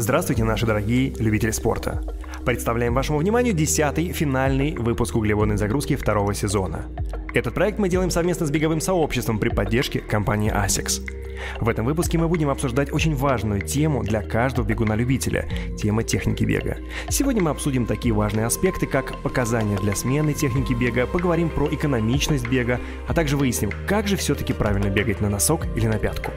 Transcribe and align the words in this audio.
Здравствуйте, 0.00 0.44
наши 0.44 0.64
дорогие 0.64 1.12
любители 1.18 1.50
спорта. 1.50 2.02
Представляем 2.46 2.94
вашему 2.94 3.18
вниманию 3.18 3.52
десятый 3.52 4.12
финальный 4.12 4.74
выпуск 4.74 5.14
углеводной 5.14 5.58
загрузки 5.58 5.94
второго 5.94 6.32
сезона. 6.32 6.86
Этот 7.34 7.52
проект 7.52 7.78
мы 7.78 7.90
делаем 7.90 8.10
совместно 8.10 8.46
с 8.46 8.50
беговым 8.50 8.80
сообществом 8.80 9.38
при 9.38 9.50
поддержке 9.50 9.98
компании 10.00 10.50
ASICS. 10.50 11.19
В 11.60 11.68
этом 11.68 11.86
выпуске 11.86 12.18
мы 12.18 12.28
будем 12.28 12.50
обсуждать 12.50 12.92
очень 12.92 13.14
важную 13.14 13.60
тему 13.60 14.02
для 14.02 14.22
каждого 14.22 14.66
бегуна-любителя– 14.66 15.48
тема 15.78 16.02
техники 16.02 16.44
бега. 16.44 16.78
Сегодня 17.08 17.42
мы 17.42 17.50
обсудим 17.50 17.86
такие 17.86 18.14
важные 18.14 18.46
аспекты, 18.46 18.86
как 18.86 19.16
показания 19.22 19.76
для 19.78 19.94
смены 19.94 20.32
техники 20.32 20.72
бега, 20.72 21.06
поговорим 21.06 21.48
про 21.48 21.68
экономичность 21.68 22.48
бега, 22.48 22.80
а 23.08 23.14
также 23.14 23.36
выясним, 23.36 23.72
как 23.86 24.08
же 24.08 24.16
все-таки 24.16 24.52
правильно 24.52 24.90
бегать 24.90 25.20
на 25.20 25.28
носок 25.28 25.66
или 25.76 25.86
на 25.86 25.98
пятку. 25.98 26.32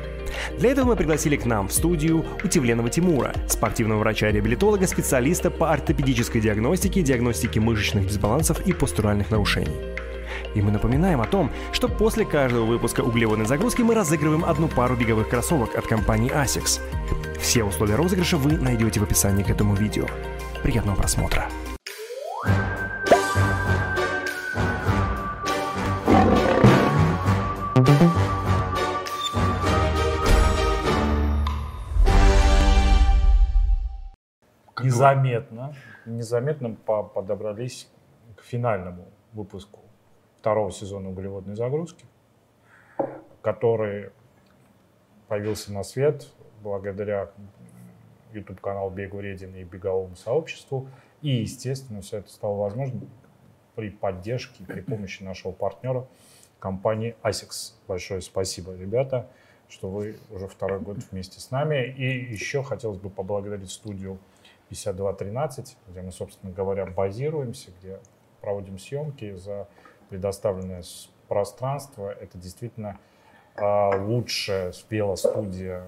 Для 0.58 0.72
этого 0.72 0.88
мы 0.88 0.96
пригласили 0.96 1.36
к 1.36 1.46
нам 1.46 1.68
в 1.68 1.74
студию 1.74 2.26
Утевленова 2.44 2.90
Тимура, 2.90 3.34
спортивного 3.48 4.00
врача-реабилитолога, 4.00 4.88
специалиста 4.88 5.52
по 5.52 5.72
ортопедической 5.72 6.42
диагностике, 6.42 7.02
диагностике 7.02 7.60
мышечных 7.60 8.08
дисбалансов 8.08 8.66
и 8.66 8.74
постуральных 8.74 9.32
нарушений. 9.32 9.93
И 10.56 10.62
мы 10.62 10.72
напоминаем 10.72 11.22
о 11.22 11.26
том, 11.26 11.52
что 11.72 11.88
после 11.88 12.26
каждого 12.26 12.66
выпуска 12.66 13.02
углеводной 13.02 13.46
загрузки 13.46 13.82
мы 13.82 13.96
разыгрываем 13.96 14.46
одну 14.46 14.68
пару 14.68 14.96
беговых 14.96 15.30
кроссовок 15.30 15.76
от 15.76 15.88
компании 15.88 16.32
ASICS. 16.32 16.80
Все 17.40 17.64
условия 17.64 17.96
розыгрыша 17.96 18.38
вы 18.38 18.54
найдете 18.54 19.00
в 19.00 19.04
описании 19.04 19.44
к 19.44 19.50
этому 19.50 19.76
видео. 19.76 20.06
Приятного 20.62 20.96
просмотра! 20.96 21.48
Незаметно, 34.82 35.74
незаметно 36.06 36.76
по- 36.76 37.04
подобрались 37.04 37.90
к 38.36 38.44
финальному 38.44 39.06
выпуску 39.32 39.83
второго 40.44 40.74
сезона 40.74 41.10
углеводной 41.10 41.56
загрузки, 41.56 42.04
который 43.42 44.10
появился 45.30 45.72
на 45.72 45.84
свет 45.84 46.28
благодаря 46.62 47.32
YouTube-каналу 48.34 48.90
Бег 48.90 49.14
Вреден 49.14 49.56
и 49.56 49.64
беговому 49.64 50.18
сообществу. 50.18 50.90
И, 51.22 51.30
естественно, 51.30 52.02
все 52.02 52.18
это 52.18 52.30
стало 52.30 52.58
возможным 52.58 53.10
при 53.76 53.90
поддержке 53.90 54.66
при 54.66 54.82
помощи 54.82 55.24
нашего 55.24 55.54
партнера 55.54 56.06
компании 56.60 57.16
ASICS. 57.24 57.76
Большое 57.88 58.20
спасибо, 58.20 58.76
ребята, 58.76 59.30
что 59.70 59.88
вы 59.90 60.18
уже 60.30 60.50
второй 60.50 60.82
год 60.82 60.98
вместе 61.10 61.40
с 61.40 61.52
нами. 61.52 61.86
И 61.86 62.34
еще 62.34 62.64
хотелось 62.64 62.98
бы 62.98 63.10
поблагодарить 63.10 63.72
студию 63.72 64.20
5213, 64.68 65.78
где 65.88 66.02
мы, 66.02 66.12
собственно 66.12 66.52
говоря, 66.52 66.86
базируемся, 66.86 67.72
где 67.80 68.02
проводим 68.42 68.78
съемки 68.78 69.36
за 69.36 69.70
предоставленное 70.14 70.84
пространство. 71.28 72.12
Это 72.12 72.38
действительно 72.38 73.00
а, 73.56 73.98
лучшая 73.98 74.72
велостудия 74.92 75.88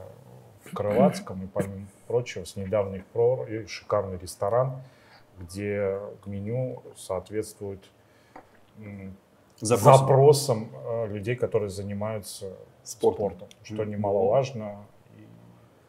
в 0.63 0.75
Крылатском 0.75 1.43
и, 1.43 1.47
помимо 1.47 1.85
прочего, 2.07 2.43
с 2.43 2.55
недавних 2.55 3.05
пор 3.05 3.47
и 3.47 3.67
шикарный 3.67 4.17
ресторан, 4.17 4.81
где 5.39 5.99
меню 6.25 6.81
соответствует 6.95 7.83
Запросам. 9.59 9.99
запросам 9.99 10.69
людей, 11.07 11.35
которые 11.35 11.69
занимаются 11.69 12.57
Спортом. 12.81 13.37
спортом, 13.37 13.47
что 13.63 13.85
немаловажно. 13.85 14.85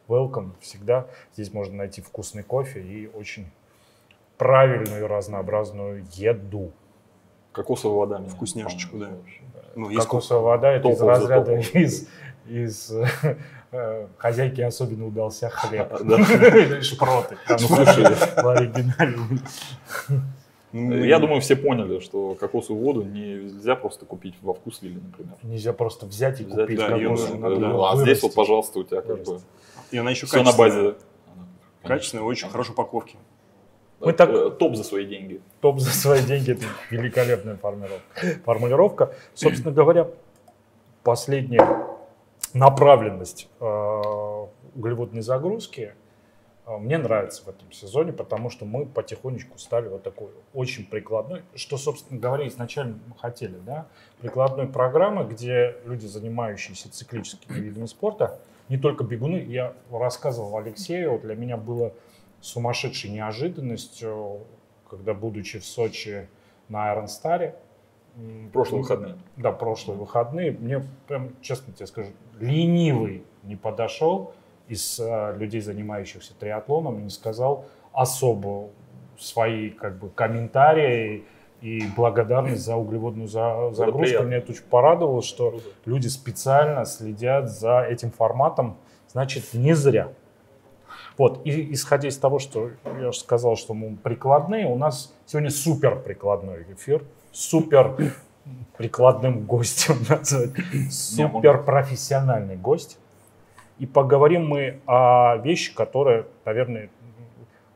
Welcome 0.09 0.53
всегда. 0.61 1.07
Здесь 1.33 1.55
можно 1.55 1.77
найти 1.77 2.03
вкусный 2.03 2.43
кофе 2.43 2.83
и 2.83 3.07
очень 3.09 3.51
правильную 4.37 5.05
и 5.05 5.07
разнообразную 5.07 6.05
еду. 6.13 6.73
Кокосовая 7.57 7.97
вода. 7.97 8.23
Вкусняшечку, 8.29 8.99
да. 8.99 9.09
Ну, 9.75 9.91
Кокосовая 9.95 10.43
вода 10.43 10.73
это 10.73 10.91
из 10.91 11.01
разряда 11.01 11.57
из, 11.57 12.07
из 12.47 12.93
э, 13.73 14.07
хозяйки 14.19 14.61
особенно 14.61 15.07
удался 15.07 15.49
хлеб. 15.49 15.91
Шпроты. 16.83 17.39
Ну. 20.73 20.91
Ну, 20.91 21.05
я 21.05 21.19
думаю, 21.19 21.41
все 21.41 21.57
поняли, 21.57 22.01
что 22.01 22.35
кокосовую 22.35 22.85
воду 22.85 23.03
нельзя 23.03 23.77
просто 23.77 24.05
купить 24.05 24.35
во 24.43 24.53
вкусвилле, 24.53 25.01
например. 25.03 25.35
Нельзя 25.43 25.73
просто 25.73 26.05
взять 26.05 26.43
и 26.43 26.45
купить. 26.45 26.79
А 26.81 27.97
здесь 27.97 28.23
вот, 28.23 28.35
пожалуйста, 28.35 28.81
у 28.81 28.85
тебя 28.85 29.01
как 29.01 29.23
бы. 29.23 29.41
И 29.91 29.97
она 29.97 30.11
еще 30.11 30.27
все 30.27 30.43
на 30.43 30.53
базе. 30.53 30.97
Качественная, 31.83 32.25
очень 32.25 32.51
хорошей 32.51 32.73
упаковки. 32.73 33.17
Мы 34.01 34.13
так- 34.13 34.31
Э, 34.31 34.51
Топ 34.51 34.77
за 34.77 34.85
свои 34.85 35.07
деньги. 35.07 35.41
Топ 35.61 35.81
за 35.81 35.91
свои 35.91 36.23
деньги. 36.23 36.53
Это 36.53 36.65
великолепная 36.91 37.57
формулировка. 37.57 38.21
формулировка. 38.45 39.15
Собственно 39.35 39.73
говоря, 39.73 40.09
последняя 41.03 41.87
направленность 42.53 43.49
э, 43.61 43.65
углеводной 44.75 45.23
загрузки 45.23 45.95
э, 46.67 46.77
мне 46.79 46.99
нравится 46.99 47.43
в 47.45 47.49
этом 47.49 47.71
сезоне, 47.73 48.13
потому 48.13 48.51
что 48.51 48.65
мы 48.65 48.87
потихонечку 48.87 49.59
стали 49.59 49.89
вот 49.89 50.03
такой 50.03 50.29
очень 50.53 50.87
прикладной, 50.87 51.43
что, 51.55 51.77
собственно 51.79 52.21
говоря, 52.21 52.47
изначально 52.49 52.99
мы 53.07 53.15
хотели, 53.19 53.55
да, 53.65 53.87
прикладной 54.21 54.67
программы, 54.67 55.25
где 55.25 55.77
люди, 55.85 56.07
занимающиеся 56.07 56.91
циклическими 56.93 57.59
видами 57.59 57.87
спорта, 57.87 58.39
не 58.69 58.79
только 58.79 59.05
бегуны, 59.05 59.37
я 59.37 59.75
рассказывал 59.93 60.57
Алексею, 60.57 61.21
для 61.23 61.35
меня 61.37 61.57
было 61.57 61.93
сумасшедшей 62.47 63.11
неожиданностью, 63.11 64.41
когда, 64.89 65.15
будучи 65.15 65.59
в 65.59 65.65
Сочи 65.67 66.29
на 66.69 66.93
м, 68.17 68.51
Прошлые 68.53 68.83
выходные. 68.83 69.15
да, 69.37 69.53
прошлые 69.53 69.99
выходные, 69.99 70.53
мне 70.53 70.83
прям, 71.09 71.31
честно 71.43 71.73
тебе 71.75 71.87
скажу, 71.87 72.11
ленивый 72.39 73.25
не 73.43 73.57
подошел 73.57 74.33
из 74.69 74.99
э, 75.01 75.35
людей, 75.37 75.61
занимающихся 75.61 76.35
триатлоном, 76.39 77.03
не 77.03 77.11
сказал 77.11 77.65
особо 77.93 78.69
свои 79.19 79.71
как 79.71 79.99
бы 79.99 80.09
комментарии 80.11 81.25
и 81.63 81.83
благодарность 81.97 82.63
за 82.65 82.77
углеводную 82.77 83.29
за- 83.29 83.71
загрузку. 83.73 84.23
Меня 84.25 84.39
это 84.39 84.53
очень 84.53 84.65
порадовало, 84.65 85.23
что 85.23 85.61
люди 85.85 86.09
специально 86.09 86.85
следят 86.85 87.51
за 87.51 87.81
этим 87.83 88.11
форматом, 88.11 88.77
значит, 89.09 89.53
не 89.55 89.75
зря. 89.75 90.13
Вот, 91.19 91.47
и 91.47 91.73
исходя 91.73 92.09
из 92.09 92.19
того, 92.19 92.39
что 92.39 92.71
я 93.01 93.09
уже 93.09 93.19
сказал, 93.19 93.57
что 93.57 93.73
мы 93.73 93.97
прикладные, 93.97 94.67
у 94.67 94.77
нас 94.77 95.15
сегодня 95.25 95.51
супер 95.51 95.97
прикладной 96.01 96.65
эфир, 96.75 97.03
супер 97.33 97.97
прикладным 98.77 99.47
гостем 99.47 99.97
назвать, 100.09 100.51
супер 100.91 101.65
профессиональный 101.65 102.57
гость. 102.57 102.99
И 103.79 103.87
поговорим 103.87 104.47
мы 104.47 104.81
о 104.87 105.37
вещи, 105.37 105.75
которые, 105.75 106.27
наверное, 106.45 106.91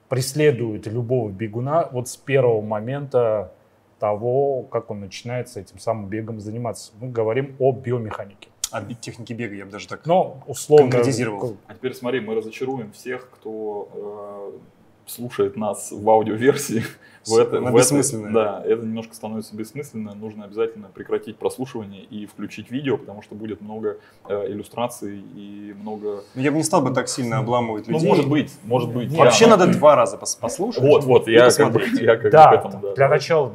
преследуют 0.09 0.87
любого 0.87 1.31
бегуна 1.31 1.89
вот 1.93 2.09
с 2.09 2.17
первого 2.17 2.61
момента 2.61 3.53
того, 3.99 4.63
как 4.63 4.91
он 4.91 5.01
начинает 5.01 5.49
с 5.49 5.57
этим 5.57 5.79
самым 5.79 6.09
бегом 6.09 6.41
заниматься. 6.41 6.93
Мы 7.01 7.11
говорим 7.11 7.55
о 7.59 7.73
биомеханике. 7.73 8.49
А 8.71 8.81
бит 8.81 9.01
техники 9.01 9.33
бега 9.33 9.55
я 9.55 9.65
бы 9.65 9.71
даже 9.71 9.89
так... 9.89 10.07
Но 10.07 10.43
условно... 10.47 10.91
Конкретизировал. 10.91 11.57
А 11.67 11.75
теперь 11.75 11.95
смотри, 11.95 12.21
мы 12.21 12.35
разочаруем 12.35 12.93
всех, 12.93 13.29
кто 13.31 14.53
э, 14.55 14.59
слушает 15.07 15.57
нас 15.57 15.91
в 15.93 16.09
аудиоверсии. 16.09 16.85
В 17.27 17.37
это, 17.37 17.61
в 17.61 17.77
это- 17.77 18.31
да, 18.33 18.63
это 18.65 18.83
немножко 18.87 19.15
становится 19.15 19.55
бессмысленно. 19.55 20.15
Нужно 20.15 20.47
обязательно 20.47 20.89
прекратить 20.89 21.37
прослушивание 21.37 22.03
и 22.03 22.25
включить 22.25 22.71
видео, 22.71 22.97
потому 22.97 23.21
что 23.21 23.35
будет 23.35 23.61
много 23.61 23.99
э, 24.27 24.47
иллюстраций 24.51 25.23
и 25.37 25.75
много... 25.79 26.23
Ну, 26.35 26.41
Я 26.41 26.51
бы 26.51 26.57
не 26.57 26.63
стал 26.63 26.81
бы 26.81 26.95
так 26.95 27.09
сильно 27.09 27.37
обламывать 27.37 27.89
Ну, 27.89 27.93
людей. 27.99 28.09
может 28.09 28.27
быть, 28.27 28.51
может 28.65 28.91
быть. 28.91 29.13
Вообще 29.13 29.45
Я- 29.45 29.51
надо 29.51 29.67
два 29.67 29.97
раза 29.97 30.17
пос- 30.17 30.41
послушать. 30.41 30.83
Вот, 30.83 31.05
вот, 31.05 31.29
я 31.29 31.51
как 31.51 31.73
бы, 31.73 31.81
посмотреть. 31.81 32.01
я 32.01 32.15
как 32.17 32.23
бы 32.23 32.31
Да, 32.31 32.49
к 32.49 32.55
этому, 32.67 32.83
да. 32.85 32.95
для 32.95 33.09
начала, 33.11 33.53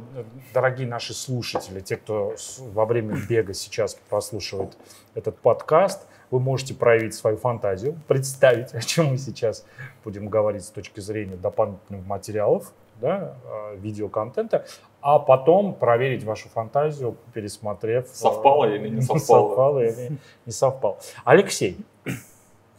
дорогие 0.54 0.88
наши 0.88 1.16
слушатели, 1.16 1.80
те, 1.80 1.98
кто 1.98 2.36
во 2.72 2.86
время 2.86 3.18
бега 3.28 3.56
сейчас 3.56 3.98
прослушивает 4.12 4.78
этот 5.16 5.40
подкаст, 5.40 6.06
вы 6.36 6.42
можете 6.42 6.74
проявить 6.74 7.14
свою 7.14 7.38
фантазию, 7.38 7.98
представить, 8.10 8.74
о 8.74 8.82
чем 8.82 9.06
мы 9.08 9.18
сейчас 9.18 9.66
будем 10.04 10.28
говорить 10.28 10.66
с 10.66 10.70
точки 10.70 11.00
зрения 11.00 11.38
дополнительных 11.38 12.06
материалов, 12.06 12.74
да, 13.00 13.38
э, 13.46 13.78
видеоконтента, 13.78 14.66
а 15.00 15.18
потом 15.20 15.74
проверить 15.74 16.26
вашу 16.26 16.50
фантазию, 16.50 17.16
пересмотрев... 17.34 18.06
э, 18.06 18.14
Совпало 18.14 18.66
или 18.66 18.90
не 18.96 19.02
совпало. 19.02 19.48
совпало 19.50 19.80
или 19.80 20.18
не 20.46 20.52
совпало. 20.52 20.98
Алексей, 21.24 21.78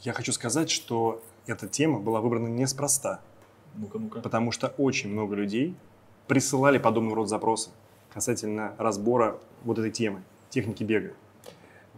Я 0.03 0.13
хочу 0.13 0.33
сказать, 0.33 0.69
что 0.69 1.23
эта 1.47 1.67
тема 1.67 1.99
была 1.99 2.21
выбрана 2.21 2.49
неспроста, 2.49 3.21
Ну-ка, 3.75 3.99
ну-ка. 3.99 4.21
потому 4.21 4.53
что 4.53 4.75
очень 4.77 5.11
много 5.11 5.35
людей 5.35 5.75
присылали 6.27 6.77
подобного 6.77 7.17
рода 7.17 7.29
запросы 7.29 7.71
касательно 8.13 8.75
разбора 8.77 9.39
вот 9.65 9.79
этой 9.79 9.91
темы, 9.91 10.23
техники 10.51 10.85
бега 10.85 11.13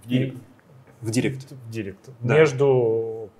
В 0.05 0.09
директ. 0.09 0.37
В 1.00 1.11
директ. 1.11 1.50
в 1.50 1.71
директ. 1.71 2.09
Да. 2.21 2.35
Между 2.35 3.31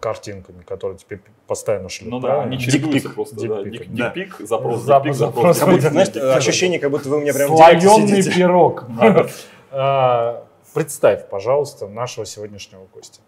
картинками, 0.00 0.62
которые 0.62 0.98
тебе 0.98 1.20
постоянно 1.46 1.88
шлют. 1.88 2.10
Ну 2.10 2.20
да, 2.20 2.42
они 2.42 2.58
чередуются 2.58 2.92
Дикпик. 3.00 3.14
просто. 3.14 3.36
да. 3.48 3.62
Дикпик. 3.64 3.88
Дик- 3.88 3.96
Да. 3.96 4.12
Дикпик, 4.14 4.46
запрос, 4.48 4.80
Зап- 4.86 5.02
дикпик, 5.02 5.14
запрос. 5.18 5.58
запрос. 5.58 5.58
Как 5.58 5.68
будто, 5.68 5.90
знаешь, 5.90 6.36
ощущение, 6.38 6.78
как 6.78 6.90
будто 6.90 7.08
вы 7.08 7.16
у 7.16 7.20
меня 7.20 7.34
прям 7.34 7.48
Слоеный 7.56 8.22
пирог. 8.22 8.84
А, 9.70 10.44
Представь, 10.74 11.28
пожалуйста, 11.28 11.88
нашего 11.88 12.24
сегодняшнего 12.24 12.86
гостя. 12.94 13.20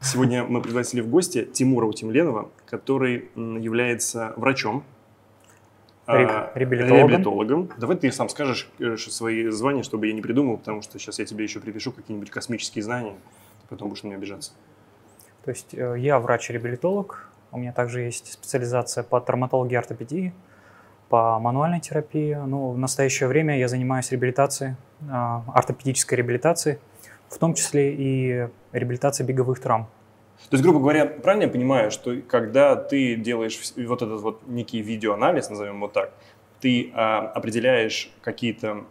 Сегодня 0.00 0.44
мы 0.44 0.62
пригласили 0.62 1.00
в 1.00 1.08
гости 1.08 1.44
Тимура 1.44 1.86
Утемленова, 1.86 2.48
который 2.66 3.28
является 3.36 4.32
врачом, 4.36 4.84
А, 6.10 6.50
реабилитологом. 6.54 7.08
реабилитологом. 7.08 7.70
Давай 7.76 7.96
ты 7.96 8.10
сам 8.10 8.30
скажешь 8.30 8.70
э, 8.78 8.96
свои 8.96 9.48
звания, 9.48 9.82
чтобы 9.82 10.06
я 10.06 10.14
не 10.14 10.22
придумал, 10.22 10.56
потому 10.56 10.80
что 10.80 10.98
сейчас 10.98 11.18
я 11.18 11.26
тебе 11.26 11.44
еще 11.44 11.60
припишу 11.60 11.92
какие-нибудь 11.92 12.30
космические 12.30 12.82
знания, 12.82 13.12
ты 13.60 13.68
потом 13.68 13.90
будешь 13.90 14.02
на 14.02 14.08
меня 14.08 14.16
обижаться. 14.16 14.52
То 15.44 15.50
есть 15.50 15.74
э, 15.74 15.96
я 15.98 16.18
врач-реабилитолог, 16.18 17.28
у 17.52 17.58
меня 17.58 17.72
также 17.72 18.00
есть 18.00 18.32
специализация 18.32 19.04
по 19.04 19.20
травматологии 19.20 19.74
и 19.74 19.76
ортопедии, 19.76 20.32
по 21.10 21.38
мануальной 21.38 21.80
терапии. 21.80 22.34
Ну, 22.34 22.70
в 22.70 22.78
настоящее 22.78 23.28
время 23.28 23.58
я 23.58 23.68
занимаюсь 23.68 24.10
реабилитацией, 24.10 24.76
а, 25.10 25.44
ортопедической 25.54 26.16
реабилитацией, 26.16 26.78
в 27.28 27.38
том 27.38 27.52
числе 27.52 27.94
и 27.94 28.48
реабилитацией 28.72 29.26
беговых 29.26 29.60
травм. 29.60 29.88
То 30.50 30.54
есть, 30.54 30.62
грубо 30.62 30.80
говоря, 30.80 31.06
правильно 31.06 31.44
я 31.44 31.50
понимаю, 31.50 31.90
что 31.90 32.16
когда 32.26 32.74
ты 32.76 33.16
делаешь 33.16 33.58
вот 33.76 34.02
этот 34.02 34.20
вот 34.22 34.46
некий 34.46 34.80
видеоанализ, 34.80 35.50
назовем 35.50 35.80
вот 35.80 35.92
так, 35.92 36.12
ты 36.60 36.90
а, 36.94 37.30
определяешь 37.34 38.10
какие-то 38.20 38.84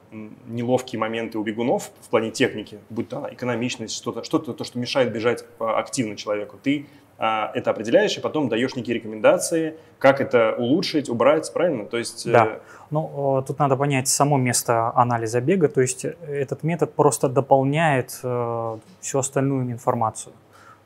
неловкие 0.46 1.00
моменты 1.00 1.38
у 1.38 1.44
бегунов 1.44 1.92
в 2.02 2.10
плане 2.10 2.32
техники, 2.32 2.80
будь 2.90 3.10
то 3.10 3.18
она 3.18 3.34
экономичность, 3.34 3.96
что-то, 3.96 4.24
что-то, 4.24 4.54
то, 4.54 4.64
что 4.64 4.80
мешает 4.80 5.12
бежать 5.12 5.46
а, 5.60 5.80
активно 5.80 6.16
человеку, 6.16 6.58
ты 6.62 6.86
а, 7.18 7.52
это 7.56 7.72
определяешь 7.72 8.16
и 8.18 8.22
потом 8.22 8.48
даешь 8.48 8.76
некие 8.76 8.96
рекомендации, 8.96 9.78
как 10.00 10.22
это 10.22 10.56
улучшить, 10.58 11.10
убрать, 11.10 11.52
правильно? 11.52 11.86
То 11.86 11.98
есть, 11.98 12.28
э, 12.28 12.32
Да. 12.32 12.60
Ну, 12.92 13.40
э, 13.40 13.44
тут 13.46 13.60
надо 13.60 13.76
понять 13.76 14.08
само 14.08 14.38
место 14.38 14.92
анализа 14.96 15.42
бега, 15.42 15.68
то 15.68 15.82
есть 15.82 16.06
этот 16.06 16.64
метод 16.64 16.94
просто 16.94 17.28
дополняет 17.28 18.20
э, 18.24 18.78
всю 19.02 19.20
остальную 19.20 19.72
информацию. 19.72 20.34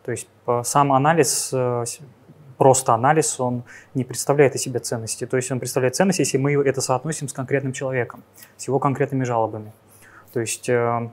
То 0.03 0.11
есть 0.11 0.27
сам 0.63 0.93
анализ, 0.93 1.51
э, 1.53 1.83
просто 2.57 2.93
анализ, 2.93 3.39
он 3.39 3.63
не 3.93 4.03
представляет 4.03 4.55
из 4.55 4.61
себя 4.61 4.79
ценности. 4.79 5.25
То 5.25 5.37
есть 5.37 5.51
он 5.51 5.59
представляет 5.59 5.95
ценность, 5.95 6.19
если 6.19 6.37
мы 6.37 6.53
это 6.53 6.81
соотносим 6.81 7.27
с 7.27 7.33
конкретным 7.33 7.73
человеком, 7.73 8.23
с 8.57 8.67
его 8.67 8.79
конкретными 8.79 9.23
жалобами. 9.23 9.71
То 10.33 10.39
есть 10.39 10.69
э, 10.69 11.09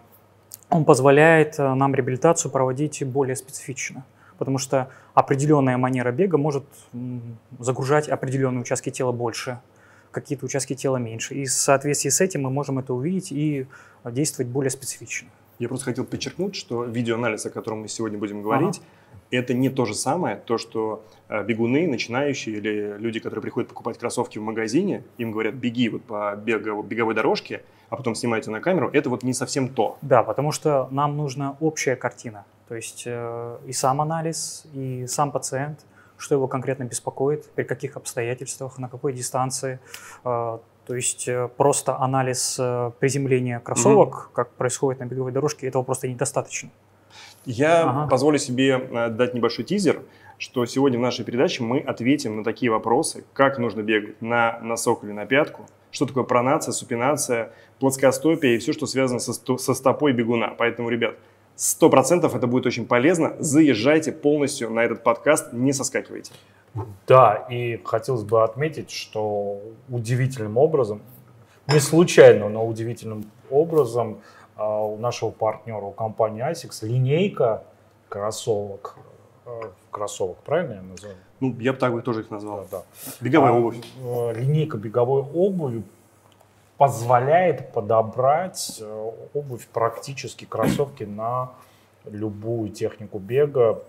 он 0.70 0.85
позволяет 0.85 1.58
э, 1.58 1.75
нам 1.75 1.94
реабилитацию 1.94 2.50
проводить 2.50 3.05
более 3.05 3.37
специфично. 3.37 4.05
Потому 4.38 4.58
что 4.58 4.88
определенная 5.14 5.76
манера 5.79 6.12
бега 6.12 6.38
может 6.38 6.64
загружать 7.58 8.08
определенные 8.08 8.61
участки 8.61 8.88
тела 8.88 9.11
больше, 9.11 9.58
какие-то 10.12 10.46
участки 10.46 10.75
тела 10.75 10.96
меньше. 10.96 11.34
И 11.34 11.44
в 11.44 11.50
соответствии 11.50 12.08
с 12.08 12.20
этим 12.20 12.43
мы 12.43 12.50
можем 12.50 12.79
это 12.79 12.94
увидеть 12.94 13.32
и 13.32 13.67
действовать 14.05 14.49
более 14.52 14.70
специфично. 14.70 15.29
Я 15.58 15.69
просто 15.69 15.87
хотел 15.87 16.05
подчеркнуть, 16.05 16.55
что 16.55 16.84
видеоанализ, 16.84 17.46
о 17.46 17.50
котором 17.50 17.81
мы 17.81 17.88
сегодня 17.88 18.19
будем 18.19 18.43
говорить, 18.43 18.81
это 19.31 19.55
не 19.55 19.69
то 19.69 19.84
же 19.84 19.94
самое, 19.94 20.37
то, 20.37 20.56
что 20.56 21.05
э, 21.28 21.44
бегуны, 21.44 21.87
начинающие 21.87 22.56
или 22.56 22.96
люди, 22.99 23.20
которые 23.20 23.43
приходят 23.43 23.69
покупать 23.69 23.99
кроссовки 23.99 24.38
в 24.38 24.43
магазине, 24.43 25.05
им 25.19 25.32
говорят, 25.32 25.55
беги 25.55 25.88
вот 25.88 26.02
по 26.05 26.34
беговой, 26.37 26.84
беговой 26.84 27.14
дорожке, 27.14 27.62
а 27.90 27.96
потом 27.96 28.14
снимайте 28.14 28.50
на 28.50 28.60
камеру, 28.60 28.90
это 28.93 29.10
вот 29.10 29.22
не 29.22 29.34
совсем 29.34 29.69
то. 29.69 29.99
Да, 30.02 30.22
потому 30.22 30.52
что 30.52 30.88
нам 30.90 31.16
нужна 31.16 31.56
общая 31.60 31.96
картина. 31.96 32.44
То 32.69 32.75
есть 32.75 33.05
э, 33.06 33.58
и 33.66 33.72
сам 33.72 34.00
анализ, 34.00 34.66
и 34.72 35.06
сам 35.06 35.31
пациент, 35.31 35.84
что 36.16 36.34
его 36.34 36.49
конкретно 36.49 36.84
беспокоит, 36.84 37.50
при 37.50 37.64
каких 37.64 37.96
обстоятельствах, 37.96 38.78
на 38.78 38.88
какой 38.88 39.12
дистанции. 39.12 39.78
Э, 40.25 40.58
то 40.88 40.94
есть 40.94 41.29
э, 41.29 41.49
просто 41.58 41.99
анализ 41.99 42.56
э, 42.58 42.90
приземления 42.99 43.61
кроссовок, 43.61 44.31
как 44.32 44.50
происходит 44.52 45.00
на 45.00 45.05
беговой 45.05 45.32
дорожке, 45.32 45.67
этого 45.67 45.82
просто 45.82 46.08
недостаточно. 46.08 46.70
Я 47.44 47.82
Ага. 47.82 48.06
позволю 48.08 48.38
себе 48.38 48.79
э, 48.90 49.08
дать 49.11 49.35
небольшой 49.35 49.67
тизер, 49.67 50.00
что 50.38 50.64
сегодня 50.64 50.99
в 50.99 51.02
нашей 51.02 51.26
передаче 51.26 51.62
мы 51.62 51.81
ответим 51.81 52.38
на 52.38 52.44
такие 52.44 52.73
вопросы, 52.73 53.25
как 53.35 53.58
нужно 53.58 53.82
бегать 53.82 54.23
на 54.23 54.58
носок 54.61 55.05
или 55.05 55.12
на 55.12 55.26
пятку, 55.26 55.67
что 55.90 56.06
такое 56.06 56.25
пронация, 56.25 56.73
супинация, 56.73 57.50
плоскостопие 57.81 58.55
и 58.56 58.58
все, 58.58 58.73
что 58.73 58.87
связано 58.87 59.20
со, 59.20 59.34
сто- 59.34 59.58
со 59.58 59.75
стопой 59.75 60.12
бегуна. 60.14 60.55
Поэтому, 60.56 60.88
ребят, 60.88 61.17
сто 61.55 61.91
процентов 61.91 62.34
это 62.34 62.46
будет 62.46 62.64
очень 62.64 62.87
полезно. 62.87 63.37
Заезжайте 63.41 64.11
полностью 64.12 64.70
на 64.70 64.81
этот 64.84 65.02
подкаст, 65.02 65.52
не 65.52 65.75
соскакивайте. 65.75 66.32
Да, 67.07 67.47
и 67.49 67.81
хотелось 67.85 68.23
бы 68.25 68.43
отметить, 68.45 68.91
что 68.91 69.61
удивительным 69.89 70.57
образом, 70.59 71.01
не 71.67 71.81
случайно, 71.81 72.49
но 72.49 72.67
удивительным 72.67 73.31
образом 73.51 74.19
а, 74.57 74.83
у 74.83 74.97
нашего 74.97 75.31
партнера, 75.31 75.81
у 75.85 75.91
компании 75.91 76.43
ASICS, 76.49 76.87
линейка 76.87 77.63
кроссовок, 78.09 78.97
э, 79.47 79.61
кроссовок, 79.91 80.39
правильно 80.39 80.75
я 80.75 80.83
называю? 80.83 81.17
Ну, 81.41 81.55
я 81.61 81.73
бы 81.73 81.79
так 81.79 81.93
бы 81.93 82.03
тоже 82.03 82.21
их 82.23 82.31
назвал. 82.31 82.67
Да, 82.71 82.79
да. 82.79 82.83
Беговая 83.21 83.53
А, 83.53 83.55
обувь. 83.57 83.77
э, 84.03 84.33
Линейка 84.35 84.77
беговой 84.77 85.23
обуви 85.23 85.83
позволяет 86.79 87.73
подобрать 87.73 88.79
э, 88.81 89.11
обувь 89.35 89.67
практически 89.69 90.45
кроссовки 90.45 91.05
на 91.05 91.51
любую 92.05 92.71
технику 92.71 93.19
бега 93.19 93.83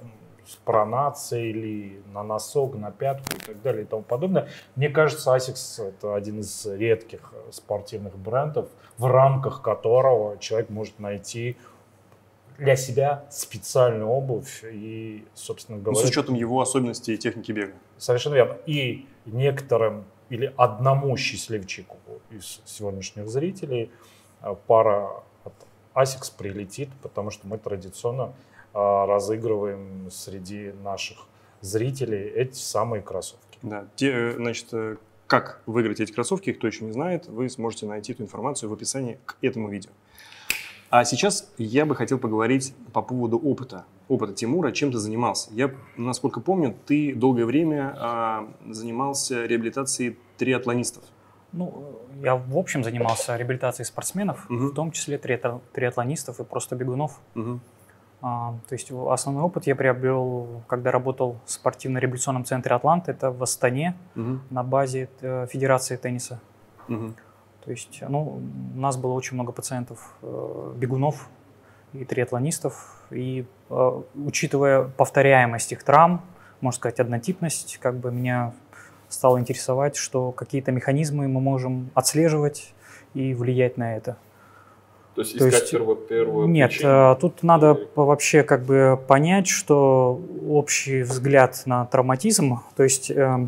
с 0.49 0.55
пронацией 0.55 1.51
или 1.51 2.01
на 2.11 2.23
носок, 2.23 2.75
на 2.75 2.89
пятку 2.89 3.35
и 3.35 3.39
так 3.39 3.61
далее 3.61 3.83
и 3.83 3.85
тому 3.85 4.01
подобное. 4.01 4.49
Мне 4.75 4.89
кажется, 4.89 5.35
ASICS 5.35 5.89
это 5.89 6.15
один 6.15 6.39
из 6.39 6.65
редких 6.65 7.33
спортивных 7.51 8.17
брендов, 8.17 8.67
в 8.97 9.05
рамках 9.05 9.61
которого 9.61 10.39
человек 10.39 10.71
может 10.71 10.97
найти 10.99 11.55
для 12.57 12.75
себя 12.75 13.25
специальную 13.29 14.09
обувь 14.09 14.63
и, 14.63 15.23
собственно 15.35 15.77
Ну, 15.77 15.83
говоря, 15.83 16.05
с 16.05 16.09
учетом 16.09 16.33
его 16.33 16.59
особенностей 16.59 17.13
и 17.13 17.17
техники 17.17 17.51
бега. 17.51 17.73
Совершенно 17.97 18.33
верно. 18.33 18.57
И 18.65 19.07
некоторым 19.25 20.05
или 20.29 20.51
одному 20.57 21.15
счастливчику 21.15 21.97
из 22.31 22.61
сегодняшних 22.65 23.29
зрителей 23.29 23.91
пара 24.67 25.23
от 25.43 25.53
ASICS 25.93 26.33
прилетит, 26.37 26.89
потому 27.01 27.29
что 27.29 27.47
мы 27.47 27.57
традиционно 27.57 28.33
разыгрываем 29.07 30.09
среди 30.11 30.71
наших 30.83 31.27
зрителей 31.61 32.27
эти 32.29 32.55
самые 32.57 33.01
кроссовки. 33.01 33.59
Да. 33.61 33.85
Те, 33.95 34.11
э, 34.11 34.33
значит, 34.37 34.67
э, 34.71 34.95
как 35.27 35.61
выиграть 35.65 35.99
эти 35.99 36.11
кроссовки, 36.11 36.53
кто 36.53 36.67
еще 36.67 36.85
не 36.85 36.91
знает, 36.91 37.27
вы 37.27 37.49
сможете 37.49 37.85
найти 37.85 38.13
эту 38.13 38.23
информацию 38.23 38.69
в 38.69 38.73
описании 38.73 39.19
к 39.25 39.35
этому 39.41 39.69
видео. 39.69 39.91
А 40.89 41.05
сейчас 41.05 41.51
я 41.59 41.85
бы 41.85 41.95
хотел 41.95 42.17
поговорить 42.17 42.73
по 42.93 43.01
поводу 43.03 43.37
опыта. 43.37 43.85
Опыта 44.07 44.33
Тимура, 44.33 44.71
чем 44.71 44.91
ты 44.91 44.97
занимался? 44.97 45.51
Я, 45.53 45.71
насколько 45.97 46.39
помню, 46.41 46.75
ты 46.87 47.13
долгое 47.13 47.45
время 47.45 47.93
а, 47.99 48.51
занимался 48.67 49.45
реабилитацией 49.45 50.17
триатлонистов. 50.37 51.03
Ну, 51.51 51.99
я 52.23 52.35
в 52.35 52.57
общем 52.57 52.83
занимался 52.83 53.35
реабилитацией 53.37 53.85
спортсменов, 53.85 54.49
Мгм. 54.49 54.67
в 54.69 54.73
том 54.73 54.91
числе 54.91 55.17
триатл- 55.17 55.61
триатлонистов 55.73 56.39
и 56.39 56.43
просто 56.43 56.75
бегунов. 56.75 57.19
Мгм. 57.35 57.61
А, 58.21 58.53
то 58.67 58.73
есть 58.73 58.91
основной 58.91 59.43
опыт 59.43 59.65
я 59.65 59.75
приобрел, 59.75 60.61
когда 60.67 60.91
работал 60.91 61.37
в 61.45 61.51
спортивно-реабилитационном 61.51 62.43
центре 62.43 62.75
«Атлант». 62.75 63.07
Это 63.07 63.31
в 63.31 63.41
Астане 63.41 63.95
Мгм. 64.15 64.41
на 64.49 64.63
базе 64.63 65.09
э, 65.21 65.47
Федерации 65.49 65.95
тенниса. 65.95 66.39
Мгм. 66.87 67.15
То 67.63 67.71
есть, 67.71 68.03
ну, 68.07 68.41
у 68.75 68.79
нас 68.79 68.97
было 68.97 69.13
очень 69.13 69.35
много 69.35 69.51
пациентов, 69.51 70.13
э, 70.21 70.73
бегунов 70.75 71.29
и 71.93 72.03
триатлонистов. 72.03 73.03
И 73.09 73.45
э, 73.69 74.01
учитывая 74.15 74.83
повторяемость 74.83 75.71
их 75.71 75.83
травм, 75.83 76.21
можно 76.61 76.75
сказать, 76.77 76.99
однотипность, 76.99 77.77
как 77.81 77.95
бы 77.95 78.11
меня 78.11 78.53
стало 79.07 79.39
интересовать, 79.39 79.95
что 79.95 80.31
какие-то 80.31 80.71
механизмы 80.71 81.27
мы 81.27 81.39
можем 81.39 81.89
отслеживать 81.93 82.73
и 83.13 83.33
влиять 83.33 83.77
на 83.77 83.95
это. 83.95 84.17
То 85.19 85.23
есть 85.23 85.37
То 85.37 85.49
искать 85.49 85.61
есть- 85.63 85.73
перво- 85.73 85.97
первую 85.97 86.47
Нет, 86.47 86.69
причину. 86.69 87.11
э, 87.11 87.15
тут 87.19 87.43
надо 87.43 87.75
по- 87.75 88.05
вообще 88.05 88.41
как 88.43 88.63
бы 88.63 88.97
понять, 89.05 89.47
что 89.49 90.17
общий 90.47 91.01
взгляд 91.01 91.61
на 91.65 91.85
травматизм, 91.87 92.61
то 92.77 92.83
есть 92.83 93.11
э, 93.11 93.47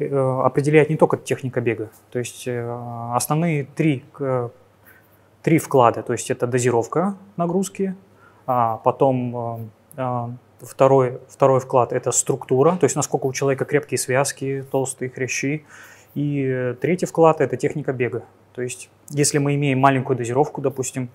э, 0.00 0.40
определяет 0.44 0.90
не 0.90 0.96
только 0.96 1.16
техника 1.18 1.60
бега, 1.60 1.90
то 2.10 2.18
есть 2.18 2.48
э, 2.48 2.78
основные 3.14 3.68
три, 3.76 4.02
три 5.44 5.58
вклада, 5.58 6.02
то 6.02 6.12
есть 6.12 6.28
это 6.32 6.48
дозировка 6.48 7.14
нагрузки, 7.36 7.94
а 8.48 8.78
потом 8.78 9.70
второй, 10.60 11.20
второй 11.28 11.60
вклад 11.60 11.92
это 11.92 12.10
структура, 12.10 12.72
то 12.80 12.84
есть 12.84 12.96
насколько 12.96 13.26
у 13.26 13.32
человека 13.32 13.64
крепкие 13.64 13.98
связки, 13.98 14.64
толстые 14.72 15.08
хрящи, 15.08 15.64
и 16.16 16.74
третий 16.80 17.06
вклад 17.06 17.40
это 17.40 17.56
техника 17.56 17.92
бега. 17.92 18.24
То 18.54 18.62
есть 18.62 18.90
если 19.10 19.38
мы 19.38 19.54
имеем 19.54 19.78
маленькую 19.78 20.16
дозировку, 20.16 20.60
допустим, 20.60 21.08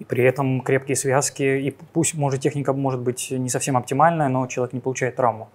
И 0.00 0.04
при 0.04 0.24
этом 0.24 0.62
крепкие 0.62 0.96
связки, 0.96 1.42
и 1.42 1.76
пусть, 1.92 2.14
может, 2.14 2.40
техника 2.40 2.72
может 2.72 3.00
быть 3.00 3.30
не 3.30 3.48
совсем 3.48 3.76
оптимальная, 3.76 4.28
но 4.28 4.46
человек 4.46 4.72
не 4.72 4.80
получает 4.80 5.16
травму. 5.16 5.48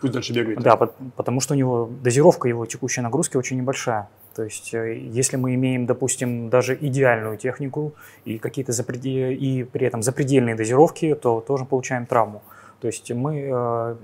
Пусть 0.00 0.14
дальше 0.14 0.32
бегает. 0.32 0.60
Да, 0.60 0.76
потому 1.16 1.40
что 1.40 1.54
у 1.54 1.56
него 1.56 1.90
дозировка 2.02 2.48
его 2.48 2.64
текущей 2.66 3.02
нагрузки 3.02 3.36
очень 3.36 3.58
небольшая. 3.58 4.08
То 4.34 4.44
есть, 4.44 4.72
э, 4.74 4.98
если 4.98 5.36
мы 5.36 5.54
имеем, 5.54 5.86
допустим, 5.86 6.48
даже 6.48 6.74
идеальную 6.80 7.36
технику 7.36 7.92
и 8.24 8.38
какие-то 8.38 8.72
запредел... 8.72 9.30
и 9.30 9.64
при 9.64 9.86
этом 9.86 10.02
запредельные 10.02 10.54
дозировки, 10.54 11.14
то 11.14 11.40
тоже 11.40 11.64
получаем 11.64 12.06
травму. 12.06 12.40
То 12.80 12.86
есть 12.86 13.12
мы, 13.12 13.40
э, 13.52 13.96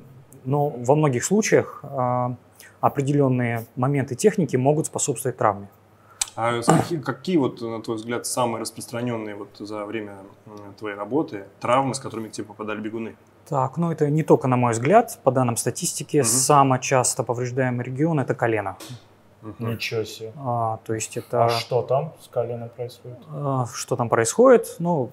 но 0.45 0.69
во 0.69 0.95
многих 0.95 1.25
случаях 1.25 1.81
э, 1.83 2.35
определенные 2.81 3.65
моменты 3.77 4.15
техники 4.15 4.57
могут 4.57 4.87
способствовать 4.87 5.39
травме. 5.39 5.69
А 6.37 6.61
какие, 6.63 7.01
какие 7.01 7.37
вот, 7.39 7.63
на 7.63 7.83
твой 7.83 7.97
взгляд, 7.97 8.27
самые 8.27 8.61
распространенные 8.61 9.35
вот 9.35 9.49
за 9.59 9.87
время 9.87 10.19
твоей 10.79 10.95
работы 10.95 11.47
травмы, 11.61 11.95
с 11.95 11.99
которыми 11.99 12.29
к 12.29 12.33
тебе 12.33 12.47
попадали 12.47 12.81
бегуны? 12.81 13.17
Так, 13.49 13.79
ну 13.79 13.91
это 13.91 14.11
не 14.11 14.23
только 14.23 14.47
на 14.49 14.57
мой 14.57 14.73
взгляд. 14.73 15.19
По 15.23 15.33
данным 15.33 15.57
статистики, 15.57 16.19
угу. 16.19 16.27
самый 16.27 16.81
часто 16.81 17.23
повреждаемый 17.23 17.85
регион– 17.85 18.21
это 18.21 18.35
колено. 18.35 18.77
Угу. 19.43 19.67
Ничего 19.67 20.05
себе. 20.05 20.33
А, 20.37 20.79
то 20.85 20.95
есть 20.95 21.17
это... 21.17 21.47
А 21.47 21.49
что 21.49 21.83
там 21.83 22.13
с 22.21 22.29
коленом 22.29 22.69
происходит? 22.69 23.19
А, 23.31 23.67
что 23.73 23.97
там 23.97 24.09
происходит? 24.09 24.77
Ну, 24.79 25.11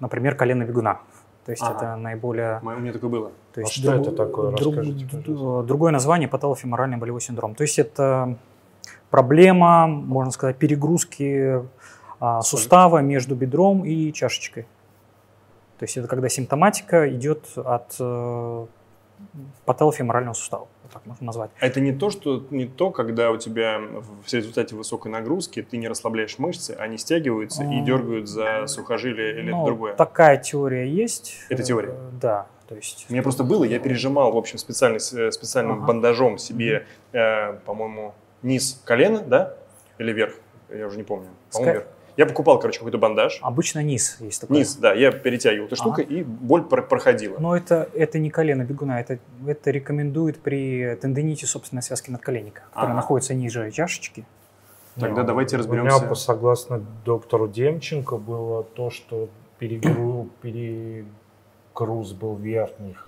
например, 0.00 0.34
колено 0.34 0.64
бегуна. 0.64 1.00
То 1.46 1.52
есть 1.52 1.62
ага. 1.62 1.76
это 1.76 1.96
наиболее... 1.96 2.60
У 2.62 2.68
меня 2.68 2.92
такое 2.92 3.08
было. 3.08 3.32
То 3.54 3.60
есть 3.60 3.72
а 3.72 3.80
что 3.80 3.92
друг... 3.92 4.06
это 4.06 4.16
такое? 4.16 4.52
Друг... 4.52 4.74
Расскажите, 4.76 5.22
Другое 5.62 5.92
название– 5.92 6.28
патологофеморальный 6.28 6.98
болевой 6.98 7.20
синдром. 7.20 7.54
То 7.54 7.62
есть 7.62 7.78
это 7.78 8.36
проблема, 9.10 9.86
можно 9.86 10.32
сказать, 10.32 10.56
перегрузки 10.56 11.62
а, 12.20 12.42
сустава 12.42 12.98
между 12.98 13.34
бедром 13.34 13.84
и 13.84 14.12
чашечкой. 14.12 14.64
То 15.78 15.84
есть 15.84 15.96
это 15.96 16.08
когда 16.08 16.28
симптоматика 16.28 17.08
идет 17.14 17.46
от 17.56 17.94
э, 18.00 18.66
патологофеморального 19.64 20.34
сустава, 20.34 20.66
вот 20.82 20.92
так 20.92 21.06
можно 21.06 21.26
назвать. 21.26 21.50
А 21.60 21.66
это 21.66 21.80
не 21.80 21.92
то, 21.92 22.10
что 22.10 22.44
не 22.50 22.66
то, 22.66 22.90
когда 22.90 23.30
у 23.30 23.36
тебя 23.36 23.78
в 23.78 24.32
результате 24.32 24.74
высокой 24.74 25.12
нагрузки 25.12 25.62
ты 25.62 25.76
не 25.76 25.86
расслабляешь 25.86 26.36
мышцы, 26.38 26.72
они 26.72 26.98
стягиваются 26.98 27.62
и 27.62 27.80
дергают 27.80 28.28
за 28.28 28.66
сухожилие 28.66 29.38
или 29.38 29.50
ну, 29.50 29.58
это 29.58 29.66
другое? 29.66 29.94
Такая 29.94 30.36
теория 30.38 30.88
есть. 30.88 31.36
Это 31.48 31.62
теория? 31.62 31.90
Э, 31.90 32.10
да. 32.20 32.46
То 32.68 32.74
есть... 32.74 33.06
У 33.08 33.12
меня 33.12 33.22
просто 33.22 33.44
было, 33.44 33.64
я 33.64 33.78
пережимал, 33.78 34.32
в 34.32 34.36
общем, 34.36 34.58
специальный, 34.58 35.00
специальным 35.00 35.78
ага. 35.78 35.86
бандажом 35.86 36.38
себе, 36.38 36.86
э, 37.12 37.54
по-моему, 37.64 38.14
низ 38.42 38.80
колена, 38.84 39.20
да? 39.20 39.54
Или 39.98 40.12
верх? 40.12 40.34
Я 40.70 40.86
уже 40.86 40.96
не 40.96 41.02
помню. 41.02 41.28
По-моему, 41.52 41.72
Ска... 41.72 41.72
верх. 41.72 41.86
Я 42.16 42.26
покупал, 42.26 42.58
короче, 42.58 42.78
какой-то 42.80 42.98
бандаж. 42.98 43.38
Обычно 43.42 43.80
низ 43.80 44.16
есть 44.18 44.40
такой. 44.40 44.56
Низ, 44.56 44.74
да. 44.74 44.92
Я 44.92 45.12
перетягивал 45.12 45.66
эту 45.66 45.76
штукой, 45.76 46.04
ага. 46.04 46.14
и 46.14 46.22
боль 46.24 46.64
проходила. 46.64 47.38
Но 47.38 47.56
это, 47.56 47.88
это 47.94 48.18
не 48.18 48.28
колено 48.28 48.64
бегуна, 48.64 49.00
это, 49.00 49.20
это 49.46 49.70
рекомендуют 49.70 50.38
при 50.40 50.96
тендините 50.96 51.46
собственной 51.46 51.82
связки 51.82 52.10
надколенника, 52.10 52.62
которая 52.70 52.88
ага. 52.88 52.96
находится 52.96 53.34
ниже 53.34 53.70
чашечки. 53.70 54.26
Тогда 54.98 55.20
ну, 55.20 55.28
давайте 55.28 55.58
разберемся. 55.58 55.96
У 55.96 56.00
меня, 56.06 56.14
согласно 56.16 56.84
доктору 57.04 57.46
Демченко, 57.46 58.16
было 58.16 58.64
то, 58.64 58.90
что 58.90 59.28
перегруз, 59.60 60.26
перегруз 60.42 62.12
был 62.14 62.34
верхних 62.34 63.07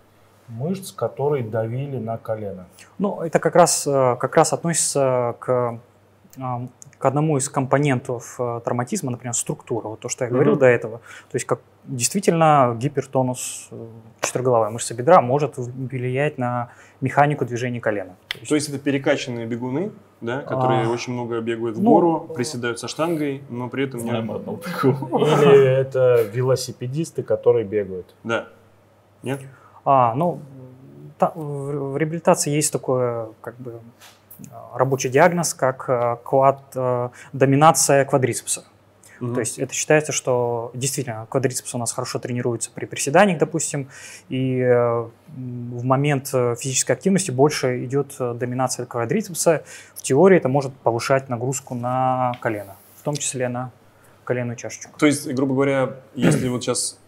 мышц, 0.50 0.92
которые 0.92 1.45
давили 1.45 1.99
на 1.99 2.19
колено. 2.19 2.66
Ну, 2.99 3.21
это 3.23 3.38
как 3.38 3.57
раз, 3.57 3.87
э, 3.87 4.16
как 4.19 4.37
раз 4.37 4.52
относится 4.52 5.37
к 5.38 5.78
к 7.00 7.07
одному 7.07 7.38
из 7.38 7.49
компонентов 7.49 8.37
э, 8.38 8.61
травматизма, 8.62 9.11
например, 9.11 9.33
структура, 9.33 9.88
вот 9.88 10.00
то, 10.00 10.11
что 10.11 10.25
я 10.26 10.30
говорил 10.30 10.54
mm-hmm. 10.54 10.59
до 10.59 10.66
этого. 10.66 10.99
То 10.99 11.37
есть 11.37 11.47
как 11.47 11.61
действительно 11.85 12.76
гипертонус 12.78 13.69
э, 13.71 13.87
четырехголовой 14.21 14.71
мышцы 14.71 14.92
бедра 14.92 15.23
может 15.23 15.54
влиять 15.57 16.37
на 16.37 16.73
механику 17.00 17.47
движения 17.47 17.80
колена. 17.80 18.16
То 18.28 18.38
есть, 18.38 18.49
то 18.50 18.54
есть 18.54 18.69
это 18.69 18.78
перекачанные 18.78 19.47
бегуны, 19.47 19.92
да, 20.21 20.42
которые 20.42 20.85
а, 20.85 20.90
очень 20.90 21.14
много 21.14 21.40
бегают 21.40 21.78
в 21.78 21.83
ну, 21.83 21.90
гору, 21.90 22.21
приседают 22.35 22.78
со 22.78 22.87
штангой, 22.87 23.42
но 23.49 23.71
при 23.71 23.85
этом 23.85 24.04
не... 24.04 24.11
Или 24.83 25.66
это 25.66 26.23
велосипедисты, 26.30 27.23
которые 27.23 27.64
бегают. 27.64 28.14
Да. 28.25 28.49
Нет? 29.23 29.40
А, 29.85 30.15
ну, 30.15 30.41
та, 31.19 31.33
в 31.35 31.97
реабилитации 31.97 32.51
есть 32.51 32.73
такое, 32.73 33.29
как 33.41 33.57
бы, 33.57 33.81
рабочий 34.75 35.11
диагноз 35.11 35.55
как 35.55 35.85
э, 35.89 36.17
квад, 36.25 36.63
э, 36.75 37.09
доминация 37.33 38.05
квадрицепса. 38.05 38.65
Угу. 39.21 39.35
То 39.35 39.41
есть 39.41 39.59
это 39.59 39.75
считается, 39.75 40.13
что 40.13 40.71
действительно 40.73 41.27
квадрицепс 41.29 41.75
у 41.75 41.79
нас 41.79 41.93
хорошо 41.93 42.19
тренируется 42.19 42.71
при 42.75 42.87
приседаниях, 42.87 43.39
допустим, 43.39 43.89
и 44.31 44.61
э, 44.61 45.09
в 45.29 45.85
момент 45.85 46.29
физической 46.29 46.93
активности 46.93 47.31
больше 47.31 47.85
идет 47.85 48.17
доминация 48.19 48.87
квадрицепса. 48.87 49.63
В 49.95 50.03
теории 50.03 50.39
это 50.39 50.49
может 50.49 50.73
повышать 50.73 51.29
нагрузку 51.29 51.75
на 51.75 52.33
колено, 52.41 52.77
в 52.99 53.03
том 53.03 53.15
числе 53.15 53.49
на 53.49 53.73
коленную 54.25 54.57
чашечку. 54.57 54.99
То 54.99 55.07
есть, 55.07 55.31
грубо 55.33 55.55
говоря, 55.55 55.97
если 56.15 56.49
вот 56.49 56.63
сейчас 56.63 56.99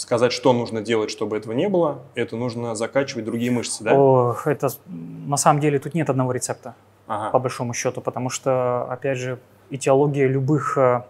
сказать, 0.00 0.32
что 0.32 0.52
нужно 0.52 0.80
делать, 0.80 1.10
чтобы 1.10 1.36
этого 1.36 1.52
не 1.52 1.68
было, 1.68 2.02
это 2.14 2.36
нужно 2.36 2.74
закачивать 2.74 3.24
другие 3.24 3.50
мышцы, 3.50 3.84
да? 3.84 3.92
О, 3.94 4.36
это 4.44 4.68
на 4.86 5.36
самом 5.36 5.60
деле 5.60 5.78
тут 5.78 5.94
нет 5.94 6.10
одного 6.10 6.32
рецепта, 6.32 6.74
ага. 7.06 7.30
по 7.30 7.38
большому 7.38 7.74
счету, 7.74 8.00
потому 8.00 8.30
что, 8.30 8.84
опять 8.90 9.18
же, 9.18 9.38
этиология 9.70 10.26
любых 10.26 10.76
э, 10.78 11.02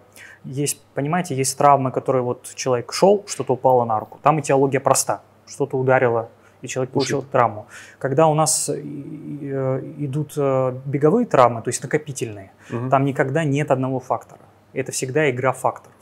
есть, 0.45 0.81
понимаете, 0.95 1.35
есть 1.35 1.57
травмы, 1.57 1.91
которые 1.93 2.23
вот 2.23 2.51
человек 2.55 2.93
шел, 2.93 3.25
что-то 3.27 3.55
упало 3.55 3.85
на 3.85 3.99
руку. 3.99 4.19
Там 4.23 4.41
этиология 4.41 4.81
проста, 4.81 5.23
что-то 5.47 5.77
ударило, 5.77 6.29
и 6.63 6.69
человек 6.69 6.93
получил 6.93 7.19
Ушиб. 7.19 7.31
травму. 7.31 7.67
Когда 7.99 8.27
у 8.27 8.35
нас 8.35 8.69
э, 8.69 8.81
идут 9.99 10.35
э, 10.37 10.75
беговые 10.85 11.27
травмы, 11.27 11.63
то 11.63 11.69
есть 11.69 11.83
накопительные, 11.83 12.53
угу. 12.71 12.91
там 12.91 13.05
никогда 13.05 13.45
нет 13.45 13.71
одного 13.71 14.01
фактора. 14.01 14.41
Это 14.73 14.93
всегда 14.93 15.31
игра 15.31 15.53
факторов. 15.53 15.97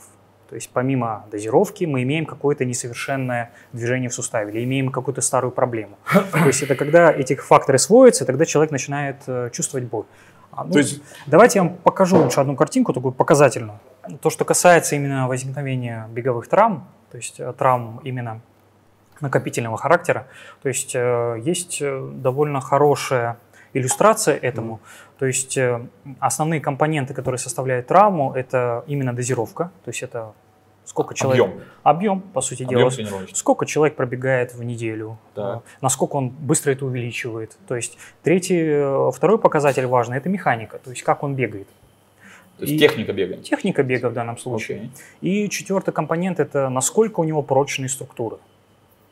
То 0.49 0.55
есть 0.55 0.71
помимо 0.73 1.25
дозировки 1.31 1.85
мы 1.85 2.01
имеем 2.01 2.25
какое-то 2.25 2.65
несовершенное 2.65 3.51
движение 3.71 4.09
в 4.09 4.13
суставе 4.13 4.51
или 4.51 4.63
имеем 4.63 4.89
какую-то 4.89 5.21
старую 5.21 5.51
проблему. 5.51 5.97
То 6.11 6.47
есть 6.47 6.63
это 6.63 6.75
когда 6.75 7.11
эти 7.11 7.35
факторы 7.35 7.77
сводятся, 7.77 8.25
тогда 8.25 8.45
человек 8.45 8.71
начинает 8.71 9.17
э, 9.27 9.51
чувствовать 9.53 9.85
боль. 9.85 10.05
А, 10.51 10.63
ну, 10.63 10.71
То 10.73 10.79
есть... 10.79 11.03
Давайте 11.27 11.59
я 11.59 11.63
вам 11.63 11.75
покажу 11.75 12.17
лучше 12.17 12.39
одну 12.39 12.55
картинку, 12.55 12.93
такую 12.93 13.11
показательную. 13.11 13.79
То, 14.21 14.31
что 14.31 14.43
касается 14.43 14.95
именно 14.95 15.27
возникновения 15.27 16.07
беговых 16.11 16.47
травм, 16.47 16.87
то 17.11 17.17
есть 17.17 17.39
э, 17.39 17.53
травм 17.53 18.01
именно 18.03 18.41
накопительного 19.21 19.77
характера, 19.77 20.27
то 20.63 20.69
есть 20.69 20.95
э, 20.95 21.41
есть 21.43 21.79
довольно 21.81 22.59
хорошая 22.59 23.37
иллюстрация 23.73 24.35
этому. 24.35 24.79
То 25.17 25.25
есть 25.25 25.57
э, 25.57 25.85
основные 26.19 26.61
компоненты, 26.61 27.13
которые 27.13 27.39
составляют 27.39 27.87
травму, 27.87 28.33
это 28.33 28.83
именно 28.87 29.13
дозировка, 29.13 29.71
то 29.83 29.89
есть 29.89 30.01
это 30.03 30.33
сколько 30.85 31.13
человек... 31.13 31.45
Объем. 31.45 31.61
Объем, 31.83 32.21
по 32.21 32.41
сути 32.41 32.63
Объем 32.63 32.89
дела. 32.89 33.27
Сколько 33.33 33.65
человек 33.65 33.95
пробегает 33.95 34.55
в 34.55 34.63
неделю, 34.63 35.17
да. 35.35 35.57
Э, 35.57 35.59
насколько 35.81 36.15
он 36.15 36.29
быстро 36.29 36.71
это 36.71 36.85
увеличивает. 36.85 37.57
То 37.67 37.75
есть 37.75 37.97
третий, 38.23 38.61
э, 38.61 39.11
второй 39.13 39.37
показатель 39.37 39.85
важный– 39.85 40.17
это 40.19 40.29
механика, 40.29 40.79
то 40.79 40.89
есть 40.89 41.03
как 41.03 41.23
он 41.23 41.35
бегает. 41.35 41.67
То 42.57 42.65
есть 42.65 42.73
и 42.73 42.79
техника 42.79 43.13
бега. 43.13 43.37
Техника 43.37 43.83
бега 43.83 44.09
в 44.09 44.13
данном 44.13 44.37
случае. 44.37 44.77
Okay. 44.79 44.89
И 45.21 45.49
четвертый 45.49 45.93
компонент– 45.93 46.39
это 46.41 46.69
насколько 46.69 47.21
у 47.21 47.23
него 47.23 47.41
прочные 47.41 47.87
структуры. 47.87 48.37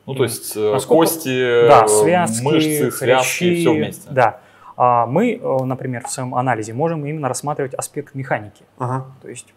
Ну, 0.05 0.15
то 0.15 0.23
есть 0.23 0.55
насколько, 0.55 1.05
кости, 1.05 1.67
да, 1.67 1.87
связки, 1.87 2.43
мышцы, 2.43 2.91
связки, 2.91 2.97
хрящи, 2.97 3.55
все 3.55 3.73
вместе. 3.73 4.07
Да. 4.09 4.39
А 4.77 5.07
мы, 5.07 5.34
э, 5.34 5.63
например, 5.65 6.05
в 6.05 6.12
своем 6.12 6.36
анализе 6.36 6.74
можем 6.74 7.05
именно 7.05 7.27
рассматривать 7.27 7.74
аспект 7.74 8.13
механики. 8.13 8.63
Ага. 8.77 9.07
То 9.24 9.27
есть 9.27 9.48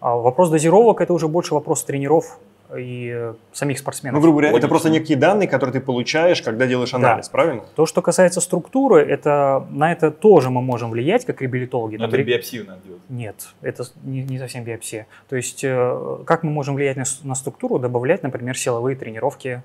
а, 0.00 0.16
вопрос 0.16 0.50
дозировок– 0.50 1.00
это 1.02 1.12
уже 1.12 1.28
больше 1.28 1.54
вопрос 1.54 1.84
тренеров 1.84 2.38
и 2.76 3.32
самих 3.52 3.78
спортсменов. 3.78 4.16
Ну, 4.16 4.22
грубо 4.22 4.36
говоря, 4.36 4.48
Логично. 4.52 4.66
это 4.66 4.68
просто 4.68 4.90
некие 4.90 5.18
данные, 5.18 5.48
которые 5.48 5.74
ты 5.74 5.80
получаешь, 5.80 6.40
когда 6.40 6.66
делаешь 6.66 6.94
анализ, 6.94 7.26
да. 7.26 7.32
правильно? 7.32 7.62
То, 7.74 7.84
что 7.84 8.00
касается 8.00 8.40
структуры, 8.40 9.02
это, 9.02 9.66
на 9.70 9.92
это 9.92 10.10
тоже 10.10 10.50
мы 10.50 10.62
можем 10.62 10.90
влиять, 10.90 11.24
как 11.24 11.42
реабилитологи. 11.42 11.96
Но 11.96 12.06
это 12.06 12.22
биопсию 12.22 12.66
надо 12.66 12.80
делать. 12.86 13.02
Нет, 13.08 13.48
это 13.60 13.84
не, 14.04 14.22
не 14.22 14.38
совсем 14.38 14.64
биопсия. 14.64 15.06
То 15.28 15.36
есть, 15.36 15.64
э, 15.64 16.18
как 16.24 16.42
мы 16.42 16.50
можем 16.50 16.76
влиять 16.76 16.96
на, 16.96 17.04
на 17.24 17.34
структуру, 17.34 17.78
добавлять, 17.78 18.22
например, 18.22 18.56
силовые 18.56 18.96
тренировки, 18.96 19.62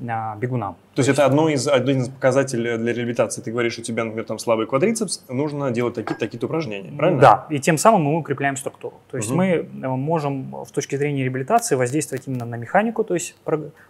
бегунам. 0.00 0.76
То 0.94 1.00
есть 1.00 1.08
это 1.08 1.24
одно 1.24 1.48
из, 1.48 1.68
один 1.68 2.00
из 2.00 2.08
показателей 2.08 2.76
для 2.78 2.92
реабилитации. 2.92 3.42
Ты 3.42 3.52
говоришь, 3.52 3.78
у 3.78 3.82
тебя, 3.82 4.04
например, 4.04 4.24
там 4.26 4.38
слабый 4.38 4.66
квадрицепс, 4.66 5.24
нужно 5.28 5.70
делать 5.70 5.94
такие-то 5.94 6.20
такие 6.20 6.42
упражнения, 6.42 6.90
правильно? 6.96 7.20
Да, 7.20 7.46
и 7.50 7.58
тем 7.58 7.78
самым 7.78 8.02
мы 8.02 8.18
укрепляем 8.18 8.56
структуру. 8.56 8.94
То 9.10 9.16
есть 9.16 9.30
угу. 9.30 9.38
мы 9.38 9.46
э, 9.46 9.88
можем 9.88 10.54
с 10.66 10.70
точки 10.70 10.96
зрения 10.96 11.24
реабилитации 11.24 11.74
воздействовать 11.74 12.26
именно 12.26 12.44
на 12.44 12.56
механику, 12.56 13.04
то 13.04 13.14
есть 13.14 13.36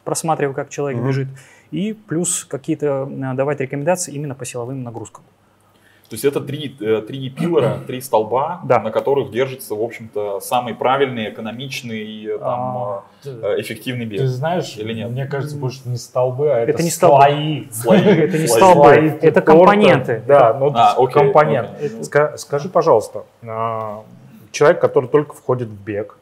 просматривая, 0.04 0.54
как 0.54 0.68
человек 0.68 0.98
угу. 0.98 1.08
бежит, 1.08 1.28
и 1.70 1.92
плюс 1.92 2.44
какие-то 2.44 3.08
э, 3.10 3.34
давать 3.34 3.60
рекомендации 3.60 4.12
именно 4.12 4.34
по 4.34 4.44
силовым 4.44 4.82
нагрузкам. 4.82 5.24
То 6.10 6.14
есть 6.14 6.24
это 6.24 6.40
три, 6.40 6.76
э, 6.80 7.02
три 7.06 7.30
пилора, 7.30 7.78
три 7.86 8.00
столба, 8.00 8.60
Да. 8.64 8.80
на 8.80 8.90
которых 8.90 9.30
держится, 9.30 9.76
в 9.76 9.80
общем-то, 9.82 10.40
самый 10.40 10.74
правильный, 10.74 11.30
экономичный 11.30 12.00
и 12.00 12.26
э, 12.28 12.36
там, 12.38 12.60
А, 12.76 13.02
э, 13.24 13.54
эффективный 13.60 14.06
Ты 14.06 14.10
бег. 14.16 14.22
знаешь, 14.26 14.76
Или 14.76 14.92
нет? 14.92 15.10
мне 15.10 15.26
кажется, 15.26 15.56
больше 15.56 15.82
не 15.84 15.96
столбы, 15.96 16.50
а 16.50 16.58
это, 16.58 16.72
Это 16.72 16.82
не 16.82 16.90
столбы. 16.90 17.16
слои. 17.22 17.68
Слои. 17.70 18.00
Это 18.00 18.38
не 18.38 18.48
столбы, 18.48 19.18
это 19.22 19.40
компоненты. 19.40 20.22
Да, 20.26 20.52
ну 20.58 20.72
А, 20.74 21.06
компонент. 21.06 21.70
Скажи, 22.36 22.68
пожалуйста, 22.68 23.22
а, 23.46 24.02
человек, 24.50 24.80
который 24.80 25.08
только 25.08 25.32
входит 25.34 25.68
в 25.68 25.80
бег, 25.80 26.18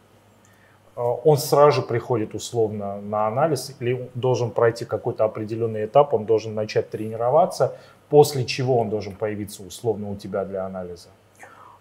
а, 0.97 1.01
он 1.03 1.39
сразу 1.39 1.81
же 1.81 1.83
приходит 1.83 2.35
условно 2.35 3.01
на 3.01 3.27
анализ 3.27 3.75
или 3.81 4.11
должен 4.15 4.51
пройти 4.51 4.85
какой-то 4.85 5.25
определенный 5.25 5.87
этап, 5.87 6.13
он 6.13 6.27
должен 6.27 6.55
начать 6.55 6.91
тренироваться, 6.91 7.75
после 8.09 8.45
чего 8.45 8.79
он 8.79 8.91
должен 8.91 9.15
появиться 9.15 9.63
условно 9.63 10.11
у 10.11 10.17
тебя 10.17 10.45
для 10.45 10.65
анализа? 10.65 11.09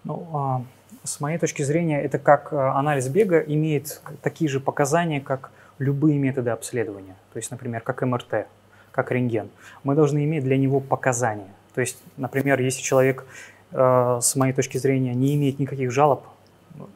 Ну, 0.04 0.28
а, 0.34 0.62
с 1.04 1.20
моей 1.20 1.38
точки 1.38 1.64
зрения, 1.64 2.02
это 2.02 2.20
как 2.20 2.54
а, 2.54 2.78
анализ 2.78 3.08
бега 3.08 3.40
имеет 3.40 4.02
такие 4.22 4.50
же 4.50 4.60
показания, 4.60 5.22
как 5.22 5.52
любые 5.80 6.18
методы 6.18 6.50
обследования. 6.50 7.16
То 7.34 7.38
есть, 7.38 7.52
например, 7.52 7.82
как 7.82 8.02
МРТ, 8.02 8.48
как 8.92 9.12
рентген. 9.12 9.50
Мы 9.84 9.96
должны 9.96 10.24
иметь 10.24 10.44
для 10.44 10.58
него 10.58 10.80
показания. 10.80 11.54
То 11.76 11.82
есть, 11.82 11.98
например, 12.18 12.60
если 12.60 12.82
человек, 12.82 13.26
э, 13.72 14.20
с 14.22 14.36
моей 14.36 14.54
точки 14.54 14.78
зрения, 14.78 15.14
не 15.14 15.36
имеет 15.36 15.60
никаких 15.60 15.92
жалоб, 15.92 16.24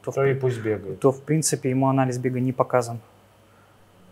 то, 0.04 0.12
в 0.12 0.16
То 0.16 0.26
и 0.26 0.34
пусть 0.34 0.60
бегает. 0.60 1.00
то 1.00 1.12
в 1.12 1.22
принципе 1.22 1.70
ему 1.70 1.88
анализ 1.88 2.18
бега 2.18 2.40
не 2.40 2.54
показан. 2.54 3.00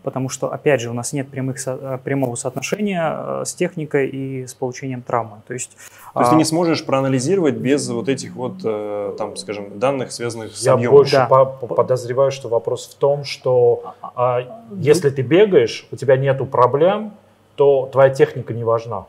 Потому 0.02 0.28
что, 0.28 0.52
опять 0.52 0.80
же, 0.80 0.90
у 0.90 0.92
нас 0.94 1.12
нет 1.12 1.28
прямых 1.28 1.56
э, 1.66 1.98
прямого 2.02 2.34
соотношения 2.34 3.02
э, 3.12 3.42
с 3.44 3.54
техникой 3.54 4.08
и 4.08 4.46
с 4.46 4.54
получением 4.54 5.02
травмы. 5.02 5.42
То 5.46 5.52
есть, 5.54 5.70
То 6.14 6.20
есть 6.20 6.28
а, 6.28 6.30
ты 6.30 6.36
не 6.36 6.44
сможешь 6.44 6.84
проанализировать 6.86 7.54
без 7.56 7.88
вот 7.90 8.08
этих 8.08 8.34
вот, 8.34 8.54
э, 8.64 9.14
там, 9.18 9.36
скажем, 9.36 9.78
данных, 9.78 10.12
связанных 10.12 10.56
с 10.56 10.62
Я 10.64 10.72
объемом. 10.74 10.96
больше 10.96 11.16
Да. 11.16 11.26
по- 11.26 11.44
по- 11.44 11.74
подозреваю, 11.74 12.30
что 12.30 12.48
вопрос 12.48 12.88
в 12.88 12.94
том, 12.94 13.24
что 13.24 13.94
а, 14.02 14.64
если 14.76 15.10
ты 15.10 15.22
бегаешь, 15.22 15.86
у 15.92 15.96
тебя 15.96 16.16
нету 16.16 16.46
проблем, 16.46 17.12
то 17.56 17.88
твоя 17.92 18.08
техника 18.10 18.54
не 18.54 18.64
важна. 18.64 19.04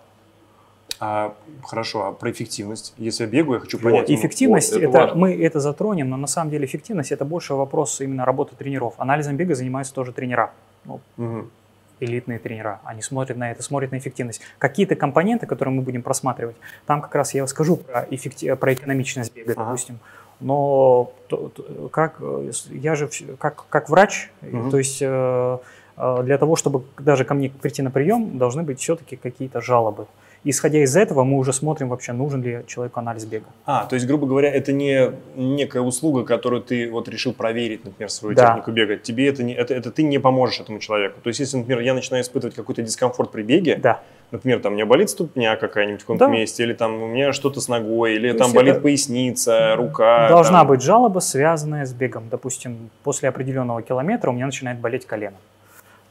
А, 0.99 1.33
хорошо, 1.63 2.05
а 2.07 2.11
про 2.11 2.29
эффективность? 2.29 2.93
Если 2.97 3.23
я 3.23 3.29
бегаю, 3.29 3.55
я 3.55 3.59
хочу 3.61 3.79
понять. 3.79 4.07
ну, 4.07 4.13
эффективность, 4.15 4.71
вот, 4.73 4.77
это 4.83 4.89
это, 4.89 4.99
важно. 4.99 5.15
мы 5.15 5.43
это 5.43 5.59
затронем, 5.59 6.09
но 6.09 6.17
на 6.17 6.27
самом 6.27 6.51
деле 6.51 6.65
эффективность 6.65 7.11
это 7.11 7.25
больше 7.25 7.55
вопрос 7.55 8.01
именно 8.01 8.23
работы 8.23 8.55
тренеров. 8.55 8.93
Анализом 8.97 9.35
бега 9.35 9.55
занимаются 9.55 9.93
тоже 9.95 10.11
тренера, 10.11 10.51
ну, 10.85 10.99
мгм. 11.17 11.49
элитные 11.99 12.39
тренера. 12.39 12.79
Они 12.83 13.01
смотрят 13.01 13.37
на 13.37 13.51
это, 13.51 13.61
смотрят 13.63 13.91
на 13.91 13.97
эффективность. 13.97 14.41
Какие-то 14.57 14.95
компоненты, 14.95 15.45
которые 15.45 15.75
мы 15.75 15.81
будем 15.81 16.01
просматривать, 16.01 16.55
там 16.85 17.01
как 17.01 17.13
раз 17.15 17.33
я 17.33 17.45
скажу 17.47 17.77
про, 17.77 18.03
эффекти- 18.09 18.55
про 18.55 18.73
экономичность 18.73 19.33
бега, 19.33 19.53
Ага. 19.53 19.65
допустим. 19.65 19.99
Но 20.39 21.11
то- 21.27 21.49
то- 21.49 21.89
как 21.89 22.15
э, 22.19 22.51
я 22.71 22.95
же 22.95 23.09
как, 23.37 23.65
как 23.69 23.89
врач, 23.89 24.31
Мгм. 24.41 24.71
то 24.71 24.77
есть 24.79 24.99
э, 25.01 25.57
для 26.23 26.37
того, 26.39 26.55
чтобы 26.55 26.83
даже 26.97 27.25
ко 27.25 27.35
мне 27.35 27.49
прийти 27.51 27.83
на 27.83 27.91
прием, 27.91 28.39
должны 28.39 28.63
быть 28.63 28.79
все-таки 28.79 29.15
какие-то 29.17 29.61
жалобы. 29.61 30.07
Исходя 30.43 30.79
из 30.79 30.95
этого, 30.97 31.23
мы 31.23 31.37
уже 31.37 31.53
смотрим 31.53 31.89
вообще, 31.89 32.13
нужен 32.13 32.41
ли 32.41 32.61
человеку 32.65 32.99
анализ 32.99 33.25
бега. 33.25 33.45
А, 33.65 33.85
то 33.85 33.93
есть, 33.93 34.07
грубо 34.07 34.25
говоря, 34.25 34.51
это 34.51 34.71
не 34.73 35.11
некая 35.35 35.81
услуга, 35.81 36.23
которую 36.23 36.63
ты 36.63 36.89
вот 36.89 37.07
решил 37.07 37.31
проверить, 37.31 37.85
например, 37.85 38.09
свою 38.09 38.35
Да. 38.35 38.47
технику 38.47 38.71
бега. 38.71 38.97
Тебе 38.97 39.27
это 39.29 39.43
не, 39.43 39.53
это, 39.53 39.75
это 39.75 39.91
ты 39.91 40.01
не 40.01 40.17
поможешь 40.17 40.59
этому 40.59 40.79
человеку. 40.79 41.19
То 41.21 41.27
есть, 41.27 41.39
если, 41.39 41.57
например, 41.57 41.81
я 41.81 41.93
начинаю 41.93 42.23
испытывать 42.23 42.55
какой-то 42.55 42.81
дискомфорт 42.81 43.29
при 43.31 43.43
беге, 43.43 43.75
Да. 43.75 44.01
например, 44.31 44.61
там 44.61 44.71
у 44.71 44.75
меня 44.75 44.87
болит 44.87 45.11
ступня 45.11 45.55
какая-нибудь 45.57 46.01
в 46.01 46.05
каком-то 46.05 46.25
Да. 46.25 46.31
месте, 46.31 46.63
или 46.63 46.73
там 46.73 47.03
у 47.03 47.07
меня 47.07 47.33
что-то 47.33 47.61
с 47.61 47.67
ногой, 47.67 48.15
или 48.15 48.31
То 48.31 48.39
там 48.39 48.53
болит 48.53 48.73
это- 48.77 48.81
поясница, 48.81 49.75
рука. 49.75 50.27
Должна 50.27 50.59
там. 50.61 50.67
быть 50.69 50.81
жалоба, 50.81 51.19
связанная 51.19 51.85
с 51.85 51.93
бегом. 51.93 52.29
Допустим, 52.31 52.89
после 53.03 53.29
определенного 53.29 53.83
километра 53.83 54.31
у 54.31 54.33
меня 54.33 54.47
начинает 54.47 54.79
болеть 54.79 55.05
колено. 55.05 55.35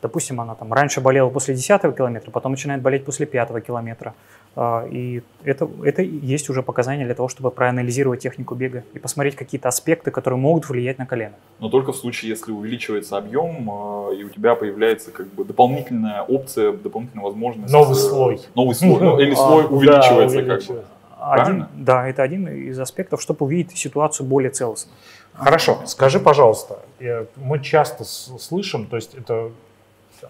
Допустим, 0.02 0.40
она 0.40 0.54
там 0.54 0.72
раньше 0.72 1.00
болела 1.00 1.28
после 1.28 1.54
10 1.54 1.82
километра, 1.96 2.30
потом 2.30 2.52
начинает 2.52 2.80
болеть 2.80 3.04
после 3.04 3.26
5 3.26 3.60
километра. 3.64 4.14
А, 4.56 4.86
И 4.90 5.22
это, 5.44 5.68
это 5.84 6.02
и 6.02 6.26
есть 6.26 6.48
уже 6.50 6.62
показания 6.62 7.04
для 7.04 7.14
того, 7.14 7.28
чтобы 7.28 7.50
проанализировать 7.50 8.20
технику 8.20 8.54
бега 8.54 8.82
и 8.94 8.98
посмотреть 8.98 9.36
какие-то 9.36 9.68
аспекты, 9.68 10.10
которые 10.10 10.38
могут 10.38 10.68
влиять 10.68 10.98
на 10.98 11.06
колено. 11.06 11.34
Но 11.60 11.68
только 11.68 11.92
в 11.92 11.96
случае, 11.96 12.30
если 12.30 12.50
увеличивается 12.50 13.18
объем, 13.18 13.70
э, 14.10 14.16
и 14.16 14.24
у 14.24 14.28
тебя 14.30 14.54
появляется 14.54 15.10
как 15.10 15.26
бы 15.28 15.44
дополнительная 15.44 16.22
опция, 16.22 16.72
дополнительная 16.72 17.24
возможность. 17.24 17.72
Новый 17.72 17.96
э, 17.96 18.00
слой. 18.00 18.40
Новый 18.54 18.74
слой. 18.74 19.00
Ну, 19.00 19.18
или 19.18 19.32
А, 19.32 19.36
слой 19.36 19.66
увеличивается 19.68 20.42
как 20.42 20.64
бы. 20.64 20.84
Один, 21.20 21.44
Правильно? 21.44 21.70
да, 21.74 22.08
это 22.08 22.22
один 22.22 22.48
из 22.48 22.80
аспектов, 22.80 23.20
чтобы 23.20 23.44
увидеть 23.44 23.76
ситуацию 23.76 24.26
более 24.26 24.50
целостно. 24.50 24.90
Хорошо, 25.34 25.80
скажи, 25.86 26.18
пожалуйста, 26.18 26.80
э, 26.98 27.26
мы 27.36 27.60
часто 27.60 28.04
слышим, 28.04 28.86
то 28.86 28.96
есть 28.96 29.14
это 29.14 29.50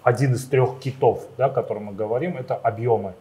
один 0.03 0.35
из 0.35 0.45
трех 0.47 0.79
китов, 0.81 1.25
да, 1.39 1.47
о 1.47 1.51
котором 1.51 1.85
мы 1.87 1.93
говорим, 1.93 2.37
это 2.37 2.55
объемы. 2.55 3.13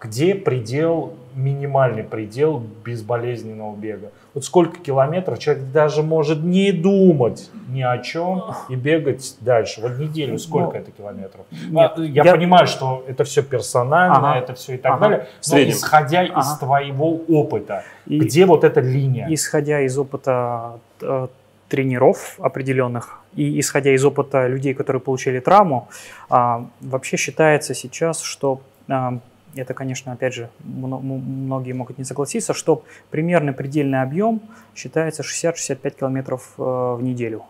Где 0.00 0.34
предел, 0.34 1.12
минимальный 1.36 2.02
предел 2.02 2.60
безболезненного 2.84 3.76
бега? 3.76 4.10
Вот 4.34 4.44
сколько 4.44 4.80
километров 4.80 5.38
человек 5.38 5.70
даже 5.70 6.02
может 6.02 6.42
не 6.42 6.72
думать 6.72 7.48
ни 7.68 7.82
о 7.82 7.98
чем 7.98 8.42
и 8.68 8.74
бегать 8.74 9.36
дальше. 9.40 9.80
Вот 9.80 9.98
неделю 9.98 10.38
сколько 10.38 10.72
Ну, 10.78 10.80
это 10.80 10.90
километров? 10.90 11.46
нет, 11.52 11.92
Ну, 11.96 12.02
я, 12.02 12.24
я- 12.24 12.32
понимаю, 12.34 12.66
что 12.66 13.04
это 13.06 13.22
все 13.22 13.42
персонально, 13.44 14.32
Ага. 14.32 14.38
это 14.40 14.54
все 14.54 14.74
и 14.74 14.76
так 14.78 14.92
Ага. 14.94 15.00
далее. 15.02 15.26
Но 15.52 15.58
исходя 15.70 16.24
из 16.24 16.32
Ага. 16.34 16.56
твоего 16.58 17.20
опыта, 17.28 17.84
И- 18.06 18.18
где 18.18 18.44
вот 18.44 18.64
эта 18.64 18.80
линия? 18.80 19.28
исходя 19.30 19.82
из 19.82 19.96
опыта 19.96 20.80
э, 21.00 21.28
тренеров 21.72 22.34
определенных 22.38 23.20
и 23.34 23.58
исходя 23.58 23.94
из 23.94 24.04
опыта 24.04 24.46
людей, 24.46 24.74
которые 24.74 25.00
получили 25.00 25.40
травму, 25.40 25.88
а, 26.28 26.66
вообще 26.82 27.16
считается 27.16 27.72
сейчас, 27.72 28.20
что 28.20 28.60
а, 28.88 29.20
это, 29.54 29.72
конечно, 29.72 30.12
опять 30.12 30.34
же, 30.34 30.50
многие 30.60 31.72
могут 31.72 31.96
не 31.96 32.04
согласиться, 32.04 32.52
что 32.52 32.82
примерный 33.10 33.54
предельный 33.54 34.02
объем 34.02 34.42
считается 34.74 35.22
60-65 35.22 35.98
километров 35.98 36.54
э, 36.58 36.62
в 36.62 37.02
неделю. 37.02 37.42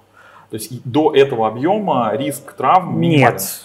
То 0.50 0.56
есть 0.56 0.82
до 0.84 1.12
этого 1.14 1.48
объема 1.48 2.12
риск 2.14 2.52
травм 2.52 3.00
минимален. 3.00 3.34
Нет, 3.34 3.64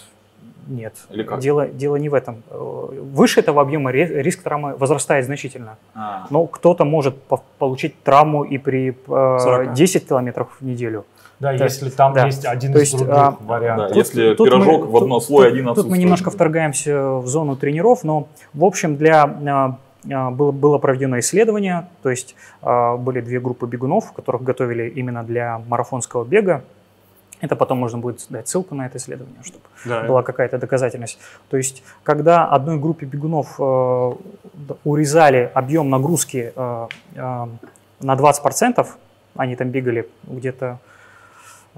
нет. 0.68 0.94
Или 1.10 1.22
как? 1.22 1.40
Дело, 1.40 1.66
дело 1.66 1.96
не 1.96 2.08
в 2.08 2.14
этом. 2.14 2.42
Э, 2.50 2.88
Выше 3.14 3.40
этого 3.40 3.60
объема 3.62 3.90
риск 3.90 4.42
травмы 4.42 4.76
возрастает 4.76 5.24
значительно. 5.24 5.76
А, 5.94 6.26
Но 6.30 6.46
кто-то 6.46 6.84
может 6.84 7.20
по- 7.22 7.42
получить 7.58 8.00
травму 8.02 8.44
и 8.44 8.58
при 8.58 8.90
э, 8.90 8.94
40. 9.40 9.72
10 9.72 10.08
километров 10.08 10.48
в 10.60 10.64
неделю. 10.64 11.04
Да, 11.40 11.56
То 11.56 11.64
если 11.64 11.88
там 11.90 12.12
да. 12.14 12.26
есть 12.26 12.44
один 12.44 12.72
То 12.72 12.78
из 12.78 12.82
есть, 12.92 12.96
других 12.96 13.14
а, 13.16 13.36
вариантов. 13.40 13.90
Да, 13.90 13.94
если 13.96 14.34
Тут 14.34 14.48
пирожок 14.48 14.80
мы- 14.82 14.86
в 14.90 14.96
одно 14.96 15.14
тут- 15.18 15.24
слой, 15.24 15.44
тут- 15.44 15.52
один 15.52 15.64
Тут 15.64 15.66
мы 15.66 15.70
отсутствует. 15.72 16.00
немножко 16.02 16.30
вторгаемся 16.30 17.02
в 17.18 17.26
зону 17.28 17.56
тренеров, 17.56 18.02
но 18.04 18.26
в 18.54 18.64
общем 18.64 18.96
для 18.96 19.22
а, 19.22 19.76
а, 20.12 20.30
было, 20.32 20.50
было 20.50 20.78
проведено 20.78 21.18
исследование, 21.20 21.86
то 22.02 22.10
есть 22.10 22.34
а, 22.60 22.96
были 22.96 23.20
две 23.20 23.38
группы 23.38 23.66
бегунов, 23.68 24.12
которых 24.12 24.42
готовили 24.42 24.88
именно 24.88 25.22
для 25.22 25.60
марафонского 25.68 26.24
бега. 26.24 26.64
Это 27.40 27.54
потом 27.56 27.78
можно 27.78 27.98
будет 27.98 28.26
дать 28.30 28.48
ссылку 28.48 28.74
на 28.74 28.86
это 28.86 28.98
исследование, 28.98 29.42
чтобы 29.44 29.64
Да. 29.84 30.02
была 30.02 30.22
какая-то 30.22 30.58
доказательность. 30.58 31.18
То 31.50 31.56
есть, 31.56 31.82
когда 32.02 32.46
одной 32.46 32.78
группе 32.78 33.06
бегунов 33.06 33.54
э, 33.60 34.12
урезали 34.84 35.50
объем 35.54 35.88
нагрузки 35.90 36.52
э, 36.54 36.86
э, 37.14 37.46
на 38.00 38.14
20%, 38.16 38.86
они 39.36 39.56
там 39.56 39.68
бегали 39.70 40.08
где-то 40.24 40.78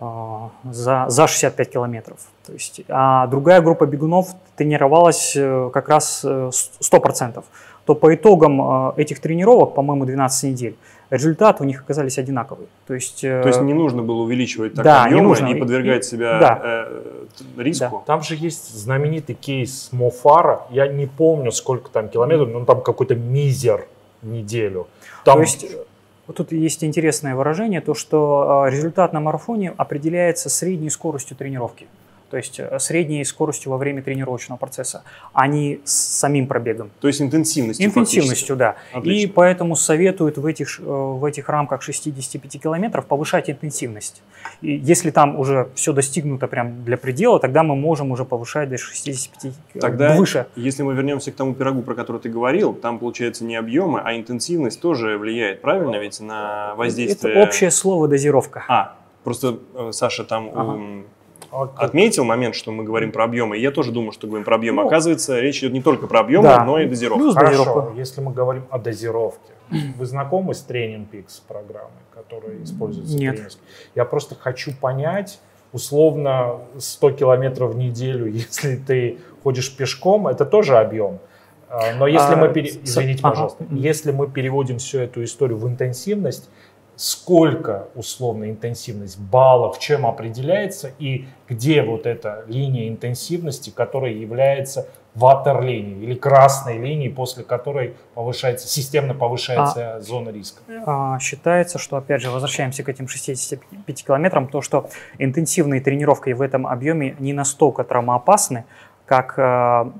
э, 0.00 0.48
за, 0.70 1.04
за 1.08 1.26
65 1.26 1.70
километров. 1.70 2.18
То 2.46 2.52
есть, 2.52 2.80
а 2.88 3.26
другая 3.26 3.60
группа 3.60 3.86
бегунов 3.86 4.28
тренировалась 4.56 5.34
э, 5.36 5.70
как 5.72 5.88
раз 5.88 6.22
э, 6.24 6.50
с- 6.52 6.70
100%. 6.80 7.44
То 7.84 7.94
по 7.94 8.14
итогам 8.14 8.60
э, 8.60 8.92
этих 8.96 9.20
тренировок, 9.20 9.74
по-моему, 9.74 10.04
12 10.06 10.44
недель, 10.50 10.76
результаты 11.10 11.62
у 11.62 11.66
них 11.66 11.80
оказались 11.82 12.18
одинаковые. 12.18 12.68
То 12.86 12.94
есть, 12.94 13.22
э, 13.24 13.42
То 13.42 13.48
есть 13.48 13.60
не 13.60 13.74
нужно 13.74 14.02
было 14.02 14.22
увеличивать 14.22 14.74
так 14.74 14.84
да, 14.84 15.00
не 15.08 15.14
объемы 15.14 15.28
нужно. 15.28 15.46
и 15.48 15.54
подвергать 15.58 16.04
И- 16.06 16.08
себя 16.08 16.38
да. 16.38 16.60
э, 16.62 17.02
риску. 17.58 18.02
Там 18.06 18.22
же 18.22 18.36
есть 18.36 18.74
знаменитый 18.74 19.34
кейс 19.34 19.88
Мофара. 19.92 20.62
Я 20.70 20.86
не 20.88 21.06
помню, 21.06 21.52
сколько 21.52 21.90
там 21.90 22.08
километров, 22.08 22.48
но 22.48 22.64
там 22.64 22.80
какой-то 22.82 23.14
мизер 23.14 23.86
неделю. 24.22 24.86
Там 25.24 25.36
То 25.36 25.40
есть 25.42 25.66
вот 26.26 26.36
тут 26.36 26.52
есть 26.52 26.84
интересное 26.84 27.34
выражение, 27.34 27.80
то 27.80 27.94
что 27.94 28.64
э, 28.66 28.70
результат 28.70 29.12
на 29.12 29.18
марафоне 29.20 29.74
определяется 29.76 30.48
средней 30.48 30.90
скоростью 30.90 31.36
тренировки. 31.36 31.88
То 32.30 32.36
есть 32.36 32.60
э, 32.60 32.78
средней 32.78 33.24
скоростью 33.24 33.72
во 33.72 33.78
время 33.78 34.02
тренировочного 34.02 34.56
процесса, 34.58 35.02
а 35.32 35.46
не 35.48 35.80
с 35.84 35.92
самим 35.92 36.46
пробегом. 36.46 36.90
То 37.00 37.08
есть 37.08 37.20
интенсивностью 37.20 37.86
Интенсивностью, 37.86 38.56
да. 38.56 38.76
Отлично. 38.92 39.26
И 39.28 39.32
поэтому 39.32 39.74
советуют 39.76 40.38
в 40.38 40.46
этих, 40.46 40.78
э, 40.78 40.82
в 40.82 41.24
этих 41.24 41.48
рамках 41.48 41.82
65 41.82 42.58
километров 42.62 43.06
повышать 43.06 43.50
интенсивность. 43.50 44.22
И 44.60 44.74
если 44.76 45.10
там 45.10 45.38
уже 45.38 45.68
все 45.74 45.92
достигнуто 45.92 46.46
прям 46.46 46.84
для 46.84 46.96
предела, 46.96 47.40
тогда 47.40 47.62
мы 47.62 47.74
можем 47.74 48.12
уже 48.12 48.24
повышать 48.24 48.68
до 48.70 48.78
65 48.78 49.52
э, 49.74 49.78
Тогда, 49.80 50.16
выше. 50.16 50.46
если 50.54 50.82
мы 50.84 50.94
вернемся 50.94 51.32
к 51.32 51.34
тому 51.34 51.54
пирогу, 51.54 51.82
про 51.82 51.94
который 51.94 52.20
ты 52.20 52.28
говорил, 52.28 52.74
там 52.74 52.98
получается 52.98 53.44
не 53.44 53.56
объемы, 53.56 54.00
а 54.04 54.14
интенсивность 54.16 54.80
тоже 54.80 55.18
влияет, 55.18 55.60
правильно 55.62 55.96
ведь, 55.96 56.20
на 56.20 56.74
воздействие? 56.76 57.34
Это 57.34 57.42
общее 57.42 57.70
слово 57.70 58.06
дозировка. 58.06 58.64
А, 58.68 58.96
просто 59.24 59.58
Саша 59.90 60.24
там 60.24 60.50
Ага. 60.54 60.72
м, 60.74 61.04
А 61.52 61.66
как- 61.66 61.82
отметил 61.82 62.24
момент, 62.24 62.54
что 62.54 62.70
мы 62.72 62.84
говорим 62.84 63.12
про 63.12 63.24
объемы. 63.24 63.56
Я 63.58 63.70
тоже 63.70 63.90
думаю, 63.92 64.12
что 64.12 64.26
говорим 64.26 64.44
про 64.44 64.54
объемы. 64.56 64.82
Ну, 64.82 64.88
Оказывается, 64.88 65.40
речь 65.40 65.58
идет 65.58 65.72
не 65.72 65.82
только 65.82 66.06
про 66.06 66.20
объемы, 66.20 66.44
да. 66.44 66.64
но 66.64 66.78
и 66.78 66.86
дозировку. 66.86 67.22
Плюс 67.24 67.34
Хорошо, 67.34 67.64
дозировка. 67.64 67.92
если 67.98 68.20
мы 68.20 68.32
говорим 68.32 68.64
о 68.70 68.78
дозировке. 68.78 69.52
Вы 69.96 70.06
знакомы 70.06 70.54
с 70.54 70.66
Training 70.68 71.06
Peaks 71.10 71.40
программой, 71.46 71.90
которая 72.14 72.62
используется? 72.62 73.16
в 73.16 73.20
Нет. 73.20 73.36
тренерской? 73.36 73.62
Я 73.94 74.04
просто 74.04 74.34
хочу 74.34 74.72
понять, 74.80 75.38
условно, 75.72 76.58
100 76.78 77.10
километров 77.12 77.72
в 77.74 77.76
неделю, 77.76 78.26
если 78.32 78.76
ты 78.76 79.18
ходишь 79.42 79.74
пешком, 79.76 80.26
это 80.28 80.44
тоже 80.44 80.76
объем. 80.76 81.18
А, 81.68 81.94
Но 81.96 82.06
если 82.08 82.34
А, 82.34 82.36
мы, 82.36 82.48
пере- 82.52 82.70
извините, 82.82 83.20
ага. 83.22 83.30
пожалуйста, 83.30 83.64
если 83.70 84.10
мы 84.10 84.28
переводим 84.28 84.78
всю 84.78 84.98
эту 84.98 85.22
историю 85.22 85.56
в 85.56 85.68
интенсивность, 85.68 86.50
сколько 87.00 87.88
условно 87.94 88.50
интенсивность 88.50 89.18
баллов, 89.18 89.78
чем 89.78 90.04
определяется 90.04 90.90
и 90.98 91.24
где 91.48 91.82
вот 91.82 92.04
эта 92.04 92.44
линия 92.46 92.90
интенсивности, 92.90 93.70
которая 93.70 94.12
является 94.12 94.86
ватерлинией 95.14 96.02
или 96.04 96.14
красной 96.14 96.76
линией, 96.76 97.08
после 97.08 97.42
которой 97.42 97.94
повышается, 98.12 98.68
системно 98.68 99.14
повышается 99.14 99.98
зона 100.02 100.28
риска. 100.28 100.60
А, 100.84 101.18
Считается, 101.20 101.78
что, 101.78 101.96
опять 101.96 102.20
же, 102.20 102.30
возвращаемся 102.30 102.82
к 102.82 102.90
этим 102.90 103.08
65 103.08 104.04
километрам, 104.04 104.46
то, 104.46 104.60
что 104.60 104.90
интенсивные 105.16 105.80
тренировки 105.80 106.28
в 106.34 106.42
этом 106.42 106.66
объеме 106.66 107.16
не 107.18 107.32
настолько 107.32 107.82
травмоопасны, 107.82 108.64
как 109.06 109.38
а, 109.38 109.90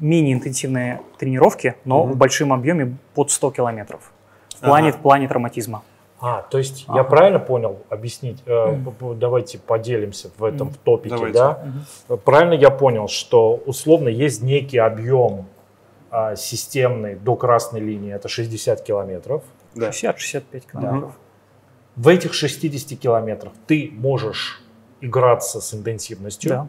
менее 0.00 0.32
интенсивные 0.32 1.02
тренировки, 1.18 1.74
но 1.84 2.02
Мгм. 2.04 2.12
в 2.14 2.16
большом 2.16 2.54
объеме 2.54 2.96
под 3.14 3.30
100 3.30 3.50
километров. 3.50 4.10
В 4.56 4.60
плане, 4.60 4.88
Ага. 4.88 4.96
в 4.98 5.02
плане 5.02 5.28
травматизма. 5.28 5.82
А, 6.18 6.42
то 6.42 6.56
есть 6.58 6.84
Ага. 6.88 6.98
я 6.98 7.04
правильно 7.04 7.38
понял, 7.38 7.78
объяснить, 7.90 8.42
э, 8.46 8.78
давайте 9.16 9.58
поделимся 9.58 10.30
в 10.38 10.44
этом 10.44 10.68
Мгм. 10.68 10.74
в 10.74 10.78
топике, 10.78 11.14
Давайте. 11.14 11.38
да? 11.38 12.16
Правильно 12.24 12.54
я 12.54 12.70
понял, 12.70 13.06
что 13.08 13.54
условно 13.66 14.08
есть 14.08 14.42
некий 14.42 14.78
объем 14.78 15.46
а, 16.10 16.34
системный 16.36 17.16
до 17.16 17.36
красной 17.36 17.80
линии, 17.80 18.14
это 18.14 18.28
60 18.28 18.80
километров. 18.82 19.42
Да. 19.74 19.90
60-65 19.90 20.64
километров. 20.72 21.12
В 21.96 22.08
этих 22.08 22.32
60 22.32 22.98
километрах 22.98 23.52
ты 23.66 23.90
можешь 23.92 24.62
играться 25.02 25.60
с 25.60 25.74
интенсивностью, 25.74 26.48
Да. 26.50 26.68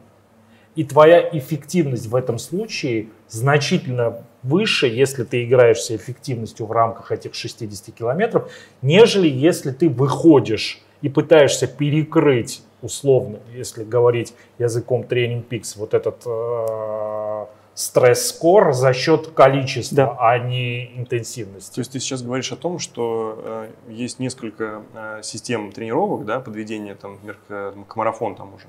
и 0.75 0.83
твоя 0.83 1.21
эффективность 1.31 2.07
в 2.07 2.15
этом 2.15 2.39
случае 2.39 3.07
значительно 3.29 4.23
выше, 4.47 4.87
если 4.87 5.23
ты 5.23 5.43
играешься 5.43 5.95
эффективностью 5.95 6.65
в 6.65 6.71
рамках 6.71 7.11
этих 7.11 7.33
60 7.35 7.93
километров, 7.93 8.51
нежели 8.81 9.27
если 9.27 9.71
ты 9.71 9.89
выходишь 9.89 10.81
и 11.01 11.09
пытаешься 11.09 11.67
перекрыть 11.67 12.61
условно, 12.81 13.39
если 13.53 13.83
говорить 13.83 14.33
языком 14.59 15.03
тренинг 15.03 15.47
пикс, 15.47 15.75
вот 15.75 15.93
этот 15.93 16.23
э, 16.25 17.45
стресс-скор 17.73 18.73
за 18.73 18.93
счет 18.93 19.27
количества, 19.27 19.95
Да. 19.95 20.17
а 20.19 20.39
не 20.39 20.97
интенсивности. 20.97 21.75
То 21.75 21.81
есть 21.81 21.91
ты 21.91 21.99
сейчас 21.99 22.21
говоришь 22.21 22.51
о 22.51 22.55
том, 22.55 22.79
что 22.79 23.39
э, 23.43 23.69
есть 23.89 24.19
несколько 24.19 24.81
э, 24.93 25.21
систем 25.23 25.71
тренировок, 25.71 26.25
да, 26.25 26.39
подведения, 26.39 26.95
там, 26.95 27.13
например, 27.13 27.37
к, 27.47 27.73
к 27.87 27.95
марафону 27.95 28.35
там 28.35 28.53
уже. 28.53 28.65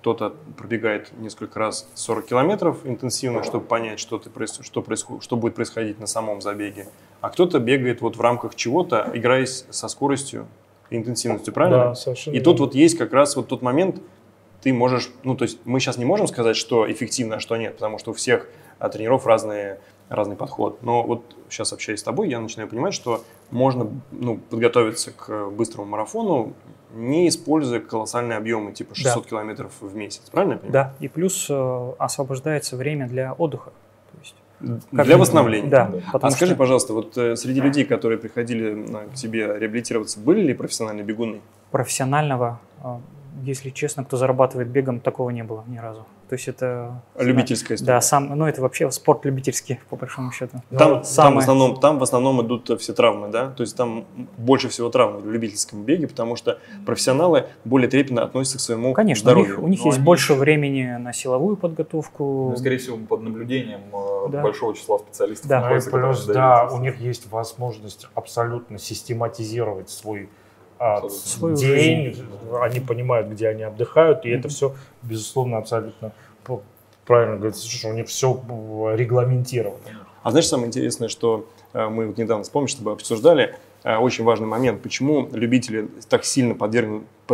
Кто-то 0.00 0.34
пробегает 0.56 1.12
несколько 1.18 1.58
раз 1.58 1.86
40 1.94 2.26
километров 2.26 2.78
интенсивно, 2.84 3.42
чтобы 3.42 3.66
понять, 3.66 4.00
что, 4.00 4.18
ты, 4.18 4.30
что, 4.62 4.80
происход- 4.80 5.22
что 5.22 5.36
будет 5.36 5.54
происходить 5.54 6.00
на 6.00 6.06
самом 6.06 6.40
забеге. 6.40 6.88
А 7.20 7.28
кто-то 7.28 7.58
бегает 7.58 8.00
вот 8.00 8.16
в 8.16 8.20
рамках 8.20 8.54
чего-то, 8.54 9.10
играясь 9.12 9.66
со 9.68 9.88
скоростью 9.88 10.48
и 10.88 10.96
интенсивностью, 10.96 11.52
правильно? 11.52 11.78
Да, 11.78 11.94
совершенно 11.94 12.34
И 12.34 12.40
тут 12.40 12.60
вот 12.60 12.74
есть 12.74 12.96
как 12.96 13.12
раз 13.12 13.36
вот 13.36 13.48
тот 13.48 13.60
момент, 13.60 14.00
ты 14.62 14.72
можешь, 14.72 15.10
ну 15.22 15.36
то 15.36 15.44
есть 15.44 15.58
мы 15.64 15.80
сейчас 15.80 15.98
не 15.98 16.04
можем 16.04 16.26
сказать, 16.26 16.56
что 16.56 16.90
эффективно, 16.90 17.36
а 17.36 17.40
что 17.40 17.56
нет, 17.56 17.74
потому 17.74 17.98
что 17.98 18.12
у 18.12 18.14
всех 18.14 18.48
а, 18.78 18.88
тренеров 18.88 19.26
разные, 19.26 19.80
разный 20.08 20.36
подход. 20.36 20.82
Но 20.82 21.02
вот 21.02 21.36
сейчас 21.50 21.72
общаясь 21.72 22.00
с 22.00 22.02
тобой, 22.02 22.30
я 22.30 22.40
начинаю 22.40 22.68
понимать, 22.68 22.94
что 22.94 23.22
можно 23.50 23.90
ну, 24.10 24.38
подготовиться 24.38 25.12
к 25.12 25.50
быстрому 25.50 25.88
марафону, 25.88 26.54
не 26.94 27.28
используя 27.28 27.80
колоссальные 27.80 28.36
объемы, 28.38 28.72
типа 28.72 28.94
600 28.94 29.26
километров 29.26 29.72
в 29.80 29.94
месяц. 29.94 30.22
Правильно 30.30 30.54
я 30.54 30.58
понимаю? 30.58 30.72
Да. 30.72 30.94
И 31.00 31.08
плюс 31.08 31.46
э, 31.48 31.92
освобождается 31.98 32.76
время 32.76 33.06
для 33.08 33.32
отдыха. 33.32 33.70
То 34.12 34.18
есть, 34.20 34.34
как 34.94 35.06
Для 35.06 35.16
восстановления. 35.16 35.68
Да. 35.68 35.86
Да. 36.12 36.18
А 36.20 36.30
скажи, 36.30 36.52
что 36.52 36.58
пожалуйста, 36.58 36.92
вот 36.92 37.16
э, 37.16 37.36
среди 37.36 37.60
людей, 37.60 37.84
которые 37.84 38.18
приходили 38.18 38.74
на- 38.74 39.00
к 39.06 39.14
тебе 39.14 39.46
реабилитироваться, 39.58 40.20
были 40.20 40.40
ли 40.42 40.54
профессиональные 40.54 41.04
бегуны? 41.04 41.40
профессионального, 41.70 42.60
э, 42.82 42.96
если 43.42 43.70
честно, 43.70 44.04
кто 44.04 44.16
зарабатывает 44.16 44.68
бегом, 44.68 45.00
такого 45.00 45.30
не 45.30 45.44
было 45.44 45.64
ни 45.68 45.78
разу. 45.78 46.04
То 46.30 46.34
есть 46.34 46.46
это... 46.46 47.02
Любительская 47.18 47.76
история? 47.76 47.94
Да, 47.94 48.00
сам, 48.00 48.38
ну 48.38 48.46
это 48.46 48.62
вообще 48.62 48.88
спорт 48.92 49.24
любительский, 49.24 49.80
по 49.90 49.96
большому 49.96 50.30
счету. 50.30 50.62
Ну, 50.70 50.78
Там, 50.78 51.02
там, 51.02 51.34
в 51.34 51.38
основном, 51.38 51.80
там 51.80 51.98
в 51.98 52.04
основном 52.04 52.40
идут 52.46 52.70
все 52.80 52.92
травмы, 52.92 53.26
да? 53.30 53.50
То 53.50 53.64
есть 53.64 53.76
там 53.76 54.04
больше 54.38 54.68
всего 54.68 54.90
травм 54.90 55.16
в 55.22 55.28
любительском 55.28 55.82
беге, 55.82 56.06
потому 56.06 56.36
что 56.36 56.60
профессионалы 56.86 57.46
более 57.64 57.90
трепетно 57.90 58.22
относятся 58.22 58.58
к 58.58 58.60
своему 58.60 58.92
Конечно, 58.94 59.22
у 59.22 59.32
здоровью. 59.32 59.54
них, 59.56 59.64
у 59.64 59.66
них 59.66 59.80
Ну, 59.80 59.86
есть 59.86 59.96
они 59.98 60.04
больше 60.06 60.34
времени 60.34 60.98
на 61.00 61.12
силовую 61.12 61.56
подготовку. 61.56 62.50
Ну, 62.50 62.56
скорее 62.56 62.78
всего, 62.78 62.96
под 62.96 63.22
наблюдением 63.22 63.80
э, 63.92 64.28
Да. 64.30 64.40
большого 64.40 64.76
числа 64.76 64.98
специалистов. 65.00 65.48
Да. 65.48 65.58
И 65.58 65.62
находится, 65.62 65.90
плюс, 65.90 66.26
да, 66.26 66.68
у 66.70 66.78
них 66.78 67.00
есть 67.00 67.28
возможность 67.32 68.06
абсолютно 68.14 68.78
систематизировать 68.78 69.90
свой 69.90 70.28
а. 70.80 71.08
Свою 71.08 71.54
день. 71.54 72.16
Они 72.60 72.80
понимают, 72.80 73.28
где 73.28 73.48
они 73.48 73.62
отдыхают, 73.62 74.24
и 74.24 74.30
это 74.30 74.48
все, 74.48 74.74
безусловно, 75.02 75.58
абсолютно 75.58 76.12
правильно 77.10 77.36
говорится, 77.38 77.68
что 77.68 77.88
у 77.88 77.92
них 77.92 78.06
все 78.06 78.40
регламентировано. 78.94 79.80
А 80.22 80.30
знаешь, 80.30 80.46
самое 80.46 80.68
интересное, 80.68 81.08
что 81.08 81.44
э, 81.72 81.88
мы 81.88 82.06
вот 82.06 82.18
недавно, 82.18 82.44
помнишь, 82.52 82.72
с 82.72 82.76
тобой 82.76 82.92
обсуждали, 82.92 83.44
э, 83.44 83.56
очень 83.84 84.24
важный 84.24 84.46
момент, 84.46 84.82
почему 84.82 85.28
любители 85.32 85.88
так 86.08 86.24
сильно 86.24 86.54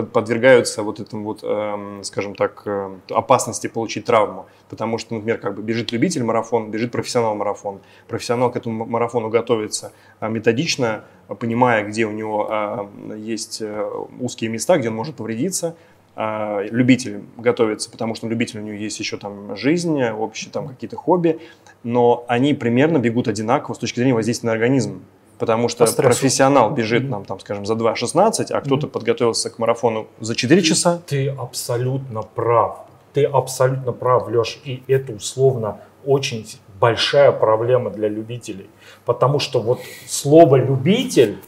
подвергаются 0.02 0.82
вот 0.82 1.00
этому 1.00 1.24
вот, 1.24 1.40
эм, 1.42 2.04
скажем 2.04 2.34
так, 2.34 2.62
э, 2.66 2.96
опасности 3.10 3.66
получить 3.66 4.04
травму. 4.04 4.46
Потому 4.68 4.98
что, 4.98 5.14
например, 5.14 5.38
как 5.38 5.54
бы 5.54 5.62
бежит 5.62 5.92
любитель 5.92 6.22
марафон, 6.24 6.70
бежит 6.70 6.92
профессионал 6.92 7.34
марафон. 7.34 7.80
Профессионал 8.08 8.50
к 8.50 8.56
этому 8.56 8.84
марафону 8.86 9.28
готовится 9.28 9.92
э, 10.20 10.28
методично, 10.28 11.04
э, 11.28 11.34
понимая, 11.34 11.84
где 11.84 12.06
у 12.06 12.12
него 12.12 12.48
э, 12.50 13.16
есть 13.18 13.62
э, 13.62 13.90
узкие 14.20 14.50
места, 14.50 14.76
где 14.78 14.88
он 14.88 14.94
может 14.94 15.16
повредиться. 15.16 15.76
Любитель 16.18 17.24
готовится, 17.36 17.90
потому 17.90 18.14
что 18.14 18.26
любитель 18.26 18.60
у 18.60 18.62
него 18.62 18.78
есть 18.78 18.98
еще 18.98 19.18
там 19.18 19.54
жизнь, 19.54 20.02
общие 20.02 20.50
там 20.50 20.66
какие-то 20.66 20.96
хобби, 20.96 21.40
но 21.82 22.24
они 22.26 22.54
примерно 22.54 22.96
бегут 22.96 23.28
одинаково 23.28 23.74
с 23.74 23.78
точки 23.78 23.96
зрения 23.96 24.14
воздействия 24.14 24.46
на 24.46 24.52
организм. 24.54 25.02
Потому 25.38 25.68
что 25.68 25.84
По 25.84 25.92
профессионал 25.92 26.70
бежит 26.70 27.08
нам, 27.08 27.24
там, 27.24 27.38
скажем, 27.40 27.66
за 27.66 27.74
2.16, 27.74 28.46
а 28.50 28.60
кто-то 28.60 28.86
подготовился 28.86 29.50
к 29.50 29.58
марафону 29.58 30.06
за 30.20 30.34
4 30.34 30.62
часа. 30.62 31.00
Ты 31.06 31.28
абсолютно 31.28 32.22
прав. 32.22 32.86
Ты 33.12 33.24
абсолютно 33.24 33.92
прав, 33.92 34.28
Леш. 34.28 34.58
И 34.64 34.82
это 34.88 35.12
условно 35.12 35.78
очень 36.04 36.46
большая 36.80 37.32
проблема 37.32 37.90
для 37.90 38.08
любителей. 38.08 38.68
Потому 39.04 39.38
что 39.38 39.60
вот 39.60 39.80
слово 40.06 40.56
«любитель» 40.56 41.38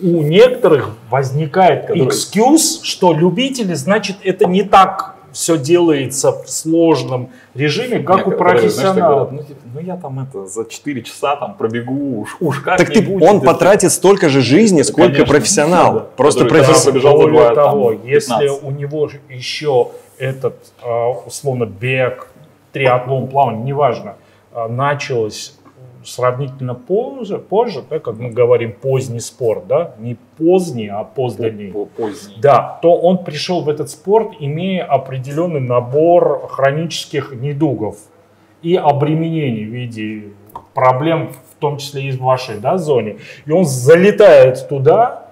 у 0.00 0.22
некоторых 0.22 0.90
возникает 1.10 1.86
Который- 1.86 2.06
экскьюз, 2.06 2.82
что 2.82 3.12
любители, 3.12 3.74
значит, 3.74 4.16
это 4.24 4.46
не 4.46 4.62
так 4.62 5.16
все 5.32 5.56
делается 5.58 6.32
в 6.32 6.48
сложном 6.48 7.30
режиме, 7.54 8.00
как 8.00 8.18
Не, 8.18 8.22
у 8.24 8.30
которые, 8.32 8.68
знаешь, 8.68 8.74
профессионала. 8.94 9.24
говорят, 9.24 9.32
ну, 9.32 9.42
типа, 9.42 9.60
ну 9.74 9.80
я 9.80 9.96
там 9.96 10.20
это 10.20 10.46
за 10.46 10.64
4 10.64 11.02
часа 11.02 11.36
там 11.36 11.54
пробегу, 11.54 12.20
уж, 12.20 12.36
уж 12.40 12.62
Так 12.64 12.90
ты, 12.92 13.06
он 13.20 13.36
это- 13.38 13.46
потратит 13.46 13.92
столько 13.92 14.28
же 14.28 14.40
жизни, 14.42 14.82
сколько 14.82 15.12
Конечно. 15.12 15.26
профессионал. 15.34 15.94
Да. 15.94 16.00
Просто 16.16 16.44
Который 16.44 16.62
професс- 16.64 16.84
там 16.84 16.92
побежал 16.92 17.16
за 17.18 17.22
Более 17.24 17.44
там, 17.46 17.54
того, 17.54 17.92
если 17.92 18.32
15. 18.46 18.62
у 18.62 18.70
него 18.70 19.10
еще 19.30 19.88
этот, 20.18 20.54
а, 20.82 21.08
условно, 21.26 21.64
бег, 21.66 22.28
триатлон, 22.72 23.28
плавание, 23.28 23.62
неважно, 23.64 24.14
а, 24.52 24.68
началось 24.68 25.54
сравнительно 26.04 26.74
позже, 26.74 27.38
позже 27.38 27.82
да, 27.88 27.98
как 27.98 28.16
мы 28.18 28.30
говорим, 28.30 28.72
поздний 28.72 29.20
спорт, 29.20 29.66
да, 29.66 29.94
не 29.98 30.16
поздний, 30.36 30.88
а 30.88 31.04
поздний, 31.04 31.72
Поздний. 31.96 32.36
да, 32.40 32.78
то 32.82 32.96
он 32.96 33.24
пришел 33.24 33.62
в 33.62 33.68
этот 33.68 33.90
спорт, 33.90 34.32
имея 34.40 34.84
определенный 34.84 35.60
набор 35.60 36.46
хронических 36.50 37.32
недугов 37.32 37.96
и 38.62 38.76
обременений 38.76 39.64
в 39.64 39.68
виде 39.70 40.24
проблем, 40.74 41.32
в 41.50 41.60
том 41.60 41.76
числе 41.78 42.02
и 42.02 42.12
в 42.12 42.20
вашей 42.22 42.58
да, 42.58 42.78
зоне. 42.78 43.16
И 43.46 43.50
он 43.52 43.64
залетает 43.64 44.68
туда, 44.68 45.28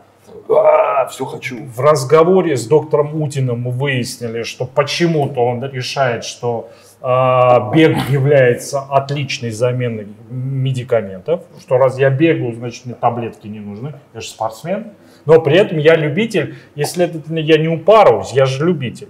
А, 0.48 1.06
все 1.06 1.24
хочу. 1.24 1.58
в 1.64 1.80
разговоре 1.80 2.56
с 2.56 2.66
доктором 2.66 3.20
Утиным 3.22 3.62
мы 3.62 3.70
выяснили, 3.70 4.42
что 4.42 4.64
почему-то 4.66 5.40
он 5.40 5.64
решает, 5.64 6.24
что 6.24 6.68
бег 7.02 7.96
является 8.10 8.80
отличной 8.80 9.50
заменой 9.50 10.08
медикаментов, 10.28 11.42
что 11.60 11.78
раз 11.78 11.98
я 11.98 12.10
бегаю, 12.10 12.54
значит 12.54 12.86
мне 12.86 12.94
таблетки 12.94 13.46
не 13.46 13.60
нужны, 13.60 13.94
я 14.14 14.20
же 14.20 14.28
спортсмен, 14.28 14.88
но 15.24 15.40
при 15.40 15.56
этом 15.56 15.78
я 15.78 15.96
любитель, 15.96 16.56
если 16.74 17.04
это 17.06 17.20
я 17.34 17.58
не 17.58 17.68
упарываюсь, 17.68 18.32
я 18.32 18.44
же 18.46 18.66
любитель. 18.66 19.08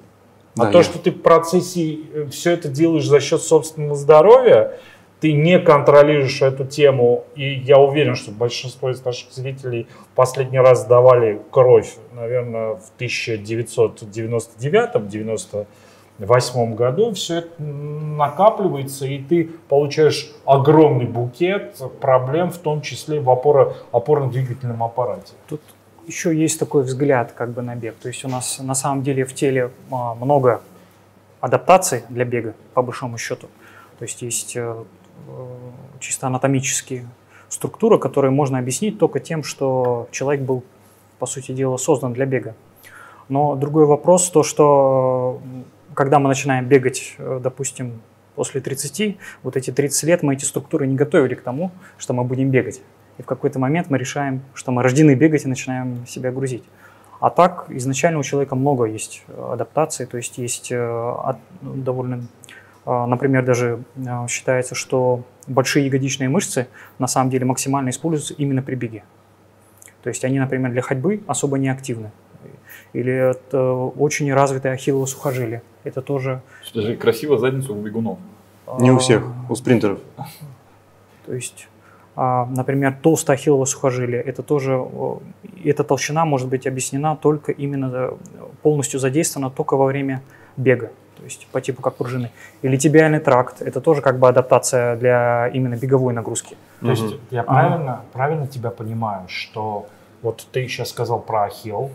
А 0.56 0.66
Да, 0.66 0.72
то, 0.72 0.78
я- 0.78 0.84
что 0.84 0.98
ты 0.98 1.10
в 1.10 1.20
процессе 1.22 1.98
все 2.30 2.52
это 2.52 2.68
делаешь 2.68 3.06
за 3.06 3.20
счет 3.20 3.42
собственного 3.42 3.94
здоровья, 3.96 4.72
ты 5.20 5.32
не 5.32 5.58
контролируешь 5.58 6.40
эту 6.42 6.64
тему, 6.64 7.24
и 7.34 7.52
я 7.52 7.78
уверен, 7.78 8.14
что 8.16 8.30
большинство 8.30 8.90
из 8.90 9.04
наших 9.04 9.32
зрителей 9.32 9.86
в 10.12 10.14
последний 10.16 10.58
раз 10.58 10.82
сдавали 10.82 11.40
кровь, 11.50 11.94
наверное, 12.14 12.76
в 12.76 12.90
1999-98 16.20 16.74
году, 16.74 17.12
все 17.14 17.38
это 17.38 17.62
накапливается, 17.62 19.06
и 19.06 19.18
ты 19.18 19.50
получаешь 19.68 20.30
огромный 20.44 21.06
букет 21.06 21.76
проблем, 22.00 22.50
в 22.50 22.58
том 22.58 22.82
числе 22.82 23.20
в 23.20 23.28
опоро- 23.28 23.74
опорно-двигательном 23.92 24.82
аппарате. 24.82 25.32
Тут 25.48 25.60
еще 26.06 26.36
есть 26.36 26.58
такой 26.58 26.82
взгляд 26.82 27.32
как 27.32 27.50
бы 27.50 27.62
на 27.62 27.76
бег. 27.76 27.94
То 27.96 28.08
есть 28.08 28.24
у 28.24 28.28
нас 28.28 28.58
на 28.58 28.74
самом 28.74 29.02
деле 29.02 29.24
в 29.24 29.34
теле 29.34 29.70
а, 29.90 30.14
много 30.14 30.60
адаптаций 31.40 32.02
для 32.08 32.24
бега, 32.24 32.54
по 32.74 32.82
большому 32.82 33.16
счету. 33.16 33.48
То 33.98 34.04
есть 34.04 34.22
есть 34.22 34.56
э, 34.56 34.84
чисто 36.00 36.26
анатомические 36.26 37.06
структуры, 37.48 37.98
которые 37.98 38.30
можно 38.30 38.58
объяснить 38.58 38.98
только 38.98 39.20
тем, 39.20 39.42
что 39.42 40.08
человек 40.10 40.42
был, 40.42 40.62
по 41.18 41.26
сути 41.26 41.52
дела, 41.52 41.76
создан 41.76 42.12
для 42.12 42.26
бега. 42.26 42.54
Но 43.28 43.54
другой 43.54 43.86
вопрос, 43.86 44.30
то 44.30 44.42
что 44.42 45.40
когда 45.94 46.18
мы 46.18 46.28
начинаем 46.28 46.66
бегать, 46.66 47.14
э, 47.18 47.40
допустим, 47.42 48.00
после 48.34 48.60
30, 48.60 49.18
вот 49.42 49.56
эти 49.56 49.70
30 49.70 50.04
лет 50.04 50.22
мы 50.22 50.34
эти 50.34 50.44
структуры 50.44 50.86
не 50.86 50.96
готовили 50.96 51.34
к 51.34 51.42
тому, 51.42 51.72
что 51.98 52.12
мы 52.12 52.24
будем 52.24 52.50
бегать. 52.50 52.80
И 53.18 53.22
в 53.22 53.26
какой-то 53.26 53.58
момент 53.58 53.90
мы 53.90 53.98
решаем, 53.98 54.42
что 54.54 54.72
мы 54.72 54.82
рождены 54.82 55.14
бегать 55.14 55.44
и 55.44 55.48
начинаем 55.48 56.06
себя 56.06 56.30
грузить. 56.30 56.64
А 57.20 57.28
так, 57.28 57.66
изначально 57.68 58.18
у 58.18 58.22
человека 58.22 58.54
много 58.54 58.84
есть 58.84 59.24
э, 59.28 59.52
адаптаций, 59.52 60.06
то 60.06 60.16
есть 60.16 60.38
есть 60.38 60.72
э, 60.72 60.78
от- 60.78 61.38
довольно, 61.60 62.26
например, 62.86 63.44
даже 63.44 63.84
считается, 64.28 64.74
что 64.74 65.22
большие 65.46 65.84
ягодичные 65.86 66.30
мышцы 66.30 66.66
на 66.98 67.06
самом 67.06 67.30
деле 67.30 67.44
максимально 67.44 67.90
используются 67.90 68.34
именно 68.34 68.62
при 68.62 68.74
беге. 68.74 69.04
То 70.02 70.08
есть 70.08 70.24
они, 70.24 70.38
например, 70.38 70.70
для 70.72 70.80
ходьбы 70.80 71.22
особо 71.26 71.58
не 71.58 71.68
активны. 71.68 72.10
Или 72.92 73.12
это 73.12 73.72
очень 73.72 74.32
развитое 74.32 74.72
ахиллово 74.72 75.06
сухожилие. 75.06 75.62
Это 75.84 76.02
тоже... 76.02 76.42
Даже 76.74 76.96
красиво 76.96 77.38
задницу 77.38 77.74
у 77.74 77.80
бегунов. 77.80 78.18
Не 78.78 78.90
у 78.90 78.96
а, 78.96 78.98
всех, 78.98 79.24
у 79.48 79.54
спринтеров. 79.54 79.98
То 81.26 81.34
есть, 81.34 81.68
а, 82.16 82.46
например, 82.46 82.96
толстое 83.00 83.34
ахиллово 83.34 83.64
сухожилие, 83.64 84.20
это 84.20 84.42
тоже, 84.42 84.84
эта 85.64 85.84
толщина 85.84 86.24
может 86.24 86.48
быть 86.48 86.66
объяснена 86.66 87.16
только 87.16 87.52
именно 87.52 87.90
э, 87.94 88.12
полностью 88.62 89.00
задействована 89.00 89.50
только 89.50 89.76
во 89.76 89.86
время 89.86 90.22
бега, 90.56 90.90
то 91.16 91.24
есть 91.24 91.46
по 91.52 91.60
типу 91.60 91.82
как 91.82 91.96
пружины. 91.96 92.30
Или 92.62 92.76
тибиальный 92.76 93.20
тракт, 93.20 93.62
это 93.62 93.80
тоже 93.80 94.02
как 94.02 94.18
бы 94.18 94.28
адаптация 94.28 94.96
для 94.96 95.48
именно 95.48 95.76
беговой 95.76 96.12
нагрузки. 96.12 96.56
То 96.80 96.90
есть 96.90 97.16
я 97.30 97.42
правильно, 97.42 98.02
правильно 98.12 98.46
тебя 98.46 98.70
понимаю, 98.70 99.26
что 99.28 99.86
вот 100.22 100.46
ты 100.52 100.66
сейчас 100.68 100.90
сказал 100.90 101.20
про 101.20 101.44
ахилл, 101.44 101.90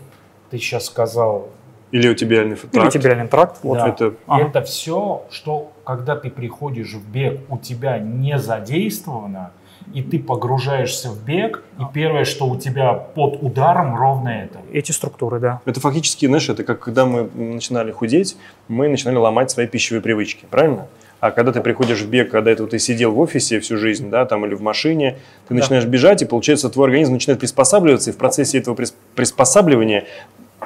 ты 0.56 0.62
сейчас 0.62 0.86
сказал, 0.86 1.48
Или 1.92 2.08
у 2.08 2.14
тебя 2.14 2.42
Или 2.42 2.54
тракт. 2.54 2.92
тибиальный 2.92 3.28
тракт. 3.28 3.58
Вот. 3.62 3.78
Да. 3.78 3.88
Это 3.88 4.14
Ага. 4.26 4.46
это 4.48 4.62
все, 4.62 5.24
что 5.30 5.70
когда 5.84 6.16
ты 6.16 6.30
приходишь 6.30 6.92
в 6.94 7.08
бег, 7.08 7.40
у 7.48 7.58
тебя 7.58 7.98
не 7.98 8.38
задействовано, 8.38 9.52
и 9.94 10.02
ты 10.02 10.18
погружаешься 10.18 11.10
в 11.10 11.22
бег, 11.24 11.62
и 11.78 11.82
первое, 11.94 12.24
что 12.24 12.46
у 12.48 12.58
тебя 12.58 12.92
под 12.92 13.40
ударом, 13.42 13.96
ровно 13.96 14.30
это. 14.30 14.58
Эти 14.72 14.90
структуры, 14.92 15.38
да. 15.38 15.60
Это 15.64 15.80
фактически, 15.80 16.26
знаешь, 16.26 16.48
это 16.48 16.64
как 16.64 16.80
когда 16.80 17.06
мы 17.06 17.30
начинали 17.34 17.92
худеть, 17.92 18.36
мы 18.68 18.88
начинали 18.88 19.16
ломать 19.16 19.50
свои 19.50 19.66
пищевые 19.68 20.02
привычки, 20.02 20.44
правильно? 20.50 20.88
А 21.18 21.30
когда 21.30 21.50
ты 21.50 21.62
приходишь 21.62 22.02
в 22.02 22.10
бег, 22.10 22.30
когда 22.30 22.50
это 22.50 22.66
ты 22.66 22.78
сидел 22.78 23.10
в 23.12 23.18
офисе 23.20 23.58
всю 23.60 23.78
жизнь, 23.78 24.10
да, 24.10 24.26
там 24.26 24.44
или 24.44 24.54
в 24.54 24.60
машине, 24.60 25.16
ты 25.48 25.54
Да. 25.54 25.60
начинаешь 25.60 25.86
бежать, 25.86 26.20
и 26.20 26.24
получается 26.26 26.68
твой 26.68 26.86
организм 26.88 27.12
начинает 27.14 27.40
приспосабливаться, 27.40 28.10
и 28.10 28.12
в 28.12 28.18
процессе 28.18 28.58
этого 28.58 28.74
прис- 28.74 28.92
приспосабливания 29.14 30.04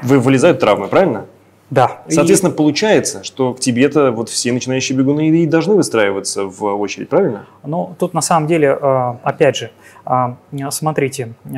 вы 0.02 0.18
вылезают 0.18 0.60
травмы, 0.60 0.88
правильно? 0.88 1.26
Да. 1.70 2.02
И- 2.08 2.12
Соответственно, 2.12 2.52
получается, 2.52 3.22
что 3.22 3.54
к 3.54 3.60
тебе-то 3.60 4.10
вот 4.10 4.28
все 4.28 4.52
начинающие 4.52 4.98
бегуны 4.98 5.28
и 5.28 5.46
должны 5.46 5.74
выстраиваться 5.76 6.44
в 6.44 6.64
очередь, 6.64 7.08
правильно? 7.08 7.46
Ну, 7.64 7.94
тут 7.98 8.12
на 8.12 8.20
самом 8.22 8.48
деле, 8.48 8.68
э, 8.80 9.14
опять 9.22 9.56
же, 9.56 9.70
э, 10.04 10.70
смотрите, 10.70 11.34
э, 11.44 11.50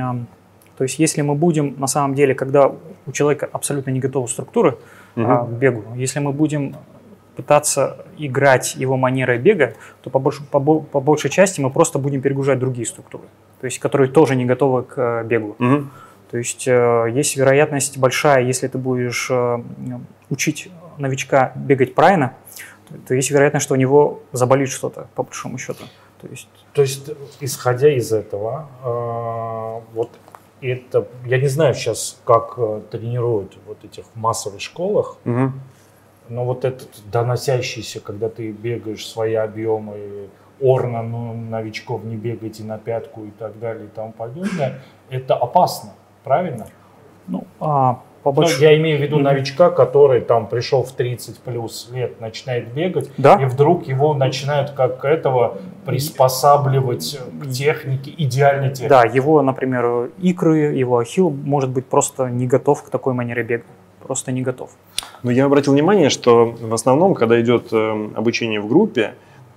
то 0.76 0.84
есть 0.84 0.98
если 0.98 1.22
мы 1.22 1.34
будем, 1.34 1.74
на 1.78 1.86
самом 1.86 2.14
деле, 2.14 2.34
когда 2.34 2.70
у 3.06 3.12
человека 3.12 3.48
абсолютно 3.52 3.90
не 3.90 4.00
готовы 4.00 4.28
структуры 4.28 4.76
Мгм. 5.14 5.30
а, 5.30 5.44
к 5.44 5.48
бегу, 5.50 5.82
если 5.96 6.18
мы 6.20 6.32
будем 6.32 6.74
пытаться 7.36 8.04
играть 8.18 8.74
его 8.76 8.96
манерой 8.98 9.38
бега, 9.38 9.74
то 10.02 10.10
по, 10.10 10.18
больш- 10.18 10.42
по 10.50 10.60
по 10.60 11.00
большей 11.00 11.30
части 11.30 11.60
мы 11.62 11.70
просто 11.70 11.98
будем 11.98 12.20
перегружать 12.20 12.58
другие 12.58 12.86
структуры, 12.86 13.24
то 13.60 13.64
есть 13.66 13.78
которые 13.78 14.10
тоже 14.10 14.36
не 14.36 14.44
готовы 14.44 14.82
к 14.82 14.94
э, 14.98 15.24
бегу. 15.24 15.56
Мгм. 15.58 15.90
То 16.32 16.38
есть 16.38 16.66
э, 16.66 17.08
есть 17.12 17.36
вероятность 17.36 17.98
большая, 17.98 18.42
если 18.42 18.66
ты 18.66 18.78
будешь 18.78 19.28
э, 19.30 19.62
учить 20.30 20.70
новичка 20.96 21.52
бегать 21.54 21.94
правильно, 21.94 22.32
то, 23.06 23.14
есть 23.14 23.30
вероятность, 23.30 23.64
что 23.64 23.74
у 23.74 23.76
него 23.76 24.20
заболит 24.32 24.70
что-то, 24.70 25.08
по 25.14 25.24
большому 25.24 25.58
счету. 25.58 25.84
То 26.22 26.28
есть 26.28 26.48
То 26.72 26.82
есть, 26.82 27.10
исходя 27.40 27.94
из 27.94 28.14
этого, 28.14 28.66
э, 28.82 29.94
вот 29.94 30.08
это, 30.62 31.06
я 31.26 31.38
не 31.38 31.48
знаю 31.48 31.74
сейчас, 31.74 32.18
как 32.24 32.58
тренируют 32.90 33.58
вот 33.66 33.84
этих 33.84 34.04
массовых 34.14 34.62
школах, 34.62 35.18
Мгм. 35.24 35.60
но 36.30 36.46
вот 36.46 36.64
этот 36.64 36.88
доносящийся, 37.12 38.00
когда 38.00 38.30
ты 38.30 38.52
бегаешь 38.52 39.06
свои 39.06 39.34
объемы, 39.34 40.30
орна, 40.62 41.02
ну, 41.02 41.34
новичков 41.34 42.04
не 42.04 42.16
бегайте 42.16 42.64
на 42.64 42.78
пятку 42.78 43.24
и 43.24 43.30
так 43.32 43.58
далее 43.58 43.84
и 43.84 43.88
тому 43.88 44.12
подобное, 44.12 44.80
это 45.10 45.34
опасно, 45.34 45.92
правильно? 46.24 46.66
Ну, 47.28 47.44
а, 47.60 48.00
по 48.22 48.30
Ну, 48.30 48.36
большому... 48.36 48.62
я 48.62 48.76
имею 48.76 48.98
в 48.98 49.02
виду 49.02 49.18
новичка, 49.18 49.70
который 49.70 50.20
там 50.20 50.46
пришел 50.46 50.82
в 50.84 50.92
30 50.92 51.38
плюс 51.40 51.88
лет, 51.92 52.20
начинает 52.20 52.72
бегать, 52.72 53.10
Да. 53.18 53.34
и 53.40 53.44
вдруг 53.46 53.86
его 53.86 54.14
начинают 54.14 54.70
как 54.70 55.04
этого 55.04 55.58
приспосабливать 55.86 57.18
к 57.42 57.50
технике, 57.50 58.12
идеальной 58.16 58.70
технике. 58.70 58.88
Да, 58.88 59.04
его, 59.04 59.42
например, 59.42 60.10
икры, 60.18 60.58
его 60.74 60.98
ахилл 60.98 61.30
может 61.30 61.70
быть 61.70 61.86
просто 61.86 62.28
не 62.28 62.46
готов 62.46 62.82
к 62.84 62.90
такой 62.90 63.14
манере 63.14 63.42
бега. 63.42 63.64
Просто 64.00 64.32
не 64.32 64.42
готов. 64.42 64.70
Но 65.22 65.30
я 65.30 65.44
обратил 65.44 65.72
внимание, 65.74 66.10
что 66.10 66.46
в 66.60 66.74
основном, 66.74 67.14
когда 67.14 67.40
идет 67.40 67.72
э, 67.72 68.08
обучение 68.16 68.60
в 68.60 68.66
группе, 68.66 69.14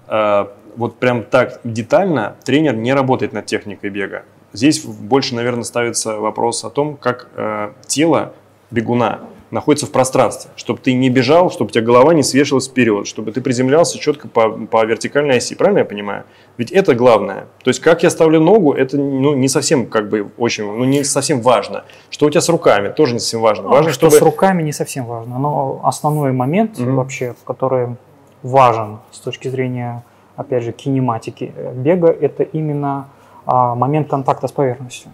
э, 0.07 0.45
вот 0.77 0.97
прям 0.99 1.23
так 1.23 1.61
детально 1.63 2.35
тренер 2.45 2.75
не 2.75 2.93
работает 2.93 3.33
над 3.33 3.47
техникой 3.47 3.89
бега. 3.89 4.21
Здесь 4.55 4.83
больше, 4.85 5.35
наверное, 5.35 5.63
ставится 5.63 6.17
вопрос 6.17 6.63
о 6.63 6.69
том, 6.69 6.95
как 6.95 7.27
э, 7.35 7.71
тело 7.87 8.33
бегуна 8.71 9.19
находится 9.51 9.85
в 9.85 9.91
пространстве, 9.91 10.49
чтобы 10.55 10.79
ты 10.79 10.93
не 10.93 11.09
бежал, 11.09 11.51
чтобы 11.51 11.69
у 11.69 11.71
тебя 11.71 11.83
голова 11.83 12.13
не 12.13 12.23
свешивалась 12.23 12.67
вперед, 12.67 13.05
чтобы 13.05 13.31
ты 13.31 13.41
приземлялся 13.41 13.99
четко 13.99 14.27
по, 14.27 14.49
по 14.49 14.83
вертикальной 14.85 15.37
оси, 15.37 15.55
правильно 15.55 15.79
я 15.79 15.85
понимаю? 15.85 16.23
Ведь 16.57 16.71
это 16.71 16.95
главное. 16.95 17.47
То 17.63 17.69
есть 17.69 17.79
как 17.81 18.03
я 18.03 18.09
ставлю 18.09 18.39
ногу, 18.39 18.73
это 18.73 18.97
ну, 18.97 19.35
не 19.35 19.47
совсем 19.47 19.87
как 19.87 20.09
бы 20.09 20.31
очень, 20.37 20.63
ну 20.65 20.83
не 20.85 21.03
совсем 21.03 21.41
важно. 21.41 21.83
Что 22.09 22.25
у 22.25 22.29
тебя 22.29 22.41
с 22.41 22.49
руками, 22.49 22.89
тоже 22.89 23.13
не 23.13 23.19
совсем 23.19 23.41
важно. 23.41 23.67
Важно, 23.67 23.89
А, 23.89 23.93
что 23.93 24.07
чтобы 24.09 24.17
с 24.17 24.21
руками 24.21 24.63
не 24.63 24.71
совсем 24.71 25.05
важно. 25.05 25.37
Но 25.37 25.81
основной 25.83 26.31
момент 26.31 26.79
Мгм. 26.79 26.95
вообще, 26.95 27.35
который 27.45 27.95
важен 28.41 28.99
с 29.11 29.19
точки 29.19 29.47
зрения, 29.49 30.03
опять 30.35 30.63
же, 30.63 30.71
кинематики 30.71 31.53
э, 31.55 31.73
бега, 31.75 32.07
это 32.07 32.43
именно 32.43 33.07
момент 33.45 34.09
контакта 34.09 34.47
с 34.47 34.51
поверхностью. 34.51 35.11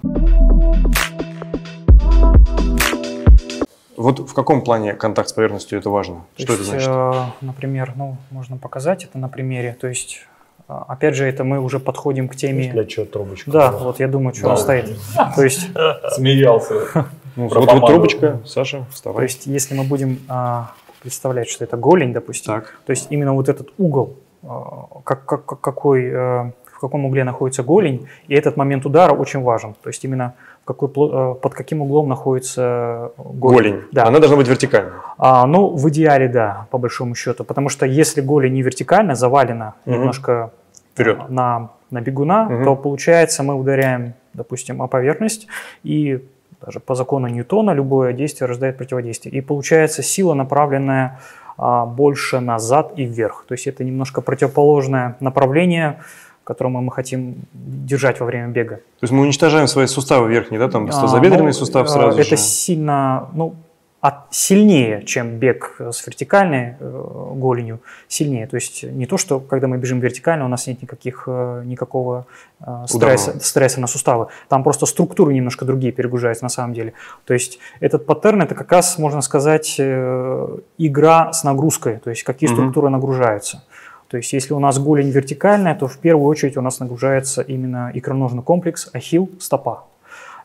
Вот 3.97 4.19
в 4.19 4.33
каком 4.33 4.61
плане 4.63 4.93
контакт 4.93 5.29
с 5.29 5.33
поверхностью 5.33 5.77
это 5.77 5.89
важно? 5.89 6.23
То 6.35 6.43
Что 6.43 6.53
это 6.53 6.61
есть, 6.63 6.69
значит? 6.71 6.89
э, 6.89 7.23
например, 7.41 7.93
ну, 7.95 8.17
можно 8.31 8.57
показать 8.57 9.03
это 9.03 9.19
на 9.19 9.29
примере. 9.29 9.77
То 9.79 9.87
есть, 9.87 10.21
а, 10.67 10.85
опять 10.87 11.13
же, 11.15 11.25
это 11.25 11.43
мы 11.43 11.59
уже 11.59 11.79
подходим 11.79 12.27
к 12.27 12.35
теме... 12.35 12.71
Для 12.71 12.85
чего 12.85 13.05
трубочка? 13.05 13.51
Да, 13.51 13.71
вот 13.71 13.99
я 13.99 14.07
думаю, 14.07 14.33
что 14.33 14.45
Да. 14.45 14.51
он 14.51 14.57
стоит. 14.57 14.89
То 15.35 15.43
есть, 15.43 15.69
Смеялся. 16.13 17.05
Ну, 17.35 17.47
вот, 17.47 17.69
вот 17.71 17.85
трубочка, 17.85 18.39
Саша, 18.45 18.79
то 18.79 18.85
вставай. 18.91 19.23
есть, 19.23 19.45
если 19.45 19.75
мы 19.75 19.83
будем 19.83 20.19
а, 20.27 20.71
представлять, 21.03 21.47
что 21.49 21.63
это 21.63 21.77
голень, 21.77 22.11
допустим, 22.11 22.55
Так. 22.55 22.79
то 22.85 22.91
есть 22.91 23.07
именно 23.11 23.33
вот 23.33 23.49
этот 23.49 23.69
угол, 23.77 24.17
а, 24.43 24.87
как, 25.03 25.25
как- 25.25 25.45
как- 25.45 25.61
какой, 25.61 26.09
в 26.11 26.53
каком 26.81 27.05
угле 27.05 27.23
находится 27.23 27.63
голень, 27.63 28.07
и 28.27 28.35
этот 28.35 28.57
момент 28.57 28.85
удара 28.85 29.13
очень 29.13 29.41
важен. 29.41 29.75
То 29.81 29.89
есть 29.89 30.03
именно 30.03 30.33
в 30.63 30.65
какой, 30.65 30.89
э, 30.89 31.35
под 31.41 31.53
каким 31.53 31.81
углом 31.81 32.09
находится 32.09 33.11
голень. 33.17 33.57
Голень. 33.57 33.81
Да. 33.91 34.05
Она 34.07 34.19
должна 34.19 34.37
быть 34.37 34.47
вертикальной. 34.47 34.91
А, 35.17 35.45
ну, 35.47 35.67
в 35.75 35.89
идеале, 35.89 36.27
да, 36.27 36.67
по 36.71 36.77
большому 36.77 37.15
счету. 37.15 37.43
Потому 37.43 37.69
что 37.69 37.85
если 37.85 38.21
голень 38.21 38.53
не 38.53 38.61
вертикально, 38.63 39.15
завалена 39.15 39.73
Мгм. 39.85 39.95
немножко 39.95 40.51
Вперед. 40.93 41.17
а, 41.19 41.31
на, 41.31 41.69
на 41.91 42.01
бегуна, 42.01 42.45
Мгм. 42.45 42.63
то 42.63 42.75
получается 42.75 43.43
мы 43.43 43.53
ударяем, 43.55 44.13
допустим, 44.33 44.81
о 44.81 44.87
поверхность, 44.87 45.47
и 45.83 46.23
даже 46.65 46.79
по 46.79 46.95
закону 46.95 47.27
Ньютона 47.27 47.71
любое 47.71 48.13
действие 48.13 48.47
рождает 48.47 48.77
противодействие. 48.77 49.33
И 49.33 49.41
получается 49.41 50.03
сила, 50.03 50.33
направленная 50.35 51.19
а, 51.57 51.85
больше 51.85 52.39
назад 52.39 52.93
и 52.95 53.03
вверх. 53.05 53.45
То 53.47 53.53
есть 53.53 53.67
это 53.67 53.83
немножко 53.83 54.21
противоположное 54.21 55.15
направление, 55.19 55.99
которое 56.43 56.69
мы 56.69 56.91
хотим 56.91 57.35
держать 57.53 58.19
во 58.19 58.25
время 58.25 58.47
бега. 58.47 58.75
То 58.77 59.03
есть 59.03 59.13
мы 59.13 59.21
уничтожаем 59.21 59.67
свои 59.67 59.85
суставы 59.87 60.29
верхние, 60.29 60.59
да, 60.59 60.69
там 60.69 60.85
А, 60.85 60.91
тазобедренный 60.91 61.45
ну, 61.47 61.53
сустав 61.53 61.87
э, 61.87 61.89
сразу 61.89 62.19
Это 62.19 62.29
же. 62.29 62.37
сильно, 62.37 63.29
ну, 63.33 63.53
от- 64.01 64.25
сильнее, 64.31 65.03
чем 65.03 65.37
бег 65.37 65.75
с 65.79 66.07
вертикальной 66.07 66.75
э, 66.79 67.03
голенью, 67.35 67.79
сильнее. 68.07 68.47
То 68.47 68.55
есть 68.55 68.81
не 68.83 69.05
то, 69.05 69.17
что 69.17 69.39
когда 69.39 69.67
мы 69.67 69.77
бежим 69.77 69.99
вертикально, 69.99 70.45
у 70.45 70.47
нас 70.47 70.65
нет 70.65 70.81
никаких, 70.81 71.25
э, 71.27 71.61
никакого 71.65 72.25
э, 72.59 72.85
стресса, 72.87 73.39
стресса 73.39 73.79
на 73.79 73.85
суставы. 73.85 74.27
Там 74.49 74.63
просто 74.63 74.87
структуры 74.87 75.35
немножко 75.35 75.65
другие 75.65 75.93
перегружаются 75.93 76.43
на 76.43 76.49
самом 76.49 76.73
деле. 76.73 76.93
То 77.25 77.35
есть 77.35 77.59
этот 77.79 78.07
паттерн 78.07 78.41
это 78.41 78.55
как 78.55 78.71
раз, 78.71 78.97
можно 78.97 79.21
сказать, 79.21 79.75
э, 79.77 80.57
игра 80.79 81.31
с 81.31 81.43
нагрузкой, 81.43 81.97
то 82.03 82.09
есть 82.09 82.23
какие 82.23 82.49
Мгм. 82.49 82.57
структуры 82.57 82.89
нагружаются. 82.89 83.63
То 84.11 84.17
есть 84.17 84.33
если 84.33 84.53
у 84.53 84.59
нас 84.59 84.77
голень 84.77 85.09
вертикальная, 85.09 85.73
то 85.73 85.87
в 85.87 85.97
первую 85.97 86.27
очередь 86.27 86.57
у 86.57 86.61
нас 86.61 86.81
нагружается 86.81 87.41
именно 87.41 87.91
икроножный 87.93 88.43
комплекс, 88.43 88.89
ахилл, 88.91 89.29
стопа. 89.39 89.85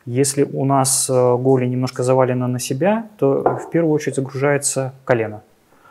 Если 0.05 0.43
у 0.43 0.63
нас 0.63 1.09
э, 1.09 1.35
голень 1.37 1.71
немножко 1.71 2.01
завалена 2.01 2.47
на 2.47 2.59
себя, 2.59 3.07
то 3.17 3.59
в 3.61 3.69
первую 3.69 3.93
очередь 3.93 4.15
загружается 4.15 4.93
колено. 5.03 5.41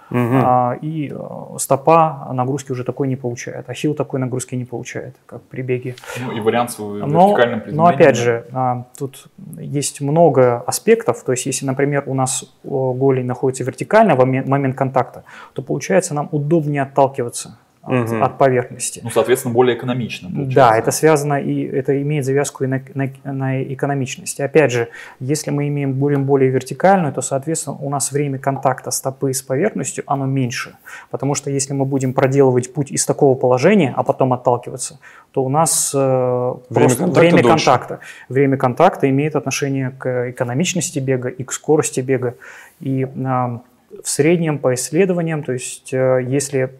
Мгм. 0.08 0.40
А, 0.42 0.78
и 0.80 1.12
э, 1.14 1.58
стопа 1.58 2.30
нагрузки 2.32 2.72
уже 2.72 2.82
такой 2.82 3.08
не 3.08 3.16
получает. 3.16 3.68
Ахилл 3.68 3.92
такой 3.92 4.20
нагрузки 4.20 4.54
не 4.54 4.64
получает, 4.64 5.14
как 5.26 5.42
при 5.42 5.60
беге. 5.60 5.96
Ну 6.18 6.32
и 6.32 6.40
вариант 6.40 6.70
с 6.70 6.78
Но, 6.78 6.94
вертикальным 6.96 7.62
но 7.66 7.84
опять 7.84 8.16
же, 8.16 8.46
а, 8.54 8.86
тут 8.96 9.26
есть 9.58 10.00
много 10.00 10.60
аспектов. 10.66 11.22
То 11.24 11.32
есть, 11.32 11.44
если, 11.44 11.66
например, 11.66 12.04
у 12.06 12.14
нас 12.14 12.50
голень 12.64 13.26
находится 13.26 13.64
вертикально 13.64 14.14
в 14.14 14.18
момент, 14.20 14.48
момент 14.48 14.76
контакта, 14.76 15.24
то 15.52 15.60
получается 15.60 16.14
нам 16.14 16.30
удобнее 16.32 16.84
отталкиваться 16.84 17.58
от, 17.86 18.10
Мгм. 18.10 18.22
от 18.22 18.38
поверхности. 18.38 19.00
Ну, 19.02 19.10
соответственно, 19.10 19.54
более 19.54 19.76
экономично. 19.76 20.28
получается. 20.28 20.54
Да, 20.56 20.76
это 20.76 20.90
связано 20.90 21.40
и 21.40 21.62
это 21.64 22.00
имеет 22.02 22.24
завязку 22.24 22.64
и 22.64 22.66
на, 22.66 22.82
на- 22.94 23.32
на 23.32 23.62
экономичность. 23.62 24.40
Опять 24.40 24.72
же, 24.72 24.88
если 25.20 25.50
мы 25.50 25.68
имеем 25.68 25.92
более, 25.94 26.18
более 26.18 26.50
вертикальную, 26.50 27.12
то, 27.12 27.22
соответственно, 27.22 27.76
у 27.80 27.88
нас 27.90 28.12
время 28.12 28.38
контакта 28.38 28.90
стопы 28.90 29.32
с 29.32 29.42
поверхностью, 29.42 30.04
оно 30.06 30.26
меньше. 30.26 30.74
Потому 31.10 31.34
что 31.34 31.50
если 31.50 31.72
мы 31.74 31.84
будем 31.84 32.12
проделывать 32.12 32.72
путь 32.74 32.90
из 32.90 33.06
такого 33.06 33.34
положения, 33.36 33.92
а 33.96 34.02
потом 34.02 34.32
отталкиваться, 34.32 34.98
то 35.32 35.44
у 35.44 35.48
нас 35.48 35.92
э, 35.94 35.98
Время 35.98 36.88
просто 36.88 36.98
контакта 37.04 37.20
время 37.20 37.42
дольше. 37.42 37.48
контакта. 37.66 37.98
Время 38.28 38.56
контакта 38.56 39.08
имеет 39.10 39.36
отношение 39.36 39.90
к 39.90 40.30
экономичности 40.30 40.98
бега 40.98 41.28
и 41.28 41.44
к 41.44 41.52
скорости 41.52 42.00
бега. 42.00 42.34
И 42.80 43.06
а, 43.24 43.60
в 44.02 44.08
среднем 44.08 44.58
по 44.58 44.74
исследованиям, 44.74 45.42
то 45.42 45.52
есть 45.52 45.92
э, 45.94 46.20
если 46.26 46.70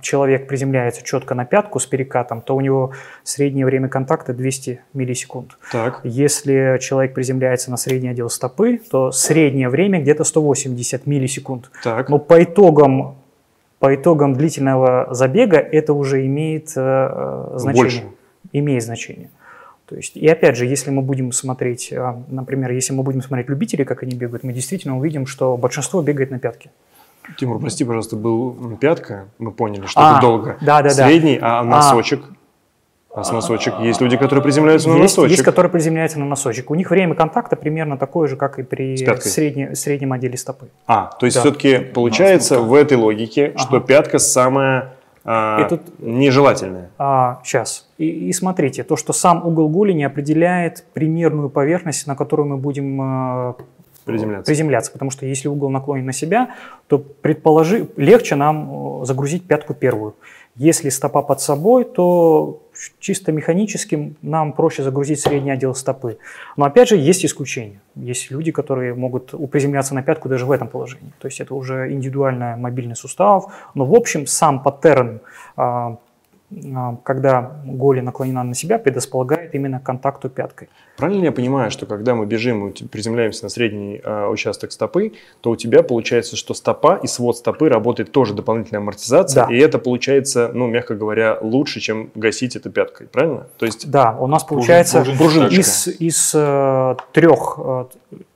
человек 0.00 0.48
приземляется 0.48 1.02
четко 1.02 1.34
на 1.34 1.44
пятку 1.44 1.78
с 1.78 1.86
перекатом, 1.86 2.42
то 2.42 2.56
у 2.56 2.60
него 2.60 2.92
среднее 3.22 3.66
время 3.66 3.88
контакта 3.88 4.34
200 4.34 4.80
миллисекунд. 4.94 5.56
Так. 5.70 6.00
Если 6.02 6.78
человек 6.80 7.14
приземляется 7.14 7.70
на 7.70 7.76
средний 7.76 8.08
отдел 8.08 8.28
стопы, 8.30 8.78
то 8.90 9.12
среднее 9.12 9.68
время 9.68 10.00
где-то 10.00 10.24
180 10.24 11.06
миллисекунд. 11.06 11.70
Так. 11.82 12.08
Но 12.08 12.18
по 12.18 12.42
итогам, 12.42 13.16
по 13.78 13.94
итогам 13.94 14.34
длительного 14.34 15.08
забега 15.14 15.58
это 15.58 15.94
уже 15.94 16.26
имеет 16.26 16.72
э, 16.76 17.52
значение. 17.56 17.82
Больше. 17.82 18.02
Имеет 18.52 18.82
значение. 18.82 19.30
То 19.86 19.96
есть, 19.96 20.16
и 20.16 20.26
опять 20.26 20.56
же, 20.56 20.64
если 20.64 20.90
мы 20.90 21.02
будем 21.02 21.30
смотреть, 21.30 21.92
а, 21.92 22.22
например, 22.28 22.72
если 22.72 22.94
мы 22.94 23.02
будем 23.02 23.20
смотреть 23.20 23.48
любителей, 23.50 23.84
как 23.84 24.02
они 24.02 24.16
бегают, 24.16 24.42
мы 24.42 24.52
действительно 24.52 24.96
увидим, 24.98 25.26
что 25.26 25.56
большинство 25.56 26.00
бегает 26.00 26.30
на 26.30 26.38
пятке. 26.38 26.70
Тимур, 27.38 27.58
прости, 27.60 27.84
пожалуйста, 27.84 28.16
был 28.16 28.76
пятка, 28.80 29.26
мы 29.38 29.50
поняли, 29.50 29.86
что 29.86 30.00
А, 30.00 30.12
это 30.12 30.20
долго. 30.20 30.56
да, 30.60 30.82
да, 30.82 30.88
да. 30.94 31.06
Средний, 31.06 31.38
а 31.40 31.62
носочек? 31.62 32.22
А 33.14 33.22
с 33.22 33.30
носочек? 33.32 33.74
Есть 33.80 34.00
люди, 34.00 34.16
которые 34.16 34.42
приземляются 34.42 34.88
на 34.88 34.94
есть, 34.94 35.16
носочек. 35.16 35.30
есть, 35.30 35.42
которые 35.44 35.70
приземляются 35.70 36.18
на 36.18 36.24
носочек. 36.26 36.70
У 36.70 36.74
них 36.74 36.90
время 36.90 37.14
контакта 37.14 37.54
примерно 37.54 37.96
такое 37.96 38.26
же, 38.28 38.36
как 38.36 38.58
и 38.58 38.64
при 38.64 38.94
средне- 39.20 39.74
среднем 39.76 40.12
отделе 40.12 40.36
стопы. 40.36 40.66
А, 40.88 41.12
то 41.18 41.24
есть 41.26 41.36
Да. 41.36 41.42
все-таки 41.42 41.78
получается 41.78 42.60
в 42.60 42.74
этой 42.74 42.96
логике, 42.96 43.52
что 43.56 43.76
Ага. 43.76 43.86
пятка 43.86 44.18
самая 44.18 44.94
а, 45.26 45.64
И 45.64 45.68
тут- 45.70 45.80
нежелательная. 46.00 46.90
сейчас. 47.44 47.88
И, 47.96 48.06
и 48.28 48.32
смотрите, 48.34 48.82
то, 48.84 48.94
что 48.96 49.14
сам 49.14 49.46
угол 49.46 49.70
голени 49.70 50.02
определяет 50.02 50.84
примерную 50.92 51.48
поверхность, 51.48 52.06
на 52.06 52.14
которую 52.14 52.46
мы 52.48 52.56
будем 52.58 53.00
э, 53.00 53.54
Приземляться. 54.04 54.50
приземляться. 54.50 54.92
Потому 54.92 55.10
что 55.10 55.26
если 55.26 55.48
угол 55.48 55.70
наклонен 55.70 56.04
на 56.04 56.12
себя, 56.12 56.54
то 56.88 56.98
предположи, 56.98 57.88
легче 57.96 58.34
нам 58.34 59.02
э, 59.02 59.04
загрузить 59.06 59.46
пятку 59.46 59.74
первую. 59.74 60.14
Если 60.56 60.88
стопа 60.88 61.22
под 61.22 61.40
собой, 61.40 61.84
то 61.84 62.62
чисто 63.00 63.32
механически 63.32 64.14
нам 64.22 64.52
проще 64.52 64.82
загрузить 64.82 65.20
средний 65.20 65.50
отдел 65.50 65.74
стопы. 65.74 66.18
Но 66.56 66.64
опять 66.64 66.88
же, 66.88 66.96
есть 66.96 67.24
исключения. 67.24 67.80
Есть 67.96 68.30
люди, 68.30 68.52
которые 68.52 68.94
могут 68.94 69.34
приземляться 69.50 69.94
на 69.94 70.02
пятку 70.02 70.28
даже 70.28 70.46
в 70.46 70.52
этом 70.52 70.68
положении. 70.68 71.12
То 71.18 71.26
есть 71.26 71.40
это 71.40 71.54
уже 71.54 71.92
индивидуальная 71.92 72.56
мобильный 72.56 72.94
сустав. 72.94 73.52
Но 73.74 73.84
в 73.84 73.94
общем 73.94 74.26
сам 74.26 74.62
паттерн, 74.62 75.20
а, 75.56 75.96
когда 77.02 77.52
голень 77.64 78.04
наклонена 78.04 78.42
на 78.44 78.54
себя, 78.54 78.78
предрасполагает 78.78 79.54
именно 79.54 79.80
к 79.80 79.82
контакту 79.82 80.28
пяткой. 80.28 80.68
Правильно 80.96 81.20
ли 81.20 81.26
я 81.26 81.32
понимаю, 81.32 81.70
что 81.70 81.86
когда 81.86 82.14
мы 82.14 82.26
бежим 82.26 82.68
и 82.68 82.84
приземляемся 82.86 83.44
на 83.44 83.48
средний 83.48 84.00
а, 84.04 84.28
участок 84.28 84.70
стопы, 84.72 85.12
то 85.40 85.50
у 85.50 85.56
тебя 85.56 85.82
получается, 85.82 86.36
что 86.36 86.54
стопа 86.54 87.00
и 87.02 87.06
свод 87.06 87.36
стопы 87.38 87.68
работает 87.68 88.12
тоже 88.12 88.34
дополнительная 88.34 88.80
амортизация, 88.80 89.46
Да. 89.46 89.52
и 89.52 89.58
это 89.58 89.78
получается, 89.78 90.50
ну, 90.54 90.66
мягко 90.68 90.94
говоря, 90.94 91.38
лучше, 91.40 91.80
чем 91.80 92.10
гасить 92.14 92.54
это 92.56 92.70
пяткой, 92.70 93.08
правильно? 93.08 93.46
То 93.58 93.66
есть 93.66 93.90
Да, 93.90 94.16
у 94.20 94.26
нас 94.26 94.44
получается 94.44 95.04
пружиночка. 95.18 95.60
из, 95.60 95.88
из 95.88 96.32
э, 96.34 96.96
трех 97.12 97.58
э, 97.58 97.84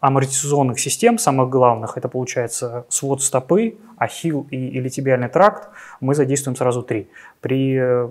амортизационных 0.01 0.81
систем, 0.81 1.19
самых 1.19 1.49
главных, 1.51 1.97
это 1.97 2.09
получается 2.09 2.85
свод 2.89 3.23
стопы, 3.23 3.77
ахилл 3.99 4.47
и, 4.51 4.57
или 4.57 4.89
тибиальный 4.89 5.29
тракт, 5.29 5.69
мы 6.01 6.15
задействуем 6.15 6.57
сразу 6.57 6.83
три. 6.83 7.09
При, 7.41 8.09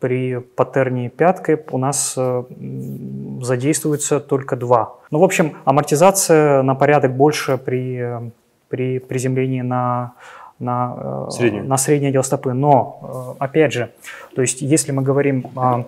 при 0.00 0.38
паттерне 0.38 1.10
пяткой 1.10 1.62
у 1.70 1.78
нас 1.78 2.14
э, 2.16 2.44
задействуется 3.40 4.20
только 4.20 4.56
два. 4.56 4.96
Ну, 5.10 5.18
в 5.18 5.24
общем, 5.24 5.56
амортизация 5.64 6.62
на 6.62 6.74
порядок 6.74 7.16
больше 7.16 7.58
при, 7.58 7.98
э, 7.98 8.30
при 8.68 8.98
приземлении 8.98 9.62
на, 9.62 10.14
на, 10.58 11.26
э, 11.28 11.30
Среднюю. 11.30 11.64
на 11.64 11.76
средний 11.76 12.08
отдел 12.08 12.24
стопы. 12.24 12.52
Но, 12.52 13.36
опять 13.38 13.72
же, 13.72 13.92
то 14.34 14.42
есть 14.42 14.62
если 14.62 14.92
мы 14.92 15.02
говорим 15.02 15.46
о 15.56 15.84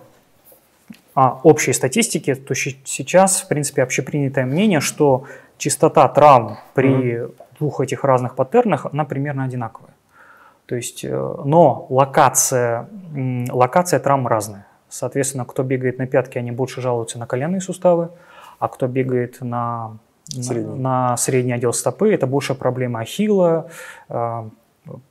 о 1.15 1.39
общей 1.43 1.71
статистике, 1.71 2.35
то 2.35 2.53
сейчас, 2.53 3.41
в 3.41 3.47
принципе, 3.47 3.81
общепринятое 3.83 4.45
мнение, 4.45 4.81
что 4.81 5.23
частота 5.57 6.07
травм 6.07 6.57
при 6.73 7.27
двух 7.59 7.79
этих 7.81 8.03
разных 8.03 8.35
паттернах, 8.35 8.85
она 8.91 9.05
примерно 9.05 9.43
одинаковая. 9.43 9.91
То 10.65 10.75
есть, 10.75 11.05
э, 11.05 11.35
но 11.45 11.85
локация, 11.89 12.87
локация 13.49 13.99
травм 13.99 14.27
разная. 14.27 14.65
Соответственно, 14.89 15.45
кто 15.45 15.63
бегает 15.63 15.99
на 15.99 16.07
пятки, 16.07 16.37
они 16.37 16.51
больше 16.51 16.81
жалуются 16.81 17.19
на 17.19 17.27
коленные 17.27 17.61
суставы, 17.61 18.09
а 18.59 18.67
кто 18.67 18.87
бегает 18.87 19.41
на, 19.41 19.97
на- 20.35 20.43
Средний. 20.43 20.79
на 20.79 21.17
средний 21.17 21.53
отдел 21.53 21.73
стопы, 21.73 22.13
это 22.13 22.27
больше 22.27 22.55
проблемы 22.55 22.99
ахилла, 23.01 23.69
э, 24.09 24.49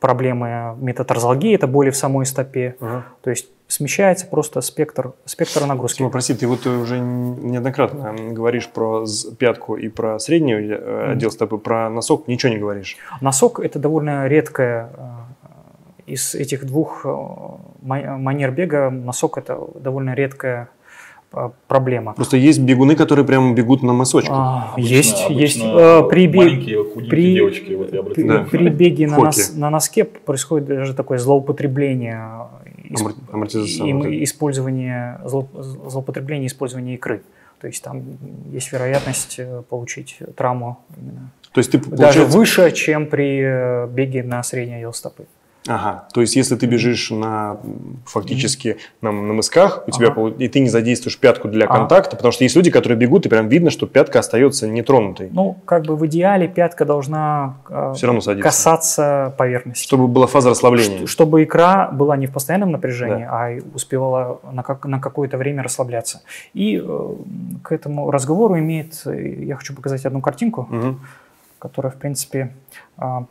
проблемы 0.00 0.76
метатарзалгии, 0.80 1.54
это 1.54 1.66
боли 1.66 1.90
в 1.90 1.96
самой 1.96 2.26
стопе. 2.26 2.76
Ага. 2.80 3.04
То 3.22 3.30
есть 3.30 3.48
смещается 3.68 4.26
просто 4.26 4.60
спектр, 4.60 5.12
спектр 5.24 5.64
нагрузки. 5.66 5.98
Тима, 5.98 6.10
прости, 6.10 6.34
ты 6.34 6.46
вот 6.46 6.66
уже 6.66 6.98
неоднократно 6.98 8.14
говоришь 8.32 8.68
про 8.68 9.04
пятку 9.38 9.76
и 9.76 9.88
про 9.88 10.18
средний 10.18 10.54
э, 10.54 11.12
отдел 11.12 11.30
стопы, 11.30 11.58
про 11.58 11.88
носок 11.90 12.28
ничего 12.28 12.52
не 12.52 12.58
говоришь. 12.58 12.96
Носок– 13.20 13.60
это 13.62 13.78
довольно 13.78 14.26
редкая 14.28 14.90
э, 14.96 16.12
из 16.12 16.34
этих 16.34 16.66
двух 16.66 17.04
э, 17.04 17.08
манер 17.82 18.50
бега 18.50 18.90
носок 18.90 19.38
это 19.38 19.58
довольно 19.74 20.14
редкая 20.14 20.68
проблема. 21.66 22.12
Просто 22.12 22.36
есть 22.36 22.60
бегуны, 22.60 22.94
которые 22.94 23.26
прямо 23.26 23.54
бегут 23.54 23.82
на 23.82 23.92
носочках. 23.92 24.36
А, 24.36 24.72
обычно, 24.74 24.94
есть, 24.94 25.24
обычно 25.24 25.40
есть. 25.40 25.58
При, 26.08 26.28
маленькие 26.28 26.84
при, 26.84 27.34
девочки, 27.34 27.72
вот 27.72 27.92
я 27.92 28.02
при, 28.02 28.22
да. 28.22 28.46
при 28.48 28.68
беге 28.68 29.08
на, 29.08 29.18
нос, 29.18 29.52
на 29.54 29.70
носке 29.70 30.04
происходит 30.04 30.68
даже 30.68 30.94
такое 30.94 31.18
злоупотребление, 31.18 32.46
использование, 34.24 35.20
злоупотребление 35.24 36.48
использования 36.48 36.94
икры. 36.94 37.22
То 37.60 37.66
есть 37.66 37.82
там 37.82 38.02
есть 38.52 38.72
вероятность 38.72 39.40
получить 39.68 40.18
травму 40.36 40.78
именно 40.96 41.30
то 41.54 41.60
есть 41.60 41.70
ты, 41.70 41.78
Даже 41.78 42.24
выше, 42.24 42.72
чем 42.72 43.06
при 43.06 43.40
э, 43.40 43.86
беге 43.86 44.24
на 44.24 44.42
средний 44.42 44.74
отдел 44.74 44.92
стопы. 44.92 45.26
Ага, 45.66 46.08
то 46.12 46.20
есть 46.20 46.36
если 46.36 46.56
ты 46.56 46.66
бежишь 46.66 47.10
на 47.10 47.56
фактически 48.04 48.76
на, 49.00 49.12
на 49.12 49.32
мысках, 49.32 49.84
у 49.86 49.90
тебя 49.90 50.08
ага. 50.08 50.34
и 50.38 50.48
ты 50.48 50.60
не 50.60 50.68
задействуешь 50.68 51.18
пятку 51.18 51.48
для 51.48 51.64
ага. 51.64 51.78
контакта, 51.78 52.16
потому 52.16 52.32
что 52.32 52.44
есть 52.44 52.54
люди, 52.54 52.70
которые 52.70 52.98
бегут, 52.98 53.24
и 53.24 53.30
прям 53.30 53.48
видно, 53.48 53.70
что 53.70 53.86
пятка 53.86 54.18
остается 54.18 54.68
нетронутой. 54.68 55.30
Ну, 55.32 55.56
как 55.64 55.84
бы 55.84 55.96
в 55.96 56.04
идеале 56.06 56.48
пятка 56.48 56.84
должна 56.84 57.56
э, 57.70 57.94
Все 57.96 58.06
равно 58.06 58.20
садиться. 58.20 58.46
касаться 58.46 59.34
поверхности. 59.38 59.82
Чтобы 59.82 60.06
была 60.06 60.26
фаза 60.26 60.50
расслабления. 60.50 61.06
Чтобы 61.06 61.44
икра 61.44 61.88
была 61.90 62.18
не 62.18 62.26
в 62.26 62.32
постоянном 62.32 62.70
напряжении, 62.70 63.24
да. 63.24 63.30
а 63.30 63.58
успевала 63.74 64.40
на, 64.52 64.62
как, 64.62 64.84
на 64.84 65.00
какое-то 65.00 65.38
время 65.38 65.62
расслабляться. 65.62 66.20
И 66.52 66.76
э, 66.76 67.14
к 67.62 67.72
этому 67.72 68.10
разговору 68.10 68.58
имеет, 68.58 69.00
э, 69.06 69.44
я 69.44 69.56
хочу 69.56 69.74
показать 69.74 70.04
одну 70.04 70.20
картинку. 70.20 70.68
Угу 70.70 70.96
которая, 71.64 71.90
в 71.90 71.96
принципе, 71.96 72.52
а, 72.98 73.24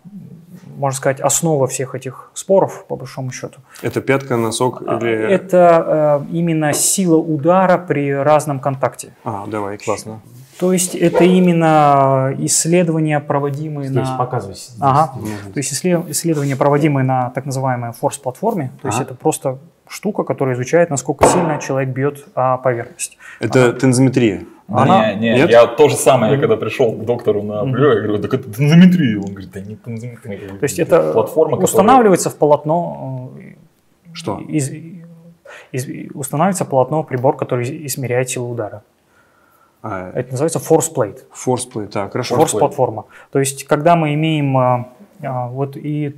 можно 0.75 0.97
сказать, 0.97 1.21
основа 1.21 1.67
всех 1.67 1.93
этих 1.93 2.31
споров, 2.33 2.85
по 2.87 2.95
большому 2.95 3.31
счету. 3.31 3.59
Это 3.83 4.01
пятка, 4.01 4.37
носок 4.37 4.81
а, 4.87 4.97
или... 4.97 5.11
Это 5.11 6.23
э, 6.27 6.35
именно 6.35 6.73
сила 6.73 7.17
удара 7.17 7.77
при 7.77 8.11
разном 8.11 8.59
контакте. 8.59 9.13
А, 9.23 9.45
давай, 9.45 9.77
классно. 9.77 10.21
То 10.59 10.73
есть 10.73 10.95
это 10.95 11.23
именно 11.25 12.33
исследования, 12.39 13.19
проводимые 13.19 13.87
здесь, 13.89 14.09
на... 14.09 14.17
показывай. 14.17 14.55
Здесь. 14.55 14.75
Ага. 14.79 15.13
То 15.53 15.57
есть 15.59 15.71
исследования, 15.71 16.55
проводимые 16.55 17.05
на 17.05 17.29
так 17.29 17.45
называемой 17.45 17.91
форс-платформе. 17.91 18.71
То 18.81 18.87
ага. 18.87 18.97
есть 18.97 19.01
это 19.01 19.13
просто 19.13 19.59
штука, 19.87 20.23
которая 20.23 20.55
изучает, 20.55 20.89
насколько 20.89 21.27
сильно 21.27 21.59
человек 21.59 21.89
бьет 21.89 22.25
о 22.33 22.57
поверхность. 22.57 23.15
Это 23.39 23.67
ага. 23.67 23.79
тензометрия? 23.79 24.45
Она... 24.67 25.13
Не, 25.13 25.19
не, 25.19 25.35
Нет? 25.35 25.49
я 25.49 25.67
то 25.67 25.89
же 25.89 25.95
самое, 25.95 26.33
я 26.33 26.39
когда 26.39 26.55
пришел 26.55 26.93
к 26.93 27.05
доктору 27.05 27.43
на 27.43 27.63
плео, 27.63 27.93
я 27.93 28.01
говорю, 28.01 28.21
так 28.21 28.33
это 28.33 28.49
тензометрия. 28.49 29.17
Он 29.19 29.25
говорит, 29.25 29.51
да 29.51 29.59
не 29.59 29.75
тензометрия. 29.75 30.49
То 30.57 30.63
есть 30.63 30.79
это 30.79 31.11
платформа, 31.13 31.57
устанавливается 31.57 32.29
которая... 32.29 32.37
в 32.37 32.65
полотно... 32.65 33.31
Э, 33.37 33.55
Что? 34.13 34.39
Из, 34.39 34.71
из, 35.71 36.11
устанавливается 36.13 36.65
полотно, 36.65 37.03
прибор, 37.03 37.35
который 37.35 37.85
измеряет 37.87 38.29
силу 38.29 38.49
удара. 38.51 38.83
А, 39.81 40.11
это 40.13 40.31
называется 40.31 40.59
force 40.59 40.93
plate. 40.95 41.19
Force 41.33 41.69
plate, 41.71 41.87
так, 41.87 42.11
хорошо. 42.13 42.37
Force 42.37 42.57
платформа. 42.57 43.05
То 43.31 43.39
есть, 43.39 43.65
когда 43.65 43.97
мы 43.97 44.13
имеем 44.13 44.57
а, 44.57 44.89
а, 45.21 45.47
вот 45.47 45.75
и 45.77 46.15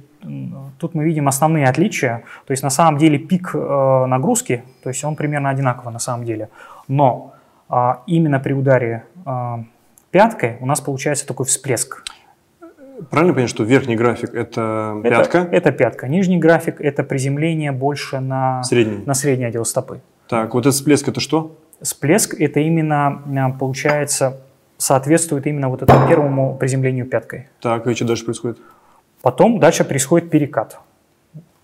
тут 0.80 0.96
мы 0.96 1.04
видим 1.04 1.28
основные 1.28 1.66
отличия. 1.66 2.24
То 2.46 2.52
есть 2.52 2.64
на 2.64 2.70
самом 2.70 2.98
деле 2.98 3.20
пик 3.20 3.52
э, 3.54 4.06
нагрузки, 4.08 4.64
то 4.82 4.90
есть 4.90 5.04
он 5.04 5.16
примерно 5.16 5.50
одинаково 5.50 5.92
на 5.92 6.00
самом 6.00 6.26
деле. 6.26 6.50
Но 6.88 7.35
а, 7.70 8.04
именно 8.08 8.40
при 8.40 8.54
ударе 8.54 9.06
а, 9.26 9.64
пяткой 10.12 10.58
у 10.60 10.66
нас 10.66 10.82
получается 10.82 11.28
такой 11.28 11.46
всплеск. 11.46 12.04
Правильно 13.10 13.34
понять, 13.34 13.50
что 13.50 13.64
верхний 13.64 13.96
график 13.96 14.34
это, 14.34 15.00
это 15.04 15.10
пятка? 15.10 15.38
Это 15.52 15.72
пятка. 15.72 16.08
Нижний 16.08 16.38
график 16.38 16.80
это 16.80 17.04
приземление 17.04 17.72
больше 17.72 18.20
на 18.20 18.64
средний, 18.64 19.06
на 19.06 19.14
средний 19.14 19.46
отдел 19.46 19.66
стопы. 19.66 20.00
Так, 20.28 20.54
вот 20.54 20.62
этот 20.62 20.76
всплеск 20.76 21.08
это 21.08 21.20
что? 21.20 21.58
Всплеск 21.82 22.40
это 22.40 22.62
именно 22.62 23.22
а, 23.26 23.50
получается 23.52 24.42
соответствует 24.78 25.48
именно 25.48 25.70
вот 25.70 25.82
этому 25.82 26.08
первому 26.08 26.56
приземлению 26.58 27.06
пяткой. 27.06 27.48
Так, 27.62 27.88
и 27.88 27.94
что 27.94 28.06
дальше 28.06 28.26
происходит? 28.26 28.60
Потом 29.22 29.60
дальше 29.60 29.84
происходит 29.84 30.30
перекат. 30.30 30.80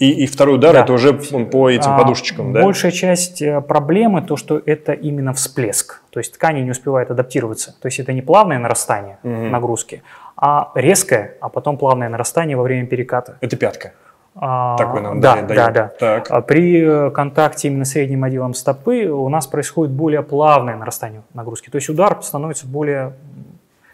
И, 0.02 0.24
и 0.24 0.26
второй 0.26 0.56
удар 0.56 0.74
да. 0.74 0.82
это 0.82 0.94
уже 0.94 1.14
по 1.14 1.70
этим 1.70 1.92
а, 1.92 2.00
подушечкам, 2.00 2.54
да? 2.54 2.64
Большая 2.64 2.92
часть 2.92 3.40
э, 3.40 3.62
проблемы 3.62 4.24
то, 4.24 4.36
что 4.36 4.60
это 4.66 4.94
именно 4.94 5.32
всплеск. 5.32 6.02
То 6.10 6.20
есть 6.20 6.34
ткани 6.34 6.62
не 6.62 6.72
успевают 6.72 7.12
адаптироваться. 7.12 7.76
То 7.80 7.86
есть 7.86 8.00
это 8.00 8.12
не 8.12 8.24
плавное 8.24 8.58
нарастание 8.58 9.20
угу. 9.22 9.32
нагрузки, 9.32 10.02
а 10.36 10.72
резкое, 10.74 11.38
а 11.40 11.50
потом 11.50 11.78
плавное 11.78 12.10
нарастание 12.10 12.58
во 12.58 12.64
время 12.64 12.88
переката. 12.88 13.38
Это 13.42 13.56
пятка. 13.58 13.92
А, 14.34 14.76
Такой 14.78 15.02
нам 15.02 15.22
да, 15.22 15.42
да, 15.44 15.70
да. 15.70 15.92
Так. 16.00 16.32
А 16.32 16.42
при 16.42 16.82
э, 16.82 17.12
контакте 17.12 17.68
именно 17.68 17.86
средним 17.86 18.24
отделом 18.24 18.56
стопы 18.56 19.06
у 19.06 19.30
нас 19.30 19.46
происходит 19.46 19.94
более 19.94 20.24
плавное 20.24 20.78
нарастание 20.78 21.22
нагрузки. 21.36 21.70
То 21.70 21.76
есть 21.76 21.90
удар 21.90 22.18
становится 22.24 22.66
более 22.66 23.14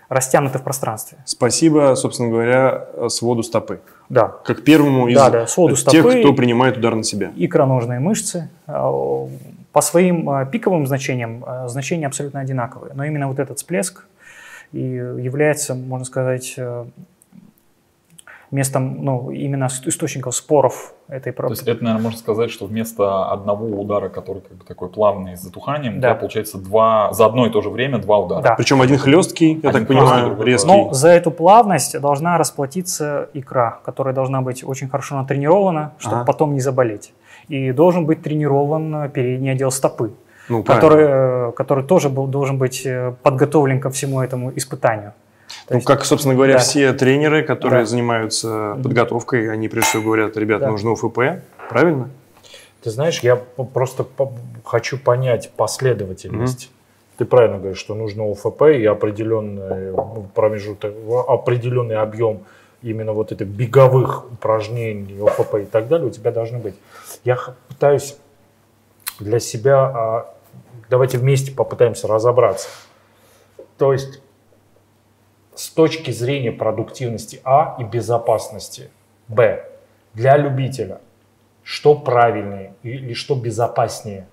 растянуты 0.09 0.59
в 0.59 0.63
пространстве. 0.63 1.17
Спасибо, 1.25 1.95
собственно 1.95 2.29
говоря, 2.29 2.87
своду 3.09 3.43
стопы. 3.43 3.79
Да. 4.09 4.27
Как 4.45 4.63
первому 4.63 5.07
из 5.07 5.15
да, 5.15 5.29
да, 5.29 5.47
своду 5.47 5.75
тех, 5.75 6.01
стопы, 6.01 6.19
кто 6.21 6.33
принимает 6.33 6.77
удар 6.77 6.95
на 6.95 7.03
себя. 7.03 7.31
Икроножные 7.35 7.99
мышцы. 7.99 8.49
А, 8.65 9.27
по 9.73 9.81
своим 9.81 10.29
а, 10.29 10.45
пиковым 10.45 10.87
значениям 10.87 11.43
а, 11.45 11.67
значения 11.67 12.07
абсолютно 12.07 12.39
одинаковые. 12.39 12.93
Но 12.95 13.03
именно 13.03 13.27
вот 13.27 13.39
этот 13.39 13.57
всплеск 13.57 14.05
и 14.71 14.79
является, 14.79 15.75
можно 15.75 16.05
сказать, 16.05 16.55
э, 16.57 16.85
местом, 18.51 19.03
ну, 19.03 19.31
именно 19.31 19.67
источников 19.67 20.35
споров 20.35 20.93
этой 21.07 21.33
проблемы. 21.33 21.55
То 21.55 21.61
есть 21.61 21.67
это, 21.67 21.83
наверное, 21.83 22.03
можно 22.03 22.19
сказать, 22.19 22.49
что 22.49 22.65
вместо 22.65 23.31
одного 23.31 23.65
удара, 23.79 24.09
который 24.09 24.41
как 24.41 24.57
бы 24.57 24.65
такой 24.65 24.89
плавный 24.89 25.35
с 25.35 25.41
затуханием, 25.41 25.99
да. 25.99 26.15
получается 26.15 26.57
два, 26.57 27.11
за 27.13 27.25
одно 27.25 27.47
и 27.47 27.49
то 27.49 27.61
же 27.61 27.69
время 27.69 27.97
два 27.97 28.19
удара. 28.19 28.41
Да. 28.41 28.55
Причем 28.55 28.81
один 28.81 28.97
хлесткий, 28.97 29.59
я 29.61 29.69
один 29.69 29.71
так 29.71 29.87
понимаю, 29.87 30.41
резкий. 30.41 30.67
Но 30.67 30.93
за 30.93 31.09
эту 31.09 31.31
плавность 31.31 31.99
должна 31.99 32.37
расплатиться 32.37 33.29
икра, 33.33 33.79
которая 33.83 34.13
должна 34.13 34.41
быть 34.41 34.63
очень 34.63 34.89
хорошо 34.89 35.15
натренирована, 35.15 35.93
чтобы 35.97 36.17
ага. 36.17 36.25
потом 36.25 36.53
не 36.53 36.59
заболеть. 36.59 37.13
И 37.49 37.71
должен 37.71 38.05
быть 38.05 38.21
тренирован 38.21 39.09
передний 39.11 39.51
отдел 39.51 39.71
стопы. 39.71 40.13
Ну, 40.49 40.63
который, 40.63 41.51
который 41.53 41.83
тоже 41.83 42.07
был, 42.07 42.25
должен 42.25 42.57
быть 42.57 42.85
э, 42.85 43.13
подготовлен 43.21 43.81
ко 43.81 43.89
всему 43.89 44.21
этому 44.21 44.53
испытанию. 44.55 45.11
То 45.67 45.73
ну, 45.73 45.75
есть, 45.77 45.87
как, 45.87 46.05
собственно 46.05 46.35
говоря, 46.35 46.53
да. 46.53 46.59
все 46.59 46.93
тренеры, 46.93 47.43
которые 47.43 47.81
да. 47.81 47.85
занимаются 47.85 48.77
подготовкой, 48.83 49.51
они 49.51 49.67
прежде 49.67 49.89
всего 49.89 50.03
говорят, 50.03 50.37
ребят, 50.37 50.61
да. 50.61 50.69
нужно 50.69 50.91
УФП, 50.91 51.19
правильно? 51.69 52.09
Ты 52.81 52.89
знаешь, 52.89 53.19
я 53.21 53.35
просто 53.35 54.05
хочу 54.63 54.97
понять 54.97 55.51
последовательность. 55.55 56.65
Mm-hmm. 56.65 57.17
Ты 57.17 57.25
правильно 57.25 57.57
говоришь, 57.57 57.79
что 57.79 57.95
нужно 57.95 58.31
ОФП 58.31 58.63
и 58.63 58.85
определенный 58.85 59.93
промежуток, 60.35 60.93
определенный 61.27 61.95
объем 61.95 62.43
именно 62.83 63.13
вот 63.13 63.31
этих 63.31 63.47
беговых 63.47 64.31
упражнений, 64.31 65.19
ОФП 65.19 65.55
и 65.55 65.65
так 65.65 65.87
далее 65.87 66.07
у 66.07 66.11
тебя 66.11 66.31
должны 66.31 66.59
быть. 66.59 66.75
Я 67.23 67.37
пытаюсь 67.67 68.17
для 69.19 69.39
себя, 69.39 69.79
а, 69.79 70.33
давайте 70.89 71.17
вместе 71.17 71.51
попытаемся 71.51 72.07
разобраться. 72.07 72.69
То 73.77 73.93
есть 73.93 74.21
с 75.57 75.69
точки 75.69 76.11
зрения 76.11 76.51
продуктивности 76.51 77.41
А 77.43 77.75
и 77.79 77.83
безопасности 77.83 78.91
Б. 79.27 79.65
Для 80.13 80.37
любителя, 80.37 80.99
что 81.63 81.95
правильнее 81.95 82.73
или 82.83 83.13
что 83.13 83.35
безопаснее? 83.35 84.27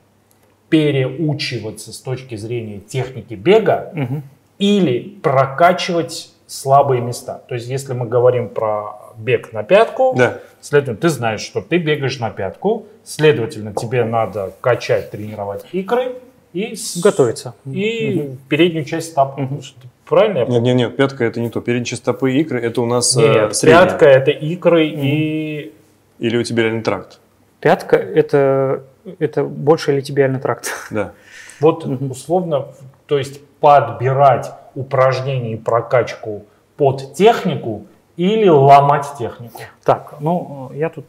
Переучиваться 0.69 1.93
с 1.93 1.99
точки 1.99 2.37
зрения 2.37 2.79
техники 2.79 3.35
бега 3.35 3.91
угу. 3.95 4.23
или 4.59 5.01
прокачивать 5.23 6.31
слабые 6.47 7.01
места. 7.01 7.43
То 7.49 7.55
есть, 7.55 7.69
если 7.69 7.95
мы 7.95 8.07
говорим 8.07 8.51
про 8.51 8.99
бег 9.17 9.53
на 9.53 9.63
пятку, 9.63 10.15
да. 10.17 10.41
следовательно, 10.61 10.97
ты 10.97 11.09
знаешь, 11.09 11.41
что 11.41 11.61
ты 11.61 11.79
бегаешь 11.79 12.19
на 12.19 12.31
пятку, 12.31 12.87
следовательно, 13.03 13.73
тебе 13.75 14.05
надо 14.05 14.53
качать, 14.61 15.11
тренировать 15.11 15.65
икры 15.73 16.17
и 16.53 16.77
готовиться 17.03 17.55
и 17.65 18.21
угу. 18.21 18.37
переднюю 18.49 18.85
часть 18.85 19.13
стоп. 19.13 19.39
Угу. 19.39 19.61
Правильно 20.07 20.39
я 20.39 20.45
Нет, 20.47 20.63
нет, 20.63 20.77
нет, 20.77 20.97
пятка 20.97 21.25
это 21.25 21.41
не 21.41 21.51
то. 21.51 21.61
Передние 21.61 21.97
стопы 21.97 22.33
и 22.33 22.41
икры 22.41 22.61
это 22.61 22.81
у 22.83 22.87
нас 22.87 23.17
Нет, 23.17 23.37
э, 23.37 23.55
средняя. 23.55 23.87
пятка 23.87 24.07
это 24.07 24.31
икры 24.31 24.87
mm. 24.87 25.01
и... 25.01 25.75
Или 26.19 26.37
у 26.37 26.43
тебя 26.43 26.65
реальный 26.65 26.83
тракт? 26.83 27.21
Пятка 27.61 27.97
это, 27.97 28.83
это 29.19 29.45
больше 29.45 29.93
литибиальный 29.93 30.41
тракт. 30.41 30.71
Да. 30.91 31.13
Вот 31.61 31.87
условно, 31.87 32.69
то 33.07 33.17
есть 33.17 33.41
подбирать 33.61 34.53
упражнения 34.75 35.55
и 35.55 35.57
прокачку 35.57 36.45
под 36.77 37.15
технику 37.15 37.87
или 38.17 38.49
ломать 38.49 39.07
технику? 39.19 39.61
Так, 39.85 40.17
ну 40.21 40.71
я 40.75 40.91
тут 40.91 41.07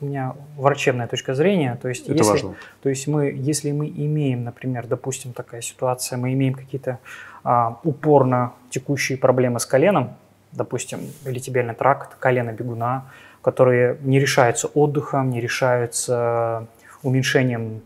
у 0.00 0.06
меня 0.06 0.34
врачебная 0.56 1.06
точка 1.06 1.34
зрения, 1.34 1.78
то 1.80 1.88
есть, 1.88 2.08
Это 2.08 2.14
если, 2.14 2.30
важно. 2.30 2.54
то 2.82 2.88
есть 2.88 3.06
мы, 3.06 3.32
если 3.36 3.70
мы 3.70 3.86
имеем, 3.88 4.44
например, 4.44 4.86
допустим, 4.86 5.32
такая 5.32 5.60
ситуация, 5.60 6.16
мы 6.16 6.32
имеем 6.32 6.54
какие-то 6.54 6.98
а, 7.44 7.78
упорно 7.84 8.52
текущие 8.70 9.18
проблемы 9.18 9.60
с 9.60 9.66
коленом, 9.66 10.10
допустим, 10.52 11.00
вертебральный 11.24 11.74
тракт, 11.74 12.16
колено 12.18 12.50
бегуна, 12.52 13.04
которые 13.42 13.96
не 14.02 14.18
решаются 14.20 14.68
отдыхом, 14.68 15.30
не 15.30 15.40
решаются 15.40 16.66
уменьшением 17.02 17.80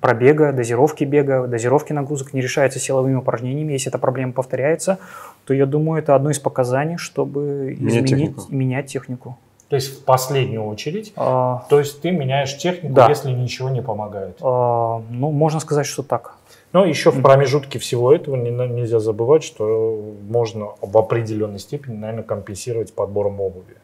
пробега, 0.00 0.52
дозировки 0.52 1.04
бега, 1.04 1.46
дозировки 1.46 1.92
нагрузок, 1.92 2.34
не 2.34 2.40
решаются 2.40 2.80
силовыми 2.80 3.14
упражнениями. 3.14 3.72
Если 3.72 3.88
эта 3.88 3.98
проблема 3.98 4.32
повторяется, 4.32 4.98
то 5.44 5.54
я 5.54 5.64
думаю, 5.66 6.02
это 6.02 6.16
одно 6.16 6.30
из 6.30 6.40
показаний, 6.40 6.96
чтобы 6.96 7.76
Менять 7.78 8.04
изменить, 8.04 8.08
технику. 8.36 8.44
менять 8.50 8.86
технику. 8.86 9.38
То 9.68 9.76
есть 9.76 10.00
в 10.00 10.04
последнюю 10.04 10.64
очередь, 10.64 11.12
А, 11.16 11.64
то 11.68 11.78
есть 11.78 12.00
ты 12.00 12.10
меняешь 12.10 12.56
технику, 12.56 12.94
Да. 12.94 13.08
если 13.08 13.30
ничего 13.30 13.68
не 13.68 13.82
помогает. 13.82 14.38
а, 14.40 15.02
ну, 15.10 15.30
можно 15.30 15.60
сказать, 15.60 15.86
что 15.86 16.02
так. 16.02 16.34
Но 16.76 16.84
еще 16.84 17.10
в 17.10 17.22
промежутке 17.22 17.78
всего 17.78 18.12
этого 18.12 18.36
не- 18.36 18.50
нельзя 18.50 19.00
забывать, 19.00 19.42
что 19.42 19.98
можно 20.28 20.66
в 20.82 20.98
определенной 20.98 21.58
степени, 21.58 21.94
наверное, 21.96 22.22
компенсировать 22.22 22.92
подбором 22.92 23.40
обуви. 23.40 23.76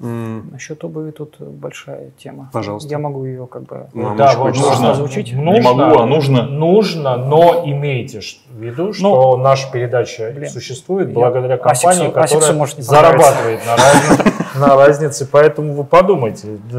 М, 0.00 0.50
Насчет 0.52 0.84
обуви 0.84 1.10
тут 1.10 1.34
большая 1.40 2.10
тема. 2.16 2.48
Пожалуйста. 2.52 2.88
Я 2.88 3.00
могу 3.00 3.24
ее 3.24 3.48
как 3.48 3.64
бы... 3.64 3.88
Ну, 3.92 4.14
да, 4.14 4.36
может, 4.36 4.38
вот 4.38 4.68
нужно, 4.70 4.90
озвучить? 4.92 5.32
Не 5.32 5.60
могу, 5.60 5.98
а 5.98 6.06
нужно. 6.06 6.44
Нужно, 6.44 7.16
но 7.16 7.64
имейте 7.66 8.20
в 8.20 8.56
виду, 8.62 8.92
что 8.92 9.36
наша 9.36 9.68
передача 9.72 10.30
блин, 10.32 10.48
существует 10.50 11.12
благодаря 11.12 11.56
компании, 11.56 12.06
Асиксу- 12.06 12.16
Асиксу 12.20 12.34
которая 12.36 12.56
может 12.56 12.76
не 12.78 12.84
зарабатывает 12.84 13.60
на, 13.66 13.74
разни- 13.74 14.27
на 14.58 14.76
разнице, 14.76 15.26
поэтому 15.30 15.74
вы 15.74 15.84
подумайте. 15.84 16.48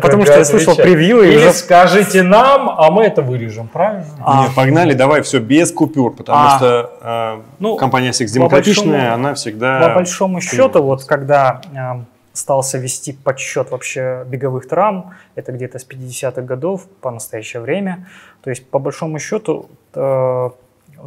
Потому 0.00 0.24
что 0.24 0.38
я 0.38 0.44
слышал 0.44 0.74
превью 0.76 1.22
и 1.22 1.34
Или 1.34 1.50
скажите 1.50 2.22
нам, 2.22 2.68
а 2.68 2.90
мы 2.90 3.04
это 3.04 3.22
вырежем, 3.22 3.68
правильно? 3.68 4.06
А, 4.24 4.42
Нет, 4.44 4.54
погнали, 4.54 4.94
давай 4.94 5.22
все 5.22 5.38
без 5.38 5.72
купюр, 5.72 6.14
потому 6.14 6.38
А. 6.38 6.56
что 6.56 6.90
э, 7.00 7.42
Ну, 7.58 7.76
компания 7.76 8.12
по 8.12 8.24
демократичная, 8.24 9.14
она 9.14 9.34
всегда... 9.34 9.88
По 9.88 9.94
большому 9.94 10.40
счету, 10.40 10.82
вот 10.82 11.04
когда 11.04 11.60
э, 11.74 12.04
стался 12.32 12.78
вести 12.78 13.12
подсчет 13.12 13.70
вообще 13.70 14.24
беговых 14.26 14.68
травм, 14.68 15.14
это 15.34 15.52
где-то 15.52 15.78
с 15.78 15.86
50-х 15.86 16.42
годов 16.42 16.86
по 17.00 17.10
настоящее 17.10 17.62
время, 17.62 18.06
то 18.42 18.50
есть 18.50 18.68
по 18.68 18.78
большому 18.78 19.18
счету 19.18 19.68
э, 19.94 20.50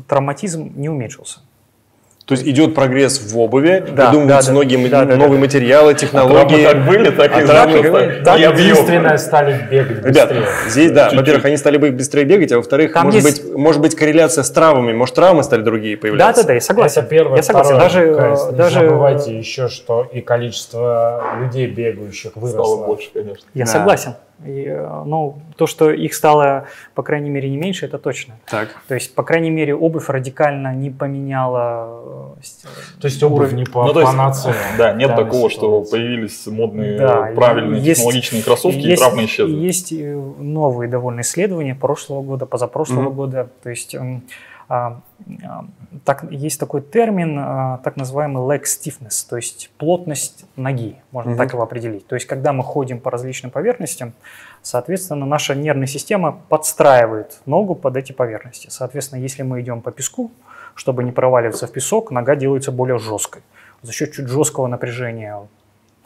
травматизм 0.08 0.72
не 0.76 0.90
уменьшился. 0.90 1.42
То 2.30 2.34
есть 2.36 2.48
идет 2.48 2.76
прогресс 2.76 3.20
в 3.20 3.40
обуви, 3.40 3.84
Да, 3.90 4.06
придумываются 4.06 4.52
да, 4.52 4.54
многие 4.54 4.88
Да, 4.88 5.04
да, 5.06 5.16
новые 5.16 5.40
да. 5.40 5.46
материалы, 5.46 5.96
Травмы 5.96 6.00
технологии. 6.00 6.64
как 6.64 6.86
были, 6.86 7.10
так 7.10 7.32
и 7.36 7.42
А 7.42 7.46
объем. 8.46 8.68
Единственное, 8.70 9.18
стали 9.18 9.68
бегать 9.72 10.06
Ребят, 10.06 10.28
быстрее. 10.30 10.46
здесь, 10.68 10.92
да, 10.92 11.10
во-первых, 11.12 11.46
они 11.46 11.58
стали 11.58 11.78
бы 11.78 11.90
быстрее 11.90 12.26
бегать, 12.26 12.52
а 12.52 12.58
во-вторых, 12.58 12.92
может, 13.04 13.24
быть, 13.24 13.42
может 13.60 13.82
быть 13.82 13.96
корреляция 13.96 14.44
с 14.44 14.50
травмами, 14.52 14.94
может, 14.94 15.16
травмы 15.16 15.44
стали 15.44 15.62
другие 15.62 15.96
Да, 15.96 16.02
появляться. 16.02 16.42
да, 16.44 16.48
да, 16.48 16.54
я 16.54 16.62
согласен. 16.62 17.02
Это 17.02 17.10
первое. 17.10 17.38
я 17.38 17.44
согласен. 17.44 17.76
Второе, 17.76 17.90
Даже, 17.90 18.52
не 18.52 18.58
даже 18.58 18.80
забывайте 18.80 19.38
еще, 19.38 19.68
что 19.68 20.08
и 20.12 20.22
количество 20.22 21.24
людей, 21.42 21.68
бегающих, 21.68 22.32
Стало 22.32 22.46
выросло. 22.46 22.86
больше, 22.86 23.10
конечно. 23.14 23.46
я 23.54 23.66
Да. 23.66 23.72
согласен. 23.72 24.14
И, 24.46 24.64
э, 24.70 25.04
ну, 25.06 25.40
то, 25.58 25.68
что 25.68 25.92
их 25.92 26.14
стало, 26.14 26.64
по 26.96 27.04
крайней 27.04 27.30
мере, 27.30 27.50
не 27.50 27.58
меньше, 27.58 27.86
это 27.86 27.98
точно. 27.98 28.36
Так. 28.50 28.70
То 28.88 28.94
есть, 28.96 29.14
по 29.14 29.22
крайней 29.22 29.50
мере, 29.50 29.76
обувь 29.76 30.08
радикально 30.08 30.74
не 30.74 30.90
поменяла 30.90 31.90
э, 32.38 33.02
То 33.02 33.08
есть 33.10 33.22
обувь 33.22 33.52
не 33.52 33.66
по 33.66 33.84
Ну, 33.86 33.92
то 33.94 34.00
есть, 34.00 34.12
панацея. 34.14 34.56
Да, 34.78 34.94
нет 34.94 35.14
такого, 35.14 35.50
что 35.50 35.82
появились 35.82 36.48
модные, 36.48 36.98
Да, 36.98 37.32
правильные, 37.36 37.82
есть- 37.82 38.00
технологичные 38.00 38.42
кроссовки, 38.44 38.78
и 38.78 38.82
есть, 38.92 39.02
травмы 39.02 39.24
и 39.24 39.26
исчезли. 39.26 39.54
есть 39.56 39.92
э, 39.92 40.16
новые 40.40 40.90
довольно 40.90 41.20
исследования 41.20 41.76
прошлого 41.76 42.22
года, 42.22 42.46
позапрошлого 42.46 43.02
Мгм. 43.10 43.14
года. 43.14 43.49
То 43.62 43.70
есть 43.70 43.96
м, 43.96 44.24
а, 44.70 45.02
а, 45.44 45.66
так, 46.06 46.26
есть 46.30 46.60
такой 46.60 46.82
термин, 46.82 47.38
а, 47.40 47.80
так 47.84 47.98
называемый 47.98 48.44
leg 48.44 48.64
stiffness, 48.64 49.28
то 49.28 49.36
есть 49.36 49.72
плотность 49.78 50.46
ноги, 50.56 50.98
можно 51.12 51.32
Мгм. 51.32 51.38
так 51.40 51.54
его 51.54 51.64
определить. 51.64 52.06
То 52.06 52.16
есть 52.16 52.28
когда 52.28 52.54
мы 52.54 52.64
ходим 52.64 53.00
по 53.00 53.10
различным 53.10 53.52
поверхностям, 53.52 54.14
соответственно, 54.62 55.26
наша 55.26 55.56
нервная 55.56 55.88
система 55.88 56.40
подстраивает 56.50 57.42
ногу 57.48 57.74
под 57.74 57.98
эти 57.98 58.12
поверхности. 58.12 58.68
Соответственно, 58.70 59.20
если 59.20 59.42
мы 59.42 59.60
идем 59.62 59.82
по 59.82 59.92
песку, 59.92 60.32
чтобы 60.76 61.04
не 61.04 61.12
проваливаться 61.12 61.66
в 61.66 61.72
песок, 61.72 62.12
нога 62.12 62.36
делается 62.36 62.72
более 62.72 63.00
жесткой. 63.00 63.42
За 63.82 63.92
счет 63.92 64.12
чуть 64.12 64.28
жесткого 64.28 64.68
напряжения 64.68 65.36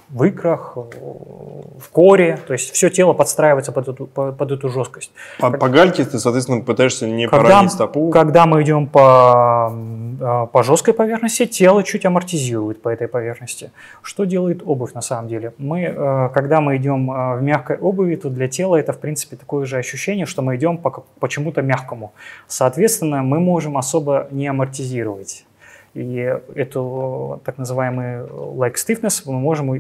в 0.10 0.24
икрах, 0.24 0.76
в 0.76 1.90
коре, 1.92 2.40
то 2.48 2.54
есть 2.54 2.72
все 2.72 2.90
тело 2.90 3.14
подстраивается 3.14 3.72
под 3.72 3.88
эту, 3.88 4.06
по- 4.06 4.32
под 4.32 4.52
эту 4.52 4.70
жесткость. 4.70 5.12
По, 5.40 5.52
по 5.52 5.70
гальке 5.70 6.06
ты, 6.06 6.20
соответственно, 6.20 6.62
пытаешься 6.62 7.08
не 7.08 7.28
Когда, 7.28 7.44
поранить 7.50 7.72
стопу. 7.72 8.10
когда 8.10 8.46
мы 8.46 8.62
идем 8.64 8.88
по, 8.88 9.74
а, 10.22 10.46
по 10.46 10.64
жесткой 10.64 10.94
поверхности, 10.94 11.46
тело 11.46 11.84
чуть 11.84 12.06
амортизирует 12.06 12.82
по 12.82 12.90
этой 12.90 13.08
поверхности. 13.08 13.72
Что 14.02 14.26
делает 14.26 14.62
обувь 14.66 14.94
на 14.94 15.02
самом 15.02 15.28
деле? 15.28 15.54
Мы, 15.58 15.82
э, 15.84 16.30
когда 16.34 16.62
мы 16.62 16.78
идем 16.78 17.12
э, 17.12 17.38
в 17.38 17.42
мягкой 17.42 17.78
обуви, 17.78 18.16
то 18.16 18.30
для 18.30 18.48
тела 18.48 18.76
это, 18.76 18.94
в 18.94 19.00
принципе, 19.00 19.36
такое 19.36 19.66
же 19.66 19.78
ощущение, 19.78 20.26
что 20.26 20.42
мы 20.42 20.56
идем 20.56 20.78
по, 20.78 21.04
по 21.20 21.28
чему-то 21.28 21.62
мягкому. 21.62 22.14
Соответственно, 22.48 23.24
мы 23.24 23.40
можем 23.40 23.78
особо 23.78 24.28
не 24.32 24.48
амортизировать. 24.48 25.46
И 25.94 26.38
эту 26.56 27.42
так 27.46 27.58
называемый 27.58 28.28
like 28.28 28.76
stiffness 28.76 29.22
мы 29.26 29.40
можем 29.40 29.74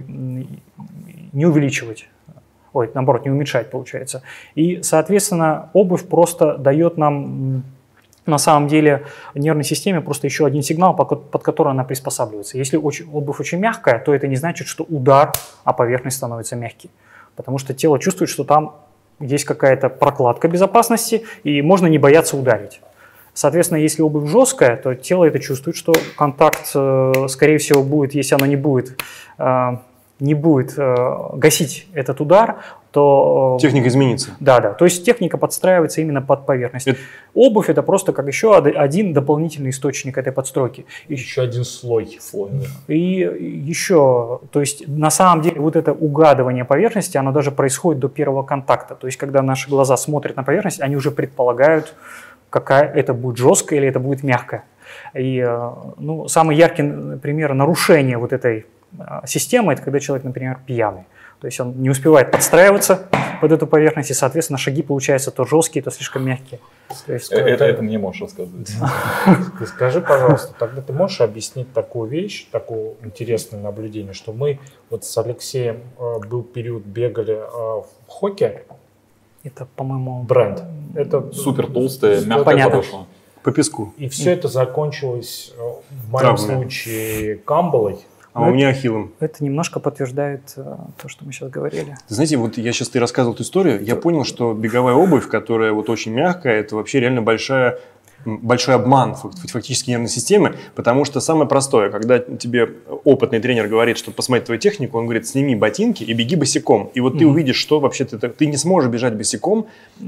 не 1.33 1.45
увеличивать. 1.45 2.07
Ой, 2.73 2.89
наоборот, 2.93 3.25
не 3.25 3.31
уменьшать, 3.31 3.69
получается. 3.69 4.21
И, 4.55 4.81
соответственно, 4.81 5.69
обувь 5.73 6.07
просто 6.07 6.57
дает 6.57 6.97
нам 6.97 7.63
на 8.25 8.37
самом 8.37 8.67
деле 8.67 9.05
нервной 9.35 9.63
системе 9.63 10.01
просто 10.01 10.27
еще 10.27 10.45
один 10.45 10.61
сигнал, 10.61 10.95
под 10.95 11.43
который 11.43 11.71
она 11.71 11.83
приспосабливается. 11.83 12.57
Если 12.57 12.77
обувь 12.77 13.39
очень 13.39 13.59
мягкая, 13.59 13.99
то 13.99 14.13
это 14.13 14.27
не 14.27 14.35
значит, 14.35 14.67
что 14.67 14.83
удар, 14.83 15.33
а 15.63 15.73
поверхность 15.73 16.17
становится 16.17 16.55
мягкой. 16.55 16.89
Потому 17.35 17.57
что 17.57 17.73
тело 17.73 17.99
чувствует, 17.99 18.29
что 18.29 18.43
там 18.43 18.75
есть 19.19 19.45
какая-то 19.45 19.89
прокладка 19.89 20.47
безопасности, 20.47 21.25
и 21.43 21.61
можно 21.61 21.87
не 21.87 21.97
бояться 21.97 22.37
ударить. 22.37 22.81
Соответственно, 23.33 23.79
если 23.79 24.01
обувь 24.03 24.29
жесткая, 24.29 24.77
то 24.77 24.93
тело 24.93 25.25
это 25.25 25.39
чувствует, 25.39 25.75
что 25.75 25.93
контакт, 26.17 26.71
э, 26.75 27.13
скорее 27.29 27.57
всего, 27.57 27.81
будет, 27.83 28.13
если 28.13 28.35
оно 28.35 28.45
не 28.45 28.55
будет, 28.55 28.99
э, 29.39 29.77
не 30.19 30.35
будет 30.35 30.73
э, 30.77 30.95
гасить 31.33 31.87
этот 31.93 32.21
удар, 32.21 32.57
то... 32.91 33.55
э, 33.57 33.61
Техника 33.61 33.87
изменится. 33.87 34.29
Да, 34.39 34.59
да. 34.59 34.73
То 34.73 34.85
есть 34.85 35.03
техника 35.03 35.39
подстраивается 35.39 35.99
именно 36.01 36.21
под 36.21 36.45
поверхность. 36.45 36.87
Это- 36.87 36.99
Обувь 37.33 37.67
это 37.71 37.81
просто 37.81 38.13
как 38.13 38.27
еще 38.27 38.55
од- 38.55 38.67
один 38.67 39.13
дополнительный 39.13 39.71
источник 39.71 40.15
этой 40.19 40.31
подстройки. 40.31 40.85
И, 41.07 41.13
Еще 41.15 41.41
один 41.41 41.65
слой. 41.65 42.19
Слой, 42.21 42.51
да. 42.87 42.93
и 42.93 42.99
еще, 43.71 44.41
то 44.51 44.59
есть 44.59 44.87
на 44.87 45.09
самом 45.09 45.41
деле 45.41 45.59
вот 45.59 45.75
это 45.75 45.91
угадывание 45.91 46.63
поверхности, 46.65 47.17
оно 47.17 47.31
даже 47.31 47.49
происходит 47.49 47.99
до 47.99 48.09
первого 48.09 48.43
контакта. 48.43 48.93
То 48.93 49.07
есть 49.07 49.17
когда 49.17 49.41
наши 49.41 49.67
глаза 49.67 49.97
смотрят 49.97 50.35
на 50.35 50.43
поверхность, 50.43 50.79
они 50.79 50.95
уже 50.95 51.09
предполагают, 51.09 51.95
какая 52.53 52.87
это 52.93 53.15
будет 53.15 53.37
жесткая 53.37 53.79
или 53.79 53.87
это 53.87 53.99
будет 53.99 54.21
мягкая. 54.21 54.63
И 55.15 55.39
э, 55.39 55.71
ну, 55.97 56.27
самый 56.27 56.55
яркий 56.55 57.17
пример 57.17 57.55
нарушения 57.55 58.19
вот 58.19 58.31
этой 58.31 58.67
э, 58.99 59.03
системы, 59.25 59.73
это 59.73 59.81
когда 59.81 59.99
человек, 59.99 60.23
например, 60.23 60.59
пьяный. 60.63 61.05
То 61.41 61.47
есть 61.47 61.59
он 61.59 61.81
не 61.81 61.89
успевает 61.89 62.29
подстраиваться 62.29 63.07
под 63.41 63.51
эту 63.51 63.65
поверхность, 63.65 64.11
и, 64.11 64.13
соответственно, 64.13 64.59
шаги 64.59 64.83
получаются 64.83 65.31
то 65.31 65.45
жесткие, 65.45 65.81
то 65.81 65.89
слишком 65.89 66.25
мягкие. 66.27 66.59
То 67.07 67.13
есть, 67.13 67.33
Э, 67.33 67.37
Это, 67.37 67.65
это 67.65 67.81
мне 67.81 67.97
можешь 67.97 68.21
рассказывать. 68.21 68.71
Ты 69.57 69.65
скажи, 69.65 69.99
пожалуйста, 69.99 70.53
тогда 70.59 70.83
ты 70.83 70.93
можешь 70.93 71.21
объяснить 71.21 71.73
такую 71.73 72.07
вещь, 72.07 72.47
такое 72.51 72.93
интересное 73.03 73.59
наблюдение, 73.59 74.13
что 74.13 74.31
мы 74.31 74.59
вот 74.91 75.05
с 75.05 75.17
Алексеем 75.17 75.79
был 75.97 76.43
период 76.43 76.85
бегали 76.85 77.33
в 77.33 77.87
хоке, 78.07 78.61
это, 79.43 79.65
по-моему, 79.75 80.23
бренд. 80.23 80.63
Это 80.95 81.31
Супер 81.33 81.67
толстая, 81.67 82.21
мягкая 82.21 82.43
Понятно. 82.45 82.77
подошва. 82.77 83.05
По 83.43 83.51
песку. 83.51 83.93
И 83.97 84.07
все 84.07 84.31
это 84.31 84.47
закончилось 84.47 85.53
э, 85.57 85.61
в 85.61 86.11
моем 86.11 86.19
Травмами. 86.37 86.61
случае 86.61 87.35
камбалой. 87.39 87.97
А 88.31 88.39
Ну, 88.39 88.47
у 88.47 88.53
меня 88.53 88.69
ахиллом. 88.69 89.11
Это 89.19 89.43
немножко 89.43 89.79
подтверждает 89.79 90.53
э, 90.55 90.75
то, 91.01 91.09
что 91.09 91.25
мы 91.25 91.33
сейчас 91.33 91.49
говорили. 91.49 91.95
Знаете, 92.07 92.37
вот 92.37 92.57
я 92.57 92.71
сейчас 92.71 92.89
ты 92.89 92.99
рассказывал 92.99 93.35
эту 93.35 93.43
историю, 93.43 93.83
я 93.83 93.95
понял, 93.95 94.23
что 94.23 94.53
беговая 94.53 94.95
обувь, 94.95 95.27
которая 95.27 95.73
вот 95.73 95.89
очень 95.89 96.13
мягкая, 96.13 96.59
это 96.61 96.75
вообще 96.77 96.99
реально 97.01 97.21
большая 97.21 97.79
большой 98.25 98.75
обман 98.75 99.15
фак- 99.15 99.33
фактически 99.51 99.89
нервной 99.91 100.09
системы, 100.09 100.55
потому 100.75 101.05
что 101.05 101.19
самое 101.19 101.47
простое, 101.47 101.89
когда 101.89 102.19
тебе 102.19 102.69
опытный 103.03 103.39
тренер 103.39 103.67
говорит, 103.67 103.97
что 103.97 104.11
посмотреть 104.11 104.45
твою 104.45 104.59
технику, 104.59 104.97
он 104.97 105.05
говорит, 105.05 105.27
сними 105.27 105.55
ботинки 105.55 106.03
и 106.03 106.13
беги 106.13 106.35
босиком. 106.35 106.89
И 106.93 106.99
вот 106.99 107.17
ты 107.17 107.25
Мгм. 107.25 107.33
увидишь, 107.33 107.57
что 107.57 107.79
вообще 107.79 108.05
ты, 108.05 108.17
ты 108.17 108.45
не 108.45 108.57
сможешь 108.57 108.89
бежать 108.89 109.15
босиком, 109.15 109.67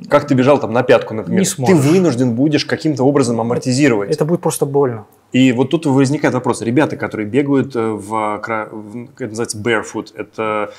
как 0.09 0.28
ты 0.28 0.34
бежал 0.34 0.59
там 0.59 0.72
на 0.74 0.84
пятку, 0.84 1.13
например. 1.13 1.39
Не 1.41 1.45
ты 1.45 1.51
сможешь. 1.51 1.76
вынужден 1.78 2.34
будешь 2.36 2.66
каким-то 2.66 3.03
образом 3.03 3.39
амортизировать. 3.41 4.11
Это 4.11 4.26
будет 4.26 4.41
просто 4.41 4.66
больно. 4.66 5.05
И 5.32 5.51
вот 5.51 5.70
тут 5.70 5.86
возникает 5.86 6.34
вопрос. 6.34 6.61
Ребята, 6.61 6.95
которые 6.95 7.28
бегают 7.28 7.76
э, 7.76 7.80
в, 7.91 8.39
кра- 8.41 8.70
в- 8.72 9.07
это 9.16 9.28
называется 9.30 9.57
barefoot, 9.57 10.13
это 10.16 10.72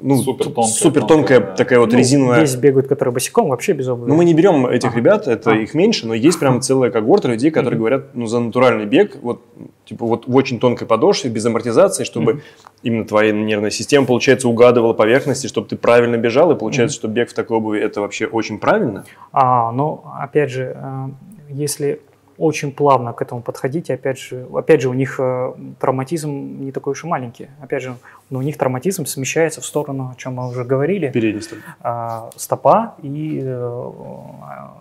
ну, 0.00 0.16
супер 0.16 0.44
тонкая 0.52 1.06
тонкая, 1.06 1.40
да. 1.40 1.54
такая 1.54 1.78
вот 1.80 1.92
Ну, 1.92 1.98
резиновая. 1.98 2.40
Есть 2.40 2.58
бегают, 2.58 2.86
которые 2.86 3.12
босиком, 3.12 3.48
вообще 3.48 3.72
без 3.72 3.88
обуви. 3.88 4.08
Ну, 4.08 4.16
мы 4.16 4.24
не 4.24 4.34
берем 4.34 4.66
этих 4.66 4.90
Ага. 4.90 4.98
ребят, 4.98 5.28
это 5.28 5.50
А. 5.52 5.54
их 5.54 5.74
меньше, 5.74 6.06
но 6.06 6.14
есть 6.14 6.38
прям 6.38 6.60
целая 6.60 6.90
когорта 6.90 7.28
людей, 7.28 7.50
которые 7.50 7.74
Мгм. 7.76 7.78
говорят, 7.80 8.14
ну, 8.14 8.26
за 8.26 8.40
натуральный 8.40 8.86
бег, 8.86 9.16
вот, 9.22 9.42
типа, 9.84 10.06
вот 10.06 10.26
в 10.26 10.34
очень 10.34 10.60
тонкой 10.60 10.86
подошве, 10.86 11.30
без 11.30 11.44
амортизации, 11.46 12.04
чтобы 12.04 12.34
Мгм. 12.34 12.42
именно 12.82 13.04
твоя 13.04 13.32
нервная 13.32 13.70
система, 13.70 14.06
получается, 14.06 14.48
угадывала 14.48 14.92
поверхности, 14.92 15.46
чтобы 15.46 15.68
ты 15.68 15.76
правильно 15.76 16.16
бежал, 16.16 16.52
и 16.52 16.56
получается, 16.56 16.94
что 16.96 17.08
бег 17.08 17.30
в 17.30 17.34
такой 17.34 17.56
обуви 17.58 17.80
это 17.80 18.00
вообще 18.00 18.26
очень 18.26 18.58
правильно. 18.58 19.04
А, 19.32 19.72
но 19.72 20.04
опять 20.20 20.50
же, 20.50 20.76
э, 20.76 21.06
если 21.50 22.00
очень 22.38 22.72
плавно 22.72 23.12
к 23.12 23.20
этому 23.20 23.42
подходить, 23.42 23.90
опять 23.90 24.18
же, 24.18 24.46
опять 24.54 24.80
же, 24.80 24.88
у 24.88 24.94
них 24.94 25.16
э, 25.18 25.52
травматизм 25.80 26.30
не 26.64 26.72
такой 26.72 26.92
уж 26.92 27.04
и 27.04 27.06
маленький. 27.06 27.48
Опять 27.60 27.82
же, 27.82 27.94
но 28.30 28.38
у 28.38 28.42
них 28.42 28.56
травматизм 28.56 29.06
смещается 29.06 29.60
в 29.60 29.66
сторону, 29.66 30.12
о 30.12 30.14
чем 30.16 30.34
мы 30.34 30.48
уже 30.48 30.64
говорили, 30.64 31.10
Передний 31.10 31.42
стороны. 31.42 31.64
а, 31.80 32.30
стопа 32.36 32.94
и 33.02 33.40
э, 33.44 33.90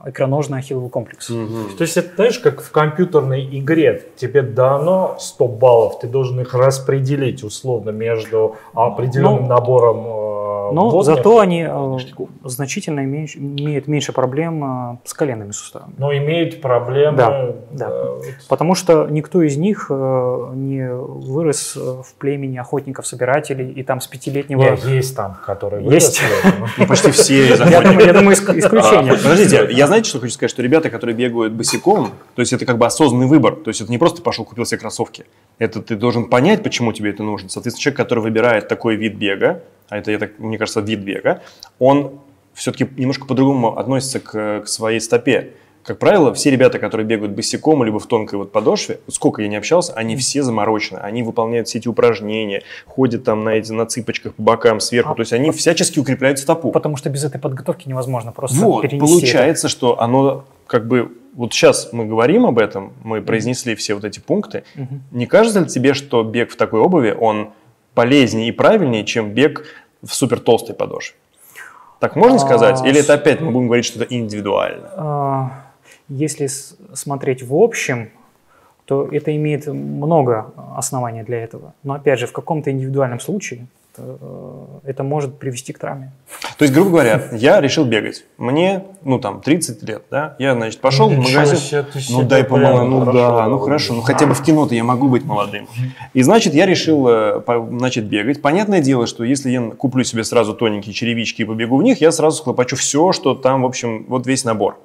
икроножный 0.05 0.60
ахилловый 0.60 0.89
комплекс. 0.89 1.28
То 1.28 1.82
есть 1.82 1.97
это, 1.97 2.16
знаешь, 2.16 2.39
как 2.39 2.62
в 2.62 2.72
компьютерной 2.72 3.47
игре. 3.60 4.03
Тебе 4.18 4.41
дано 4.41 5.16
100 5.20 5.47
баллов, 5.47 5.99
ты 5.99 6.08
должен 6.08 6.39
их 6.39 6.53
распределить 6.53 7.43
условно 7.43 7.89
между 7.89 8.55
определенным 8.74 9.43
Ну, 9.43 9.47
набором 9.47 10.05
Но 10.72 10.89
вводных. 10.89 11.18
зато 11.18 11.39
они 11.39 11.65
э, 11.68 11.97
значительно 12.43 13.01
меньше- 13.05 13.38
имеют 13.39 13.88
меньше 13.88 14.13
проблем 14.13 14.63
э, 14.93 14.97
с 15.05 15.13
коленными 15.13 15.51
суставами. 15.51 15.93
Но 15.97 16.15
имеют 16.15 16.61
проблемы. 16.61 17.18
Да, 17.18 17.55
да. 17.72 17.89
э, 17.89 18.03
вот 18.15 18.26
Потому 18.47 18.76
что 18.76 19.07
никто 19.09 19.41
из 19.41 19.57
них 19.57 19.88
э, 19.89 20.51
не 20.55 20.91
вырос 20.91 21.76
в 21.76 22.13
племени 22.18 22.57
охотников-собирателей, 22.57 23.72
и 23.72 23.84
там 23.84 24.01
с 24.01 24.07
пятилетнего... 24.07 24.61
Нет, 24.61 24.84
есть 24.86 25.15
там, 25.15 25.38
которые 25.45 25.84
Есть. 25.86 26.22
выросли. 26.22 26.53
Ну, 26.78 26.88
почти 26.88 27.11
все 27.11 27.49
из 27.53 27.59
Я 27.59 27.82
думаю, 27.82 28.05
я 28.05 28.13
думаю, 28.13 28.36
иск- 28.36 28.49
А, 28.49 28.57
исключение. 28.59 29.13
Подождите, 29.13 29.68
я 29.72 29.88
знаете, 29.88 30.09
что 30.09 30.20
хочу 30.20 30.34
сказать, 30.34 30.51
что 30.51 30.61
ребята, 30.61 30.89
которые 30.89 31.15
бегают 31.15 31.53
босиком, 31.53 32.11
то 32.36 32.41
есть 32.41 32.53
это 32.53 32.65
как 32.65 32.78
бы 32.78 32.86
осознанный 32.86 33.28
выбор, 33.28 33.55
то 33.55 33.70
есть 33.70 33.82
это 33.82 33.91
не 33.91 33.97
просто 33.97 34.22
пошел 34.22 34.45
купил 34.45 34.65
себе 34.65 34.80
кроссовки, 34.80 35.26
это 35.59 35.82
ты 35.82 35.95
должен 35.95 36.26
понять, 36.30 36.63
почему 36.63 36.93
тебе 36.93 37.09
это 37.11 37.24
нужно. 37.24 37.49
Соответственно, 37.49 37.84
человек, 37.84 37.97
который 37.97 38.20
выбирает 38.20 38.68
такой 38.68 38.95
вид 38.95 39.15
бега, 39.15 39.61
а 39.90 39.98
это, 39.98 40.12
я 40.12 40.20
так, 40.20 40.40
мне 40.40 40.58
кажется, 40.58 40.82
вид 40.82 41.00
бега, 41.00 41.42
он 41.80 42.20
все-таки 42.54 42.88
немножко 42.98 43.26
по-другому 43.26 43.78
относится 43.78 44.20
к, 44.20 44.62
к 44.62 44.68
своей 44.68 45.00
стопе. 45.00 45.54
Как 45.84 46.00
правило, 46.00 46.34
все 46.34 46.52
ребята, 46.52 46.80
которые 46.80 47.08
бегают 47.08 47.32
босиком 47.32 47.82
либо 47.82 47.98
в 47.98 48.08
тонкой 48.08 48.36
вот 48.36 48.52
подошве, 48.52 49.00
сколько 49.10 49.42
я 49.42 49.48
не 49.48 49.56
общался, 49.56 49.94
они 49.94 50.18
все 50.18 50.44
заморочены. 50.44 50.98
Они 50.98 51.24
выполняют 51.24 51.70
все 51.70 51.78
эти 51.78 51.88
упражнения, 51.88 52.64
ходят 52.86 53.24
там 53.24 53.46
на 53.46 53.52
эти 53.52 53.72
на 53.72 53.86
цыпочках 53.86 54.34
по 54.34 54.42
бокам 54.42 54.82
сверху. 54.82 55.14
А, 55.14 55.16
то 55.16 55.22
есть 55.22 55.32
они 55.32 55.52
всячески 55.52 55.98
укрепляют 55.98 56.40
стопу. 56.40 56.72
Потому 56.72 56.98
что 56.98 57.10
без 57.10 57.24
этой 57.24 57.40
подготовки 57.40 57.88
невозможно 57.88 58.34
просто 58.34 58.58
Вот, 58.58 58.82
перенести 58.82 59.00
получается, 59.00 59.70
что 59.70 60.02
оно 60.02 60.44
как 60.66 60.88
бы... 60.88 61.12
Вот 61.36 61.54
сейчас 61.54 61.94
мы 61.94 62.06
говорим 62.06 62.48
об 62.48 62.58
этом, 62.58 62.92
мы 63.04 63.22
произнесли 63.22 63.76
все 63.76 63.94
вот 63.94 64.04
эти 64.04 64.20
пункты. 64.20 64.64
это. 64.76 64.82
Мгм. 64.82 65.04
Не 65.12 65.26
кажется 65.28 65.62
ли 65.62 65.68
тебе, 65.68 65.94
что 65.94 66.24
бег 66.24 66.52
в 66.52 66.58
такой 66.58 66.82
обуви, 66.82 67.16
он 67.18 67.52
полезнее 67.98 68.50
и 68.50 68.52
правильнее, 68.52 69.04
чем 69.04 69.32
бег 69.32 69.66
в 70.04 70.14
супер 70.14 70.39
толстой 70.39 70.76
подошве? 70.76 71.16
Так 72.00 72.16
можно 72.16 72.36
А, 72.36 72.39
сказать? 72.39 72.86
Или 72.86 73.00
это 73.00 73.16
опять 73.16 73.41
мы 73.41 73.50
будем 73.50 73.66
говорить, 73.66 73.86
что 73.86 74.04
это 74.04 74.14
индивидуально? 74.14 74.89
А, 74.95 75.64
Если 76.08 76.48
смотреть 76.93 77.41
в 77.41 77.56
общем, 77.56 78.10
то 78.86 79.08
это 79.12 79.36
имеет 79.36 79.66
много 79.66 80.54
оснований 80.76 81.24
для 81.24 81.43
этого. 81.43 81.74
Но 81.84 81.95
опять 81.95 82.20
же, 82.20 82.28
в 82.28 82.34
каком-то 82.34 82.70
индивидуальном 82.70 83.20
случае 83.20 83.66
это 84.84 85.04
может 85.04 85.38
привести 85.38 85.74
к 85.74 85.80
травме. 85.80 86.12
То 86.58 86.64
есть, 86.64 86.74
грубо 86.74 86.91
говоря, 86.91 87.30
я 87.34 87.62
решил 87.62 87.86
бегать. 87.86 88.26
Мне, 88.38 88.84
ну 89.04 89.20
там, 89.20 89.41
30 89.41 89.84
лет, 89.84 90.04
да? 90.10 90.36
Я, 90.39 90.54
значит, 90.54 90.80
пошел 90.82 91.10
в 91.10 91.18
магазин. 91.18 91.86
Ну 92.10 92.24
дай 92.24 92.43
помолодым, 92.43 92.89
ну 92.89 93.00
хорошо 93.06 93.38
да, 93.38 93.48
ну 93.48 93.60
хорошо, 93.60 93.93
ну 93.93 94.02
хотя 94.02 94.26
бы 94.26 94.34
в 94.34 94.43
кино-то 94.43 94.76
я 94.76 94.84
могу 94.84 95.10
быть 95.10 95.24
молодым. 95.26 95.68
И 96.14 96.24
значит, 96.24 96.54
я 96.54 96.66
решил 96.66 97.08
э, 97.08 97.41
начать 97.70 98.06
бегать. 98.06 98.41
Понятное 98.41 98.82
дело, 98.82 99.08
что 99.08 99.24
если 99.24 99.50
я 99.50 99.62
куплю 99.72 100.04
себе 100.04 100.24
сразу 100.24 100.54
тоненькие 100.54 100.93
черевички 100.93 101.41
и 101.41 101.45
побегу 101.45 101.78
в 101.78 101.84
них, 101.84 102.02
я 102.02 102.12
сразу 102.12 102.38
схлопочу 102.38 102.76
все, 102.76 103.12
что 103.12 103.36
там, 103.36 103.64
в 103.64 103.66
общем, 103.66 104.06
вот 104.08 104.26
весь 104.28 104.43
набор. 104.43 104.78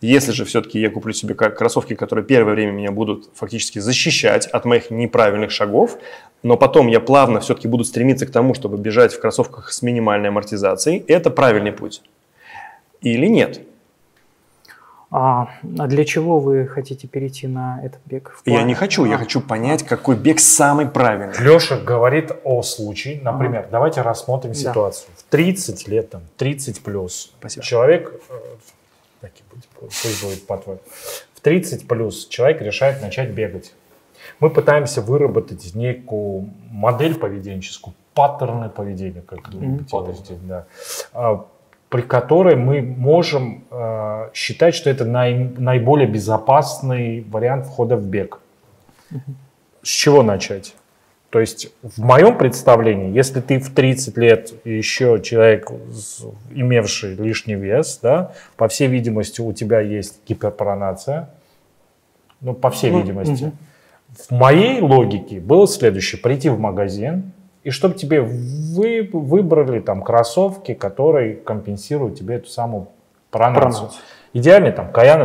Если 0.00 0.32
же 0.32 0.44
все-таки 0.44 0.78
я 0.80 0.90
куплю 0.90 1.12
себе 1.12 1.34
кроссовки, 1.34 1.94
которые 1.94 2.24
первое 2.24 2.54
время 2.54 2.72
меня 2.72 2.90
будут 2.90 3.30
фактически 3.34 3.78
защищать 3.78 4.46
от 4.46 4.64
моих 4.64 4.90
неправильных 4.90 5.50
шагов, 5.50 5.98
но 6.42 6.56
потом 6.56 6.86
я 6.88 7.00
плавно 7.00 7.40
все-таки 7.40 7.66
буду 7.68 7.84
стремиться 7.84 8.26
к 8.26 8.30
тому, 8.30 8.54
чтобы 8.54 8.76
бежать 8.76 9.12
в 9.14 9.20
кроссовках 9.20 9.72
с 9.72 9.82
минимальной 9.82 10.28
амортизацией, 10.28 10.98
это 11.08 11.30
правильный 11.30 11.72
путь. 11.72 12.02
Или 13.00 13.26
нет? 13.26 13.60
А 15.10 15.48
а 15.78 15.86
для 15.86 16.04
чего 16.04 16.40
вы 16.40 16.66
хотите 16.66 17.06
перейти 17.06 17.46
на 17.46 17.80
этот 17.82 18.00
бег? 18.06 18.36
В 18.44 18.48
Я 18.50 18.62
не 18.64 18.74
хочу, 18.74 19.04
я 19.04 19.14
А, 19.14 19.18
хочу 19.18 19.40
понять, 19.40 19.84
какой 19.84 20.16
бег 20.16 20.40
самый 20.40 20.86
правильный. 20.86 21.32
Леша 21.40 21.78
говорит 21.78 22.32
о 22.44 22.62
случае, 22.62 23.20
например, 23.22 23.68
давайте 23.70 24.02
рассмотрим 24.02 24.52
Да. 24.52 24.58
ситуацию. 24.58 25.08
В 25.16 25.22
30 25.30 25.86
лет, 25.88 26.10
там, 26.10 26.22
30 26.36 26.80
плюс, 26.82 27.32
Спасибо. 27.38 27.64
человек, 27.64 28.20
э, 29.26 29.30
так 29.30 29.32
и 29.40 29.54
будет, 29.54 29.66
пусть 29.80 30.24
будет 30.24 30.46
по-твоему, 30.46 30.80
в 31.34 31.40
30 31.40 31.88
плюс 31.88 32.26
человек 32.28 32.60
решает 32.62 33.02
начать 33.02 33.30
бегать. 33.30 33.72
Мы 34.40 34.50
пытаемся 34.50 35.02
выработать 35.02 35.74
некую 35.74 36.50
модель 36.70 37.14
поведенческую, 37.14 37.94
паттерны 38.14 38.68
поведения, 38.68 39.22
как 39.22 39.48
любите, 39.48 39.84
да, 40.42 40.66
а, 41.12 41.46
при 41.88 42.02
которой 42.02 42.56
мы 42.56 42.82
можем 42.82 43.64
э, 43.70 44.30
считать, 44.34 44.74
что 44.74 44.90
это 44.90 45.04
най- 45.04 45.52
наиболее 45.56 46.08
безопасный 46.08 47.24
вариант 47.30 47.66
входа 47.66 47.96
в 47.96 48.04
бег. 48.06 48.40
С 49.82 49.88
чего 49.88 50.22
начать? 50.22 50.74
То 51.30 51.40
есть 51.40 51.72
в 51.82 51.98
моем 52.02 52.38
представлении, 52.38 53.12
если 53.12 53.40
ты 53.40 53.58
в 53.58 53.74
30 53.74 54.16
лет 54.16 54.52
еще 54.64 55.20
человек, 55.22 55.70
имевший 56.50 57.14
лишний 57.14 57.56
вес, 57.56 57.98
да, 58.02 58.32
по 58.56 58.68
всей 58.68 58.88
видимости 58.88 59.40
у 59.40 59.52
тебя 59.52 59.80
есть 59.80 60.20
гиперпронация, 60.26 61.30
ну, 62.40 62.54
по 62.54 62.70
всей 62.70 62.90
Ну, 62.90 63.00
видимости. 63.00 63.52
В 64.28 64.30
моей 64.30 64.80
логике 64.80 65.40
было 65.40 65.66
следующее. 65.66 66.20
Прийти 66.20 66.48
в 66.48 66.58
магазин, 66.58 67.32
и 67.64 67.70
чтобы 67.70 67.96
тебе 67.96 68.22
вы, 68.22 69.08
выбрали 69.12 69.80
там 69.80 70.02
кроссовки, 70.02 70.74
которые 70.74 71.34
компенсируют 71.34 72.16
тебе 72.16 72.36
эту 72.36 72.48
самую 72.48 72.88
пронацию. 73.30 73.90
Идеально 74.32 74.70
там 74.70 74.92
Каяна 74.92 75.24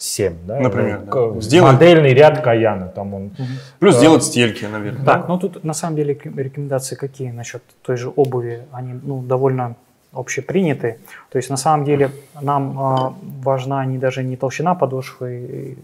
27, 0.00 0.32
да? 0.46 0.60
Например, 0.60 0.98
К- 1.00 1.34
да. 1.34 1.40
Сделать- 1.40 1.72
Модельный 1.74 2.14
ряд 2.14 2.40
Каяна. 2.42 2.86
Там 2.88 3.14
он 3.14 3.30
Плюс 3.78 3.94
Да. 3.94 4.00
сделать 4.00 4.22
стельки, 4.24 4.64
наверное. 4.64 5.04
Так, 5.04 5.28
ну 5.28 5.38
тут 5.38 5.62
на 5.64 5.74
самом 5.74 5.96
деле 5.96 6.14
реком- 6.14 6.38
рекомендации 6.38 6.96
какие 6.96 7.30
насчет 7.30 7.62
той 7.82 7.96
же 7.96 8.08
обуви, 8.16 8.62
они 8.72 8.94
ну, 9.02 9.20
довольно 9.22 9.74
общеприняты. 10.12 10.98
То 11.30 11.38
есть 11.38 11.50
на 11.50 11.56
самом 11.56 11.84
деле 11.84 12.10
нам 12.40 12.78
а, 12.78 13.14
важна 13.44 13.84
не 13.84 13.98
даже 13.98 14.22
не 14.24 14.36
толщина 14.36 14.74
подошвы, 14.74 15.76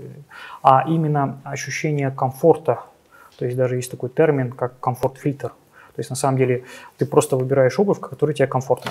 а 0.62 0.84
именно 0.88 1.38
ощущение 1.44 2.10
комфорта. 2.10 2.78
То 3.38 3.44
есть 3.44 3.56
даже 3.56 3.76
есть 3.76 3.90
такой 3.90 4.08
термин, 4.08 4.50
как 4.52 4.80
комфорт-фильтр. 4.80 5.52
То 5.96 6.00
есть 6.00 6.10
на 6.10 6.16
самом 6.16 6.36
деле 6.36 6.62
ты 6.98 7.06
просто 7.06 7.36
выбираешь 7.36 7.78
обувь, 7.78 8.00
которая 8.00 8.34
тебе 8.34 8.46
комфортна. 8.46 8.90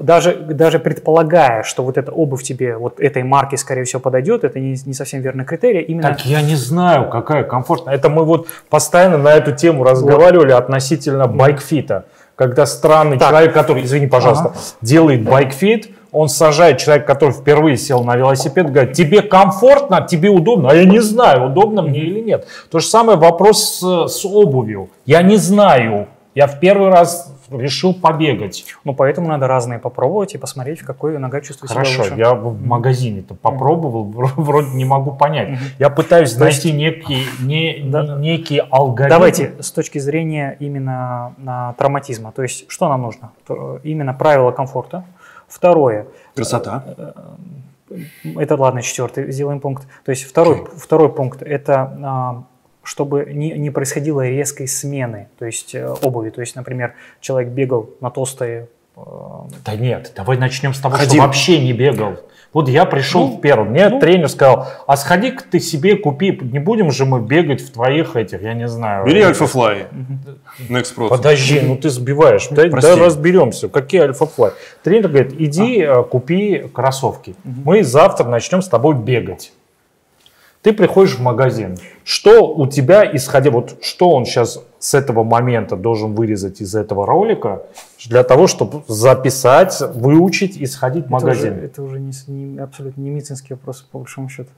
Даже, 0.00 0.36
даже 0.36 0.78
предполагая, 0.78 1.64
что 1.64 1.82
вот 1.82 1.98
эта 1.98 2.12
обувь 2.12 2.44
тебе 2.44 2.76
вот 2.76 3.00
этой 3.00 3.24
марки, 3.24 3.56
скорее 3.56 3.82
всего, 3.82 4.00
подойдет, 4.00 4.44
это 4.44 4.60
не, 4.60 4.76
не 4.86 4.94
совсем 4.94 5.20
верный 5.20 5.44
критерий. 5.44 5.80
Именно 5.80 6.10
Так 6.10 6.26
я 6.26 6.42
не 6.42 6.54
знаю, 6.54 7.10
какая 7.10 7.42
комфортная. 7.42 7.94
Это 7.96 8.08
мы 8.08 8.24
вот 8.24 8.46
постоянно 8.70 9.18
на 9.18 9.32
эту 9.32 9.50
тему 9.50 9.82
разговаривали 9.82 10.52
относительно 10.52 11.26
байкфита. 11.26 12.04
Когда 12.36 12.66
странный 12.66 13.18
Так. 13.18 13.30
человек, 13.30 13.52
который, 13.52 13.84
извини, 13.84 14.06
пожалуйста, 14.06 14.52
делает 14.80 15.24
байкфит, 15.24 15.90
он 16.14 16.28
сажает 16.28 16.78
человека, 16.78 17.06
который 17.06 17.32
впервые 17.32 17.76
сел 17.76 18.04
на 18.04 18.14
велосипед, 18.14 18.70
говорит, 18.70 18.92
тебе 18.92 19.20
комфортно, 19.20 20.06
тебе 20.08 20.30
удобно, 20.30 20.70
а 20.70 20.74
я 20.74 20.84
не 20.84 21.00
знаю, 21.00 21.46
удобно 21.46 21.82
мне 21.82 21.98
или 21.98 22.20
нет. 22.20 22.46
То 22.70 22.78
же 22.78 22.86
самое 22.86 23.18
вопрос 23.18 23.80
с, 23.80 24.06
с 24.06 24.24
обувью. 24.24 24.90
Я 25.06 25.22
не 25.22 25.36
знаю, 25.36 26.06
я 26.34 26.46
в 26.46 26.58
первый 26.60 26.88
раз 26.90 27.32
решил 27.50 27.94
побегать. 27.94 28.64
Ну, 28.84 28.94
поэтому 28.94 29.28
надо 29.28 29.46
разные 29.46 29.78
попробовать 29.78 30.34
и 30.34 30.38
посмотреть, 30.38 30.80
в 30.80 30.86
какой 30.86 31.18
нога 31.18 31.40
чувствует 31.40 31.70
себя 31.70 31.80
Хорошо, 31.82 32.02
лучше. 32.02 32.14
я 32.16 32.34
в 32.34 32.60
магазине-то 32.60 33.34
попробовал, 33.34 34.04
вроде 34.36 34.70
не 34.70 34.84
могу 34.84 35.12
понять. 35.12 35.58
Я 35.78 35.90
пытаюсь 35.90 36.36
найти 36.36 36.72
некий, 36.72 37.24
не- 37.40 37.82
Да. 37.90 38.16
некий 38.18 38.58
алгоритм. 38.70 39.14
Давайте 39.14 39.54
с 39.60 39.70
точки 39.70 39.98
зрения 39.98 40.56
именно 40.58 41.34
а, 41.46 41.72
травматизма. 41.74 42.32
То 42.32 42.42
есть, 42.42 42.70
что 42.70 42.88
нам 42.88 43.02
нужно? 43.02 43.32
Именно 43.82 44.14
правила 44.14 44.50
комфорта. 44.50 45.04
Второе. 45.46 46.06
Красота. 46.34 46.84
Это 48.36 48.56
ладно, 48.56 48.82
четвертый, 48.82 49.30
сделаем 49.30 49.60
пункт. 49.60 49.86
То 50.04 50.10
есть 50.10 50.24
второй, 50.24 50.66
второй 50.76 51.12
пункт– 51.12 51.42
это 51.44 51.96
а, 52.02 52.42
чтобы 52.84 53.26
не, 53.32 53.52
не 53.52 53.70
происходило 53.70 54.26
резкой 54.26 54.68
смены, 54.68 55.28
то 55.38 55.46
есть 55.46 55.74
э, 55.74 55.86
обуви. 56.02 56.30
То 56.30 56.40
есть, 56.40 56.54
например, 56.56 56.94
человек 57.20 57.50
бегал 57.52 57.90
на 58.00 58.10
толстые 58.10 58.68
э, 58.96 59.00
Да 59.64 59.74
нет, 59.74 60.12
давай 60.14 60.36
начнем 60.38 60.72
с 60.74 60.78
того, 60.80 60.94
Ходил. 60.96 61.14
что 61.14 61.22
вообще 61.22 61.60
не 61.60 61.72
бегал. 61.72 62.16
Вот 62.52 62.68
я 62.68 62.84
пришел 62.84 63.26
Ну, 63.26 63.36
в 63.36 63.40
первый, 63.40 63.68
мне 63.68 63.88
ну. 63.88 63.98
тренер 63.98 64.28
сказал, 64.28 64.68
а 64.86 64.96
сходи-ка 64.96 65.42
ты 65.50 65.58
себе 65.58 65.96
купи, 65.96 66.38
не 66.40 66.60
будем 66.60 66.92
же 66.92 67.04
мы 67.04 67.20
бегать 67.20 67.60
в 67.60 67.72
твоих 67.72 68.14
этих, 68.14 68.42
я 68.42 68.54
не 68.54 68.68
знаю. 68.68 69.04
Бери 69.04 69.18
этих- 69.18 69.30
Альфа-Флай. 69.30 69.86
Next 70.68 70.94
Pro. 70.96 71.08
Подожди, 71.08 71.60
ну 71.60 71.76
ты 71.76 71.90
сбиваешь. 71.90 72.46
Дай, 72.50 72.70
дай 72.70 72.96
разберемся. 72.96 73.68
Какие 73.68 74.02
альфа-флай? 74.02 74.52
Тренер 74.84 75.08
говорит, 75.08 75.32
иди 75.36 75.80
э, 75.80 76.04
купи 76.04 76.68
кроссовки. 76.72 77.34
Мы 77.42 77.82
завтра 77.82 78.28
начнем 78.28 78.62
с 78.62 78.68
тобой 78.68 78.94
бегать. 78.94 79.52
Ты 80.64 80.72
приходишь 80.72 81.16
в 81.16 81.20
магазин. 81.20 81.76
Что 82.04 82.54
у 82.54 82.66
тебя, 82.66 83.04
исходя, 83.14 83.50
вот 83.50 83.76
что 83.82 84.08
он 84.10 84.24
сейчас 84.24 84.64
с 84.78 84.94
этого 84.94 85.22
момента 85.22 85.76
должен 85.76 86.14
вырезать 86.14 86.62
из 86.62 86.74
этого 86.74 87.06
ролика, 87.06 87.64
для 88.06 88.22
того, 88.24 88.46
чтобы 88.46 88.82
записать, 88.88 89.78
выучить 89.94 90.56
и 90.56 90.64
сходить 90.64 91.04
в 91.04 91.08
это 91.08 91.16
уже, 91.16 91.26
магазин? 91.26 91.52
это 91.62 91.82
уже 91.82 92.00
не, 92.00 92.12
не- 92.28 92.58
абсолютно 92.58 92.98
не 93.02 93.10
медицинский 93.10 93.52
вопрос, 93.52 93.82
по 93.82 93.98
большому 93.98 94.30
счету. 94.30 94.48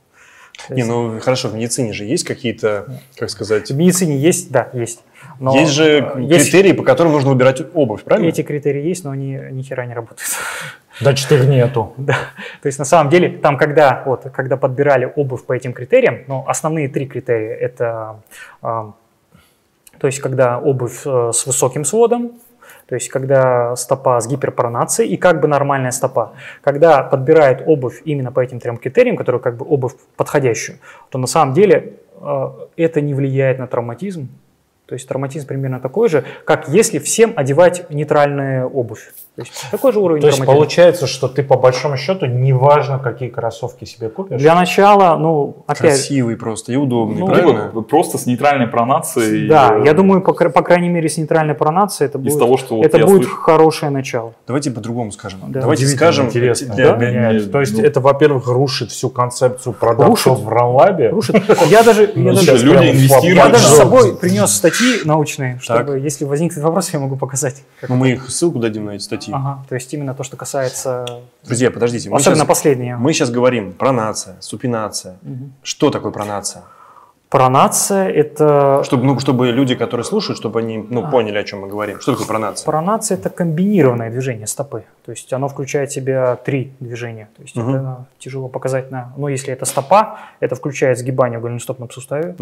Не, 0.70 0.84
ну 0.84 1.18
хорошо, 1.20 1.48
в 1.48 1.54
медицине 1.56 1.92
же 1.92 2.04
есть 2.04 2.22
какие-то, 2.22 3.00
как 3.16 3.28
сказать, 3.28 3.68
В 3.70 3.76
медицине 3.76 4.16
есть, 4.16 4.52
да, 4.52 4.68
есть. 4.74 5.00
Но, 5.40 5.58
есть 5.58 5.72
же 5.72 6.12
э, 6.14 6.22
есть- 6.22 6.44
критерии, 6.50 6.72
по 6.72 6.84
которым 6.84 7.12
нужно 7.14 7.30
выбирать 7.30 7.62
обувь, 7.74 8.04
правильно? 8.04 8.28
Эти 8.28 8.42
критерии 8.42 8.86
есть, 8.86 9.02
но 9.02 9.10
они 9.10 9.38
ни 9.50 9.62
хера 9.62 9.84
не 9.86 9.92
работают. 9.94 10.30
Значит, 11.00 11.32
их 11.32 11.46
нету. 11.46 11.94
Да. 11.98 12.14
То 12.62 12.66
есть 12.66 12.78
на 12.78 12.84
самом 12.84 13.10
деле 13.10 13.38
там, 13.38 13.56
когда, 13.56 14.02
вот, 14.06 14.24
когда 14.32 14.56
подбирали 14.56 15.12
обувь 15.16 15.44
по 15.44 15.52
этим 15.52 15.72
критериям, 15.72 16.24
ну, 16.28 16.44
основные 16.46 16.88
три 16.88 17.06
критерия 17.06 17.54
это, 17.54 18.20
а, 18.62 18.92
то 19.98 20.06
есть 20.06 20.20
когда 20.20 20.58
обувь 20.58 21.02
э, 21.06 21.30
с 21.32 21.46
высоким 21.46 21.84
сводом, 21.84 22.32
то 22.86 22.94
есть 22.94 23.08
когда 23.08 23.74
стопа 23.76 24.20
с 24.20 24.28
гиперпронацией 24.28 25.10
и 25.10 25.16
как 25.16 25.40
бы 25.40 25.48
нормальная 25.48 25.90
стопа. 25.90 26.34
Когда 26.62 27.02
подбирают 27.02 27.62
обувь 27.66 28.00
именно 28.04 28.30
по 28.30 28.40
этим 28.40 28.60
трем 28.60 28.76
критериям, 28.76 29.16
которые 29.16 29.40
как 29.40 29.56
бы 29.56 29.66
обувь 29.68 29.94
подходящую, 30.16 30.78
то 31.10 31.18
на 31.18 31.26
самом 31.26 31.54
деле 31.54 31.94
э, 32.20 32.50
это 32.76 33.00
не 33.00 33.14
влияет 33.14 33.58
на 33.58 33.66
травматизм. 33.66 34.28
То 34.86 34.94
есть 34.94 35.08
травматизм 35.08 35.48
примерно 35.48 35.80
такой 35.80 36.08
же, 36.08 36.24
как 36.44 36.68
если 36.68 37.00
всем 37.00 37.32
одевать 37.34 37.90
нейтральную 37.90 38.68
обувь. 38.68 39.12
То 39.36 39.42
есть 39.42 39.52
такой 39.70 39.92
же 39.92 40.00
уровень 40.00 40.22
То 40.22 40.28
есть 40.28 40.42
получается, 40.44 41.06
что 41.06 41.28
ты 41.28 41.42
по 41.42 41.58
большому 41.58 41.98
счету, 41.98 42.24
неважно, 42.24 42.98
какие 42.98 43.28
кроссовки 43.28 43.84
себе 43.84 44.08
купишь, 44.08 44.40
Для 44.40 44.54
начала, 44.54 45.16
ну, 45.18 45.58
опять, 45.66 45.78
Красивый 45.80 46.36
просто 46.36 46.72
и 46.72 46.76
удобный, 46.76 47.20
Ну, 47.20 47.26
правильно? 47.26 47.66
Либо 47.66 47.82
просто 47.82 48.16
с 48.16 48.24
нейтральной 48.24 48.66
пронацией. 48.66 49.46
да, 49.46 49.76
э, 49.76 49.84
я 49.84 49.92
думаю, 49.92 50.22
по, 50.22 50.32
по 50.32 50.62
крайней 50.62 50.88
мере, 50.88 51.10
с 51.10 51.18
нейтральной 51.18 51.54
пронацией 51.54 52.08
это 52.08 52.16
Из 52.18 52.24
будет, 52.24 52.38
того, 52.38 52.56
что 52.56 52.76
вот 52.76 52.86
это 52.86 52.98
будет 53.06 53.24
слышу. 53.24 53.36
хорошее 53.36 53.90
начало. 53.90 54.32
Давайте 54.46 54.70
по-другому 54.70 55.12
скажем. 55.12 55.40
Да. 55.48 55.60
Давайте 55.60 55.86
скажем, 55.86 56.26
интересно. 56.28 56.74
для- 56.74 56.92
да? 56.92 56.96
Меняет. 56.96 57.52
То 57.52 57.60
есть 57.60 57.76
ну- 57.76 57.84
это, 57.84 58.00
во-первых, 58.00 58.46
рушит 58.46 58.90
всю 58.90 59.10
концепцию 59.10 59.74
продавцов 59.74 60.38
Рушит. 60.38 60.44
в 60.46 60.48
Ранлабе. 60.48 61.10
Рушит. 61.10 61.36
Я 61.66 61.82
даже, 61.82 62.04
я 62.04 62.10
Ну, 62.14 62.32
даже, 62.32 63.58
с 63.58 63.76
собой 63.76 64.16
принес 64.16 64.50
статьи 64.50 65.00
научные, 65.04 65.58
чтобы, 65.60 65.98
если 65.98 66.24
возникнет 66.24 66.62
вопрос, 66.62 66.88
я 66.94 67.00
могу 67.00 67.16
показать. 67.16 67.64
Ну, 67.86 67.96
мы 67.96 68.12
их 68.12 68.30
ссылку 68.30 68.58
дадим 68.58 68.86
на 68.86 68.92
эти 68.92 69.02
статьи. 69.02 69.25
Ага, 69.34 69.64
то 69.68 69.74
есть 69.74 69.92
именно 69.94 70.14
то, 70.14 70.22
что 70.22 70.36
касается, 70.36 71.04
Друзья, 71.44 71.70
подождите. 71.70 72.10
Мы 72.10 72.16
особенно 72.16 72.36
сейчас, 72.36 72.48
последнее. 72.48 72.96
мы 72.96 73.12
сейчас 73.12 73.30
говорим 73.30 73.72
пронация, 73.72 74.36
супинация. 74.40 75.18
Мгм. 75.22 75.52
Что 75.62 75.90
такое 75.90 76.12
пронация? 76.12 76.62
Пронация– 77.36 78.08
это 78.22 78.80
Чтобы, 78.82 79.04
ну, 79.04 79.18
чтобы 79.18 79.48
люди, 79.48 79.74
которые 79.74 80.04
слушают, 80.04 80.38
чтобы 80.38 80.60
они 80.60 80.78
ну, 80.78 81.04
А. 81.04 81.10
поняли, 81.10 81.36
о 81.36 81.44
чем 81.44 81.60
мы 81.60 81.68
говорим. 81.68 82.00
Что 82.00 82.12
такое 82.12 82.26
пронация? 82.26 82.64
Пронация– 82.64 83.18
это 83.18 83.28
комбинированное 83.28 84.10
движение 84.10 84.46
стопы. 84.46 84.84
То 85.04 85.10
есть 85.12 85.30
оно 85.34 85.48
включает 85.48 85.90
в 85.90 85.92
себя 85.92 86.36
три 86.36 86.72
движения. 86.80 87.28
То 87.36 87.42
есть 87.42 87.54
Мгм. 87.56 87.74
это 87.74 88.06
тяжело 88.18 88.48
показать 88.48 88.90
на... 88.90 89.12
Но 89.18 89.28
если 89.28 89.52
это 89.52 89.66
стопа, 89.66 90.18
это 90.40 90.54
включает 90.54 90.96
сгибание 90.98 91.38
в 91.38 91.42
голеностопном 91.42 91.90
суставе, 91.90 92.34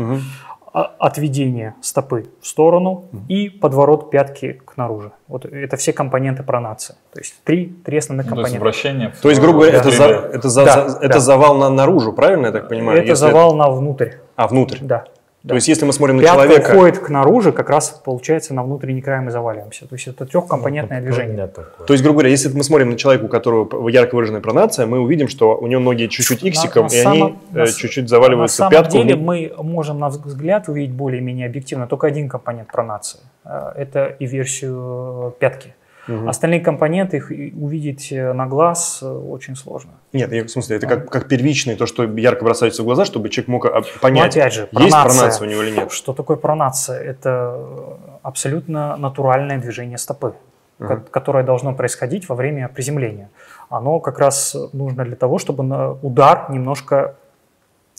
а- 0.72 0.92
отведение 1.00 1.74
стопы 1.80 2.26
в 2.40 2.46
сторону 2.46 3.04
и 3.28 3.48
подворот 3.48 4.10
пятки 4.12 4.60
к 4.64 4.76
наружу. 4.76 5.10
Вот 5.26 5.44
это 5.44 5.76
все 5.76 5.92
компоненты 5.92 6.44
пронации. 6.44 6.94
То 7.12 7.18
есть 7.20 7.34
три, 7.42 7.66
три 7.84 7.98
основных 7.98 8.26
Ну, 8.26 8.36
то 8.36 8.40
есть 8.42 8.52
компонента. 8.54 8.64
вращение. 8.64 9.10
в- 9.10 9.20
То 9.20 9.28
есть, 9.28 9.40
грубо 9.40 9.58
говоря, 9.58 9.78
в 9.82 9.86
это, 9.86 9.90
за- 9.90 10.04
это, 10.04 10.48
за- 10.48 10.64
Да, 10.64 10.88
за- 10.88 10.98
это 10.98 11.14
да. 11.14 11.18
завал 11.20 11.56
на, 11.56 11.68
наружу, 11.68 12.12
правильно 12.12 12.46
я 12.46 12.52
так 12.52 12.68
понимаю? 12.68 12.98
это 12.98 13.08
Если 13.08 13.20
завал 13.26 13.56
на 13.56 13.68
внутрь. 13.70 14.10
А, 14.36 14.48
внутрь. 14.48 14.78
Да. 14.80 15.04
То 15.46 15.54
есть, 15.56 15.68
если 15.68 15.84
мы 15.84 15.92
смотрим 15.92 16.16
на 16.16 16.22
Пятка 16.22 16.44
человека... 16.44 16.70
уходит 16.70 16.98
к 17.00 17.10
наружу, 17.10 17.52
как 17.52 17.68
раз 17.68 18.00
получается 18.02 18.54
на 18.54 18.62
внутренний 18.62 19.02
край 19.02 19.20
мы 19.20 19.30
заваливаемся. 19.30 19.86
То 19.86 19.94
есть 19.94 20.06
это 20.06 20.24
трехкомпонентное 20.24 21.00
Вот 21.02 21.04
движение. 21.04 21.46
То 21.48 21.92
есть, 21.92 22.02
грубо 22.02 22.20
говоря, 22.20 22.30
если 22.30 22.48
мы 22.48 22.64
смотрим 22.64 22.88
на 22.90 22.96
человека, 22.96 23.26
у 23.26 23.28
которого 23.28 23.88
ярко 23.90 24.14
выраженная 24.14 24.40
пронация, 24.40 24.86
мы 24.86 25.00
увидим, 25.00 25.28
что 25.28 25.54
у 25.54 25.66
него 25.66 25.82
ноги 25.82 26.06
чуть-чуть 26.06 26.42
На- 26.42 26.48
иксиком, 26.48 26.86
на 26.86 26.94
и 26.94 26.98
они 27.00 27.18
самом- 27.18 27.38
э, 27.52 27.58
на 27.58 27.66
чуть-чуть 27.66 28.08
заваливаются 28.08 28.62
На 28.64 28.70
самом 28.70 28.84
пятку. 28.84 28.96
деле 28.96 29.16
мы 29.16 29.52
можем 29.58 29.98
на 29.98 30.08
взгляд 30.08 30.66
увидеть 30.70 30.94
более-менее 30.94 31.46
объективно 31.46 31.86
только 31.86 32.06
один 32.06 32.30
компонент 32.30 32.72
пронации. 32.72 33.20
Э, 33.44 33.72
Это 33.76 34.16
и 34.18 34.24
версию 34.24 35.34
э, 35.36 35.40
пятки. 35.40 35.74
Мгм. 36.06 36.28
Остальные 36.28 36.60
компоненты 36.60 37.16
их 37.16 37.30
увидеть 37.30 38.12
э, 38.12 38.32
на 38.32 38.46
глаз 38.46 39.00
э, 39.02 39.06
очень 39.08 39.56
сложно. 39.56 39.92
Нет, 40.12 40.32
я- 40.32 40.44
в 40.44 40.48
смысле, 40.50 40.76
это 40.76 40.86
как, 40.86 41.10
как 41.10 41.28
первичное, 41.28 41.76
то, 41.76 41.86
что 41.86 42.04
ярко 42.04 42.44
бросается 42.44 42.82
в 42.82 42.84
глаза, 42.84 43.04
чтобы 43.04 43.28
человек 43.30 43.48
мог 43.48 43.66
а, 43.66 43.82
понять, 44.00 44.36
опять 44.36 44.52
же, 44.52 44.60
есть 44.62 44.72
пронация. 44.72 45.04
пронация 45.04 45.46
у 45.46 45.50
него 45.50 45.62
или 45.62 45.70
нет. 45.76 45.92
Что 45.92 46.12
такое 46.12 46.36
пронация? 46.36 47.00
Это 47.00 47.54
э, 47.56 47.92
абсолютно 48.22 48.96
натуральное 48.96 49.58
движение 49.58 49.96
стопы, 49.98 50.34
Мгм. 50.78 51.04
которое 51.10 51.44
должно 51.44 51.72
происходить 51.74 52.28
во 52.28 52.34
время 52.34 52.68
приземления. 52.68 53.30
Оно 53.70 53.98
как 54.00 54.18
раз 54.18 54.56
нужно 54.72 55.04
для 55.04 55.16
того, 55.16 55.38
чтобы 55.38 55.64
удар 56.02 56.46
немножко 56.50 57.14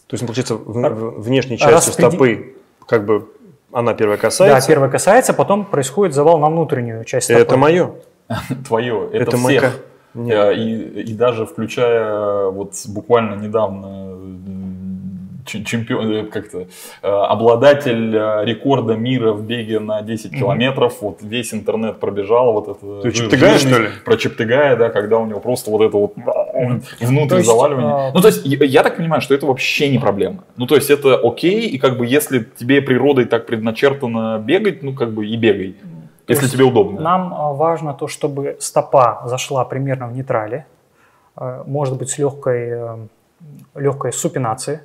То 0.08 0.14
есть, 0.14 0.24
получается, 0.26 0.56
в- 0.56 0.90
в- 0.90 1.22
внешней 1.22 1.58
частью 1.58 1.76
распреди- 1.76 2.10
стопы, 2.10 2.56
как 2.88 3.06
бы, 3.06 3.28
она 3.76 3.94
первая 3.94 4.18
да, 4.18 4.22
касается. 4.22 4.68
первое 4.68 4.90
касается, 4.90 5.34
потом 5.34 5.66
происходит 5.66 6.16
завал 6.16 6.40
на 6.40 6.48
внутреннюю 6.50 7.04
часть 7.04 7.26
стопы. 7.26 7.42
это 7.42 7.58
мое. 7.58 7.92
Твое. 8.68 9.10
Это, 9.12 9.18
Это 9.24 9.38
всех. 9.38 9.42
моя-. 10.16 10.52
Э, 10.52 10.56
И, 10.56 11.02
и 11.02 11.14
даже 11.14 11.46
включая 11.46 12.48
вот 12.50 12.74
буквально 12.88 13.36
недавно 13.36 14.16
ч- 14.48 14.55
чемпион, 15.46 16.12
э, 16.12 16.24
как-то 16.26 16.68
э, 17.02 17.08
обладатель 17.08 18.16
э, 18.16 18.46
рекорда 18.46 18.96
мира 18.96 19.32
в 19.32 19.44
беге 19.46 19.80
на 19.80 20.02
10 20.02 20.32
Мгм. 20.32 20.40
километров, 20.40 21.02
вот 21.02 21.20
весь 21.22 21.54
интернет 21.54 22.00
пробежал, 22.00 22.54
вот 22.54 22.68
это 22.68 23.02
Ты 23.02 23.12
жирный- 23.12 23.58
что 23.60 23.80
ли? 23.80 23.90
Про 24.04 24.18
Чептыгая, 24.18 24.76
да, 24.76 24.90
когда 24.90 25.18
у 25.18 25.26
него 25.26 25.40
просто 25.40 25.72
вот 25.72 25.82
это 25.82 25.98
вот 25.98 26.14
внутрь 27.00 27.36
есть, 27.38 27.48
заваливание. 27.48 27.92
а, 27.94 28.12
Ну, 28.14 28.22
то 28.22 28.28
есть, 28.28 28.46
я, 28.46 28.58
я 28.66 28.84
так 28.84 28.98
понимаю, 28.98 29.22
что 29.22 29.34
это 29.34 29.46
вообще 29.46 29.90
не 29.90 30.00
проблема. 30.00 30.44
Ну, 30.58 30.66
то 30.68 30.76
есть, 30.76 30.90
это 30.90 31.16
окей, 31.16 31.68
и 31.68 31.78
как 31.78 31.98
бы 31.98 32.06
если 32.06 32.40
тебе 32.58 32.82
природой 32.82 33.26
так 33.26 33.46
предначертано 33.46 34.40
бегать, 34.40 34.84
ну, 34.84 34.94
как 34.94 35.12
бы 35.14 35.26
и 35.26 35.36
бегай. 35.38 35.76
То 36.26 36.34
Если 36.34 36.48
тебе 36.48 36.64
удобно. 36.64 37.02
Нам 37.02 37.34
а, 37.34 37.54
важно 37.54 37.94
то, 37.94 38.08
чтобы 38.08 38.58
стопа 38.60 39.22
зашла 39.26 39.64
примерно 39.64 40.08
в 40.08 40.14
нейтрале, 40.14 40.66
может 41.68 41.98
быть 41.98 42.10
с 42.10 42.18
легкой, 42.18 42.98
легкой 43.76 44.14
супинацией, 44.14 44.80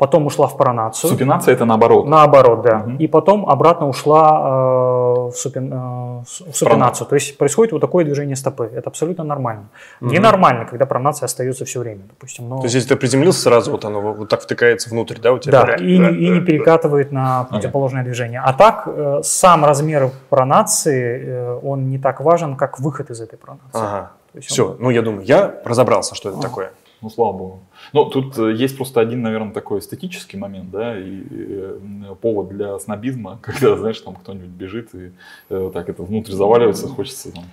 потом 0.00 0.26
ушла 0.26 0.46
в 0.46 0.56
пронацию. 0.56 1.10
Супинация 1.10 1.52
это 1.52 1.66
наоборот. 1.66 2.06
Наоборот, 2.06 2.62
да. 2.62 2.78
Мгм. 2.78 2.96
И 2.96 3.06
потом 3.06 3.46
обратно 3.46 3.86
ушла 3.86 4.30
э, 4.30 5.30
в, 5.30 5.34
супин- 5.34 5.70
э, 5.70 6.24
в 6.52 6.56
супинацию. 6.56 7.06
То 7.06 7.16
есть 7.16 7.36
происходит 7.36 7.72
вот 7.72 7.80
такое 7.80 8.04
движение 8.06 8.34
стопы. 8.34 8.70
Это 8.74 8.88
абсолютно 8.88 9.24
нормально. 9.24 9.68
Мгм. 10.00 10.12
Ненормально, 10.12 10.64
когда 10.64 10.86
пронация 10.86 11.26
остается 11.26 11.64
все 11.66 11.80
время, 11.80 12.00
допустим. 12.08 12.48
Но... 12.48 12.56
То 12.56 12.62
есть, 12.64 12.74
если 12.76 12.88
ты 12.88 12.96
приземлился 12.96 13.42
сразу, 13.42 13.70
вот 13.72 13.84
оно 13.84 14.00
вот 14.00 14.28
так 14.30 14.40
втыкается 14.40 14.88
внутрь, 14.90 15.18
да, 15.22 15.32
у 15.32 15.38
тебя? 15.38 15.64
Да, 15.64 15.74
и, 15.74 15.98
не- 15.98 16.16
и 16.26 16.30
не 16.30 16.40
перекатывает 16.40 17.12
на 17.12 17.44
противоположное 17.44 18.02
движение. 18.02 18.40
А 18.42 18.52
так, 18.54 18.84
э, 18.86 19.20
сам 19.22 19.64
размер 19.66 20.10
пронации, 20.30 21.24
э, 21.26 21.58
он 21.62 21.90
не 21.90 21.98
так 21.98 22.20
важен, 22.20 22.56
как 22.56 22.80
выход 22.80 23.10
из 23.10 23.20
этой 23.20 23.36
пронации. 23.38 23.68
Ага. 23.74 24.10
Все, 24.40 24.62
он- 24.70 24.76
ну 24.78 24.90
я 24.90 25.02
думаю, 25.02 25.24
я 25.26 25.54
разобрался, 25.64 26.14
что 26.14 26.30
это 26.30 26.38
А. 26.38 26.42
такое. 26.42 26.70
Ну, 27.02 27.08
слава 27.10 27.32
богу. 27.32 27.58
Ну, 27.92 28.04
тут 28.06 28.38
э, 28.38 28.52
есть 28.52 28.76
просто 28.76 29.00
один, 29.00 29.22
наверное, 29.22 29.52
такой 29.52 29.80
эстетический 29.80 30.38
момент, 30.38 30.70
да, 30.70 30.98
и 30.98 31.22
э, 31.30 32.14
повод 32.20 32.48
для 32.48 32.78
снобизма, 32.78 33.38
когда, 33.42 33.76
знаешь, 33.76 34.00
там 34.00 34.14
кто-нибудь 34.14 34.48
бежит 34.48 34.94
и 34.94 35.12
э, 35.48 35.70
так 35.72 35.88
это 35.88 36.02
внутрь 36.02 36.32
заваливается, 36.32 36.88
хочется 36.88 37.32
там. 37.32 37.44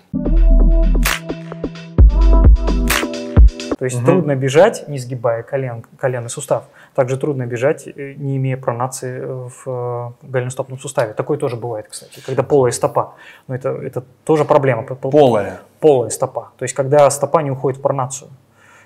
То 3.78 3.86
есть 3.86 3.98
Мгм. 3.98 4.06
трудно 4.06 4.36
бежать, 4.36 4.88
не 4.88 4.98
сгибая 4.98 5.44
колен, 5.44 5.84
коленный 5.98 6.30
сустав. 6.32 6.64
Также 6.96 7.16
трудно 7.16 7.46
бежать, 7.46 7.86
не 7.86 8.38
имея 8.38 8.58
пронации 8.58 9.24
в 9.24 10.16
голеностопном 10.24 10.80
суставе. 10.80 11.14
Такое 11.14 11.38
тоже 11.38 11.58
бывает, 11.58 11.86
кстати, 11.88 12.20
когда 12.26 12.42
полая 12.42 12.72
стопа. 12.72 13.14
Но 13.48 13.54
это, 13.54 13.70
это 13.70 14.04
тоже 14.26 14.46
проблема. 14.46 14.82
Полая. 14.82 15.62
Полая 15.80 16.10
стопа. 16.10 16.54
То 16.58 16.64
есть 16.64 16.74
когда 16.74 17.08
стопа 17.12 17.44
не 17.44 17.52
уходит 17.52 17.78
в 17.78 17.84
пронацию. 17.84 18.32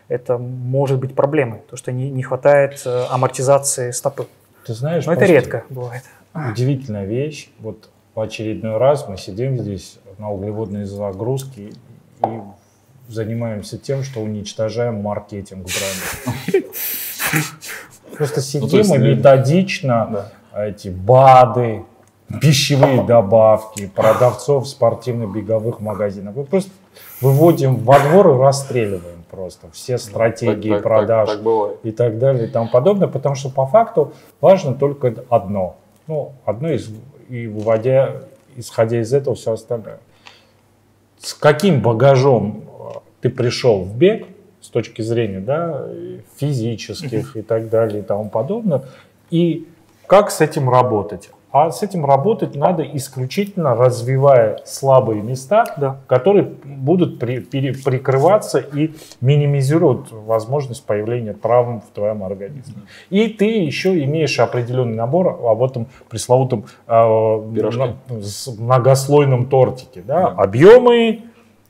Это 0.08 0.38
может 0.38 1.00
быть 1.00 1.16
проблемой, 1.16 1.62
то 1.70 1.78
что 1.78 1.92
не, 1.92 2.10
не 2.10 2.24
хватает 2.24 2.82
э, 2.86 3.06
амортизации 3.10 3.92
стопы. 3.92 4.28
Ты 4.66 4.74
знаешь, 4.74 5.06
Но 5.06 5.14
это 5.14 5.26
редко 5.26 5.64
бывает. 5.70 6.04
Удивительная 6.34 7.06
вещь. 7.06 7.50
Вот 7.60 7.90
в 8.14 8.20
очередной 8.20 8.78
раз 8.78 9.08
мы 9.08 9.18
сидим 9.18 9.58
здесь 9.58 10.00
на 10.18 10.32
углеводной 10.32 10.86
загрузке 10.86 11.72
и 12.24 12.42
занимаемся 13.08 13.78
тем, 13.78 14.04
что 14.04 14.22
уничтожаем 14.22 15.02
маркетинг 15.02 15.66
бренда. 15.66 16.68
Просто 18.18 18.38
Ну, 18.38 18.42
сидим 18.42 18.94
и 18.94 18.98
э, 18.98 19.16
методично 19.16 20.32
эти 20.56 20.90
БАДы, 20.90 21.84
пищевые 22.42 23.04
добавки, 23.04 23.88
продавцов 23.88 24.68
спортивно-беговых 24.68 25.80
магазинов. 25.80 26.36
Мы 26.36 26.44
просто 26.44 26.72
выводим 27.20 27.78
во 27.78 28.00
двор 28.00 28.30
и 28.30 28.38
расстреливаем 28.40 29.21
просто 29.32 29.72
все 29.72 29.98
стратегии 29.98 30.72
Так- 30.72 30.84
продаж 30.84 31.30
Так, 31.30 31.44
так 31.44 31.72
и 31.84 31.92
так 31.92 32.20
далее 32.20 32.48
и 32.48 32.52
тому 32.52 32.70
подобное, 32.70 33.08
потому 33.08 33.36
что 33.36 33.50
по 33.50 33.66
факту 33.66 34.14
важно 34.42 34.76
только 34.76 35.16
одно. 35.30 35.78
Ну, 36.08 36.34
одно 36.46 36.70
из, 36.70 36.90
и 37.30 37.48
выводя, 37.48 38.24
исходя 38.58 39.00
из 39.00 39.14
этого 39.14 39.36
все 39.36 39.54
остальное. 39.54 40.00
С 41.18 41.34
каким 41.34 41.82
багажом 41.82 42.64
э, 42.68 43.00
ты 43.22 43.30
пришел 43.30 43.84
в 43.84 43.96
бег 43.96 44.28
с 44.60 44.70
точки 44.70 45.02
зрения 45.02 45.40
да, 45.40 45.88
физических 46.36 47.38
и 47.38 47.42
так 47.42 47.70
далее 47.70 48.02
и 48.02 48.04
тому 48.04 48.30
подобное, 48.30 48.84
и 49.30 49.68
как 50.08 50.30
с 50.30 50.42
этим 50.42 50.70
работать? 50.70 51.30
А 51.52 51.70
с 51.70 51.84
этим 51.84 52.06
работать 52.06 52.56
надо 52.56 52.82
исключительно 52.84 53.76
развивая 53.76 54.60
слабые 54.66 55.22
места, 55.22 55.66
Да. 55.78 55.98
которые 56.08 56.44
будут 56.64 57.20
при- 57.20 57.40
пере- 57.42 57.74
прикрываться 57.74 58.60
и 58.60 58.92
минимизируют 59.20 60.12
возможность 60.12 60.86
появления 60.86 61.34
травм 61.34 61.82
в 61.82 61.94
твоем 61.94 62.24
организме. 62.24 62.84
И 63.10 63.28
ты 63.28 63.46
еще 63.46 64.02
имеешь 64.06 64.40
определенный 64.40 64.96
набор 64.96 65.40
об 65.46 65.62
этом 65.64 65.88
пресловутом 66.10 66.66
э, 66.88 67.42
с 68.22 68.48
многослойном 68.58 69.48
тортике. 69.48 70.04
Да? 70.08 70.22
Да. 70.22 70.28
Объемы, 70.44 71.22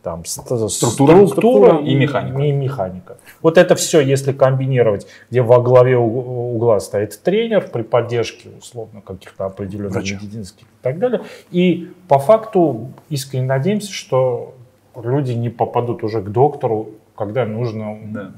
там, 0.04 0.26
ст- 0.26 0.44
структура, 0.70 1.28
структура 1.28 1.78
и 1.78 1.96
механика. 1.96 2.42
и 2.42 2.52
механика. 2.52 3.18
Вот 3.42 3.58
это 3.58 3.76
все, 3.76 4.00
если 4.02 4.32
комбинировать, 4.34 5.08
где 5.30 5.42
во 5.42 5.62
главе 5.62 5.98
угла 5.98 6.80
стоит 6.80 7.22
тренер 7.22 7.70
при 7.72 7.84
поддержке, 7.84 8.50
условно, 8.60 9.02
каких-то 9.02 9.46
определенных 9.46 9.94
Врача. 9.94 10.16
медицинских 10.16 10.64
и 10.64 10.82
так 10.84 11.00
далее. 11.00 11.22
И 11.52 11.92
по 12.08 12.20
факту 12.20 12.90
искренне 13.10 13.46
надеемся, 13.46 13.92
что 13.92 14.54
люди 15.02 15.34
не 15.34 15.50
попадут 15.50 16.04
уже 16.04 16.22
к 16.22 16.30
доктору, 16.30 16.90
когда 17.16 17.46
нужно 17.46 17.98
Да. 18.06 18.32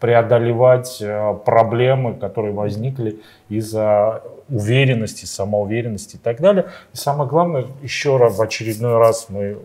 Преодолевать 0.00 0.98
э, 1.00 1.34
проблемы, 1.44 2.14
которые 2.14 2.52
возникли 2.52 3.20
из-за 3.48 4.22
уверенности, 4.48 5.26
самоуверенности 5.26 6.16
и 6.16 6.18
так 6.18 6.40
далее. 6.40 6.66
И 6.92 6.96
самое 6.96 7.28
главное, 7.28 7.66
еще 7.82 8.16
раз, 8.16 8.38
в 8.38 8.42
очередной 8.42 8.98
раз 8.98 9.26
мы 9.28 9.58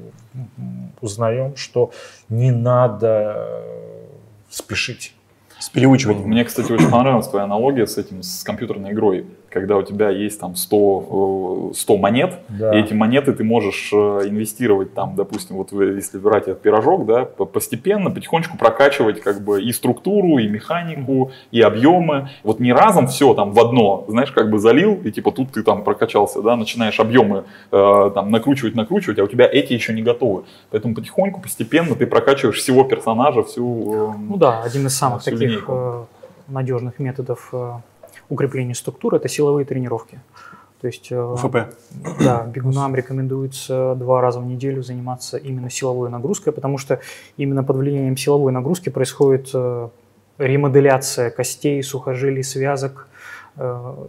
узнаем, 1.02 1.56
что 1.56 1.92
не 2.30 2.52
надо 2.52 3.34
э, 3.38 4.06
спешить. 4.50 5.14
С 5.58 5.70
переучиванием. 5.70 6.28
Мне, 6.28 6.44
кстати, 6.44 6.70
очень 6.72 6.90
понравилась 6.92 7.28
твоя 7.28 7.46
аналогия 7.46 7.88
с 7.88 7.98
этим, 7.98 8.22
с 8.22 8.44
компьютерной 8.44 8.92
игрой. 8.92 9.26
Когда 9.56 9.78
у 9.78 9.84
тебя 9.84 10.10
есть 10.10 10.38
там 10.41 10.53
100, 10.58 11.70
э, 11.72 11.74
100 11.76 11.97
монет, 11.97 12.39
Да. 12.49 12.76
и 12.78 12.82
эти 12.84 12.93
монеты 12.93 13.32
ты 13.32 13.45
можешь 13.45 13.89
э, 13.93 13.95
инвестировать 14.28 14.93
там, 14.93 15.16
допустим, 15.16 15.56
вот 15.56 15.72
если 15.72 16.18
брать 16.18 16.43
этот 16.49 16.62
пирожок, 16.62 17.06
да, 17.06 17.24
по- 17.24 17.45
постепенно, 17.45 18.12
потихонечку 18.12 18.58
прокачивать 18.58 19.22
как 19.22 19.39
бы 19.41 19.64
и 19.64 19.72
структуру, 19.72 20.39
и 20.39 20.47
механику, 20.49 21.32
и 21.51 21.62
объемы. 21.62 22.28
Вот 22.43 22.60
не 22.60 22.74
разом 22.74 23.08
все 23.08 23.34
там 23.34 23.51
в 23.53 23.60
одно, 23.62 24.03
знаешь, 24.10 24.32
как 24.34 24.49
бы 24.49 24.60
залил, 24.60 24.99
и 25.06 25.10
типа 25.10 25.32
тут 25.32 25.53
ты 25.53 25.64
там 25.64 25.86
прокачался, 25.86 26.41
да, 26.41 26.58
начинаешь 26.58 26.99
объемы 26.99 27.45
э, 27.72 28.12
там 28.14 28.32
накручивать, 28.32 28.76
накручивать, 28.76 29.20
а 29.20 29.24
у 29.24 29.28
тебя 29.28 29.47
эти 29.49 29.72
еще 29.72 29.93
не 29.93 30.01
готовы. 30.01 30.43
Поэтому 30.72 30.95
потихоньку, 30.95 31.39
постепенно 31.39 31.95
ты 31.95 32.06
прокачиваешь 32.08 32.58
всего 32.58 32.84
персонажа, 32.84 33.41
всю... 33.43 34.12
э, 34.12 34.14
Ну 34.20 34.36
да, 34.36 34.64
один 34.64 34.86
из 34.88 34.97
самых 34.97 35.24
таких 35.24 35.39
линейку. 35.39 35.72
э, 35.74 36.03
надежных 36.51 36.99
методов 36.99 37.53
укрепления 38.30 38.76
структуры 38.76 39.18
это 39.18 39.28
силовые 39.28 39.66
тренировки. 39.66 40.20
То 40.82 40.88
есть 40.88 41.12
э, 41.12 41.20
УФП. 41.20 41.74
Да, 42.20 42.44
бегунам 42.44 42.96
рекомендуется 42.96 43.96
два 43.96 44.22
раза 44.22 44.40
в 44.40 44.46
неделю 44.46 44.84
заниматься 44.84 45.38
именно 45.38 45.70
силовой 45.70 46.10
нагрузкой, 46.10 46.54
потому 46.54 46.78
что 46.78 47.00
именно 47.38 47.64
под 47.64 47.78
влиянием 47.78 48.18
силовой 48.18 48.52
нагрузки 48.52 48.90
происходит 48.90 49.50
э, 49.54 49.90
ремоделяция 50.38 51.30
костей, 51.30 51.82
сухожилий, 51.82 52.44
связок. 52.44 53.08
Э, 53.58 53.62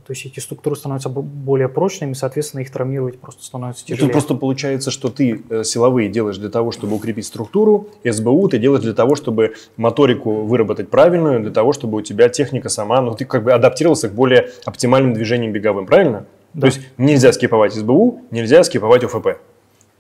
То 0.05 0.11
есть 0.13 0.27
эти 0.27 0.41
структуры 0.41 0.75
становятся 0.75 1.09
бо- 1.09 1.23
более 1.23 1.69
прочными, 1.69 2.15
соответственно, 2.15 2.63
их 2.63 2.71
травмировать 2.73 3.19
просто 3.21 3.45
становится 3.45 3.85
И 3.85 3.89
тяжелее. 3.89 4.07
тут 4.07 4.13
просто 4.13 4.35
получается, 4.35 4.91
что 4.91 5.09
ты 5.09 5.43
э, 5.49 5.63
силовые 5.63 6.09
делаешь 6.09 6.37
для 6.39 6.49
того, 6.49 6.73
чтобы 6.73 6.97
укрепить 6.97 7.27
структуру, 7.27 7.89
СБУ 8.05 8.49
ты 8.49 8.59
делаешь 8.59 8.83
для 8.83 8.93
того, 8.95 9.15
чтобы 9.15 9.55
моторику 9.77 10.43
выработать 10.43 10.91
правильную, 10.91 11.41
для 11.41 11.53
того, 11.53 11.73
чтобы 11.73 11.99
у 11.99 12.01
тебя 12.03 12.29
техника 12.29 12.69
сама, 12.69 13.01
ну 13.01 13.15
ты 13.15 13.25
как 13.25 13.45
бы 13.45 13.53
адаптировался 13.53 14.09
к 14.09 14.13
более 14.15 14.51
оптимальным 14.65 15.15
движениям 15.15 15.53
беговым, 15.53 15.87
правильно? 15.87 16.27
Да. 16.53 16.63
То 16.63 16.67
есть 16.67 16.81
нельзя 16.99 17.33
скиповать 17.33 17.73
СБУ, 17.75 18.23
нельзя 18.31 18.65
скиповать 18.65 19.05
УФП. 19.05 19.29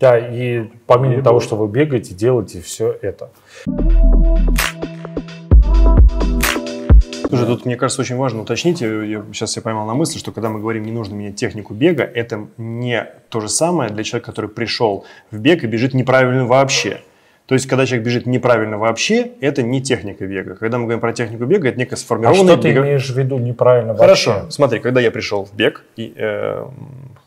Да, 0.00 0.18
и 0.18 0.64
помимо 0.86 1.22
того, 1.22 1.40
что 1.40 1.56
вы 1.56 1.68
бегаете, 1.68 2.14
делаете 2.14 2.60
все 2.60 2.96
это. 3.00 3.30
Слушай, 7.36 7.56
тут, 7.56 7.66
мне 7.66 7.76
кажется, 7.76 8.02
очень 8.02 8.16
важно 8.16 8.42
уточнить, 8.42 8.80
я, 8.80 9.24
сейчас 9.32 9.56
я 9.56 9.62
поймал 9.62 9.86
на 9.86 9.94
мысли, 9.94 10.18
что 10.18 10.32
когда 10.32 10.48
мы 10.48 10.60
говорим, 10.60 10.84
не 10.84 10.92
нужно 10.92 11.14
менять 11.14 11.36
технику 11.36 11.74
бега, 11.74 12.04
это 12.04 12.46
не 12.56 13.06
то 13.28 13.40
же 13.40 13.48
самое 13.48 13.90
для 13.90 14.04
человека, 14.04 14.30
который 14.30 14.50
пришел 14.50 15.04
в 15.30 15.38
бег 15.38 15.64
и 15.64 15.66
бежит 15.66 15.94
неправильно 15.94 16.46
вообще. 16.46 17.00
То 17.46 17.54
есть, 17.54 17.68
когда 17.68 17.86
человек 17.86 18.04
бежит 18.04 18.26
неправильно 18.26 18.76
вообще, 18.76 19.30
это 19.40 19.62
не 19.62 19.80
техника 19.80 20.26
бега. 20.26 20.56
Когда 20.56 20.78
мы 20.78 20.84
говорим 20.84 21.00
про 21.00 21.12
технику 21.12 21.44
бега, 21.44 21.68
это 21.68 21.78
некая 21.78 21.94
А 21.94 21.98
сформированная 21.98 22.54
что 22.54 22.62
ты 22.62 22.72
имеешь 22.72 23.08
в 23.08 23.16
виду 23.16 23.38
неправильно 23.38 23.96
Хорошо, 23.96 24.32
вообще? 24.32 24.50
смотри, 24.50 24.80
когда 24.80 25.00
я 25.00 25.12
пришел 25.12 25.44
в 25.44 25.54
бег, 25.54 25.84
и 25.96 26.12
э, 26.16 26.66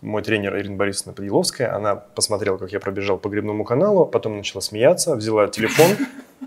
мой 0.01 0.21
тренер 0.21 0.57
Ирина 0.57 0.75
Борисовна 0.75 1.13
Подиловская, 1.13 1.73
она 1.73 1.95
посмотрела, 1.95 2.57
как 2.57 2.73
я 2.73 2.81
пробежал 2.81 3.17
по 3.17 3.29
грибному 3.29 3.63
каналу, 3.63 4.05
потом 4.05 4.35
начала 4.35 4.61
смеяться, 4.61 5.15
взяла 5.15 5.47
телефон, 5.47 5.87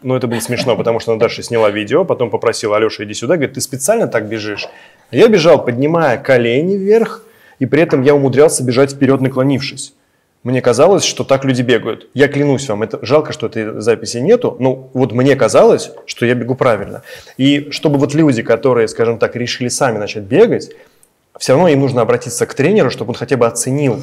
но 0.03 0.17
это 0.17 0.27
было 0.27 0.41
смешно, 0.41 0.77
потому 0.77 1.01
что 1.01 1.17
дальше 1.17 1.43
сняла 1.43 1.71
видео, 1.71 2.05
потом 2.05 2.31
попросила 2.31 2.77
Алеша, 2.77 3.05
иди 3.05 3.15
сюда, 3.15 3.37
говорит, 3.37 3.55
ты 3.55 3.61
специально 3.61 4.07
так 4.07 4.29
бежишь? 4.29 4.69
Я 5.11 5.29
бежал, 5.29 5.65
поднимая 5.65 6.19
колени 6.19 6.77
вверх, 6.77 7.25
и 7.59 7.67
при 7.67 7.83
этом 7.83 8.03
я 8.03 8.15
умудрялся 8.15 8.65
бежать 8.65 8.93
вперед, 8.93 9.21
наклонившись. 9.21 9.95
Мне 10.43 10.61
казалось, 10.61 11.05
что 11.05 11.23
так 11.23 11.45
люди 11.45 11.63
бегают. 11.63 12.09
Я 12.15 12.27
клянусь 12.27 12.69
вам, 12.69 12.83
это 12.83 12.99
жалко, 13.03 13.33
что 13.33 13.47
этой 13.47 13.81
записи 13.81 14.17
нету, 14.17 14.57
но 14.59 14.91
вот 14.93 15.13
мне 15.13 15.37
казалось, 15.37 15.93
что 16.07 16.27
я 16.27 16.35
бегу 16.35 16.57
правильно. 16.57 17.03
И 17.37 17.69
чтобы 17.71 17.99
вот 17.99 18.13
люди, 18.15 18.43
которые, 18.43 18.89
скажем 18.89 19.19
так, 19.19 19.37
решили 19.37 19.69
сами 19.69 19.99
начать 19.99 20.25
бегать, 20.25 20.73
все 21.43 21.55
равно 21.55 21.67
им 21.67 21.81
нужно 21.81 22.03
обратиться 22.03 22.47
к 22.47 22.55
тренеру, 22.55 22.89
чтобы 22.89 23.11
он 23.11 23.15
хотя 23.17 23.37
бы 23.37 23.47
оценил. 23.49 24.01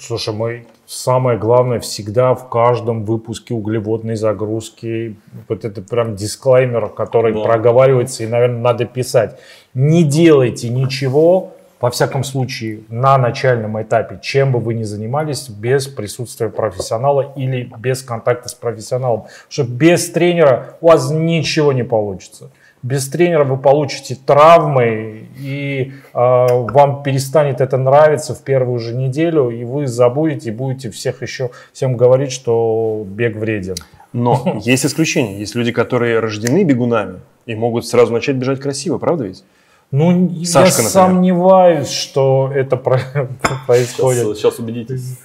Слушай, 0.00 0.32
мы 0.32 0.66
самое 0.86 1.36
главное 1.36 1.80
всегда 1.80 2.36
в 2.36 2.48
каждом 2.48 3.04
выпуске 3.04 3.52
углеводной 3.52 4.14
загрузки, 4.14 5.16
вот 5.48 5.64
это 5.64 5.82
прям 5.82 6.14
дисклеймер, 6.14 6.90
который 6.90 7.34
Да. 7.34 7.40
проговаривается 7.40 8.22
и, 8.22 8.28
наверное, 8.28 8.60
надо 8.60 8.84
писать. 8.84 9.40
Не 9.74 10.04
делайте 10.04 10.68
ничего, 10.68 11.50
во 11.80 11.90
всяком 11.90 12.22
случае, 12.22 12.82
на 12.88 13.18
начальном 13.18 13.82
этапе, 13.82 14.20
чем 14.22 14.52
бы 14.52 14.60
вы 14.60 14.74
ни 14.74 14.84
занимались, 14.84 15.48
без 15.48 15.88
присутствия 15.88 16.48
профессионала 16.48 17.32
или 17.34 17.68
без 17.76 18.02
контакта 18.02 18.48
с 18.48 18.54
профессионалом. 18.54 19.22
Потому 19.22 19.48
что 19.48 19.64
без 19.64 20.08
тренера 20.12 20.76
у 20.80 20.86
вас 20.86 21.10
ничего 21.10 21.72
не 21.72 21.82
получится. 21.82 22.50
Без 22.82 23.08
тренера 23.08 23.44
вы 23.44 23.56
получите 23.56 24.16
травмы, 24.24 25.28
и 25.38 25.92
э, 25.92 25.92
вам 26.14 27.02
перестанет 27.02 27.60
это 27.60 27.76
нравиться 27.76 28.34
в 28.34 28.42
первую 28.42 28.78
же 28.78 28.94
неделю, 28.94 29.50
и 29.50 29.64
вы 29.64 29.86
забудете, 29.86 30.50
и 30.50 30.52
будете 30.52 30.90
всех 30.90 31.22
еще 31.22 31.50
всем 31.72 31.96
говорить, 31.96 32.32
что 32.32 33.04
бег 33.06 33.36
вреден. 33.36 33.76
Но 34.12 34.60
есть 34.64 34.86
исключения. 34.86 35.38
Есть 35.38 35.54
люди, 35.54 35.72
которые 35.72 36.18
рождены 36.18 36.64
бегунами 36.64 37.20
и 37.46 37.54
могут 37.54 37.86
сразу 37.86 38.12
начать 38.12 38.36
бежать 38.36 38.60
красиво, 38.60 38.98
правда 38.98 39.24
ведь? 39.24 39.44
Ну, 39.90 40.28
я 40.34 40.46
Сашка, 40.46 40.82
например. 40.82 40.90
сомневаюсь, 40.90 41.88
что 41.88 42.52
это 42.54 42.76
про- 42.76 43.00
происходит. 43.66 44.24
Сейчас, 44.24 44.36
сейчас 44.38 44.58
убедитесь. 44.58 45.18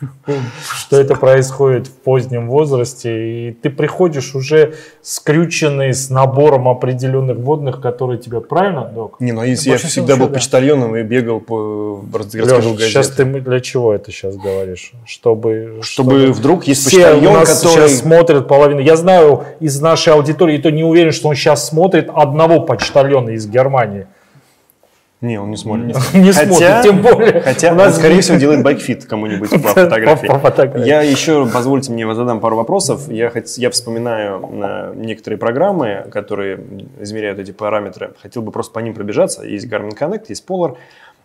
что 0.78 1.02
это 1.02 1.16
происходит 1.16 1.88
в 1.88 1.92
позднем 1.92 2.48
возрасте, 2.48 3.50
и 3.50 3.52
ты 3.52 3.70
приходишь 3.70 4.36
уже 4.36 4.76
скрюченный 5.02 5.94
с 5.94 6.10
набором 6.10 6.70
определенных 6.70 7.40
водных, 7.40 7.82
которые 7.82 8.20
тебе 8.20 8.40
правильно, 8.40 8.86
док? 8.86 9.20
Не, 9.20 9.34
ну 9.34 9.44
если 9.44 9.72
я 9.72 9.78
всегда 9.78 10.16
был 10.16 10.30
почтальоном 10.30 10.96
и 10.96 11.04
бегал 11.04 11.42
по 11.42 12.02
городской 12.02 12.42
Леш, 12.44 12.52
газете. 12.52 12.86
сейчас 12.88 13.10
ты 13.10 13.26
для 13.26 13.60
чего 13.60 13.94
это 13.94 14.12
сейчас 14.12 14.38
говоришь? 14.38 14.94
Чтобы, 15.06 15.80
Чтобы 15.82 16.32
вдруг 16.32 16.64
есть 16.68 16.88
все 16.88 17.00
у 17.00 17.14
почтальон, 17.16 17.34
нас 17.34 17.62
который... 17.62 17.90
сейчас 17.90 18.00
смотрят 18.00 18.48
половину. 18.48 18.80
Я 18.80 18.96
знаю 18.96 19.44
из 19.60 19.82
нашей 19.82 20.14
аудитории, 20.14 20.58
и 20.58 20.62
то 20.62 20.72
не 20.72 20.86
уверен, 20.86 21.12
что 21.12 21.28
он 21.28 21.36
сейчас 21.36 21.68
смотрит 21.68 22.10
одного 22.14 22.62
почтальона 22.62 23.32
из 23.32 23.46
Германии. 23.46 24.08
Не, 25.24 25.40
он 25.40 25.52
не 25.52 25.58
смотрит. 25.58 25.96
Не 26.14 26.34
Хотя- 26.34 26.46
смотрит, 26.48 26.82
тем 26.84 27.02
более. 27.02 27.42
Хотя, 27.42 27.70
У 27.70 27.72
он, 27.72 27.78
нас 27.78 27.96
скорее 27.96 28.20
всего, 28.20 28.38
делает 28.38 28.62
байкфит 28.62 29.06
кому-нибудь 29.06 29.50
по 29.52 29.58
фотографии. 29.58 30.28
по 30.28 30.38
фотографии. 30.38 30.86
Я 30.86 31.02
еще, 31.02 31.48
позвольте 31.48 31.94
мне 31.94 32.14
задам 32.14 32.42
пару 32.42 32.58
вопросов. 32.58 33.10
Я, 33.10 33.32
я 33.56 33.70
вспоминаю 33.70 34.42
э, 34.52 34.94
некоторые 34.98 35.38
программы, 35.40 36.06
которые 36.12 36.60
измеряют 37.00 37.40
эти 37.40 37.52
параметры. 37.52 38.12
Хотел 38.22 38.42
бы 38.42 38.52
просто 38.52 38.74
по 38.74 38.80
ним 38.80 38.94
пробежаться. 38.94 39.44
Есть 39.44 39.68
Garmin 39.68 39.98
Connect, 39.98 40.26
есть 40.28 40.46
Polar. 40.46 40.76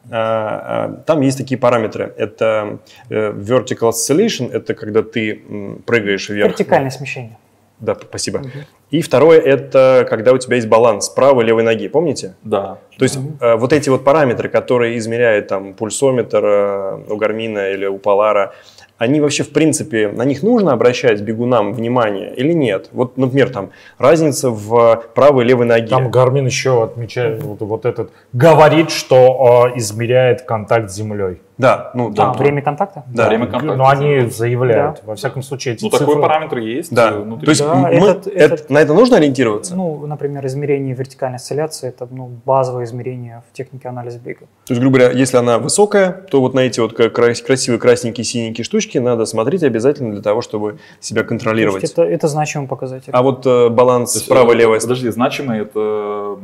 Э, 0.09 0.13
э, 0.13 0.95
Там 1.05 1.21
есть 1.23 1.37
такие 1.37 1.59
параметры. 1.59 2.15
Это 2.17 2.79
vertical 3.11 3.91
oscillation, 3.91 4.49
это 4.53 4.75
когда 4.75 5.03
ты 5.03 5.43
прыгаешь 5.87 6.29
вверх. 6.29 6.51
Вертикальное 6.51 6.91
смещение. 6.91 7.37
Да, 7.81 7.97
спасибо. 8.01 8.43
И 8.91 9.03
второе, 9.03 9.39
это 9.39 10.07
когда 10.09 10.33
у 10.33 10.39
тебя 10.39 10.57
есть 10.57 10.69
баланс 10.69 11.11
правой 11.11 11.45
и 11.45 11.47
левой 11.47 11.63
ноги, 11.63 11.89
помните? 11.89 12.35
Да. 12.43 12.79
То 12.97 13.03
есть 13.03 13.19
э, 13.41 13.55
вот 13.57 13.73
эти 13.73 13.91
вот 13.91 14.03
параметры, 14.03 14.49
которые 14.49 14.97
измеряет 14.97 15.49
там 15.49 15.75
пульсометр 15.75 16.45
э, 16.45 16.99
у 17.09 17.17
Гармина 17.17 17.71
или 17.71 17.85
у 17.85 17.99
Полара, 17.99 18.55
они 18.97 19.21
вообще 19.21 19.45
в 19.45 19.51
принципе, 19.51 20.09
на 20.09 20.25
них 20.25 20.43
нужно 20.43 20.73
обращать 20.73 21.21
бегунам 21.21 21.75
внимание 21.75 22.35
или 22.35 22.53
нет? 22.53 22.89
Вот, 22.93 23.19
например, 23.19 23.51
там 23.51 23.71
разница 23.99 24.51
в 24.51 25.05
правой 25.15 25.45
и 25.45 25.49
левой 25.49 25.67
ноге. 25.67 25.89
Там 25.89 26.11
Гармин 26.11 26.47
еще 26.47 26.83
отмечает 26.83 27.43
вот, 27.43 27.61
вот 27.61 27.85
этот, 27.85 28.11
говорит, 28.33 28.91
что 28.91 29.69
э, 29.69 29.79
измеряет 29.79 30.43
контакт 30.43 30.91
с 30.91 30.95
землей. 30.95 31.41
Да, 31.59 31.91
ну 31.95 32.11
А, 32.11 32.15
там, 32.15 32.33
время 32.35 32.63
контакта? 32.63 33.03
да. 33.13 33.29
Время 33.29 33.47
контакта. 33.47 33.75
Но 33.77 33.89
они 33.89 34.27
заявляют, 34.31 35.03
во 35.05 35.17
всяком 35.17 35.43
случае, 35.43 35.75
эти 35.75 35.85
Ну, 35.85 35.91
цифры. 35.91 36.07
такой 36.07 36.23
параметр 36.23 36.59
есть. 36.59 36.95
Да. 36.95 37.11
э, 37.11 37.19
внутри. 37.21 37.45
То 37.47 37.51
есть 37.51 37.63
Да, 37.63 37.75
мы- 37.75 37.89
этот- 37.89 38.27
это- 38.29 38.39
этот- 38.55 38.71
на 38.71 38.79
это 38.79 38.95
нужно 38.95 39.17
ориентироваться? 39.17 39.75
Ну, 39.77 40.07
например, 40.07 40.47
измерение 40.47 40.95
вертикальной 40.95 41.37
осцилляции– 41.37 41.89
это 41.91 42.07
ну, 42.11 42.31
базовое 42.47 42.85
измерение 42.85 43.43
в 43.51 43.57
технике 43.57 43.89
анализа 43.89 44.19
бега. 44.21 44.47
То 44.67 44.73
есть, 44.75 44.81
грубо 44.81 44.99
говоря, 44.99 45.15
если 45.19 45.37
она 45.37 45.59
высокая, 45.59 46.13
то 46.13 46.41
вот 46.41 46.55
на 46.55 46.61
эти 46.61 46.79
вот 46.81 46.93
красивые 46.95 47.81
красненькие 47.81 48.25
синенькие 48.25 48.65
штучки 48.65 48.99
надо 48.99 49.27
смотреть 49.27 49.65
обязательно 49.65 50.13
для 50.13 50.23
того, 50.23 50.43
чтобы 50.43 50.79
себя 51.01 51.23
То 51.23 51.29
контролировать. 51.29 51.83
есть 51.83 51.95
это, 51.95 52.03
это 52.05 52.29
значимый 52.29 52.69
показатель. 52.69 53.11
А 53.13 53.23
вот 53.23 53.45
э, 53.47 53.69
баланс 53.69 54.15
есть, 54.15 54.29
правой 54.29 54.55
э, 54.55 54.57
и 54.57 54.61
левой 54.61 54.81
Подожди, 54.81 55.09
значимое 55.11 55.63
это, 55.63 56.37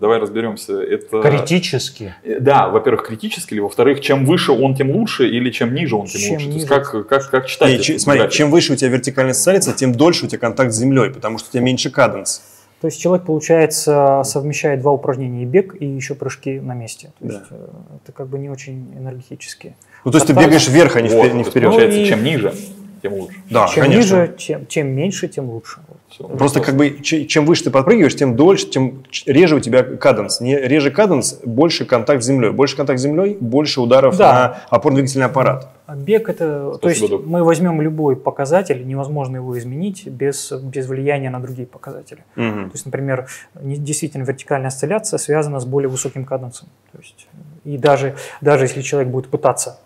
давай 0.00 0.18
разберемся, 0.18 0.80
это... 0.80 1.20
Критически. 1.22 2.14
Э, 2.22 2.38
Да, 2.40 2.68
во-первых, 2.68 3.06
критически, 3.06 3.54
или 3.54 3.60
во-вторых, 3.60 4.00
чем 4.00 4.24
выше 4.36 4.52
он, 4.52 4.74
тем 4.74 4.90
лучше, 4.90 5.26
или 5.28 5.50
чем 5.50 5.74
ниже 5.74 5.96
он, 5.96 6.06
тем, 6.06 6.20
Чем 6.20 6.32
лучше. 6.34 6.46
То 6.46 6.52
есть 6.52 6.70
ниже. 6.70 6.82
как, 6.82 7.08
как, 7.08 7.30
как 7.30 7.46
читать 7.46 7.68
Не, 7.68 7.74
этот 7.76 7.86
че- 7.86 7.98
смотри, 7.98 8.28
чем 8.30 8.50
выше 8.50 8.74
у 8.74 8.76
тебя 8.76 8.90
вертикальная 8.90 9.32
социализация, 9.32 9.74
тем 9.74 9.92
дольше 9.94 10.26
у 10.26 10.28
тебя 10.28 10.38
контакт 10.38 10.72
с 10.72 10.76
землей, 10.76 11.10
потому 11.10 11.38
что 11.38 11.48
у 11.48 11.52
тебя 11.52 11.62
меньше 11.62 11.90
каденс. 11.90 12.42
То 12.82 12.88
есть 12.88 13.00
человек, 13.00 13.24
получается, 13.24 14.20
совмещает 14.24 14.80
два 14.80 14.92
упражнения, 14.92 15.42
и 15.42 15.46
бег, 15.46 15.74
и 15.80 15.86
еще 15.86 16.14
прыжки 16.14 16.60
на 16.60 16.74
месте. 16.74 17.10
То 17.18 17.28
Да. 17.28 17.34
есть 17.34 17.46
э, 17.50 17.66
это 18.04 18.12
как 18.12 18.28
бы 18.28 18.38
не 18.38 18.50
очень 18.50 18.92
энергетические. 18.98 19.74
Ну, 20.04 20.10
то 20.12 20.18
есть 20.18 20.26
ты 20.26 20.32
Осталось- 20.34 20.46
бегаешь 20.46 20.68
вверх, 20.68 20.96
а 20.96 21.00
не, 21.00 21.08
Вот, 21.08 21.26
впе- 21.26 21.32
не 21.32 21.44
вперед. 21.44 21.70
Получается, 21.70 21.98
Ну 21.98 22.04
и- 22.04 22.08
чем 22.08 22.22
ниже, 22.22 22.54
тем 23.02 23.12
лучше. 23.14 23.36
Да, 23.50 23.66
чем 23.68 23.82
конечно. 23.84 24.14
ниже, 24.20 24.34
чем, 24.36 24.66
чем 24.66 24.88
меньше, 24.88 25.28
тем 25.28 25.48
лучше. 25.50 25.80
Всё. 26.18 26.28
Просто 26.28 26.60
как 26.60 26.76
бы 26.76 27.00
че- 27.02 27.26
чем 27.26 27.44
выше 27.44 27.64
ты 27.64 27.70
подпрыгиваешь, 27.70 28.14
тем 28.16 28.36
дольше, 28.36 28.66
тем 28.68 29.04
реже 29.26 29.56
у 29.56 29.60
тебя 29.60 29.82
каденс. 29.82 30.40
Не 30.40 30.56
реже 30.56 30.90
каденс, 30.90 31.40
больше 31.44 31.84
контакт 31.84 32.22
с 32.22 32.26
землей. 32.26 32.50
Больше 32.50 32.76
контакт 32.76 32.98
с 32.98 33.02
землей, 33.02 33.36
больше 33.38 33.80
ударов 33.80 34.16
Да. 34.16 34.32
на 34.70 34.76
опорно-двигательный 34.78 35.26
аппарат. 35.26 35.68
А 35.86 35.94
бег 35.94 36.28
это, 36.28 36.78
то 36.80 36.88
есть 36.88 36.98
Спасибо, 37.00 37.18
Док. 37.18 37.26
мы 37.26 37.44
возьмем 37.44 37.80
любой 37.82 38.16
показатель, 38.16 38.84
невозможно 38.86 39.36
его 39.36 39.56
изменить 39.58 40.06
без, 40.08 40.50
без 40.52 40.86
влияния 40.88 41.30
на 41.30 41.38
другие 41.40 41.66
показатели. 41.68 42.24
Мгм. 42.34 42.70
То 42.70 42.74
есть, 42.74 42.86
например, 42.86 43.26
действительно 43.54 44.24
вертикальная 44.24 44.68
осцилляция 44.68 45.18
связана 45.18 45.60
с 45.60 45.64
более 45.64 45.88
высоким 45.88 46.24
каденсом. 46.24 46.68
То 46.92 46.98
есть, 46.98 47.28
и 47.64 47.76
даже, 47.78 48.16
даже 48.40 48.64
если 48.64 48.80
человек 48.80 49.10
будет 49.12 49.28
пытаться 49.28 49.78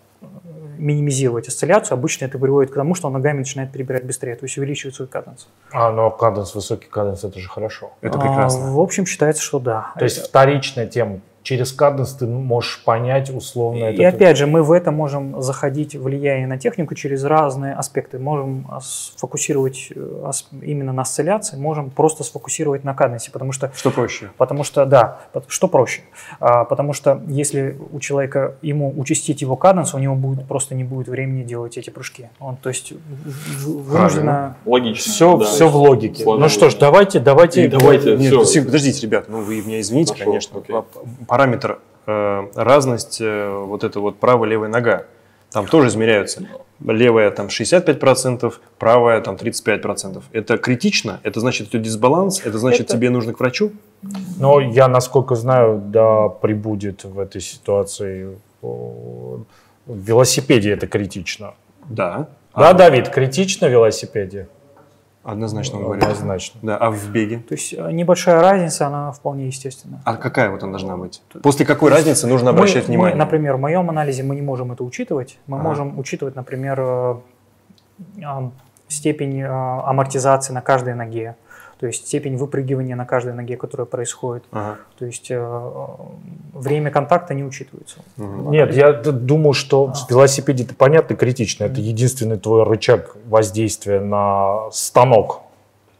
минимизировать 0.80 1.48
осцилляцию, 1.48 1.94
обычно 1.96 2.24
это 2.24 2.38
приводит 2.38 2.70
к 2.70 2.74
тому, 2.74 2.94
что 2.94 3.06
он 3.08 3.12
ногами 3.14 3.38
начинает 3.38 3.70
перебирать 3.72 4.04
быстрее, 4.04 4.34
то 4.34 4.44
есть 4.44 4.56
увеличивает 4.58 4.94
свой 4.94 5.08
каденс. 5.08 5.48
А, 5.72 5.90
но 5.92 6.10
каденс, 6.10 6.54
высокий 6.54 6.88
каденс, 6.88 7.24
это 7.24 7.38
же 7.38 7.48
хорошо. 7.48 7.92
Это 8.00 8.18
А, 8.18 8.20
прекрасно. 8.20 8.72
в 8.72 8.80
общем, 8.80 9.06
считается, 9.06 9.42
что 9.42 9.58
да. 9.58 9.92
То 9.98 10.04
есть 10.04 10.18
вторичная 10.26 10.86
тема. 10.86 11.20
Через 11.42 11.72
каденс 11.72 12.12
ты 12.12 12.26
можешь 12.26 12.82
понять 12.84 13.30
условно 13.30 13.78
И 13.90 13.94
это. 14.02 14.08
опять 14.08 14.36
же, 14.36 14.46
мы 14.46 14.62
в 14.62 14.72
это 14.72 14.90
можем 14.90 15.40
заходить, 15.40 15.94
влияние 15.96 16.46
на 16.46 16.58
технику 16.58 16.94
через 16.94 17.24
разные 17.24 17.72
аспекты. 17.72 18.18
Можем 18.18 18.66
а, 18.70 18.80
сфокусировать 18.82 19.88
э, 19.94 20.30
именно 20.62 20.92
на 20.92 21.02
осцилляции, 21.02 21.56
можем 21.56 21.88
просто 21.90 22.24
сфокусировать 22.24 22.84
на 22.84 22.92
каденсе, 22.94 23.30
потому 23.30 23.52
что 23.52 23.72
Что 23.74 23.90
проще? 23.90 24.30
Потому 24.36 24.64
что, 24.64 24.84
да, 24.84 25.20
что 25.48 25.66
проще? 25.68 26.02
А, 26.40 26.64
потому 26.64 26.92
что 26.92 27.22
если 27.26 27.76
у 27.90 28.00
человека, 28.00 28.56
ему 28.60 28.92
участить 28.98 29.40
его 29.40 29.56
каденс, 29.56 29.94
у 29.94 29.98
него 29.98 30.16
будет, 30.16 30.46
просто 30.46 30.74
не 30.74 30.84
будет 30.84 31.08
времени 31.08 31.42
делать 31.42 31.78
эти 31.78 31.88
прыжки. 31.88 32.28
Он, 32.38 32.56
то 32.56 32.68
есть, 32.68 32.92
в- 32.92 33.64
в- 33.66 33.82
вынужденно... 33.84 34.56
Логично. 34.66 35.10
Все, 35.10 35.36
да. 35.38 35.44
все 35.46 35.68
в 35.68 35.76
логике. 35.76 36.24
Ну 36.26 36.48
что 36.50 36.68
ж, 36.68 36.74
давайте, 36.74 37.18
давайте. 37.18 37.64
И 37.64 37.68
давайте, 37.68 38.16
Нет, 38.16 38.30
подожди- 38.32 38.60
подождите, 38.60 39.06
ребят, 39.06 39.24
ну 39.28 39.40
вы 39.40 39.62
меня 39.62 39.80
извините, 39.80 40.12
Хорошо, 40.12 40.24
конечно. 40.30 40.58
окей. 40.60 40.76
Параметр 41.30 41.78
э, 42.08 42.46
разность, 42.56 43.20
э, 43.20 43.48
вот 43.48 43.84
это 43.84 44.00
вот 44.00 44.18
правая 44.18 44.50
левая 44.50 44.68
нога, 44.68 45.04
там 45.52 45.64
тоже 45.64 45.86
измеряются. 45.86 46.42
Левая 46.84 47.30
там 47.30 47.46
65%, 47.46 48.52
правая 48.80 49.20
там 49.20 49.36
35%. 49.36 50.24
Это 50.32 50.58
критично? 50.58 51.20
Это 51.22 51.38
значит, 51.38 51.68
это 51.68 51.78
дисбаланс? 51.78 52.40
Это 52.44 52.58
значит, 52.58 52.86
Это- 52.88 52.96
тебе 52.96 53.10
нужно 53.10 53.32
к 53.32 53.38
врачу? 53.38 53.70
Но 54.40 54.58
я, 54.58 54.88
насколько 54.88 55.36
знаю, 55.36 55.80
да, 55.80 56.28
прибудет 56.28 57.04
в 57.04 57.20
этой 57.20 57.40
ситуации 57.40 58.36
в 58.60 59.44
велосипеде 59.86 60.72
это 60.72 60.88
критично. 60.88 61.54
Да. 61.88 62.26
Да, 62.56 62.72
Давид, 62.72 63.08
критично 63.08 63.68
в 63.68 63.70
велосипеде? 63.70 64.48
Однозначно 65.22 65.78
говорю. 65.78 66.00
Однозначно. 66.02 66.60
Да, 66.62 66.76
а 66.78 66.90
в 66.90 67.08
беге? 67.10 67.38
То 67.40 67.54
есть 67.54 67.74
э, 67.74 67.92
небольшая 67.92 68.40
разница, 68.40 68.86
она 68.86 69.12
вполне 69.12 69.46
естественна. 69.48 70.00
А 70.06 70.16
какая 70.16 70.50
вот 70.50 70.62
она 70.62 70.72
должна 70.72 70.96
быть? 70.96 71.22
После 71.42 71.66
какой 71.66 71.90
разницы 71.90 72.26
нужно 72.26 72.52
Мы- 72.52 72.58
обращать 72.58 72.84
мы, 72.88 72.94
внимание? 72.94 73.16
например, 73.16 73.56
в 73.56 73.60
моем 73.60 73.90
анализе 73.90 74.22
мы 74.22 74.34
не 74.34 74.40
можем 74.42 74.72
это 74.72 74.82
учитывать. 74.82 75.38
Мы 75.46 75.58
Ага. 75.58 75.68
можем 75.68 75.98
учитывать, 75.98 76.36
например, 76.36 76.80
э, 76.80 77.14
ам, 78.24 78.52
степень 78.88 79.40
э, 79.42 79.46
амортизации 79.48 80.54
на 80.54 80.62
каждой 80.62 80.94
ноге, 80.94 81.36
то 81.80 81.86
есть 81.86 82.06
степень 82.06 82.36
выпрыгивания 82.36 82.94
на 82.94 83.06
каждой 83.06 83.32
ноге, 83.32 83.56
которая 83.56 83.86
происходит. 83.86 84.44
Ага. 84.52 84.76
То 84.98 85.06
есть 85.06 85.30
э, 85.30 85.86
время 86.52 86.90
контакта 86.90 87.32
не 87.32 87.42
учитывается. 87.42 88.00
Мгм. 88.18 88.50
Нет, 88.50 88.74
я 88.74 88.92
думаю, 88.92 89.54
что 89.54 89.86
в 89.86 90.10
велосипеде 90.10 90.64
это 90.64 90.74
понятно, 90.74 91.16
критично. 91.16 91.64
Это 91.64 91.80
единственный 91.80 92.38
твой 92.38 92.64
рычаг 92.64 93.16
воздействия 93.26 94.00
на 94.00 94.70
станок, 94.72 95.40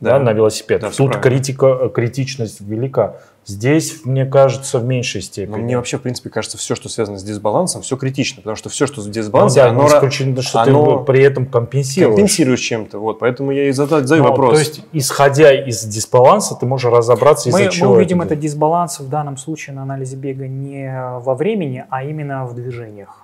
да, 0.01 0.18
Да. 0.18 0.24
на 0.24 0.32
велосипед. 0.32 0.80
Да, 0.80 0.90
Тут 0.90 1.16
критика, 1.18 1.66
э, 1.82 1.88
критичность 1.90 2.61
велика. 2.61 3.16
Здесь, 3.46 4.05
мне 4.05 4.26
кажется, 4.26 4.78
в 4.78 4.84
меньшей 4.84 5.22
степени. 5.22 5.53
Но 5.53 5.59
мне 5.59 5.76
вообще, 5.76 5.96
в 5.96 6.03
принципе, 6.03 6.28
кажется, 6.30 6.59
все, 6.59 6.74
что 6.74 6.88
связано 6.88 7.18
с 7.18 7.22
дисбалансом, 7.22 7.82
все 7.82 7.96
критично, 7.96 8.36
потому 8.42 8.55
что 8.57 8.68
все, 8.68 8.86
что 8.86 9.01
с 9.01 9.07
Ну 9.07 9.12
дисбалансом, 9.12 9.62
да, 9.62 9.70
оно 9.70 9.82
не 9.84 9.88
ра- 9.88 9.96
исключено, 9.96 10.42
что 10.42 10.61
оно 10.61 10.98
ты 10.98 11.05
при 11.07 11.22
этом 11.22 11.46
компенсируешь. 11.46 12.14
компенсируешь 12.14 12.61
чем-то. 12.61 12.98
Вот, 12.98 13.18
поэтому 13.18 13.51
я 13.51 13.68
и 13.68 13.72
задаю, 13.72 14.03
задаю 14.03 14.22
Ну, 14.24 14.28
вопрос. 14.30 14.53
То 14.55 14.59
есть, 14.59 14.82
исходя 14.92 15.53
из 15.53 15.82
дисбаланса, 15.84 16.55
ты 16.55 16.66
можешь 16.66 16.90
разобраться, 16.92 17.48
из-за 17.48 17.59
Мы, 17.59 17.64
мы 17.64 17.70
чего 17.70 17.92
увидим 17.94 18.20
это 18.20 18.34
этот 18.34 18.40
дисбаланс 18.40 19.01
в 19.01 19.09
данном 19.09 19.36
случае 19.38 19.74
на 19.74 19.82
анализе 19.82 20.16
бега 20.16 20.46
не 20.46 20.92
во 21.24 21.34
времени, 21.34 21.84
а 21.88 22.05
именно 22.05 22.44
в 22.46 22.55
движениях. 22.55 23.22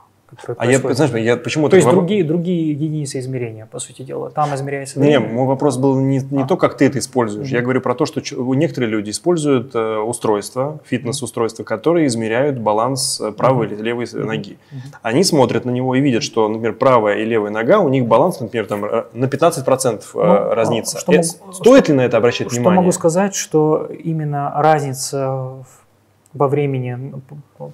А 0.59 0.67
я, 0.67 0.79
знаешь, 0.79 1.13
я 1.15 1.37
почему 1.37 1.69
То 1.69 1.77
есть 1.77 1.89
другие, 1.89 2.25
другие 2.25 2.71
единицы 2.71 3.19
измерения, 3.21 3.67
по 3.67 3.79
сути 3.79 4.03
дела. 4.03 4.31
Там 4.31 4.55
измеряется 4.55 4.99
Не, 5.01 5.19
время. 5.19 5.33
мой 5.33 5.47
вопрос 5.47 5.77
был 5.77 5.99
не, 5.99 6.19
не 6.31 6.43
А. 6.43 6.47
то, 6.47 6.57
как 6.57 6.77
ты 6.77 6.87
это 6.87 6.99
используешь. 6.99 7.47
Мгм. 7.49 7.57
Я 7.57 7.63
говорю 7.63 7.81
про 7.81 7.95
то, 7.95 8.07
что 8.07 8.21
некоторые 8.55 8.91
люди 8.91 9.11
используют 9.11 9.75
э, 9.75 9.99
устройства, 9.99 10.79
фитнес-устройства, 10.85 11.65
которые 11.65 12.07
измеряют 12.07 12.59
баланс 12.59 13.21
э, 13.21 13.33
правой 13.33 13.67
или 13.67 13.75
левой 13.77 14.07
ноги. 14.13 14.59
Мгм. 14.71 14.81
Они 15.03 15.25
смотрят 15.25 15.65
на 15.65 15.71
него 15.71 15.95
и 15.95 16.01
видят, 16.01 16.23
что, 16.23 16.49
например, 16.49 16.75
правая 16.75 17.17
и 17.19 17.25
левая 17.25 17.51
нога, 17.51 17.81
у 17.81 17.89
них 17.89 18.07
баланс, 18.07 18.41
например, 18.41 18.67
там, 18.67 18.85
э, 18.85 19.05
на 19.13 19.27
15% 19.27 20.03
э, 20.15 20.19
Ну, 20.19 20.55
разнится. 20.55 20.99
что 20.99 21.13
Э, 21.13 21.17
мог- 21.17 21.55
Стоит 21.55 21.89
ли 21.89 21.95
на 21.95 22.03
это 22.03 22.17
обращать 22.17 22.49
Что 22.49 22.57
внимание? 22.57 22.81
могу 22.81 22.93
сказать, 22.93 23.35
что 23.35 23.89
именно 24.05 24.53
разница 24.57 25.29
в- 25.29 25.86
во 26.37 26.49
времени 26.49 27.15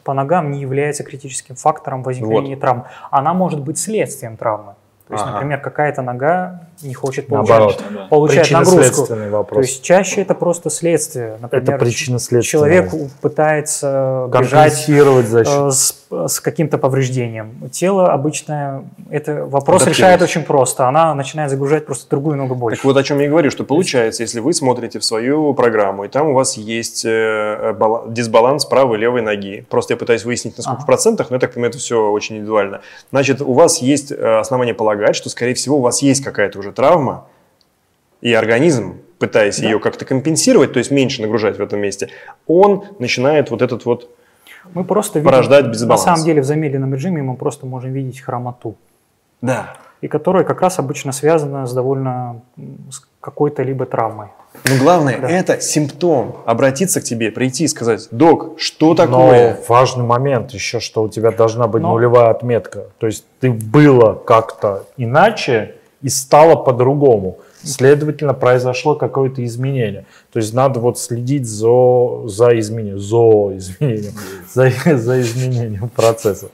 по 0.04 0.14
ногам 0.14 0.50
не 0.50 0.60
является 0.60 1.04
критическим 1.04 1.56
фактором 1.56 2.02
возникновения 2.02 2.56
травм. 2.56 2.84
Она 3.10 3.34
может 3.34 3.60
быть 3.60 3.78
следствием 3.78 4.36
травмы. 4.36 4.74
То 5.08 5.14
есть, 5.14 5.24
Ага. 5.24 5.34
например, 5.34 5.60
какая-то 5.60 6.00
нога 6.02 6.68
не 6.82 6.94
хочет 6.94 7.26
получать, 7.28 7.78
получать 8.08 8.50
нагрузку. 8.50 8.76
Причинно-следственный 8.78 9.26
То 9.30 9.36
вопрос. 9.36 9.66
есть 9.66 9.82
чаще 9.82 10.22
это 10.22 10.34
просто 10.34 10.70
следствие. 10.70 11.38
Например, 11.40 11.74
это 11.76 11.84
причинно-следственный. 11.84 12.42
человек 12.42 12.90
пытается 13.20 14.28
бежать 14.32 14.86
за 14.86 15.44
счет 15.44 15.48
э, 15.48 15.70
с, 15.70 15.94
с 16.28 16.40
каким-то 16.40 16.78
повреждением. 16.78 17.68
Тело 17.70 18.12
обычно 18.12 18.84
это 19.10 19.44
вопрос 19.46 19.86
решает 19.86 20.22
очень 20.22 20.42
просто. 20.42 20.88
Она 20.88 21.14
начинает 21.14 21.50
загружать 21.50 21.86
просто 21.86 22.08
другую 22.10 22.36
ногу 22.36 22.54
больше. 22.54 22.76
Так 22.78 22.84
вот 22.84 22.96
о 22.96 23.02
чем 23.02 23.18
я 23.18 23.26
и 23.26 23.28
говорю, 23.28 23.50
что 23.50 23.64
получается, 23.64 24.22
если 24.22 24.40
вы 24.40 24.52
смотрите 24.52 24.98
в 24.98 25.04
свою 25.04 25.54
программу, 25.54 26.04
и 26.04 26.08
там 26.08 26.28
у 26.28 26.34
вас 26.34 26.56
есть 26.56 27.04
э, 27.04 27.74
бала- 27.78 28.10
дисбаланс 28.12 28.64
правой 28.64 28.98
и 28.98 29.00
левой 29.00 29.22
ноги. 29.22 29.64
Просто 29.68 29.94
я 29.94 29.96
пытаюсь 29.98 30.24
выяснить, 30.24 30.56
насколько 30.56 30.78
Ага. 30.78 30.82
в 30.82 30.86
процентах, 30.86 31.30
но 31.30 31.36
я 31.36 31.40
так 31.40 31.52
понимаю, 31.52 31.70
это 31.70 31.78
все 31.78 32.10
очень 32.10 32.36
индивидуально. 32.36 32.80
Значит, 33.10 33.40
у 33.40 33.52
вас 33.52 33.78
есть 33.78 34.12
э, 34.12 34.38
основания 34.38 34.74
полагать, 34.74 35.16
что, 35.16 35.28
скорее 35.30 35.54
всего, 35.54 35.78
у 35.78 35.80
вас 35.80 36.02
есть 36.02 36.22
какая-то 36.24 36.58
уже 36.58 36.71
травма, 36.72 37.26
и 38.20 38.32
организм, 38.32 38.96
пытаясь 39.18 39.58
ее 39.58 39.78
как-то 39.78 40.04
компенсировать, 40.04 40.72
то 40.72 40.78
есть 40.78 40.90
меньше 40.90 41.22
нагружать 41.22 41.58
в 41.58 41.60
этом 41.62 41.80
месте, 41.80 42.08
он 42.46 42.84
начинает 42.98 43.50
вот 43.50 43.62
этот 43.62 43.84
вот 43.84 44.10
Мы 44.74 44.84
просто 44.84 45.18
видим, 45.18 45.30
порождать 45.30 45.66
на 45.66 45.96
самом 45.96 46.24
деле 46.24 46.42
в 46.42 46.44
замедленном 46.44 46.94
режиме 46.94 47.22
мы 47.22 47.36
просто 47.36 47.66
можем 47.66 47.92
видеть 47.92 48.20
хромоту. 48.20 48.76
Да. 49.40 49.76
И 50.00 50.08
которая 50.08 50.44
как 50.44 50.60
раз 50.60 50.78
обычно 50.78 51.12
связана 51.12 51.66
с 51.66 51.72
довольно 51.72 52.40
с 52.90 53.02
какой-то 53.20 53.62
либо 53.62 53.86
травмой. 53.86 54.28
Но 54.68 54.76
главное, 54.76 55.18
Да. 55.18 55.28
это 55.28 55.60
симптом. 55.60 56.36
Обратиться 56.44 57.00
к 57.00 57.04
тебе, 57.04 57.30
прийти 57.30 57.64
и 57.64 57.68
сказать, 57.68 58.08
док, 58.10 58.58
что 58.60 58.88
Но 58.88 58.94
такое? 58.94 59.58
важный 59.68 60.04
момент 60.04 60.50
еще, 60.52 60.78
что 60.80 61.02
у 61.04 61.08
тебя 61.08 61.30
должна 61.30 61.66
быть 61.68 61.82
Но- 61.82 61.92
нулевая 61.92 62.30
отметка. 62.30 62.86
То 62.98 63.06
есть 63.06 63.24
ты 63.40 63.50
было 63.50 64.14
как-то 64.14 64.84
иначе 64.96 65.76
и 66.02 66.08
стало 66.08 66.56
по-другому. 66.56 67.38
Следовательно, 67.62 68.34
произошло 68.34 68.96
какое-то 68.96 69.44
изменение. 69.44 70.04
То 70.32 70.38
есть 70.38 70.52
надо 70.52 70.80
вот 70.80 70.98
следить 70.98 71.46
за, 71.46 72.26
за 72.28 72.58
изменением, 72.58 72.98
за 72.98 73.56
изменением, 73.56 74.12
за, 74.52 74.70
за 74.98 75.20
изменением 75.20 75.88
процесса. 75.88 76.48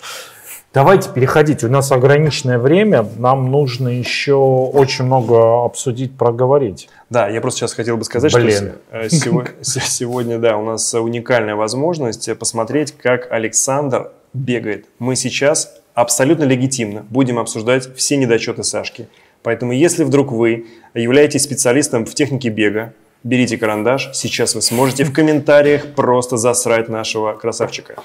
Давайте 0.75 1.09
переходить. 1.11 1.65
У 1.65 1.69
нас 1.71 1.91
ограниченное 1.91 2.59
время. 2.59 3.09
Нам 3.17 3.51
нужно 3.51 3.89
еще 3.89 4.35
очень 4.35 5.07
много 5.07 5.65
обсудить, 5.65 6.15
проговорить. 6.17 6.91
Да, 7.09 7.27
я 7.29 7.41
просто 7.41 7.61
сейчас 7.61 7.73
хотел 7.73 7.97
бы 7.97 8.05
сказать, 8.05 8.35
Блин. 8.35 8.53
что 8.53 8.75
э, 8.93 9.09
сего- 9.09 9.47
с- 9.63 9.81
сегодня, 9.89 10.39
да, 10.39 10.59
у 10.59 10.65
нас 10.65 10.93
уникальная 10.93 11.57
возможность 11.57 12.29
посмотреть, 12.39 12.93
как 12.93 13.33
Александр 13.33 14.11
бегает. 14.35 14.85
Мы 14.99 15.17
сейчас 15.17 15.73
абсолютно 15.95 16.45
легитимно 16.45 17.07
будем 17.09 17.39
обсуждать 17.39 17.97
все 17.97 18.19
недочеты 18.19 18.63
Сашки. 18.63 19.09
Поэтому, 19.43 19.73
если 19.73 20.05
вдруг 20.05 20.33
вы 20.33 20.67
являетесь 20.95 21.43
специалистом 21.43 22.05
в 22.05 22.15
технике 22.15 22.49
бега, 22.49 22.93
берите 23.23 23.57
карандаш, 23.57 24.11
сейчас 24.15 24.55
вы 24.55 24.63
сможете 24.63 25.05
в 25.05 25.13
комментариях 25.13 25.95
просто 25.95 26.37
засрать 26.37 26.89
нашего 26.89 27.35
красавчика. 27.35 27.97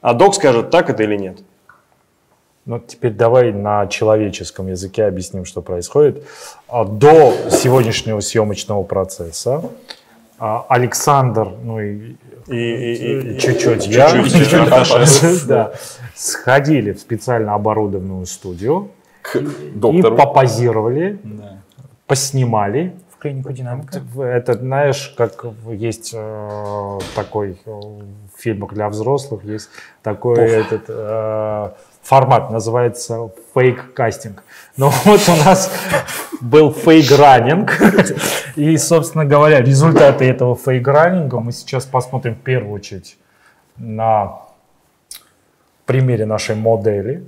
А 0.00 0.14
док 0.14 0.34
скажет, 0.34 0.70
так 0.70 0.90
это 0.90 1.02
или 1.02 1.16
нет. 1.16 1.38
Ну, 2.66 2.78
теперь 2.78 3.12
давай 3.12 3.52
на 3.52 3.86
человеческом 3.86 4.68
языке 4.68 5.04
объясним, 5.04 5.44
что 5.44 5.62
происходит. 5.62 6.24
А, 6.68 6.84
До 6.84 7.34
сегодняшнего 7.50 8.20
съемочного 8.20 8.82
процесса 8.82 9.70
а, 10.38 10.66
Александр, 10.68 11.48
ну 11.62 11.80
и 11.80 12.16
чуть-чуть 13.38 13.86
я, 13.86 14.10
сходили 16.14 16.92
в 16.92 17.00
специально 17.00 17.54
оборудованную 17.54 18.26
студию 18.26 18.90
К 19.22 19.36
и 19.36 19.70
доктору. 19.74 20.16
попозировали, 20.16 21.18
Да. 21.22 21.58
поснимали. 22.06 22.94
В 23.16 23.22
клинику 23.22 23.52
динамика. 23.52 24.00
Это, 24.22 24.54
знаешь, 24.54 25.14
как 25.16 25.44
есть 25.70 26.12
э, 26.14 26.98
такой 27.14 27.60
э, 27.66 27.70
в 27.70 28.40
фильмах 28.40 28.72
для 28.72 28.88
взрослых, 28.88 29.44
есть 29.44 29.68
такой 30.02 30.38
этот 30.38 30.84
э, 30.88 31.70
формат, 32.02 32.50
называется 32.50 33.30
фейк-кастинг. 33.54 34.42
Ну 34.78 34.90
вот 35.04 35.20
у 35.28 35.44
нас 35.44 35.70
был 36.40 36.72
фейк-раннинг, 36.72 37.70
и, 38.56 38.76
собственно 38.78 39.26
говоря, 39.26 39.60
результаты 39.60 40.24
этого 40.24 40.56
фейк-раннинга 40.56 41.40
мы 41.40 41.52
сейчас 41.52 41.84
посмотрим 41.84 42.34
в 42.34 42.40
первую 42.40 42.72
очередь 42.72 43.18
на 43.76 44.38
примере 45.90 46.24
нашей 46.24 46.54
модели, 46.54 47.24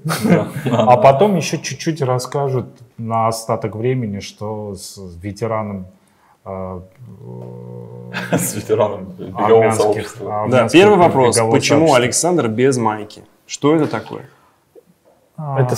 а 0.71 0.97
потом 0.97 1.35
еще 1.37 1.59
чуть-чуть 1.59 2.01
расскажут 2.01 2.67
на 2.97 3.27
остаток 3.27 3.75
времени, 3.75 4.21
что 4.21 4.75
с 4.77 4.97
ветераном 5.21 5.87
э, 6.45 6.81
С 8.31 8.55
ветераном 8.55 9.05
бегового 9.19 9.71
сообщества. 9.73 10.47
Да, 10.49 10.69
первый 10.69 10.97
вопрос. 10.97 11.37
Почему. 11.51 11.95
Александр 11.95 12.47
без 12.47 12.77
майки? 12.79 13.25
Что 13.47 13.75
это 13.75 13.89
такое? 13.89 14.23
А, 15.37 15.61
Это 15.61 15.75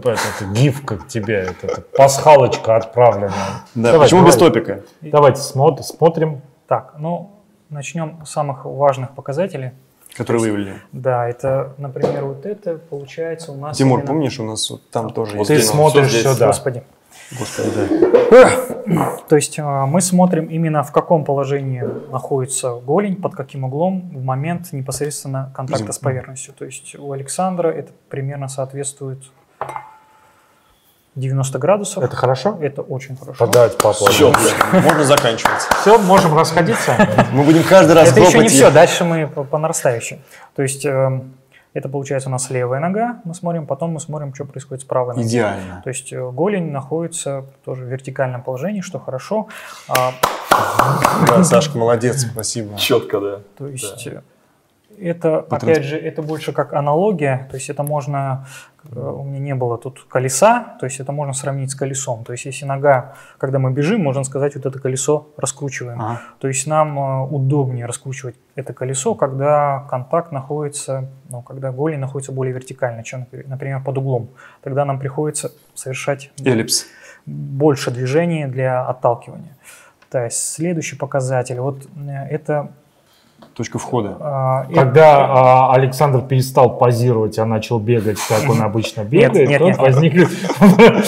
п- 0.00 0.10
этот, 0.10 0.52
гифка 0.54 0.96
к 0.96 1.06
тебе, 1.06 1.34
это, 1.34 1.66
это 1.66 1.80
пасхалочка 1.82 2.76
отправленная. 2.76 3.30
Да, 3.74 3.92
Давай, 3.92 4.06
почему 4.06 4.24
без 4.26 4.36
топика? 4.36 4.80
Давайте 5.02 5.40
смотр- 5.42 5.82
смотрим. 5.82 6.40
Так, 6.66 6.94
ну, 6.98 7.30
начнем 7.68 8.24
с 8.24 8.30
самых 8.30 8.64
важных 8.64 9.10
показателей. 9.10 9.72
Который 10.16 10.38
выявили. 10.38 10.74
Да, 10.92 11.28
это, 11.28 11.74
например, 11.78 12.24
вот 12.24 12.44
это 12.46 12.76
получается 12.78 13.52
у 13.52 13.56
нас... 13.56 13.76
Тимур, 13.76 14.00
именно- 14.00 14.06
помнишь, 14.08 14.38
у 14.40 14.44
нас 14.44 14.70
вот 14.70 14.88
там 14.90 15.10
тоже 15.10 15.36
Вот 15.36 15.48
есть. 15.50 15.66
Ты 15.66 15.72
смотришь 15.72 16.08
всё 16.08 16.20
здесь. 16.20 16.34
сюда. 16.34 16.46
Господи. 16.48 16.82
Господи, 17.38 17.70
да. 18.30 18.50
То 19.28 19.36
есть 19.36 19.58
а, 19.58 19.86
мы 19.86 20.00
смотрим 20.00 20.46
именно 20.46 20.82
в 20.82 20.90
каком 20.92 21.24
положении 21.24 21.84
находится 22.10 22.74
голень, 22.74 23.16
под 23.16 23.34
каким 23.34 23.64
углом 23.64 24.10
в 24.12 24.24
момент 24.24 24.72
непосредственно 24.72 25.52
контакта 25.54 25.92
с 25.92 25.98
поверхностью. 25.98 26.54
То 26.54 26.64
есть 26.64 26.96
у 26.96 27.12
Александра 27.12 27.68
это 27.68 27.92
примерно 28.08 28.48
соответствует 28.48 29.22
90 31.20 31.58
градусов. 31.58 32.02
Это 32.02 32.16
хорошо? 32.16 32.58
Это 32.60 32.82
очень 32.82 33.16
хорошо. 33.16 33.46
Давайте 33.46 33.76
поаплодируем. 33.76 34.34
Всё, 34.34 34.80
можно 34.80 35.04
заканчивать. 35.04 35.60
Все, 35.80 35.98
можем 35.98 36.36
расходиться. 36.36 36.96
Мы 37.32 37.44
будем 37.44 37.62
каждый 37.62 37.92
раз 37.92 38.10
Это 38.10 38.20
еще 38.20 38.38
не 38.38 38.48
все, 38.48 38.70
дальше 38.70 39.04
мы 39.04 39.26
по, 39.26 39.58
нарастающей. 39.58 40.20
То 40.56 40.62
есть 40.62 40.84
эм, 40.84 41.34
это 41.72 41.88
получается 41.88 42.28
у 42.28 42.32
нас 42.32 42.50
левая 42.50 42.80
нога, 42.80 43.20
мы 43.24 43.34
смотрим, 43.34 43.66
потом 43.66 43.92
мы 43.92 44.00
смотрим, 44.00 44.34
что 44.34 44.44
происходит 44.44 44.82
с 44.82 44.86
правой 44.86 45.14
ногой. 45.14 45.28
Идеально. 45.28 45.80
То 45.84 45.90
есть 45.90 46.12
э, 46.12 46.30
голень 46.30 46.72
находится 46.72 47.44
тоже 47.64 47.84
в 47.84 47.88
вертикальном 47.88 48.42
положении, 48.42 48.80
что 48.80 48.98
хорошо. 48.98 49.46
А, 49.88 50.12
Да, 51.28 51.44
Сашка, 51.44 51.78
молодец, 51.78 52.26
спасибо. 52.32 52.76
Четко, 52.76 53.20
да. 53.20 53.40
То 53.56 53.68
есть 53.68 54.06
э, 54.08 54.22
это, 55.00 55.40
По 55.40 55.56
опять 55.56 55.84
же, 55.84 55.96
это 55.96 56.22
больше 56.22 56.52
как 56.52 56.72
аналогия, 56.72 57.46
то 57.50 57.56
есть 57.56 57.70
это 57.70 57.82
можно, 57.82 58.46
у 58.84 59.24
меня 59.24 59.38
не 59.38 59.54
было 59.54 59.78
тут 59.78 60.04
колеса, 60.08 60.76
то 60.78 60.86
есть 60.86 61.00
это 61.00 61.12
можно 61.12 61.32
сравнить 61.32 61.70
с 61.70 61.74
колесом. 61.74 62.24
То 62.24 62.32
есть 62.32 62.44
если 62.44 62.66
нога, 62.66 63.14
когда 63.38 63.58
мы 63.58 63.72
бежим, 63.72 64.02
можно 64.02 64.24
сказать, 64.24 64.54
вот 64.56 64.66
это 64.66 64.78
колесо 64.78 65.28
раскручиваем. 65.36 66.00
Ага. 66.00 66.20
То 66.38 66.48
есть 66.48 66.66
нам 66.66 66.98
э, 66.98 67.26
удобнее 67.28 67.86
раскручивать 67.86 68.36
это 68.54 68.72
колесо, 68.72 69.14
когда 69.14 69.86
контакт 69.90 70.32
находится, 70.32 71.08
ну, 71.28 71.42
когда 71.42 71.72
голень 71.72 71.98
находится 71.98 72.32
более 72.32 72.52
вертикально, 72.52 73.02
чем, 73.02 73.26
например, 73.46 73.82
под 73.82 73.98
углом. 73.98 74.30
Тогда 74.62 74.84
нам 74.84 74.98
приходится 74.98 75.52
совершать 75.74 76.30
Эллипс. 76.44 76.86
больше 77.26 77.90
движений 77.90 78.46
для 78.46 78.86
отталкивания. 78.86 79.56
То 80.10 80.24
есть 80.24 80.52
следующий 80.54 80.96
показатель, 80.96 81.60
вот 81.60 81.86
э, 81.96 82.26
это 82.28 82.72
Точка 83.54 83.78
входа. 83.78 84.16
а, 84.20 84.64
Когда 84.74 85.26
а, 85.26 85.74
Александр 85.74 86.20
перестал 86.22 86.78
позировать, 86.78 87.38
а 87.38 87.44
начал 87.44 87.78
бегать, 87.78 88.18
как 88.28 88.48
он 88.48 88.62
обычно 88.62 89.02
бегает, 89.04 89.48
нет, 89.48 89.58
тут 89.58 89.68
нет. 89.68 89.78
возникли, 89.78 90.26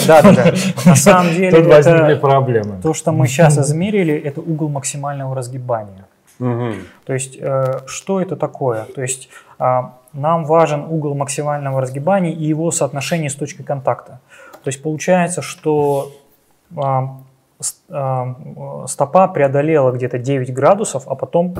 Да, 0.07 0.21
да, 0.21 0.31
да. 0.33 0.53
На 0.85 0.95
самом 0.95 1.33
деле, 1.33 1.51
тут 1.51 1.67
возникли 1.67 2.15
проблемы. 2.15 2.81
то, 2.81 2.93
что 2.93 3.11
мы 3.11 3.27
сейчас 3.27 3.57
измерили, 3.57 4.13
это 4.13 4.41
угол 4.41 4.69
максимального 4.69 5.35
разгибания. 5.35 6.05
То 6.39 7.13
есть, 7.13 7.37
э, 7.39 7.79
что 7.85 8.19
это 8.19 8.35
такое? 8.35 8.85
То 8.95 9.01
есть, 9.01 9.29
а, 9.59 9.93
нам 10.13 10.45
важен 10.45 10.81
угол 10.89 11.15
максимального 11.15 11.79
разгибания 11.81 12.31
и 12.31 12.43
его 12.43 12.69
соотношение 12.71 13.29
с 13.29 13.35
точкой 13.35 13.63
контакта. 13.63 14.19
То 14.63 14.67
есть, 14.67 14.81
получается, 14.83 15.41
что 15.41 16.11
а, 16.75 17.17
стопа 18.87 19.27
преодолела 19.27 19.91
где-то 19.91 20.17
9 20.17 20.53
градусов, 20.53 21.03
а 21.07 21.15
потом 21.15 21.55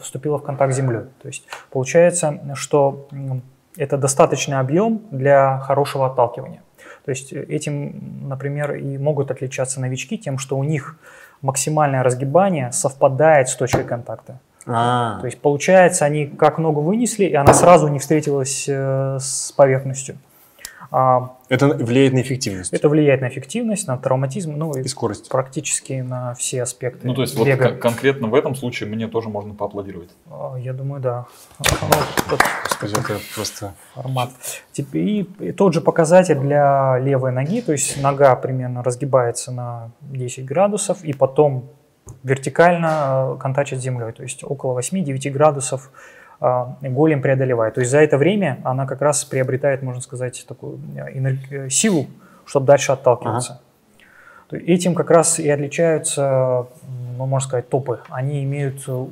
вступила 0.00 0.38
в 0.38 0.42
контакт 0.42 0.72
с 0.72 0.76
землей. 0.76 1.02
То 1.22 1.28
есть, 1.28 1.46
получается, 1.70 2.40
что 2.54 3.08
это 3.76 3.96
достаточный 3.96 4.58
объем 4.58 5.02
для 5.10 5.58
хорошего 5.58 6.06
отталкивания. 6.06 6.62
То 7.04 7.10
есть 7.10 7.32
э, 7.32 7.42
этим, 7.44 8.28
например, 8.28 8.74
и 8.74 8.98
могут 8.98 9.30
отличаться 9.30 9.80
новички 9.80 10.18
тем, 10.18 10.38
что 10.38 10.58
у 10.58 10.64
них 10.64 10.96
максимальное 11.42 12.02
разгибание 12.02 12.72
совпадает 12.72 13.48
с 13.48 13.56
точкой 13.56 13.84
контакта. 13.84 14.38
А, 14.66 15.18
То 15.20 15.26
есть 15.26 15.40
получается, 15.40 16.04
они 16.04 16.26
как 16.26 16.58
ногу 16.58 16.82
вынесли, 16.82 17.24
и 17.24 17.34
она 17.34 17.54
сразу 17.54 17.88
не 17.88 17.98
встретилась 17.98 18.66
э, 18.68 19.18
с 19.18 19.52
поверхностью. 19.52 20.18
А 20.92 21.36
Это 21.48 21.68
влияет 21.68 22.12
на 22.14 22.20
эффективность 22.20 22.72
это 22.72 22.88
влияет 22.88 23.20
на 23.20 23.28
эффективность, 23.28 23.86
на 23.86 23.96
травматизм, 23.96 24.54
ну 24.56 24.72
и 24.74 24.80
и 24.82 24.88
скорость. 24.88 25.28
практически 25.28 25.92
на 26.00 26.34
все 26.34 26.62
аспекты 26.62 27.06
Ну, 27.06 27.14
то 27.14 27.22
есть 27.22 27.36
вот 27.36 27.46
бега. 27.46 27.68
кон- 27.70 27.78
конкретно 27.78 28.26
в 28.26 28.34
этом 28.34 28.56
случае 28.56 28.88
мне 28.88 29.06
тоже 29.06 29.28
можно 29.28 29.54
поаплодировать. 29.54 30.10
А, 30.30 30.56
Я 30.58 30.72
думаю, 30.72 31.00
да. 31.00 31.26
Ну, 31.60 32.36
Господи, 32.68 32.92
это 32.98 33.20
просто... 33.34 33.74
формат. 33.94 34.30
И, 34.76 35.26
и 35.38 35.52
тот 35.52 35.74
же 35.74 35.80
показатель 35.80 36.38
для 36.40 36.98
левой 36.98 37.30
ноги, 37.32 37.60
то 37.60 37.72
есть 37.72 38.02
нога 38.02 38.34
примерно 38.36 38.82
разгибается 38.82 39.52
на 39.52 39.90
10 40.00 40.44
градусов 40.44 41.04
и 41.04 41.12
потом 41.12 41.68
вертикально 42.24 43.34
э, 43.34 43.38
контачит 43.40 43.78
с 43.78 43.82
землей, 43.82 44.12
то 44.12 44.22
есть 44.22 44.42
около 44.44 44.78
8-9 44.80 45.30
градусов 45.30 45.90
голем 46.40 47.20
преодолевает. 47.20 47.74
То 47.74 47.80
есть 47.80 47.90
за 47.90 47.98
это 47.98 48.16
время 48.16 48.58
она 48.64 48.86
как 48.86 49.02
раз 49.02 49.24
приобретает, 49.24 49.82
можно 49.82 50.00
сказать, 50.00 50.44
такую 50.48 50.78
э, 50.96 51.18
энерг- 51.18 51.50
э, 51.50 51.68
силу, 51.68 52.06
чтобы 52.46 52.66
дальше 52.66 52.92
отталкиваться. 52.92 53.60
Есть 54.50 54.64
Этим 54.68 54.94
как 54.94 55.10
раз 55.10 55.38
и 55.38 55.48
отличаются, 55.48 56.66
ну, 57.16 57.26
можно 57.26 57.46
сказать, 57.46 57.68
топы. 57.68 58.00
Они 58.08 58.42
имеют 58.44 58.82
э, 58.88 59.06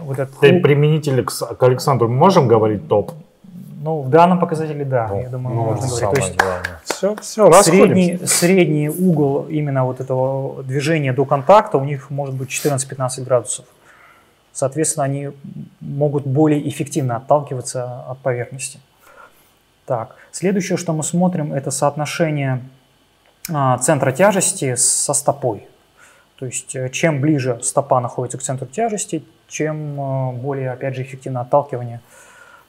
вот 0.00 0.18
этот 0.18 0.38
Ты 0.40 0.60
применитель 0.60 1.24
к, 1.24 1.62
Александру 1.62 2.08
можем 2.08 2.48
говорить 2.48 2.88
топ? 2.88 3.12
ну, 3.80 4.02
в 4.02 4.10
данном 4.10 4.38
показателе, 4.38 4.84
да, 4.84 5.08
Ну, 5.08 5.20
я 5.20 5.28
думаю, 5.28 5.56
ну, 5.56 5.64
можно 5.64 5.86
говорить. 5.86 6.10
То 6.10 6.20
есть 6.20 6.36
главное. 6.36 6.80
Все, 6.84 7.16
все, 7.16 7.62
средний, 7.62 8.18
средний 8.26 8.88
угол 8.88 9.46
именно 9.48 9.84
вот 9.84 10.00
этого 10.00 10.62
движения 10.62 11.12
до 11.12 11.24
контакта 11.24 11.78
у 11.78 11.84
них 11.84 12.10
может 12.10 12.34
быть 12.34 12.48
14-15 12.48 13.24
градусов. 13.24 13.64
Соответственно, 14.58 15.04
они 15.04 15.30
могут 15.78 16.26
более 16.26 16.68
эффективно 16.68 17.14
отталкиваться 17.14 18.02
от 18.08 18.18
поверхности. 18.18 18.80
Так, 19.86 20.16
следующее, 20.32 20.76
что 20.76 20.92
мы 20.92 21.04
смотрим, 21.04 21.52
это 21.52 21.70
соотношение 21.70 22.64
а, 23.48 23.78
центра 23.78 24.10
тяжести 24.10 24.74
со 24.74 25.14
стопой. 25.14 25.68
То 26.40 26.46
есть, 26.46 26.74
э, 26.74 26.88
чем 26.88 27.20
ближе 27.20 27.60
стопа 27.62 28.00
находится 28.00 28.36
к 28.36 28.42
центру 28.42 28.66
тяжести, 28.66 29.22
чем 29.46 30.00
э, 30.00 30.32
более, 30.32 30.72
опять 30.72 30.96
же, 30.96 31.02
эффективно 31.02 31.42
отталкивание. 31.42 32.00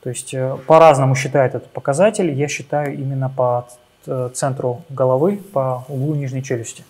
То 0.03 0.09
есть, 0.09 0.31
э, 0.35 0.57
по-разному 0.67 1.15
считает 1.15 1.55
этот 1.55 1.71
показатель. 1.71 2.31
Я 2.31 2.47
считаю 2.47 2.93
именно 2.93 3.29
по 3.29 3.67
центру 4.33 4.81
головы, 4.89 5.41
по 5.53 5.83
углу 5.89 6.15
нижней 6.15 6.41
челюсти. 6.41 6.83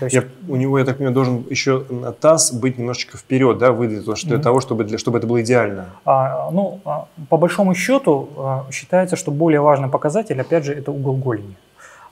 То 0.00 0.06
есть, 0.06 0.14
Я- 0.16 0.24
у 0.48 0.56
него, 0.56 0.78
я 0.78 0.84
так 0.84 0.96
понимаю, 0.96 1.14
должен 1.14 1.44
еще 1.50 1.84
таз 2.20 2.52
быть 2.52 2.78
немножечко 2.78 3.16
вперед, 3.18 3.58
да, 3.58 3.70
выдвинут, 3.72 4.18
что 4.18 4.26
для 4.28 4.36
Мгм. 4.36 4.42
того, 4.44 4.60
чтобы, 4.60 4.84
для, 4.84 4.98
чтобы 4.98 5.18
это 5.18 5.26
было 5.26 5.40
идеально. 5.42 5.86
а, 6.04 6.50
ну, 6.50 6.80
а, 6.84 7.06
по 7.28 7.36
большому 7.36 7.74
счету 7.74 8.28
а, 8.36 8.66
считается, 8.70 9.16
что 9.16 9.30
более 9.30 9.60
важный 9.60 9.88
показатель, 9.88 10.40
опять 10.40 10.64
же, 10.64 10.72
это 10.74 10.90
угол 10.90 11.16
голени. 11.16 11.54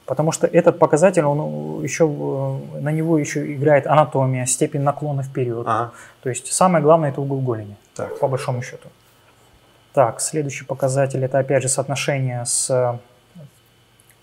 Потому 0.05 0.33
что 0.33 0.47
этот 0.47 0.79
показатель, 0.79 1.25
он 1.25 1.81
э, 1.81 1.85
еще, 1.85 2.05
э, 2.07 2.81
на 2.81 2.91
него 2.93 3.19
еще 3.19 3.55
играет 3.55 3.87
анатомия, 3.87 4.47
степень 4.47 4.81
наклона 4.83 5.23
вперед. 5.23 5.65
Ага. 5.67 5.93
То 6.23 6.29
есть 6.29 6.53
самое 6.53 6.83
главное 6.83 7.11
это 7.11 7.21
угол 7.21 7.41
голени, 7.41 7.77
Так. 7.95 8.19
по 8.19 8.29
большому 8.29 8.63
счету. 8.63 8.89
Так, 9.95 10.21
следующий 10.21 10.65
показатель 10.65 11.23
это 11.25 11.39
опять 11.39 11.63
же 11.63 11.69
соотношение 11.69 12.45
с 12.45 12.69
э, 12.71 12.99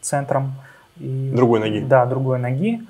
центром 0.01 0.53
и, 0.99 1.31
Другой 1.35 1.59
ноги. 1.59 1.79
Да, 1.79 2.05
другой 2.05 2.39
ноги. 2.39 2.81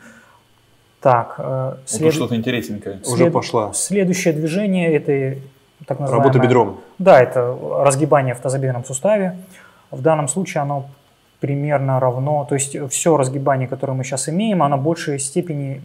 Так, 1.01 1.35
э, 1.37 1.71
Вот 1.75 1.89
след- 1.89 2.03
тут 2.09 2.13
что-то 2.13 2.35
интересненькое. 2.35 2.99
Уже 3.07 3.31
пошла. 3.31 3.71
Следующее 3.73 4.33
движение 4.33 4.93
это 4.93 5.39
так 5.85 5.99
называемое... 5.99 6.27
Работа 6.27 6.45
бедром. 6.45 6.79
Да, 6.97 7.21
это 7.21 7.57
разгибание 7.85 8.35
в 8.35 8.39
тазобедренном 8.39 8.83
суставе. 8.83 9.37
В 9.91 10.01
данном 10.01 10.27
случае 10.27 10.61
оно 10.61 10.89
примерно 11.39 11.99
равно, 12.01 12.45
то 12.49 12.55
есть 12.55 12.75
все 12.91 13.15
разгибание, 13.15 13.67
которое 13.67 13.93
мы 13.93 14.03
сейчас 14.03 14.27
имеем, 14.27 14.61
оно 14.61 14.75
в 14.77 14.83
большей 14.83 15.19
степени 15.19 15.81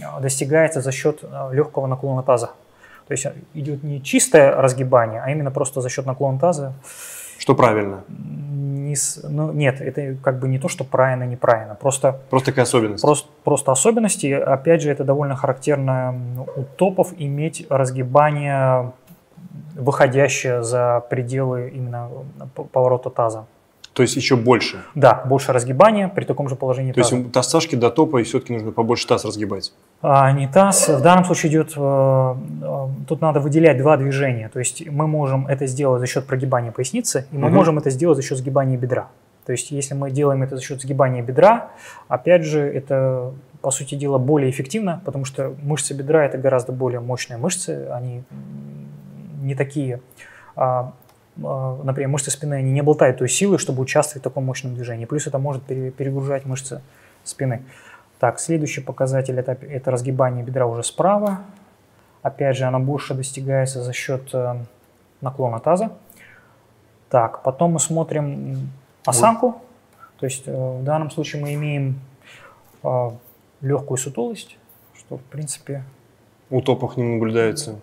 м, 0.00 0.22
достигается 0.22 0.80
за 0.80 0.92
счет 0.92 1.18
э, 1.22 1.50
легкого 1.52 1.86
наклона 1.86 2.22
таза. 2.22 2.52
То 3.06 3.12
есть 3.12 3.26
идет 3.54 3.82
не 3.82 4.02
чистое 4.02 4.56
разгибание, 4.56 5.20
а 5.22 5.30
именно 5.30 5.50
просто 5.50 5.80
за 5.82 5.88
счет 5.90 6.06
наклона 6.06 6.38
таза. 6.38 6.72
Что 7.38 7.54
правильно? 7.54 8.04
Не 8.08 8.96
ну, 9.24 9.52
нет, 9.52 9.80
это 9.80 10.16
как 10.22 10.38
бы 10.38 10.48
не 10.48 10.58
то, 10.58 10.68
что 10.68 10.84
правильно, 10.84 11.24
неправильно. 11.24 11.74
Просто 11.74 12.20
Просто 12.30 12.50
такая 12.50 12.64
особенность. 12.64 13.02
Просто, 13.02 13.28
просто 13.44 13.72
особенности. 13.72 14.32
Опять 14.32 14.82
же, 14.82 14.90
это 14.90 15.04
довольно 15.04 15.36
характерно 15.36 16.14
у 16.56 16.62
топов 16.62 17.12
иметь 17.18 17.66
разгибание, 17.68 18.92
выходящее 19.74 20.62
за 20.62 21.04
пределы 21.10 21.70
именно 21.74 22.10
поворота 22.72 23.10
таза. 23.10 23.46
То 23.96 24.02
есть 24.02 24.14
еще 24.14 24.36
больше. 24.36 24.84
Да, 24.94 25.22
больше 25.24 25.54
разгибания 25.54 26.08
при 26.08 26.26
таком 26.26 26.50
же 26.50 26.54
положении 26.54 26.92
То 26.92 27.00
есть 27.00 27.12
таза. 27.12 27.22
у 27.22 27.30
таз 27.30 27.48
Сашки 27.50 27.76
до 27.76 27.88
топа 27.88 28.18
и 28.18 28.24
все-таки 28.24 28.52
нужно 28.52 28.70
побольше 28.70 29.06
таз 29.06 29.24
разгибать. 29.24 29.72
А, 30.02 30.30
не 30.32 30.46
таз. 30.46 30.90
В 30.90 31.00
данном 31.00 31.24
случае 31.24 31.50
идет, 31.50 31.72
э, 31.74 32.34
э, 32.62 32.86
тут 33.08 33.22
надо 33.22 33.40
выделять 33.40 33.78
два 33.78 33.96
движения. 33.96 34.50
То 34.50 34.58
есть 34.58 34.86
мы 34.86 35.06
можем 35.06 35.46
это 35.46 35.66
сделать 35.66 36.00
за 36.00 36.06
счет 36.06 36.26
прогибания 36.26 36.72
поясницы, 36.72 37.26
и 37.32 37.38
мы 37.38 37.46
Мгм. 37.46 37.56
можем 37.56 37.78
это 37.78 37.88
сделать 37.88 38.16
за 38.18 38.22
счет 38.22 38.36
сгибания 38.36 38.76
бедра. 38.76 39.08
То 39.46 39.52
есть 39.52 39.70
если 39.70 39.94
мы 39.94 40.10
делаем 40.10 40.42
это 40.42 40.56
за 40.56 40.62
счет 40.62 40.82
сгибания 40.82 41.22
бедра, 41.22 41.70
опять 42.08 42.44
же, 42.44 42.60
это, 42.60 43.32
по 43.62 43.70
сути 43.70 43.94
дела, 43.94 44.18
более 44.18 44.50
эффективно, 44.50 45.00
потому 45.06 45.24
что 45.24 45.54
мышцы 45.62 45.94
бедра– 45.94 46.22
это 46.26 46.36
гораздо 46.36 46.72
более 46.72 47.00
мощные 47.00 47.38
мышцы, 47.38 47.88
они 47.90 48.24
не 49.40 49.54
такие, 49.54 50.00
а, 50.54 50.92
например, 51.36 52.08
мышцы 52.08 52.30
спины, 52.30 52.54
они 52.54 52.72
не 52.72 52.82
болтают 52.82 53.18
той 53.18 53.28
силой, 53.28 53.58
чтобы 53.58 53.82
участвовать 53.82 54.22
в 54.22 54.24
таком 54.24 54.44
мощном 54.44 54.74
движении. 54.74 55.04
Плюс 55.04 55.26
это 55.26 55.38
может 55.38 55.62
пере- 55.62 55.90
перегружать 55.90 56.44
мышцы 56.46 56.80
спины. 57.24 57.62
Так, 58.18 58.40
следующий 58.40 58.80
показатель 58.80 59.38
это, 59.38 59.52
это 59.52 59.90
разгибание 59.90 60.44
бедра 60.44 60.66
уже 60.66 60.82
справа. 60.82 61.40
Опять 62.22 62.56
же, 62.56 62.64
оно 62.64 62.80
больше 62.80 63.14
достигается 63.14 63.82
за 63.82 63.92
счет 63.92 64.30
э, 64.32 64.56
наклона 65.20 65.60
таза. 65.60 65.92
Так, 67.10 67.42
потом 67.42 67.72
мы 67.72 67.80
смотрим 67.80 68.70
осанку. 69.04 69.60
То 70.18 70.26
есть 70.26 70.44
э, 70.46 70.52
в 70.52 70.82
данном 70.82 71.10
случае 71.10 71.42
мы 71.42 71.54
имеем 71.54 72.00
э, 72.82 73.10
легкую 73.60 73.98
сутулость, 73.98 74.56
что 74.94 75.18
в 75.18 75.22
принципе 75.22 75.84
У 76.50 76.60
топов 76.62 76.96
не 76.96 77.04
наблюдается. 77.04 77.78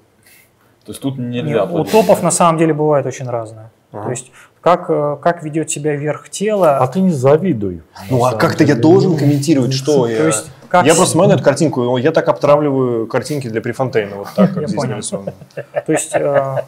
То 0.85 0.91
есть 0.91 1.01
тут 1.01 1.17
не- 1.17 1.41
нельзя 1.41 1.61
у 1.61 1.65
аплодировать. 1.65 1.91
топов 1.91 2.23
на 2.23 2.31
самом 2.31 2.57
деле 2.57 2.73
бывает 2.73 3.05
очень 3.05 3.27
разное. 3.29 3.71
Ага. 3.91 4.03
То 4.05 4.09
есть 4.09 4.31
как, 4.61 4.89
э, 4.89 5.17
как 5.21 5.43
ведет 5.43 5.69
себя 5.69 5.95
верх 5.95 6.29
тела. 6.29 6.77
А 6.77 6.87
ты 6.87 6.99
не 7.01 7.11
завидуй. 7.11 7.83
Ну 8.09 8.21
На 8.21 8.29
а 8.29 8.35
как-то 8.35 8.63
я 8.63 8.75
должен 8.75 9.17
комментировать, 9.17 9.73
что 9.73 10.03
то 10.03 10.07
я... 10.07 10.25
есть 10.27 10.51
как 10.69 10.85
Я 10.87 10.95
просто 10.95 11.11
смотрю 11.13 11.29
на 11.29 11.35
эту 11.35 11.43
картинку, 11.43 11.97
я 11.97 12.11
так 12.11 12.27
обтравливаю 12.27 13.05
картинки 13.05 13.47
для 13.47 13.61
Префонтейна, 13.61 14.15
вот 14.15 14.27
так, 14.35 14.49
как 14.53 14.61
Я 14.61 14.67
здесь 14.67 14.75
понял. 14.79 14.91
нарисовано. 14.93 15.33
То 15.85 15.91
есть, 15.91 16.15
э, 16.15 16.63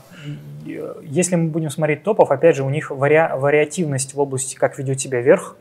если 1.03 1.35
мы 1.35 1.49
будем 1.49 1.69
смотреть 1.71 2.03
топов, 2.03 2.29
опять 2.31 2.55
же, 2.55 2.63
у 2.63 2.69
них 2.69 2.91
вари- 2.91 3.35
вариативность 3.37 4.13
в 4.13 4.19
области, 4.19 4.55
как 4.55 4.77
ведет 4.77 4.99
себя 5.01 5.21
верх, 5.21 5.55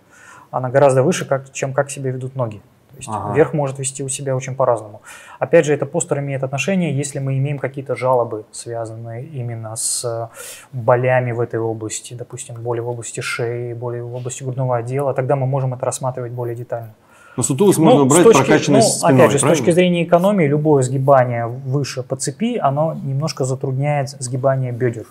она 0.51 0.68
гораздо 0.68 1.02
выше, 1.02 1.24
как, 1.24 1.52
чем 1.52 1.72
как 1.72 1.90
себя 1.90 2.10
ведут 2.10 2.36
ноги. 2.36 2.60
То 2.94 2.98
есть 3.00 3.08
Ага. 3.12 3.34
верх 3.34 3.52
может 3.52 3.78
вести 3.78 4.02
у 4.02 4.08
себя 4.08 4.34
очень 4.36 4.54
по-разному. 4.54 5.02
Опять 5.38 5.66
же, 5.66 5.74
это 5.74 5.84
постер 5.86 6.18
имеет 6.20 6.42
отношение, 6.44 6.96
если 6.96 7.18
мы 7.18 7.36
имеем 7.38 7.58
какие-то 7.58 7.96
жалобы, 7.96 8.44
связанные 8.52 9.24
именно 9.24 9.76
с 9.76 10.04
э, 10.04 10.28
болями 10.72 11.32
в 11.32 11.40
этой 11.40 11.60
области, 11.60 12.14
допустим, 12.14 12.54
боли 12.62 12.80
в 12.80 12.88
области 12.88 13.20
шеи, 13.20 13.72
боли 13.74 14.00
в 14.00 14.14
области 14.14 14.42
грудного 14.44 14.76
отдела, 14.76 15.12
тогда 15.14 15.36
мы 15.36 15.46
можем 15.46 15.74
это 15.74 15.84
рассматривать 15.84 16.32
более 16.32 16.54
детально. 16.56 16.94
Но 17.36 17.42
сутулость 17.42 17.78
можно 17.80 17.98
Ну, 18.00 18.06
убрать 18.06 18.20
с 18.20 18.24
точки- 18.24 18.44
прокачанной 18.46 18.78
ну, 18.78 18.86
спиной, 18.86 19.14
Опять 19.16 19.32
же, 19.32 19.38
с 19.38 19.40
правильно? 19.40 19.58
точки 19.64 19.74
зрения 19.74 20.04
экономии, 20.04 20.46
любое 20.46 20.82
сгибание 20.84 21.46
выше 21.48 22.04
по 22.04 22.14
цепи, 22.16 22.56
оно 22.58 22.94
немножко 22.94 23.44
затрудняет 23.44 24.10
сгибание 24.10 24.70
бедер. 24.70 25.06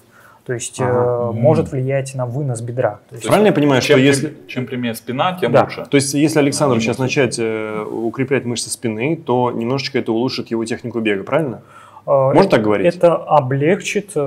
То 0.46 0.54
есть 0.54 0.80
э, 0.82 0.84
Ага. 0.84 1.32
может 1.32 1.72
влиять 1.72 2.14
на 2.16 2.26
вынос 2.26 2.60
бедра. 2.62 3.00
То 3.10 3.16
есть, 3.16 3.26
Правильно 3.28 3.48
я 3.48 3.54
понимаю, 3.54 3.82
что 3.82 3.90
Чем, 3.90 3.96
прям- 3.98 4.08
если... 4.08 4.34
чем 4.48 4.66
прямее 4.66 4.94
спина, 4.94 5.38
тем 5.40 5.52
Да. 5.54 5.64
лучше. 5.64 5.86
То 5.90 5.96
есть, 5.96 6.14
если 6.14 6.40
Александру 6.40 6.76
Ну, 6.76 6.82
сейчас 6.82 6.98
начать 6.98 7.38
э, 7.40 7.84
укреплять 7.90 8.44
мышцы 8.44 8.70
спины, 8.70 9.16
то 9.16 9.52
немножечко 9.52 10.00
это 10.00 10.12
улучшит 10.12 10.52
его 10.52 10.66
технику 10.66 11.00
бега, 11.00 11.24
правильно? 11.24 11.62
э, 12.06 12.12
Можно 12.12 12.40
это- 12.42 12.50
так 12.50 12.62
говорить? 12.62 12.94
Это 12.94 13.16
облегчит 13.16 14.12
э, 14.16 14.20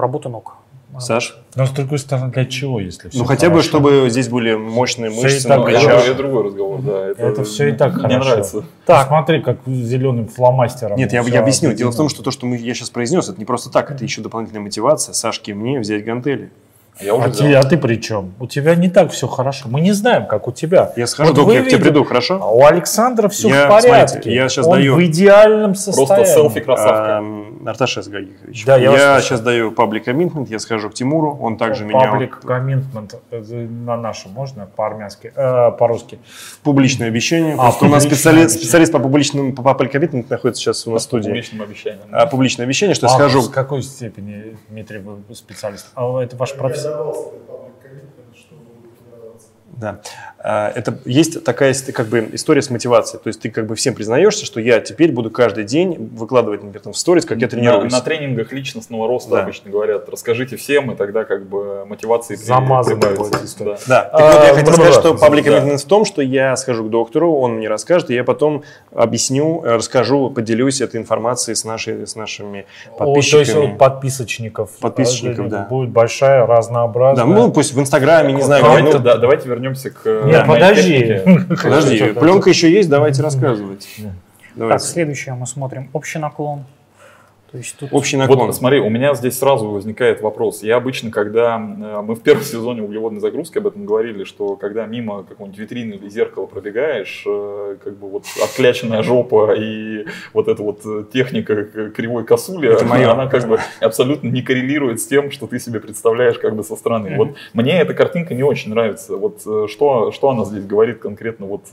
работу 0.00 0.30
ног. 0.30 0.56
Саш? 1.00 1.36
Но 1.54 1.66
с 1.66 1.70
другой 1.70 1.98
стороны, 1.98 2.30
для 2.32 2.44
чего, 2.44 2.80
если 2.80 3.08
все 3.08 3.18
ну, 3.18 3.24
хотя 3.24 3.50
бы, 3.50 3.62
чтобы 3.62 4.08
здесь 4.10 4.28
были 4.28 4.54
мощные 4.54 5.10
мышцы 5.10 5.48
на 5.48 5.56
хорошо. 5.62 5.78
плечах. 5.86 6.04
это, 6.04 6.14
другой 6.14 6.44
разговор, 6.44 6.80
да. 6.82 7.06
Это, 7.08 7.22
Это 7.22 7.44
всё 7.44 7.68
и 7.68 7.72
так 7.72 7.94
мне 7.94 8.02
хорошо. 8.02 8.28
нравится. 8.30 8.64
Так, 8.84 9.08
Смотри, 9.08 9.40
как 9.42 9.58
зеленым 9.66 10.28
фломастером. 10.28 10.96
Нет, 10.96 11.12
я, 11.12 11.22
я 11.22 11.40
объясню. 11.40 11.72
Дело 11.72 11.90
в 11.92 11.96
том, 11.96 12.08
что 12.08 12.22
то, 12.22 12.30
что 12.30 12.46
мы, 12.46 12.56
я 12.56 12.74
сейчас 12.74 12.90
произнес, 12.90 13.28
это 13.28 13.38
не 13.38 13.44
просто 13.44 13.70
так, 13.70 13.90
это 13.90 14.04
еще 14.04 14.20
дополнительная 14.22 14.62
мотивация 14.62 15.12
Сашке 15.12 15.52
и 15.52 15.54
мне 15.54 15.78
взять 15.80 16.04
гантели. 16.04 16.50
Я 16.98 17.14
уже 17.14 17.26
А, 17.26 17.28
взял. 17.28 17.46
ты, 17.46 17.54
а 17.54 17.62
ты 17.62 17.76
при 17.76 17.96
чем? 17.96 18.32
У 18.40 18.46
тебя 18.46 18.74
не 18.74 18.88
так 18.88 19.12
все 19.12 19.26
хорошо. 19.28 19.68
Мы 19.68 19.82
не 19.82 19.92
знаем, 19.92 20.26
как 20.26 20.48
у 20.48 20.52
тебя. 20.52 20.94
Я 20.96 21.06
схожу, 21.06 21.34
Вот 21.34 21.36
док, 21.44 21.52
я 21.52 21.62
к 21.62 21.68
тебе 21.68 21.78
приду, 21.78 22.04
хорошо? 22.04 22.38
А 22.40 22.50
у 22.50 22.64
Александра 22.64 23.28
все 23.28 23.48
Я, 23.50 23.66
в 23.66 23.68
порядке. 23.68 24.08
смотрите, 24.14 24.34
я 24.34 24.48
щас 24.48 24.66
Он 24.66 24.78
даю- 24.78 24.94
в 24.94 25.04
идеальном 25.04 25.74
состоянии. 25.74 26.06
Просто 26.06 26.24
селфи 26.34 26.60
красавка. 26.60 27.18
Эм, 27.18 27.55
Арташес 27.68 28.08
Гагикович. 28.08 28.64
Да, 28.64 28.76
я 28.76 28.90
вас 28.90 29.00
слушаю. 29.00 29.22
сейчас 29.22 29.40
даю 29.40 29.72
паблик 29.72 30.04
коммитмент, 30.04 30.48
я 30.50 30.58
схожу 30.58 30.90
к 30.90 30.94
Тимуру, 30.94 31.36
он 31.40 31.56
также 31.56 31.84
меня 31.84 31.98
Паблик 32.10 32.40
коммитмент 32.40 33.14
на 33.30 33.96
нашем 33.96 34.32
можно 34.32 34.66
по-армянски, 34.66 35.32
э, 35.34 35.70
по-русски. 35.72 36.18
публичное 36.62 37.08
обещание. 37.08 37.54
А, 37.54 37.56
Просто 37.64 37.86
у 37.86 37.88
нас 37.88 38.02
специалист, 38.04 38.44
обещание. 38.44 38.48
специалист 38.64 38.92
по 38.92 38.98
публичному 38.98 39.52
по 39.52 39.62
паблик 39.62 39.92
коммитмент 39.92 40.30
находится 40.30 40.62
сейчас 40.62 40.86
у 40.86 40.92
нас 40.92 41.02
в 41.02 41.04
студии. 41.04 41.28
публичным 41.28 41.62
обещаниям. 41.62 42.08
А, 42.12 42.26
публичное 42.26 42.66
обещание, 42.66 42.94
что 42.94 43.06
я 43.06 43.12
А 43.12 43.16
схожу. 43.16 43.42
В 43.42 43.50
какой 43.50 43.82
степени, 43.82 44.56
Дмитрий, 44.68 44.98
вы 44.98 45.34
специалист? 45.34 45.86
А 45.94 46.20
это 46.22 46.36
ваш 46.36 46.54
профессия? 46.54 46.96
Да. 49.76 50.00
А, 50.48 50.70
Это 50.76 50.96
есть 51.04 51.42
такая 51.42 51.74
как 51.92 52.06
бы 52.06 52.28
история 52.32 52.62
с 52.62 52.70
мотивацией. 52.70 53.20
То 53.20 53.26
есть 53.26 53.40
ты 53.40 53.50
как 53.50 53.66
бы 53.66 53.74
всем 53.74 53.94
признаешься, 53.94 54.46
что 54.46 54.60
я 54.60 54.78
теперь 54.78 55.10
буду 55.10 55.28
каждый 55.28 55.64
день 55.64 56.10
выкладывать, 56.14 56.62
например, 56.62 56.82
там 56.82 56.92
в 56.92 56.96
сторис, 56.96 57.24
как 57.24 57.38
я 57.38 57.46
На, 57.46 57.50
тренируюсь. 57.50 57.92
на 57.92 58.00
тренингах 58.00 58.52
личностного 58.52 59.08
роста 59.08 59.30
Да. 59.32 59.42
обычно 59.42 59.72
говорят, 59.72 60.08
расскажите 60.08 60.56
всем, 60.56 60.92
и 60.92 60.94
тогда 60.94 61.24
как 61.24 61.46
бы 61.46 61.84
мотивации 61.86 62.36
прибавится. 62.36 63.64
Да. 63.64 63.76
Да. 63.88 64.02
Так 64.02 64.10
А, 64.12 64.32
вот, 64.38 64.46
я 64.46 64.54
хотел 64.54 64.72
сказать, 64.74 64.94
что 64.94 65.14
паблик 65.14 65.46
да. 65.46 65.76
в 65.76 65.82
том, 65.82 66.04
что 66.04 66.22
я 66.22 66.54
схожу 66.56 66.84
к 66.84 66.90
доктору, 66.90 67.34
он 67.34 67.54
мне 67.54 67.68
расскажет, 67.68 68.10
и 68.10 68.14
я 68.14 68.22
потом 68.22 68.62
объясню, 68.94 69.62
э, 69.64 69.74
расскажу, 69.74 70.30
поделюсь 70.30 70.80
этой 70.80 71.00
информацией 71.00 71.56
с, 71.56 71.64
нашей, 71.64 72.06
с 72.06 72.14
нашими 72.14 72.66
О, 72.98 73.04
то 73.04 73.16
есть 73.16 73.32
подписчиками. 73.32 73.76
подписочников. 73.76 74.70
Подписчиков, 74.80 75.48
да. 75.48 75.66
Будет 75.68 75.90
большая, 75.90 76.46
разнообразная. 76.46 77.26
Да, 77.26 77.30
ну 77.32 77.50
пусть 77.50 77.72
в 77.74 77.80
Инстаграме, 77.80 78.32
не 78.32 78.42
знаю, 78.42 78.62
Давайте, 78.62 78.92
ну, 78.92 78.98
да, 79.00 79.16
давайте 79.16 79.48
вернемся 79.48 79.90
к 79.90 80.00
э, 80.04 80.35
Нет, 80.38 80.46
подожди. 80.46 80.98
технике. 80.98 81.56
подожди, 81.62 82.12
пленка 82.12 82.50
еще 82.50 82.70
есть, 82.70 82.88
давайте 82.88 83.22
рассказывать. 83.22 83.88
Так, 84.58 84.80
следующее 84.80 85.34
мы 85.34 85.46
смотрим 85.46 85.90
общий 85.92 86.18
наклон. 86.18 86.64
Есть 87.56 87.76
тут 87.78 87.88
Общий 87.92 88.16
наклон. 88.16 88.46
Вот 88.46 88.54
смотри, 88.54 88.80
у 88.80 88.88
меня 88.88 89.14
здесь 89.14 89.38
сразу 89.38 89.68
возникает 89.70 90.20
вопрос. 90.20 90.62
Я 90.62 90.76
обычно, 90.76 91.10
когда 91.10 91.56
э, 91.56 92.02
мы 92.02 92.14
в 92.14 92.20
первом 92.22 92.42
сезоне 92.44 92.82
углеводной 92.82 93.20
загрузки 93.20 93.58
об 93.58 93.66
этом 93.66 93.86
говорили, 93.86 94.24
что 94.24 94.56
когда 94.56 94.86
мимо 94.86 95.24
какой-нибудь 95.24 95.58
витрины 95.58 95.94
или 95.94 96.08
зеркала 96.08 96.46
пробегаешь, 96.46 97.24
э, 97.26 97.76
как 97.82 97.96
бы 97.96 98.08
вот 98.08 98.24
откляченная 98.42 99.02
жопа 99.02 99.54
и 99.54 100.06
вот 100.32 100.48
эта 100.48 100.62
вот 100.62 100.80
э, 100.84 101.04
техника 101.12 101.64
кривой 101.64 102.24
косули, 102.24 102.72
Это 102.72 102.84
моё. 102.84 103.12
она 103.12 103.26
как 103.26 103.48
бы 103.48 103.58
абсолютно 103.80 104.28
не 104.28 104.42
коррелирует 104.42 105.00
с 105.00 105.06
тем, 105.06 105.30
что 105.30 105.46
ты 105.46 105.58
себе 105.58 105.80
представляешь 105.80 106.38
как 106.38 106.54
бы 106.54 106.62
со 106.62 106.76
стороны. 106.76 107.16
Вот 107.16 107.36
мне 107.52 107.80
эта 107.80 107.94
картинка 107.94 108.34
не 108.34 108.42
очень 108.42 108.70
нравится. 108.70 109.16
Вот 109.16 109.40
что, 109.70 110.12
что 110.12 110.30
она 110.30 110.44
здесь 110.44 110.64
говорит 110.64 110.98
конкретно 110.98 111.46
вот 111.46 111.66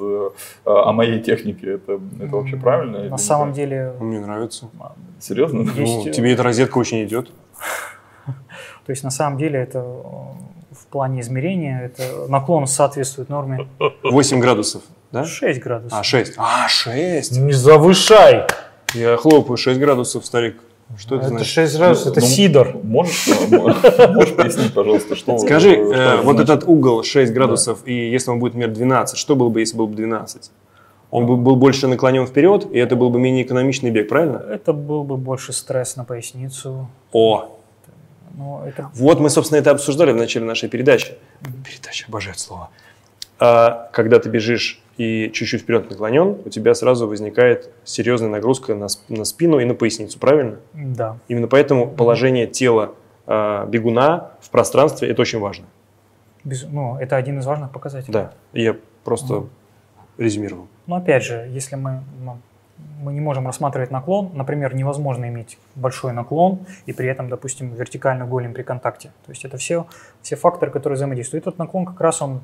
о 0.65 0.91
моей 0.91 1.19
технике? 1.19 1.73
Это, 1.73 1.99
это 2.19 2.35
вообще 2.35 2.57
правильно? 2.57 3.10
на 3.10 3.18
самом 3.18 3.53
деле, 3.53 3.93
Мне 3.99 4.19
нравится. 4.19 4.69
Серьезно? 5.19 5.64
Есть, 5.76 5.94
Ну, 6.06 6.08
э, 6.08 6.12
тебе 6.12 6.34
эта 6.34 6.44
розетка 6.44 6.78
очень 6.78 7.04
идет. 7.04 7.30
то 8.26 8.90
есть 8.90 9.04
на 9.04 9.12
самом 9.12 9.38
деле 9.38 9.60
это 9.60 9.80
э, 9.80 10.74
в 10.74 10.86
плане 10.90 11.22
измерения, 11.22 11.82
это 11.86 12.28
наклон 12.30 12.68
соответствует 12.68 13.30
норме 13.30 13.68
8 14.04 14.40
градусов, 14.40 14.84
да? 15.12 15.26
6 15.26 15.60
градусов. 15.60 15.98
А, 16.00 16.04
6. 16.04 16.34
А, 16.38 16.68
6. 16.68 17.38
Не 17.38 17.54
завышай. 17.54 18.44
Я 18.94 19.18
хлопаю 19.18 19.58
6 19.58 19.80
градусов, 19.80 20.26
старик. 20.26 20.58
Что 20.98 21.16
это, 21.16 21.26
Это 21.26 21.36
значит? 21.36 21.48
6 21.48 21.78
градусов, 21.78 22.08
это 22.12 22.20
Ну, 22.22 22.28
сидор. 22.28 22.76
Можешь, 22.84 23.28
можешь 23.50 24.36
пояснить, 24.36 24.74
пожалуйста, 24.74 25.16
что 25.16 25.38
Скажи, 25.40 25.74
что 25.74 25.94
э, 25.94 25.95
это 25.95 26.22
вот 26.22 26.36
значит? 26.36 26.50
этот 26.50 26.70
угол 26.70 27.04
6 27.04 27.34
градусов, 27.34 27.80
и 27.86 28.12
если 28.12 28.30
он 28.30 28.40
будет, 28.40 28.54
например, 28.54 28.76
12, 28.76 29.18
что 29.18 29.36
было 29.36 29.50
бы, 29.50 29.62
если 29.62 29.76
был 29.78 29.88
бы 29.88 29.95
12? 29.95 30.52
Он 31.14 31.27
бы 31.27 31.38
был 31.38 31.56
больше 31.56 31.88
наклонен 31.88 32.26
вперед, 32.26 32.65
и 32.72 32.80
это 32.80 32.95
был 32.95 33.11
бы 33.11 33.19
менее 33.19 33.44
экономичный 33.44 33.91
бег, 33.91 34.10
правильно? 34.10 34.44
Это 34.49 34.73
был 34.73 35.03
бы 35.03 35.15
больше 35.15 35.53
стресс 35.53 35.95
на 35.95 36.06
поясницу. 36.06 36.88
О, 37.11 37.56
Но 38.35 38.64
это 38.65 38.90
вот 38.95 39.19
мы, 39.19 39.30
собственно, 39.30 39.60
это 39.60 39.69
обсуждали 39.69 40.11
в 40.11 40.15
начале 40.15 40.44
нашей 40.48 40.69
передачи. 40.69 41.14
Передача, 41.64 42.06
обожаю 42.07 42.34
это 42.34 42.41
слово. 42.41 42.69
А, 43.38 43.91
когда 43.94 44.18
ты 44.18 44.27
бежишь 44.30 44.81
и 44.98 45.30
чуть-чуть 45.31 45.61
вперед 45.61 45.88
наклонен, 45.88 46.40
у 46.45 46.49
тебя 46.49 46.73
сразу 46.73 47.07
возникает 47.07 47.69
серьезная 47.84 48.30
нагрузка 48.30 48.73
на, 48.73 48.88
на 49.07 49.23
спину 49.23 49.60
и 49.60 49.65
на 49.65 49.76
поясницу, 49.76 50.18
правильно? 50.18 50.57
да. 50.73 51.19
Именно 51.27 51.48
поэтому 51.48 51.91
положение 51.91 52.48
тела 52.48 52.95
а, 53.27 53.68
бегуна 53.68 54.31
в 54.41 54.49
пространстве 54.49 55.10
это 55.10 55.22
очень 55.22 55.38
важно. 55.38 55.65
Без- 56.44 56.64
ну, 56.64 56.98
это 56.98 57.18
один 57.18 57.38
из 57.38 57.45
важных 57.45 57.72
показателей. 57.72 58.14
Да, 58.14 58.34
я 58.53 58.76
просто 59.03 59.44
резюмировал. 60.18 60.68
Но 60.88 60.95
опять 60.98 61.23
же, 61.23 61.48
если 61.52 61.76
мы, 61.76 62.02
ну, 62.23 62.38
мы 63.02 63.14
не 63.14 63.22
можем 63.22 63.45
рассматривать 63.48 63.91
наклон, 63.91 64.31
например, 64.34 64.76
невозможно 64.76 65.26
иметь 65.30 65.57
большой 65.76 66.14
наклон 66.14 66.60
и 66.85 66.94
при 66.94 67.07
этом, 67.07 67.30
допустим, 67.30 67.73
вертикальную 67.73 68.27
голень 68.30 68.53
при 68.53 68.64
контакте. 68.64 69.11
То 69.26 69.31
есть 69.31 69.45
это 69.45 69.57
все, 69.57 69.85
все 70.22 70.35
факторы, 70.35 70.72
которые 70.72 70.95
взаимодействуют. 70.98 71.48
Этот 71.48 71.60
наклон 71.60 71.85
как 71.85 71.99
раз 72.02 72.22
он 72.22 72.41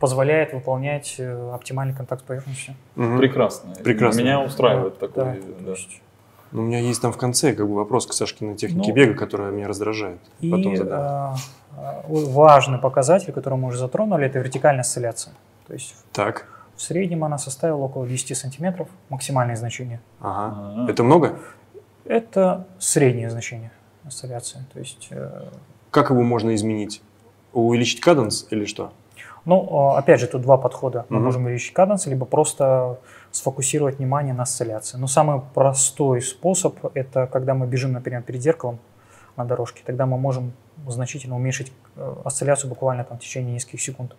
позволяет 0.00 0.52
выполнять 0.52 1.16
э, 1.18 1.50
оптимальный 1.54 1.94
контакт 1.94 2.22
с 2.22 2.24
поверхностью. 2.24 2.74
Мгм. 2.96 3.18
Прекрасно. 3.18 3.74
Прекрасно. 3.82 4.20
Меня 4.20 4.40
устраивает 4.40 4.94
Да, 5.00 5.06
такой. 5.08 5.34
то 5.40 5.64
да. 5.64 5.70
есть 5.70 6.00
Ну, 6.52 6.62
У 6.62 6.64
меня 6.64 6.78
есть 6.80 7.00
там 7.02 7.12
в 7.12 7.16
конце 7.16 7.52
как 7.54 7.66
бы 7.68 7.74
вопрос 7.74 8.06
к 8.06 8.12
Сашкиной 8.12 8.54
технике 8.56 8.90
Ну, 8.90 8.94
бега, 8.94 9.14
которая 9.14 9.50
меня 9.50 9.68
раздражает. 9.68 10.18
И 10.40 10.50
Потом 10.50 10.76
задам. 10.76 11.34
э, 11.34 11.36
э, 11.78 12.00
важный 12.08 12.78
показатель, 12.78 13.32
который 13.32 13.58
мы 13.58 13.68
уже 13.68 13.78
затронули, 13.78 14.26
это 14.26 14.38
вертикальная 14.38 14.82
осцилляция. 14.82 15.34
То 15.66 15.72
есть 15.74 15.94
Так, 16.12 16.46
в 16.76 16.82
среднем 16.82 17.24
она 17.24 17.38
составила 17.38 17.82
около 17.84 18.06
10 18.06 18.36
сантиметров, 18.36 18.88
максимальное 19.08 19.56
значение. 19.56 20.00
ага. 20.20 20.84
А. 20.86 20.90
Это 20.90 21.02
много? 21.02 21.38
Это 22.04 22.66
среднее 22.78 23.30
значение 23.30 23.70
осцилляции. 24.06 24.58
То 24.72 24.78
есть 24.80 25.08
э, 25.10 25.48
Как 25.90 26.10
его 26.10 26.22
можно 26.22 26.54
изменить? 26.54 27.02
Увеличить 27.52 28.00
каденс 28.00 28.46
или 28.50 28.64
что? 28.66 28.92
Ну, 29.46 29.92
э, 29.94 29.98
опять 29.98 30.20
же, 30.20 30.26
тут 30.26 30.42
два 30.42 30.56
подхода. 30.58 31.06
Мы 31.08 31.16
Мгм. 31.16 31.24
можем 31.24 31.44
увеличить 31.46 31.72
каденс, 31.72 32.06
либо 32.06 32.26
просто 32.26 32.98
сфокусировать 33.30 33.98
внимание 33.98 34.34
на 34.34 34.42
осцилляции. 34.42 34.96
Но 34.98 35.06
самый 35.06 35.40
простой 35.54 36.20
способ– 36.22 36.76
это 36.94 37.26
когда 37.26 37.54
мы 37.54 37.66
бежим, 37.66 37.92
например, 37.92 38.22
перед 38.22 38.42
зеркалом 38.42 38.78
на 39.36 39.44
дорожке. 39.44 39.82
Тогда 39.86 40.06
мы 40.06 40.18
можем 40.18 40.52
значительно 40.88 41.36
уменьшить 41.36 41.72
э, 41.96 42.14
осцилляцию 42.24 42.68
буквально 42.70 43.04
там, 43.04 43.18
в 43.18 43.20
течение 43.20 43.54
нескольких 43.54 43.80
секунд, 43.82 44.14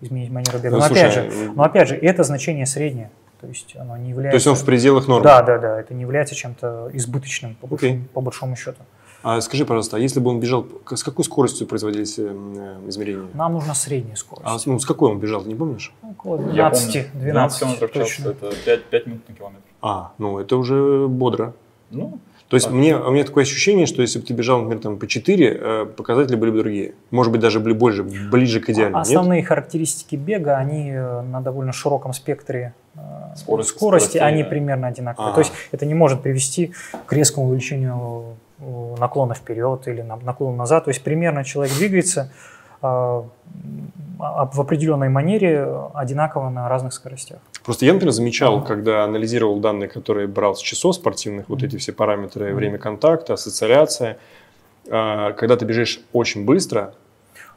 изменить 0.00 0.30
манеру 0.30 0.58
бега. 0.58 0.70
Ну, 0.76 0.78
но, 0.78 0.86
слушай, 0.86 1.00
опять 1.02 1.14
же, 1.14 1.20
м, 1.48 1.54
но 1.56 1.62
опять 1.64 1.88
же, 1.88 1.96
это 1.96 2.22
значение 2.24 2.66
среднее. 2.66 3.10
То 3.40 3.46
есть 3.48 3.76
оно 3.76 3.96
не 3.96 4.04
То 4.04 4.10
является... 4.10 4.36
есть 4.36 4.46
он 4.46 4.54
в 4.56 4.64
пределах 4.64 5.06
нормы? 5.08 5.24
Да, 5.24 5.42
да, 5.42 5.58
да. 5.58 5.80
Это 5.80 5.92
не 5.94 6.02
является 6.02 6.34
чем-то 6.34 6.90
избыточным, 6.94 7.54
по 7.56 7.66
Окей. 7.66 7.90
большому, 7.90 8.08
по 8.14 8.20
большому 8.20 8.56
счету. 8.56 8.78
А 9.22 9.40
скажи, 9.40 9.64
пожалуйста, 9.64 9.96
а 9.96 10.00
если 10.00 10.20
бы 10.20 10.30
он 10.30 10.38
бежал, 10.40 10.66
с 10.94 11.02
какой 11.02 11.24
скоростью 11.24 11.66
производились 11.66 12.18
э, 12.18 12.24
э, 12.26 12.88
измерения? 12.88 13.26
Нам 13.32 13.54
нужна 13.54 13.74
средняя 13.74 14.16
скорость. 14.16 14.46
А 14.46 14.58
с- 14.58 14.66
ну, 14.66 14.78
с 14.78 14.84
какой 14.84 15.10
он 15.12 15.18
бежал, 15.18 15.42
не 15.44 15.54
помнишь? 15.54 15.92
Около 16.02 16.36
Я 16.52 16.68
12, 16.70 17.10
помню, 17.10 17.24
12, 17.24 17.58
километров 17.60 17.90
в 17.90 17.94
час, 17.94 18.18
это 18.26 18.52
5, 18.66 18.84
5 18.84 19.06
минут 19.06 19.28
на 19.28 19.34
километр. 19.34 19.62
А, 19.80 20.12
ну 20.18 20.38
это 20.38 20.56
уже 20.58 21.06
бодро. 21.08 21.54
Ну, 21.90 22.18
То 22.48 22.56
есть 22.56 22.70
мне, 22.70 22.94
у 22.96 23.10
меня 23.10 23.24
такое 23.24 23.42
ощущение, 23.44 23.86
что 23.86 24.02
если 24.02 24.18
бы 24.18 24.26
ты 24.26 24.34
бежал, 24.34 24.60
например, 24.60 24.82
там, 24.82 24.98
по 24.98 25.06
4, 25.06 25.58
э, 25.60 25.86
показатели 25.96 26.36
были 26.36 26.50
бы 26.50 26.58
другие. 26.58 26.94
Может 27.10 27.32
быть, 27.32 27.40
даже 27.40 27.58
были 27.58 27.72
больше, 27.72 28.02
ближе 28.02 28.60
к 28.60 28.68
идеальному, 28.70 28.98
нет? 28.98 29.06
Основные 29.08 29.42
характеристики 29.42 30.14
бега, 30.16 30.56
они 30.56 30.90
э, 30.90 31.22
на 31.22 31.40
довольно 31.40 31.72
широком 31.72 32.12
спектре 32.12 32.74
э, 32.94 32.98
Скорость- 33.34 33.70
скорости, 33.70 33.76
скоростей, 33.76 34.20
они 34.20 34.42
да. 34.42 34.48
примерно 34.50 34.86
одинаковые. 34.88 35.30
А. 35.32 35.34
То 35.34 35.40
есть 35.40 35.52
это 35.72 35.86
не 35.86 35.94
может 35.94 36.20
привести 36.22 36.72
к 37.06 37.12
резкому 37.12 37.48
увеличению 37.48 38.36
наклона 38.98 39.34
вперед 39.34 39.88
или 39.88 40.02
на- 40.02 40.16
наклона 40.16 40.56
назад. 40.56 40.84
То 40.84 40.90
есть 40.90 41.02
примерно 41.02 41.44
человек 41.44 41.74
двигается 41.74 42.30
а- 42.82 43.24
в 44.18 44.60
определенной 44.60 45.08
манере 45.08 45.66
одинаково 45.94 46.50
на 46.50 46.68
разных 46.68 46.92
скоростях. 46.92 47.38
Просто 47.64 47.86
я, 47.86 47.92
например, 47.94 48.12
замечал, 48.12 48.62
когда 48.62 49.04
анализировал 49.04 49.58
данные, 49.58 49.88
которые 49.88 50.26
брал 50.28 50.54
с 50.54 50.60
часов 50.60 50.94
спортивных, 50.96 51.48
вот 51.48 51.62
эти 51.62 51.76
все 51.78 51.92
параметры, 51.92 52.54
время 52.54 52.78
контакта, 52.78 53.36
социализация, 53.36 54.18
а, 54.90 55.32
когда 55.32 55.56
ты 55.56 55.64
бежишь 55.64 56.00
очень 56.12 56.44
быстро, 56.44 56.94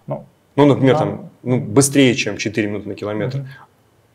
Ну, 0.07 0.25
ну, 0.55 0.65
например, 0.65 0.93
Да. 0.93 0.99
там, 0.99 1.29
ну, 1.43 1.59
быстрее, 1.59 2.15
чем 2.15 2.37
4 2.37 2.67
минуты 2.69 2.87
на 2.87 2.95
километр, 2.95 3.39
мгм. 3.39 3.47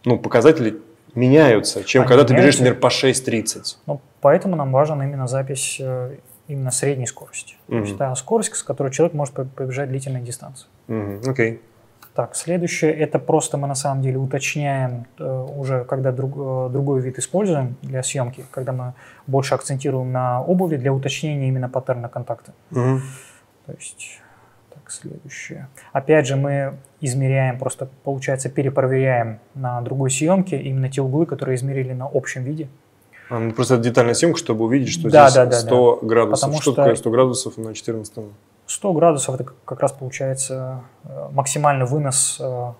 ну, 0.06 0.18
показатели 0.18 0.78
меняются, 1.14 1.84
чем 1.84 2.02
Они 2.02 2.08
когда 2.08 2.24
ты 2.24 2.32
бежишь, 2.32 2.58
меняются. 2.58 2.62
например, 2.62 2.80
по 2.80 2.90
6.30. 2.90 3.76
Ну, 3.86 4.00
поэтому 4.22 4.56
нам 4.56 4.72
важна 4.72 5.04
именно 5.04 5.28
запись 5.28 5.76
э, 5.78 6.16
именно 6.48 6.70
средней 6.70 7.06
скорости. 7.06 7.56
То 7.68 7.76
есть 7.76 7.98
та 7.98 8.14
скорость, 8.16 8.54
с 8.56 8.62
которой 8.62 8.90
человек 8.90 9.14
может 9.14 9.34
по- 9.34 9.44
побежать 9.44 9.90
длительные 9.90 10.22
дистанции. 10.22 10.66
Мгм, 10.88 11.20
Окей. 11.30 11.60
Так, 12.14 12.34
следующее, 12.36 12.92
это 12.92 13.18
просто 13.18 13.56
мы 13.56 13.66
на 13.66 13.74
самом 13.74 14.02
деле 14.02 14.18
уточняем 14.18 15.06
э, 15.18 15.24
уже, 15.56 15.84
когда 15.84 16.12
друг- 16.12 16.36
э, 16.36 16.68
другой 16.70 17.00
вид 17.00 17.18
используем 17.18 17.76
для 17.80 18.02
съемки, 18.02 18.44
когда 18.50 18.72
мы 18.72 18.92
больше 19.26 19.54
акцентируем 19.54 20.12
на 20.12 20.42
обуви 20.42 20.76
для 20.76 20.92
уточнения 20.92 21.48
именно 21.48 21.70
паттерна 21.70 22.08
контакта. 22.10 22.52
Мгм. 22.70 23.00
То 23.66 23.72
есть 23.72 24.20
Так, 24.74 24.90
следующее. 24.90 25.68
Опять 25.92 26.26
же, 26.26 26.36
мы 26.36 26.74
измеряем, 27.00 27.58
просто, 27.58 27.88
получается, 28.04 28.48
перепроверяем 28.50 29.38
на 29.54 29.80
другой 29.82 30.10
съемке 30.10 30.56
именно 30.60 30.88
те 30.90 31.00
углы, 31.02 31.24
которые 31.26 31.56
измерили 31.56 31.92
на 31.92 32.06
общем 32.12 32.42
виде. 32.42 32.68
А, 33.30 33.38
ну, 33.38 33.52
просто 33.52 33.76
детальная 33.78 34.14
съемка, 34.14 34.38
чтобы 34.38 34.64
увидеть, 34.64 34.88
что 34.90 35.08
Да, 35.10 35.28
здесь 35.28 35.34
да, 35.36 35.46
да, 35.46 35.52
100 35.52 35.98
градусов. 36.02 36.40
Потому 36.40 36.54
что, 36.54 36.72
что- 36.72 36.74
такое 36.74 36.94
100 36.96 37.10
градусов 37.10 37.56
на 37.58 37.74
14 37.74 38.24
100 38.72 38.92
градусов 38.94 39.34
это 39.34 39.44
как 39.64 39.80
раз 39.80 39.92
получается 39.92 40.80
э, 41.04 41.28
максимальный 41.32 41.84
вынос, 41.84 42.38
э, 42.40 42.44
э, 42.44 42.72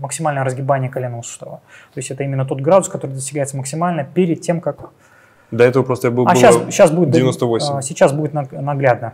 максимальное 0.00 0.42
разгибание 0.42 0.90
коленного 0.90 1.22
сустава. 1.22 1.60
То 1.94 1.98
есть 1.98 2.10
это 2.10 2.24
именно 2.24 2.44
тот 2.44 2.60
градус, 2.60 2.88
который 2.88 3.12
достигается 3.12 3.56
максимально 3.56 4.04
перед 4.04 4.40
тем, 4.40 4.60
как... 4.60 4.90
До 5.52 5.62
этого 5.64 5.84
просто 5.84 6.08
я 6.08 6.10
был 6.12 6.26
А 6.26 6.34
сейчас, 6.34 6.56
сейчас 6.70 6.90
будет... 6.90 7.10
98. 7.10 7.76
а, 7.76 7.82
Сейчас 7.82 8.12
будет 8.12 8.32
наг- 8.34 8.50
наглядно. 8.52 9.12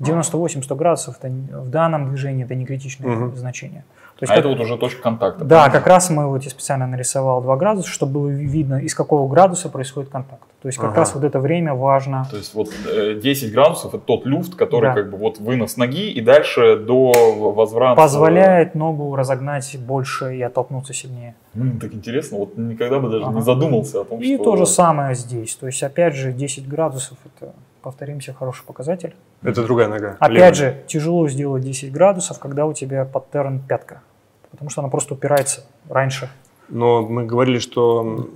98-100 0.00 0.74
градусов 0.74 1.16
это 1.20 1.28
в 1.28 1.68
данном 1.68 2.08
движении 2.08 2.44
это 2.44 2.56
не 2.56 2.66
критичное 2.66 3.08
Мгм. 3.08 3.36
значение. 3.36 3.84
То 4.18 4.24
есть 4.24 4.30
А 4.32 4.36
как- 4.36 4.38
это 4.44 4.48
вот 4.50 4.60
уже 4.60 4.76
точка 4.76 5.02
контакта. 5.02 5.44
Да, 5.44 5.68
как 5.68 5.86
раз 5.86 6.08
мы 6.08 6.28
вот 6.28 6.44
я 6.44 6.50
специально 6.50 6.86
нарисовал 6.86 7.42
2 7.42 7.56
градуса, 7.56 7.88
чтобы 7.88 8.12
было 8.20 8.28
видно, 8.28 8.76
из 8.78 8.94
какого 8.94 9.28
градуса 9.28 9.68
происходит 9.68 10.10
контакт. 10.10 10.42
То 10.62 10.68
есть 10.68 10.78
как 10.78 10.90
Ага. 10.90 11.00
раз 11.00 11.14
вот 11.16 11.24
это 11.24 11.40
время 11.40 11.74
важно. 11.74 12.28
То 12.30 12.36
есть 12.36 12.54
вот 12.54 12.68
э, 12.88 13.18
10 13.20 13.52
градусов 13.52 13.94
это 13.94 14.04
тот 14.04 14.24
люфт, 14.24 14.54
который 14.54 14.90
Да. 14.90 14.94
как 14.94 15.10
бы 15.10 15.16
вот 15.18 15.38
вынос 15.38 15.76
ноги 15.76 16.10
и 16.12 16.20
дальше 16.20 16.76
до 16.76 17.10
возврата. 17.52 17.96
Позволяет 18.00 18.76
ногу 18.76 19.16
разогнать 19.16 19.76
больше 19.80 20.36
и 20.36 20.42
оттолкнуться 20.42 20.92
сильнее. 20.94 21.34
Блин, 21.54 21.80
так 21.80 21.92
интересно, 21.92 22.38
вот 22.38 22.56
никогда 22.56 23.00
бы 23.00 23.08
даже 23.08 23.24
Ага. 23.24 23.34
не 23.34 23.40
задумался 23.42 24.02
о 24.02 24.04
том, 24.04 24.20
И 24.20 24.36
что... 24.36 24.44
то 24.44 24.56
же 24.56 24.66
самое 24.66 25.16
здесь. 25.16 25.56
То 25.56 25.66
есть, 25.66 25.82
опять 25.82 26.14
же, 26.14 26.32
10 26.32 26.68
градусов 26.68 27.18
это, 27.24 27.52
повторимся, 27.82 28.32
хороший 28.32 28.64
показатель. 28.64 29.14
Это 29.42 29.62
другая 29.62 29.88
нога. 29.88 30.16
Опять 30.20 30.32
левая. 30.32 30.54
же, 30.54 30.82
тяжело 30.86 31.28
сделать 31.28 31.62
10 31.62 31.92
градусов, 31.92 32.38
когда 32.38 32.66
у 32.66 32.72
тебя 32.72 33.04
паттерн 33.04 33.60
пятка. 33.60 34.02
Потому 34.50 34.70
что 34.70 34.80
она 34.80 34.90
просто 34.90 35.14
упирается 35.14 35.64
раньше. 35.88 36.30
Но 36.68 37.02
мы 37.02 37.26
говорили, 37.26 37.58
что... 37.58 38.28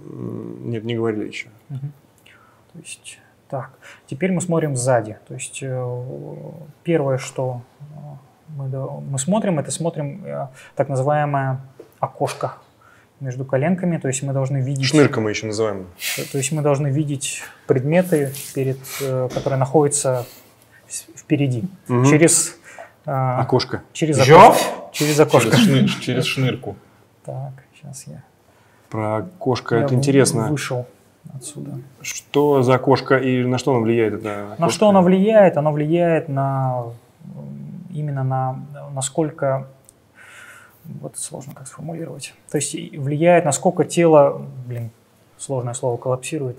Нет, 0.61 0.85
не 0.85 0.95
говорили 0.97 1.27
еще. 1.27 1.49
То 1.69 2.79
есть, 2.81 3.19
так, 3.49 3.71
теперь 4.07 4.33
мы 4.33 4.41
смотрим 4.41 4.77
сзади. 4.77 5.17
То 5.27 5.35
есть, 5.35 5.63
э, 5.63 6.03
первое, 6.83 7.17
что 7.17 7.63
э, 7.81 7.85
мы, 8.49 9.01
мы 9.01 9.19
смотрим, 9.19 9.59
это 9.59 9.71
смотрим 9.71 10.25
э, 10.25 10.49
так 10.75 10.89
называемое 10.89 11.61
окошко 12.01 12.57
между 13.21 13.45
коленками. 13.45 13.97
То 13.99 14.09
есть, 14.09 14.23
мы 14.23 14.33
должны 14.33 14.59
видеть... 14.59 14.85
Шнырка 14.85 15.21
мы 15.21 15.31
еще 15.31 15.47
называем. 15.47 15.87
То 16.33 16.39
есть 16.39 16.53
мы 16.53 16.63
должны 16.63 16.89
видеть 16.89 17.43
предметы, 17.67 18.33
перед, 18.55 18.79
э, 19.01 19.29
которые 19.33 19.59
находятся 19.59 20.27
впереди, 21.17 21.65
Мгм. 21.89 22.05
через, 22.09 22.57
э, 23.07 23.11
Окошко. 23.11 23.83
через 23.93 24.19
окошко. 24.21 24.65
Через 24.93 25.19
окошко. 25.21 25.57
Через, 25.57 25.69
шны- 25.69 26.01
через 26.01 26.25
шнырку. 26.25 26.77
Так, 27.25 27.53
сейчас 27.75 28.05
я, 28.07 28.23
Про 28.91 29.17
окошко, 29.17 29.77
я 29.77 29.83
это 29.85 29.95
интересно. 29.95 30.47
вышел 30.49 30.87
отсюда. 31.35 31.73
Что 32.03 32.63
за 32.63 32.75
окошко 32.77 33.17
и 33.17 33.43
на 33.45 33.59
что 33.59 33.73
оно 33.73 33.81
влияет? 33.81 34.15
Это 34.15 34.55
На 34.59 34.69
что 34.71 34.89
оно 34.89 35.03
влияет? 35.03 35.57
Оно 35.57 35.73
влияет 35.73 36.29
на 36.29 36.85
именно 37.93 38.23
на 38.23 38.61
насколько 38.95 39.67
вот 41.01 41.17
сложно 41.19 41.55
как 41.55 41.67
сформулировать. 41.67 42.35
То 42.51 42.57
есть 42.59 42.75
влияет, 42.75 43.45
насколько 43.45 43.85
тело, 43.85 44.43
блин, 44.67 44.91
сложное 45.39 45.75
слово, 45.75 45.97
коллапсирует, 45.97 46.59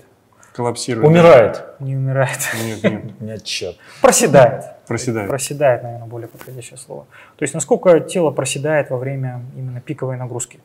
Коллапсирует. 0.54 1.06
Умирает. 1.06 1.64
не 1.78 1.94
умирает, 1.96 2.38
Нет, 2.64 2.82
нет, 2.82 3.20
Нет, 3.20 3.44
черт. 3.44 3.76
проседает. 4.02 4.64
проседает. 4.88 5.28
Проседает, 5.28 5.82
наверное, 5.84 6.08
более 6.08 6.26
подходящее 6.28 6.78
слово. 6.78 7.06
То 7.36 7.44
есть 7.44 7.54
насколько 7.54 8.00
тело 8.00 8.30
проседает 8.32 8.90
во 8.90 8.96
время 8.96 9.42
именно 9.56 9.80
пиковой 9.80 10.16
нагрузки. 10.16 10.58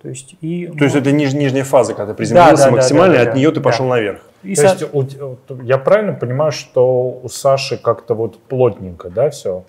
То 0.00 0.08
есть, 0.08 0.36
и, 0.40 0.66
То 0.68 0.84
есть 0.84 0.94
ну, 0.94 1.00
это 1.00 1.10
ниж- 1.10 1.34
нижняя 1.36 1.64
фаза, 1.64 1.92
когда 1.94 2.12
ты 2.12 2.18
приземлился 2.18 2.64
да, 2.64 2.70
да, 2.70 2.76
максимально, 2.76 3.14
да, 3.16 3.22
и 3.22 3.24
да, 3.24 3.30
от 3.30 3.36
нее 3.36 3.48
ты 3.50 3.56
да. 3.56 3.60
пошел 3.62 3.86
наверх. 3.86 4.20
и 4.42 4.54
То 4.54 4.68
со- 4.68 4.86
есть 4.86 5.16
я 5.64 5.78
правильно 5.78 6.12
понимаю, 6.12 6.52
что 6.52 7.20
у 7.22 7.28
Саши 7.28 7.76
как-то 7.76 8.14
вот 8.14 8.38
плотненько, 8.42 9.10
да, 9.10 9.30
все? 9.30 9.64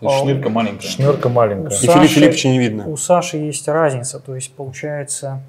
То 0.00 0.06
есть 0.08 0.20
шнырка 0.22 0.48
маленькая. 0.50 0.86
Шнырка 0.86 1.28
маленькая. 1.28 1.68
У 1.70 1.72
И 1.72 1.76
Филипп 1.76 1.92
Саши- 1.96 2.08
Филипповича 2.08 2.48
не 2.48 2.58
видно. 2.58 2.86
у 2.88 2.96
Саши 2.96 3.36
есть 3.38 3.68
разница. 3.68 4.20
То 4.20 4.34
есть 4.34 4.54
получается 4.54 5.42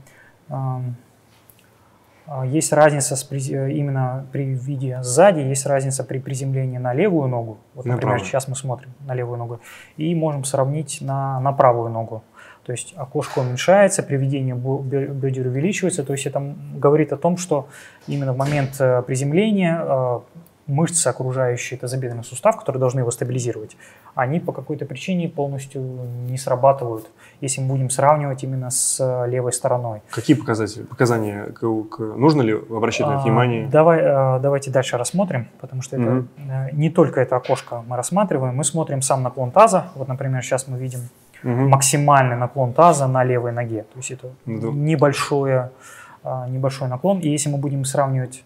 а, 2.30 2.46
есть 2.46 2.74
разница 2.74 3.16
с 3.16 3.26
э, 3.32 3.72
именно 3.72 4.26
при 4.34 4.44
виде 4.44 5.00
сзади, 5.02 5.40
есть 5.40 5.66
разница 5.66 6.04
при 6.04 6.20
приземлении 6.20 6.78
на 6.78 6.94
левую 6.94 7.30
ногу. 7.30 7.58
Вот, 7.74 7.86
На 7.86 7.94
например, 7.94 8.16
правую. 8.16 8.28
сейчас 8.28 8.50
мы 8.50 8.56
смотрим 8.56 8.90
на 9.06 9.14
левую 9.14 9.38
ногу. 9.38 9.62
И 9.96 10.14
можем 10.14 10.44
сравнить 10.44 11.00
на, 11.00 11.40
на 11.40 11.54
правую 11.54 11.90
ногу. 11.90 12.24
То 12.66 12.74
есть 12.74 12.94
окошко 12.98 13.40
уменьшается, 13.40 14.04
приведение 14.04 14.56
бедер 14.56 15.48
увеличивается. 15.48 16.04
То 16.04 16.12
есть 16.12 16.26
это 16.26 16.54
говорит 16.76 17.14
о 17.14 17.18
том, 17.18 17.38
что 17.38 17.70
именно 18.08 18.34
в 18.34 18.38
момент 18.38 18.76
э, 18.80 19.02
приземления 19.04 19.80
э, 19.82 20.20
мышцы, 20.68 21.08
окружающие 21.08 21.80
тазобедренный 21.80 22.24
сустав, 22.24 22.58
которые 22.58 22.80
должны 22.80 23.00
его 23.00 23.12
стабилизировать, 23.12 23.78
они 24.16 24.40
по 24.40 24.52
какой-то 24.52 24.86
причине 24.86 25.30
полностью 25.30 25.82
не 25.82 26.38
срабатывают, 26.38 27.08
если 27.42 27.62
мы 27.62 27.68
будем 27.70 27.90
сравнивать 27.90 28.44
именно 28.44 28.70
с 28.70 29.00
э, 29.00 29.30
левой 29.30 29.54
стороной. 29.54 30.02
Какие 30.12 30.36
показатели, 30.36 30.84
показания? 30.84 31.46
к- 31.46 32.00
нужно 32.00 32.42
ли 32.42 32.54
обращать 32.54 33.08
на 33.08 33.12
это 33.14 33.22
А, 33.22 33.24
внимание? 33.24 33.68
Давай, 33.68 34.00
э, 34.02 34.40
давайте 34.42 34.70
дальше 34.72 34.98
рассмотрим, 34.98 35.48
потому 35.62 35.82
что 35.82 35.96
это, 35.96 36.26
э, 36.38 36.70
не 36.74 36.90
только 36.90 37.22
это 37.22 37.38
окошко 37.38 37.84
мы 37.88 37.96
рассматриваем, 37.96 38.56
мы 38.56 38.64
смотрим 38.64 39.02
сам 39.02 39.24
наклон 39.24 39.52
таза. 39.52 39.86
Вот, 39.96 40.08
например, 40.08 40.44
сейчас 40.44 40.68
мы 40.68 40.78
видим 40.78 41.00
Мгм. 41.44 41.70
максимальный 41.70 42.36
наклон 42.36 42.74
таза 42.74 43.08
на 43.08 43.24
левой 43.24 43.52
ноге. 43.52 43.84
То 43.94 44.00
есть 44.00 44.12
это 44.12 44.30
Да. 44.46 44.68
небольшое, 44.70 45.70
небольшой 46.50 46.88
наклон. 46.90 47.20
И 47.20 47.30
если 47.30 47.50
мы 47.50 47.58
будем 47.58 47.86
сравнивать 47.86 48.44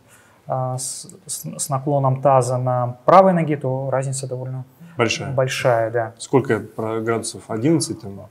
с, 0.48 1.08
с- 1.26 1.46
с 1.58 1.70
наклоном 1.70 2.22
таза 2.22 2.58
на 2.58 2.98
правой 3.06 3.34
ноге, 3.34 3.58
то 3.58 3.90
разница 3.90 4.28
довольно 4.28 4.66
Большая. 4.98 5.32
большая, 5.32 5.90
да. 5.92 6.14
Сколько 6.18 6.60
градусов? 6.78 7.44
11? 7.48 8.02
Там? 8.02 8.22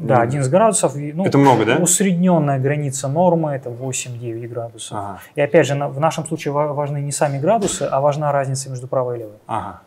Да, 0.00 0.22
11 0.22 0.50
градусов. 0.50 0.96
И, 0.96 1.12
ну, 1.12 1.24
Это 1.26 1.36
много, 1.38 1.64
да? 1.66 1.76
Усредненная 1.76 2.58
граница 2.58 3.08
нормы 3.08 3.52
это 3.52 3.68
8-9 3.70 4.46
градусов. 4.48 4.96
Ага. 4.98 5.20
И 5.34 5.40
опять 5.40 5.66
же, 5.66 5.74
в 5.74 6.00
нашем 6.00 6.26
случае 6.26 6.52
ва- 6.52 6.72
важны 6.72 6.98
не 7.02 7.12
сами 7.12 7.38
градусы, 7.38 7.82
а 7.82 8.00
важна 8.00 8.32
разница 8.32 8.70
между 8.70 8.88
правой 8.88 9.16
и 9.16 9.18
левой. 9.20 9.36
Ага. 9.46 9.80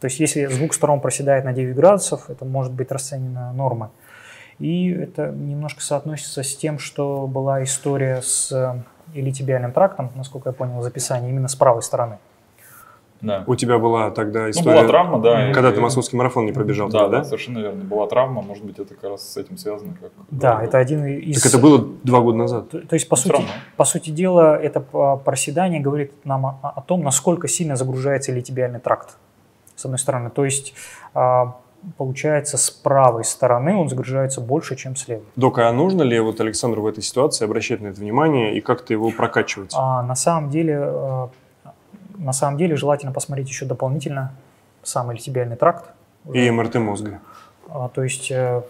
То 0.00 0.06
есть 0.06 0.20
если 0.20 0.46
с 0.46 0.56
двух 0.56 0.72
сторон 0.72 1.00
проседает 1.00 1.44
на 1.44 1.52
9 1.52 1.74
градусов, 1.76 2.30
это 2.30 2.44
может 2.44 2.72
быть 2.72 2.90
расценено 2.90 3.52
нормой. 3.52 3.88
И 4.58 4.90
это 4.90 5.28
немножко 5.30 5.82
соотносится 5.82 6.42
с 6.42 6.56
тем, 6.56 6.78
что 6.78 7.26
была 7.26 7.62
история 7.62 8.22
с 8.22 8.50
э, 9.14 9.18
илиотибиальным 9.18 9.72
трактом, 9.72 10.10
насколько 10.14 10.50
я 10.50 10.52
понял, 10.52 10.80
из 10.80 10.86
описания, 10.86 11.28
именно 11.30 11.48
с 11.48 11.54
правой 11.56 11.82
стороны. 11.82 12.18
Да. 13.20 13.42
У 13.48 13.56
тебя 13.56 13.78
была 13.78 14.12
тогда 14.12 14.44
Ну, 14.44 14.50
история, 14.50 14.76
была 14.78 14.86
травма, 14.88 15.20
да. 15.20 15.52
когда 15.52 15.70
и- 15.70 15.74
ты 15.74 15.80
московский 15.80 16.16
марафон 16.16 16.46
не 16.46 16.52
пробежал 16.52 16.88
Да, 16.88 17.00
тогда, 17.00 17.16
да, 17.16 17.18
да? 17.18 17.24
совершенно 17.24 17.58
верно. 17.58 17.82
Была 17.82 18.06
травма, 18.06 18.42
может 18.42 18.64
быть, 18.64 18.78
это 18.78 18.94
как 18.94 19.10
раз 19.10 19.28
с 19.28 19.36
этим 19.36 19.56
связано. 19.58 19.96
Как 20.00 20.12
Да, 20.30 20.62
это 20.62 20.78
один 20.78 21.04
из... 21.04 21.42
Так 21.42 21.52
это 21.52 21.60
было 21.60 21.84
два 22.04 22.20
года 22.20 22.38
назад. 22.38 22.70
То, 22.70 22.78
то 22.78 22.94
есть, 22.94 23.08
по 23.08 23.16
сути, 23.16 23.42
по 23.76 23.84
сути 23.84 24.10
дела, 24.10 24.56
это 24.56 24.78
по- 24.80 25.16
проседание 25.16 25.80
говорит 25.80 26.12
нам 26.24 26.46
о, 26.46 26.58
о 26.76 26.80
том, 26.80 27.02
насколько 27.02 27.48
сильно 27.48 27.74
загружается 27.74 28.30
илиотибиальный 28.30 28.78
тракт, 28.78 29.16
с 29.74 29.84
одной 29.84 29.98
стороны. 29.98 30.30
То 30.30 30.44
есть, 30.44 30.74
а, 31.12 31.56
получается, 31.96 32.56
с 32.58 32.70
правой 32.70 33.24
стороны 33.24 33.76
он 33.76 33.88
загружается 33.88 34.40
больше, 34.40 34.76
чем 34.76 34.96
с 34.96 35.08
левой. 35.08 35.24
Док, 35.36 35.58
а 35.58 35.72
нужно 35.72 36.02
ли 36.02 36.18
вот 36.20 36.40
Александру 36.40 36.82
в 36.82 36.86
этой 36.86 37.02
ситуации 37.02 37.44
обращать 37.44 37.80
на 37.80 37.88
это 37.88 38.00
внимание 38.00 38.56
и 38.56 38.60
как-то 38.60 38.92
его 38.92 39.10
прокачивать? 39.10 39.72
А 39.74 40.02
на 40.02 40.14
самом 40.14 40.50
деле, 40.50 40.78
э, 40.80 41.28
на 42.18 42.32
самом 42.32 42.58
деле 42.58 42.76
желательно 42.76 43.12
посмотреть 43.12 43.48
еще 43.48 43.64
дополнительно 43.64 44.32
сам 44.82 45.10
илиотибиальный 45.12 45.56
тракт. 45.56 45.90
И 46.32 46.50
МРТ 46.50 46.76
мозга. 46.76 47.20
А, 47.68 47.88
То 47.88 48.02
есть, 48.02 48.30
э, 48.30 48.62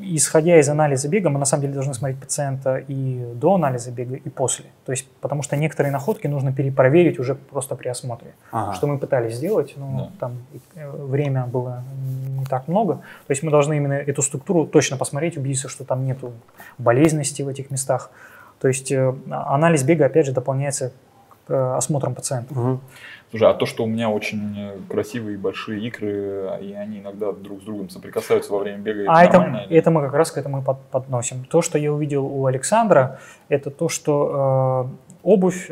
исходя 0.00 0.58
из 0.58 0.68
анализа 0.68 1.08
бега, 1.08 1.30
мы 1.30 1.38
на 1.38 1.44
самом 1.44 1.62
деле 1.62 1.74
должны 1.74 1.94
смотреть 1.94 2.20
пациента 2.20 2.76
и 2.76 3.24
до 3.34 3.54
анализа 3.54 3.90
бега, 3.90 4.16
и 4.16 4.28
после. 4.28 4.66
То 4.84 4.92
есть, 4.92 5.08
потому 5.20 5.42
что 5.42 5.56
некоторые 5.56 5.92
находки 5.92 6.26
нужно 6.26 6.52
перепроверить 6.52 7.18
уже 7.18 7.34
просто 7.34 7.74
при 7.74 7.88
осмотре. 7.88 8.34
Ага. 8.52 8.74
Что 8.74 8.86
мы 8.86 8.98
пытались 8.98 9.34
сделать, 9.36 9.74
но 9.76 9.98
Да. 9.98 10.10
там 10.20 10.32
э, 10.74 10.90
время 10.90 11.46
было 11.46 11.82
не 12.38 12.44
так 12.44 12.68
много. 12.68 12.96
То 13.26 13.30
есть 13.30 13.42
мы 13.42 13.50
должны 13.50 13.76
именно 13.76 13.94
эту 13.94 14.22
структуру 14.22 14.66
точно 14.66 14.96
посмотреть, 14.96 15.36
убедиться, 15.36 15.68
что 15.68 15.84
там 15.84 16.04
нету 16.04 16.32
болезненности 16.78 17.42
в 17.42 17.48
этих 17.48 17.70
местах. 17.70 18.10
То 18.60 18.68
есть 18.68 18.90
э, 18.92 19.14
анализ 19.30 19.82
бега, 19.82 20.06
опять 20.06 20.26
же, 20.26 20.32
дополняется 20.32 20.92
э, 21.48 21.74
осмотром 21.76 22.14
пациента. 22.14 22.54
Мгм. 22.54 22.80
Слушай, 23.30 23.50
а 23.50 23.54
то, 23.54 23.66
что 23.66 23.84
у 23.84 23.86
меня 23.86 24.08
очень 24.08 24.54
э, 24.56 24.76
красивые 24.88 25.34
и 25.34 25.36
большие 25.36 25.84
икры, 25.86 26.58
и 26.62 26.72
они 26.72 27.00
иногда 27.00 27.32
друг 27.32 27.60
с 27.60 27.64
другом 27.64 27.90
соприкасаются 27.90 28.52
во 28.52 28.60
время 28.60 28.78
бега, 28.78 29.04
А 29.08 29.24
это, 29.24 29.38
нормально? 29.38 29.66
или- 29.68 29.78
это 29.78 29.90
мы 29.90 30.00
как 30.02 30.14
раз 30.14 30.30
к 30.30 30.38
этому 30.38 30.60
и 30.60 30.62
под- 30.64 30.80
подносим. 30.90 31.44
То, 31.44 31.60
что 31.60 31.76
я 31.78 31.92
увидел 31.92 32.24
у 32.24 32.46
Александра, 32.46 33.18
это 33.48 33.70
то, 33.70 33.88
что 33.88 34.88
э, 34.88 35.18
обувь, 35.24 35.70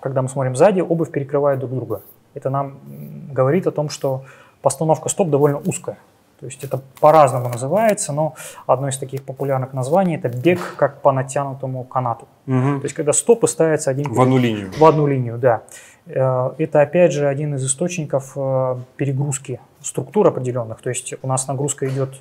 когда 0.00 0.20
мы 0.22 0.28
смотрим 0.28 0.54
сзади, 0.56 0.80
обувь 0.80 1.10
перекрывает 1.10 1.58
друг 1.60 1.72
друга. 1.74 2.02
Это 2.34 2.50
нам 2.50 2.78
говорит 3.32 3.66
о 3.66 3.70
том, 3.70 3.88
что 3.88 4.24
постановка 4.62 5.08
стоп 5.08 5.30
довольно 5.30 5.58
узкая. 5.58 5.96
То 6.38 6.46
есть 6.46 6.64
это 6.64 6.80
по-разному 7.00 7.48
называется, 7.50 8.12
но 8.14 8.34
одно 8.66 8.88
из 8.88 8.96
таких 8.96 9.24
популярных 9.24 9.74
названий 9.74 10.16
это 10.16 10.28
бег 10.30 10.74
как 10.76 11.02
по 11.02 11.12
натянутому 11.12 11.84
канату. 11.84 12.28
Мгм. 12.46 12.80
То 12.80 12.84
есть 12.86 12.94
когда 12.94 13.12
стопы 13.12 13.46
ставятся 13.46 13.90
один 13.90 14.10
В 14.10 14.18
одну 14.20 14.38
линию. 14.38 14.70
в 14.78 14.82
одну 14.84 15.06
линию, 15.06 15.36
да. 15.38 15.62
Э, 16.06 16.52
Это 16.58 16.80
опять 16.80 17.12
же 17.12 17.28
один 17.28 17.54
из 17.54 17.64
источников 17.64 18.32
э, 18.36 18.76
перегрузки 18.96 19.60
структур 19.80 20.26
определенных. 20.26 20.80
То 20.80 20.90
есть 20.90 21.14
у 21.22 21.26
нас 21.26 21.48
нагрузка 21.48 21.88
идет 21.88 22.20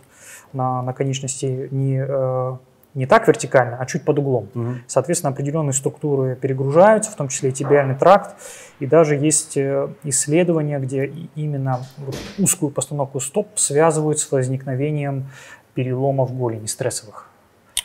на, 0.54 0.82
на 0.82 0.94
конечности 0.94 1.68
не, 1.72 2.04
э, 2.08 2.58
не 2.94 3.06
так 3.06 3.28
вертикально, 3.28 3.78
а 3.80 3.86
чуть 3.86 4.04
под 4.04 4.20
углом. 4.20 4.50
Мгм. 4.54 4.82
Соответственно, 4.88 5.32
определенные 5.32 5.74
структуры 5.74 6.36
перегружаются, 6.36 7.12
в 7.12 7.16
том 7.16 7.28
числе 7.28 7.50
и 7.50 7.54
тибиальный 7.54 7.96
тракт. 7.96 8.36
И 8.80 8.86
даже 8.86 9.16
есть 9.16 9.58
исследования, 10.04 10.80
где 10.80 11.12
именно 11.36 11.82
вот 11.98 12.16
узкую 12.38 12.72
постановку 12.72 13.20
стоп 13.20 13.48
связывают 13.56 14.20
с 14.20 14.32
возникновением 14.32 15.30
переломов 15.74 16.36
голени 16.36 16.66
стрессовых. 16.66 17.28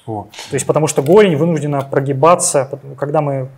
О. 0.06 0.26
То 0.50 0.54
есть 0.54 0.66
потому 0.66 0.86
что 0.86 1.02
голень 1.02 1.36
вынуждена 1.36 1.80
прогибаться, 1.80 2.78
когда 2.98 3.20
мы 3.20 3.48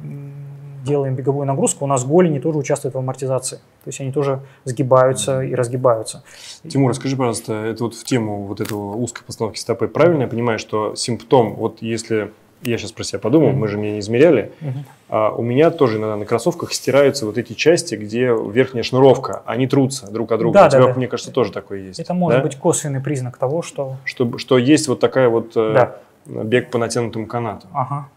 делаем 0.87 1.15
беговую 1.15 1.47
нагрузку, 1.47 1.85
у 1.85 1.89
нас 1.89 2.05
голени 2.05 2.39
тоже 2.39 2.59
участвуют 2.59 2.95
в 2.95 2.99
амортизации. 2.99 3.57
То 3.57 3.89
есть 3.89 4.01
они 4.01 4.13
тоже 4.13 4.41
сгибаются 4.65 5.43
и 5.43 5.55
разгибаются. 5.55 6.23
Тимур, 6.69 6.95
скажи, 6.95 7.17
пожалуйста, 7.17 7.53
это 7.53 7.85
вот 7.85 7.95
в 7.95 8.05
тему 8.05 8.45
вот 8.45 8.61
этого 8.61 8.95
узкой 8.97 9.25
постановки 9.25 9.59
стопы. 9.59 9.89
Правильно 9.89 10.23
я 10.23 10.29
понимаю, 10.29 10.59
что 10.59 10.95
симптом, 10.95 11.55
вот 11.55 11.83
если 11.83 12.31
я 12.63 12.79
сейчас 12.79 12.91
про 12.93 13.05
себя 13.05 13.19
подумал, 13.19 13.53
мы 13.53 13.69
же 13.69 13.77
меня 13.77 13.93
не 13.93 14.01
измеряли, 14.01 14.51
Мгм. 14.61 14.85
а 15.11 15.31
у 15.31 15.43
меня 15.43 15.71
тоже 15.71 15.99
иногда 15.99 16.17
на 16.17 16.25
кроссовках 16.25 16.73
стираются 16.73 17.27
вот 17.27 17.37
эти 17.39 17.53
части, 17.53 17.95
где 17.97 18.29
верхняя 18.29 18.83
шнуровка, 18.83 19.43
они 19.45 19.67
трутся 19.67 20.11
друг 20.11 20.33
от 20.33 20.39
друга. 20.39 20.61
Да, 20.61 20.67
у 20.67 20.71
тебя, 20.71 20.81
да, 20.81 20.87
да. 20.89 20.95
мне 20.95 21.07
кажется, 21.07 21.31
тоже 21.33 21.53
такое 21.53 21.81
есть. 21.81 22.01
Это 22.01 22.15
может 22.15 22.39
да? 22.39 22.43
быть 22.45 22.57
косвенный 22.57 23.01
признак 23.01 23.37
того, 23.37 23.63
что... 23.63 23.97
Что, 24.05 24.39
что 24.39 24.57
есть 24.59 24.89
вот 24.89 25.01
такая 25.01 25.29
вот 25.29 25.53
э, 25.55 25.75
Да. 25.75 25.97
бег 26.45 26.71
по 26.71 26.79
натянутому 26.79 27.27
канату. 27.27 27.67
Ага. 27.73 28.09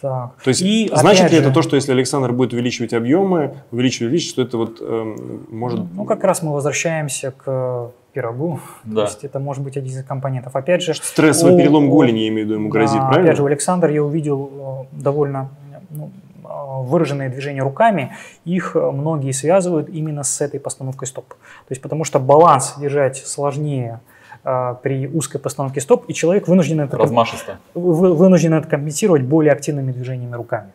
Так. 0.00 0.32
То 0.42 0.48
есть, 0.48 0.60
И 0.62 0.90
значит 0.94 1.30
ли 1.30 1.36
же- 1.38 1.42
это 1.42 1.52
то, 1.52 1.62
что 1.62 1.76
если 1.76 1.92
Александр 1.92 2.32
будет 2.32 2.52
увеличивать 2.52 2.92
объемы, 2.92 3.54
увеличивать, 3.70 4.08
увеличивать, 4.08 4.30
что 4.32 4.42
это 4.42 4.58
вот 4.58 4.78
эм, 4.80 5.46
может... 5.50 5.80
Ну, 5.94 6.04
как 6.04 6.24
раз 6.24 6.42
мы 6.42 6.52
возвращаемся 6.52 7.30
к 7.32 7.90
пирогу. 8.12 8.60
Да. 8.84 9.02
То 9.02 9.02
есть 9.12 9.24
это 9.24 9.38
может 9.38 9.62
быть 9.64 9.76
один 9.76 9.92
из 9.92 10.04
компонентов. 10.04 10.54
Опять 10.56 10.82
же, 10.82 10.94
Стрессовый 10.94 11.54
у- 11.54 11.58
перелом 11.58 11.88
у- 11.88 11.96
голени, 11.96 12.18
я 12.20 12.28
имею 12.28 12.44
в 12.46 12.48
виду, 12.50 12.54
ему 12.60 12.68
грозит, 12.68 12.96
Да, 12.98 13.06
правильно? 13.06 13.24
Опять 13.30 13.36
же, 13.38 13.42
у 13.42 13.46
Александра 13.46 13.90
я 13.92 14.02
увидел 14.04 14.86
э, 14.92 14.96
довольно 15.00 15.48
ну, 15.90 16.10
э, 16.44 16.48
выраженные 16.82 17.28
движения 17.28 17.62
руками. 17.62 18.12
Их 18.44 18.76
э, 18.76 18.90
многие 18.90 19.32
связывают 19.32 19.88
именно 19.88 20.22
с 20.22 20.40
этой 20.40 20.60
постановкой 20.60 21.08
стоп. 21.08 21.28
То 21.28 21.36
есть 21.70 21.80
потому 21.82 22.04
что 22.04 22.18
баланс 22.20 22.74
держать 22.78 23.16
сложнее 23.16 24.00
при 24.44 25.08
узкой 25.08 25.38
постановке 25.38 25.80
стоп, 25.80 26.04
и 26.08 26.12
человек 26.14 26.48
вынужден 26.48 26.80
это, 26.80 26.98
Размашисто. 26.98 27.58
вы- 27.74 28.14
вынужден 28.14 28.52
это 28.52 28.68
компенсировать 28.68 29.22
более 29.22 29.52
активными 29.52 29.90
движениями 29.90 30.34
руками. 30.34 30.70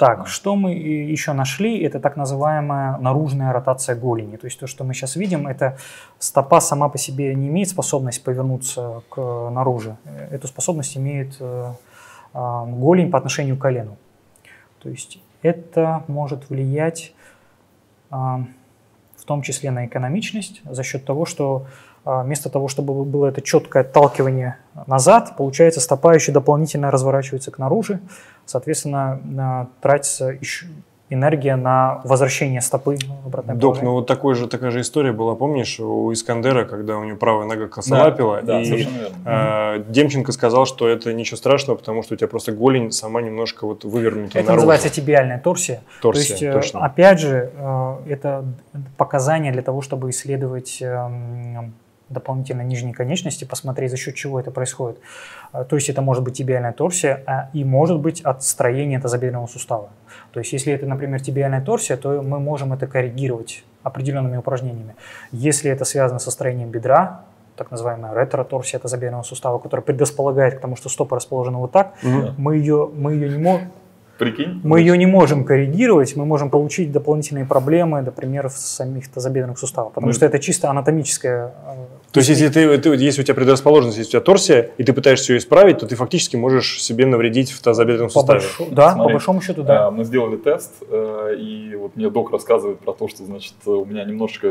Так, 0.00 0.28
что 0.28 0.56
мы 0.56 0.72
еще 0.72 1.34
нашли, 1.34 1.78
это 1.82 2.00
так 2.00 2.16
называемая 2.16 2.96
наружная 2.96 3.52
ротация 3.52 3.94
голени. 3.94 4.36
То 4.36 4.46
есть 4.46 4.58
то, 4.58 4.66
что 4.66 4.82
мы 4.82 4.94
сейчас 4.94 5.14
видим, 5.14 5.46
это 5.46 5.76
стопа 6.18 6.60
сама 6.62 6.88
по 6.88 6.96
себе 6.96 7.34
не 7.34 7.48
имеет 7.48 7.68
способность 7.68 8.24
повернуться 8.24 9.02
к 9.10 9.50
наружу. 9.50 9.98
Эту 10.30 10.48
способность 10.48 10.96
имеет 10.96 11.36
э, 11.40 11.72
а, 12.32 12.64
голень 12.64 13.10
по 13.10 13.18
отношению 13.18 13.58
к 13.58 13.60
колену. 13.60 13.98
То 14.82 14.88
есть 14.88 15.18
это 15.42 16.02
может 16.08 16.48
влиять 16.48 17.12
а, 18.10 18.44
том 19.30 19.42
числе 19.42 19.70
на 19.70 19.86
экономичность 19.86 20.60
за 20.68 20.82
счет 20.82 21.04
того, 21.04 21.24
что 21.24 21.66
а, 22.04 22.24
вместо 22.24 22.50
того, 22.50 22.66
чтобы 22.66 23.04
было 23.04 23.28
это 23.28 23.40
четкое 23.40 23.84
отталкивание 23.84 24.56
назад, 24.88 25.36
получается 25.36 25.80
стопа 25.80 26.16
еще 26.16 26.32
дополнительно 26.32 26.90
разворачивается 26.90 27.52
к 27.52 27.58
наружу, 27.58 28.00
соответственно, 28.44 29.20
на- 29.22 29.68
тратится 29.80 30.30
еще 30.30 30.66
энергия 31.10 31.56
на 31.56 32.00
возвращение 32.04 32.60
стопы 32.60 32.96
в 33.24 33.26
обратное 33.26 33.54
Док, 33.56 33.62
положение. 33.74 33.84
ну 33.90 33.94
вот 33.96 34.06
такой 34.06 34.34
же, 34.36 34.46
такая 34.46 34.70
же 34.70 34.80
история 34.80 35.12
была, 35.12 35.34
помнишь, 35.34 35.78
у 35.80 36.12
Искандера, 36.12 36.64
когда 36.64 36.96
у 36.98 37.04
него 37.04 37.16
правая 37.16 37.46
нога 37.46 37.66
косолапила, 37.66 38.40
да, 38.42 38.60
и 38.62 38.64
верно. 38.84 38.92
э, 39.26 39.84
Демченко 39.88 40.30
сказал, 40.32 40.66
что 40.66 40.88
это 40.88 41.12
ничего 41.12 41.36
страшного, 41.36 41.76
потому 41.76 42.02
что 42.02 42.14
у 42.14 42.16
тебя 42.16 42.28
просто 42.28 42.52
голень 42.52 42.92
сама 42.92 43.20
немножко 43.22 43.66
вот 43.66 43.84
вывернута 43.84 44.38
Это 44.38 44.48
наружу. 44.48 44.54
называется 44.66 44.88
тибиальная 44.88 45.38
торсия. 45.40 45.80
Торсия, 46.00 46.26
То 46.28 46.30
есть, 46.32 46.42
э, 46.42 46.52
точно. 46.52 46.84
опять 46.84 47.18
же, 47.20 47.50
э, 47.56 47.96
это 48.08 48.44
показания 48.96 49.50
для 49.52 49.62
того, 49.62 49.82
чтобы 49.82 50.10
исследовать 50.10 50.78
эм, 50.80 51.74
дополнительно 52.10 52.62
нижние 52.62 52.92
конечности, 52.92 53.44
посмотреть, 53.44 53.90
за 53.90 53.96
счет 53.96 54.14
чего 54.14 54.38
это 54.40 54.50
происходит. 54.50 54.98
Э, 55.52 55.64
То 55.64 55.76
есть 55.76 55.88
это 55.88 56.02
может 56.02 56.22
быть 56.22 56.34
тибиальная 56.36 56.72
торсия 56.72 57.22
а, 57.26 57.48
и 57.52 57.64
может 57.64 57.98
быть 58.00 58.20
отстроение 58.20 59.00
тазобедренного 59.00 59.46
сустава. 59.46 59.88
То 60.32 60.40
есть 60.40 60.52
если 60.52 60.72
это, 60.72 60.86
например, 60.86 61.20
тибиальная 61.20 61.60
торсия, 61.62 61.96
то 61.96 62.20
мы 62.22 62.38
можем 62.40 62.72
это 62.72 62.86
коррегировать 62.86 63.64
определенными 63.82 64.36
упражнениями. 64.36 64.94
Если 65.32 65.70
это 65.70 65.84
связано 65.84 66.18
со 66.18 66.30
строением 66.30 66.68
бедра, 66.70 67.22
так 67.56 67.70
называемая 67.70 68.14
ретроторсия 68.14 68.80
тазобедренного 68.80 69.22
сустава, 69.22 69.58
которая 69.58 69.84
предрасполагает 69.84 70.54
к 70.56 70.60
тому, 70.60 70.76
что 70.76 70.88
стопа 70.88 71.16
расположена 71.16 71.58
вот 71.58 71.72
так, 71.72 71.94
Мгм. 72.02 72.34
мы 72.38 72.56
ее, 72.56 72.90
мы 72.94 73.12
ее 73.14 73.28
не 73.28 73.38
можем, 73.38 73.68
Прикинь? 74.18 74.60
мы 74.64 74.80
ее 74.80 74.96
не 74.98 75.06
можем 75.06 75.44
коррегировать, 75.44 76.16
мы 76.16 76.24
можем 76.26 76.50
получить 76.50 76.90
дополнительные 76.92 77.44
проблемы, 77.46 78.00
например, 78.02 78.48
в 78.48 78.56
самих 78.56 79.10
тазобедренных 79.10 79.58
суставах, 79.58 79.92
потому 79.92 80.08
Ну, 80.08 80.12
что 80.14 80.26
это 80.26 80.38
чисто 80.38 80.70
анатомическое. 80.70 81.52
Э, 82.10 82.12
То 82.12 82.20
есть, 82.20 82.30
если 82.30 82.48
ты, 82.48 82.78
ты- 82.78 82.90
если 82.96 83.20
у 83.22 83.24
тебя 83.24 83.34
предрасположенность, 83.34 83.98
если 83.98 84.08
у 84.08 84.12
тебя 84.12 84.20
торсия, 84.20 84.70
и 84.78 84.84
ты 84.84 84.92
пытаешься 84.92 85.32
ее 85.32 85.38
исправить, 85.38 85.78
то 85.78 85.86
ты 85.86 85.94
фактически 85.96 86.36
можешь 86.36 86.82
себе 86.82 87.06
навредить 87.06 87.50
в 87.52 87.62
тазобедренном 87.62 88.08
По 88.08 88.12
суставе. 88.20 88.40
большому- 88.40 88.70
да, 88.72 88.92
Смотри. 88.92 89.04
по 89.08 89.12
большому 89.12 89.40
счету, 89.40 89.62
да. 89.62 89.86
А, 89.86 89.90
Мы 89.90 90.04
сделали 90.04 90.36
тест, 90.36 90.72
э, 90.88 91.36
и 91.38 91.74
вот 91.76 91.96
мне 91.96 92.10
док 92.10 92.32
рассказывает 92.32 92.78
про 92.80 92.92
то, 92.92 93.08
что, 93.08 93.24
значит, 93.24 93.54
у 93.66 93.84
меня 93.84 94.04
немножечко 94.04 94.48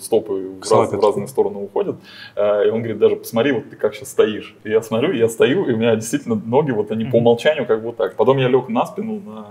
стопы 0.00 0.32
в, 0.60 0.70
раз- 0.70 0.90
в 0.92 1.00
разные 1.00 1.28
стороны 1.28 1.58
уходят. 1.58 1.96
Э, 2.36 2.66
И 2.66 2.70
он 2.70 2.78
говорит, 2.78 2.98
даже 2.98 3.16
посмотри, 3.16 3.52
вот 3.52 3.70
ты 3.70 3.76
как 3.76 3.94
сейчас 3.94 4.10
стоишь. 4.10 4.54
И 4.64 4.70
я 4.70 4.82
смотрю, 4.82 5.12
я 5.12 5.28
стою, 5.28 5.66
и 5.66 5.72
у 5.72 5.76
меня 5.76 5.94
действительно 5.96 6.34
ноги, 6.44 6.70
вот 6.72 6.90
они 6.90 7.04
по 7.04 7.10
Мгм. 7.10 7.18
умолчанию 7.18 7.66
как 7.66 7.80
бы 7.80 7.86
вот 7.86 7.96
так. 7.96 8.16
Потом 8.16 8.38
я 8.38 8.48
лег 8.48 8.68
на 8.68 8.84
спину, 8.86 9.20
на 9.24 9.46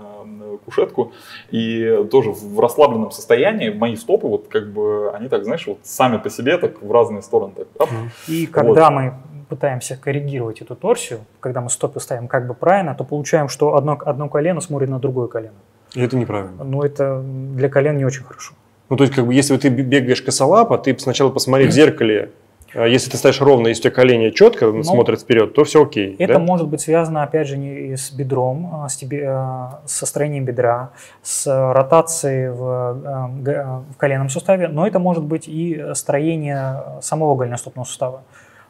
кушетку, 0.64 1.12
и 1.50 2.04
тоже 2.10 2.30
в 2.30 2.60
расслабленном 2.60 3.10
состоянии 3.10 3.70
мои 3.70 3.96
стопы, 3.96 4.26
вот 4.26 4.48
как 4.48 4.72
бы, 4.72 5.10
они 5.12 5.28
так, 5.28 5.44
знаешь, 5.44 5.66
вот 5.66 5.78
сами 5.82 6.18
по 6.18 6.30
себе 6.30 6.58
так 6.58 6.82
в 6.82 6.92
разные 6.92 7.22
стороны 7.22 7.54
так. 7.54 7.66
оп. 7.78 7.88
И 8.26 8.46
когда 8.46 8.90
мы 8.90 9.14
пытаемся 9.48 9.96
коррегировать 9.96 10.60
эту 10.60 10.76
торсию, 10.76 11.20
когда 11.40 11.60
мы 11.60 11.70
стопы 11.70 12.00
ставим 12.00 12.28
как 12.28 12.46
бы 12.46 12.54
правильно, 12.54 12.94
то 12.94 13.04
получаем, 13.04 13.48
что 13.48 13.76
одно, 13.76 13.98
одно 14.04 14.28
колено 14.28 14.60
смотрит 14.60 14.90
на 14.90 14.98
другое 14.98 15.28
колено. 15.28 15.54
И 15.94 16.02
это 16.02 16.16
неправильно. 16.16 16.64
Но 16.64 16.84
это 16.84 17.22
для 17.22 17.68
колен 17.68 17.96
не 17.96 18.04
очень 18.04 18.24
хорошо. 18.24 18.54
Ну, 18.90 18.96
то 18.96 19.04
есть, 19.04 19.14
как 19.14 19.26
бы, 19.26 19.34
если 19.34 19.56
ты 19.56 19.68
бегаешь 19.68 20.22
косолапо, 20.22 20.78
ты 20.78 20.98
сначала 20.98 21.30
посмотри 21.30 21.66
в 21.66 21.70
зеркале. 21.70 22.30
А 22.74 22.86
Если 22.86 23.10
ты 23.10 23.16
стоишь 23.16 23.40
ровно, 23.40 23.68
если 23.68 23.80
у 23.80 23.84
тебя 23.84 23.94
колени 23.94 24.30
четко 24.30 24.82
смотрят 24.82 25.20
вперед, 25.20 25.54
то 25.54 25.64
все 25.64 25.82
окей. 25.82 26.16
Ну, 26.18 26.24
Это 26.24 26.34
да? 26.34 26.38
может 26.38 26.68
быть 26.68 26.80
связано, 26.80 27.22
опять 27.22 27.46
же, 27.48 27.56
не 27.56 27.96
с 27.96 28.10
бедром, 28.12 28.70
а 28.84 28.88
с, 28.88 28.96
тебе, 28.96 29.26
а, 29.28 29.80
с 29.86 30.04
строением 30.04 30.44
бедра, 30.44 30.90
с 31.22 31.46
ротацией 31.72 32.48
в, 32.50 33.84
в 33.92 33.96
коленном 33.96 34.28
суставе, 34.28 34.68
но 34.68 34.86
это 34.86 34.98
может 34.98 35.24
быть 35.24 35.48
и 35.48 35.82
строение 35.94 36.82
самого 37.00 37.34
голеностопного 37.36 37.86
сустава. 37.86 38.22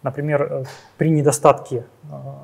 Например, 0.04 0.48
э, 0.48 0.64
при 0.96 1.10
недостатке 1.10 1.84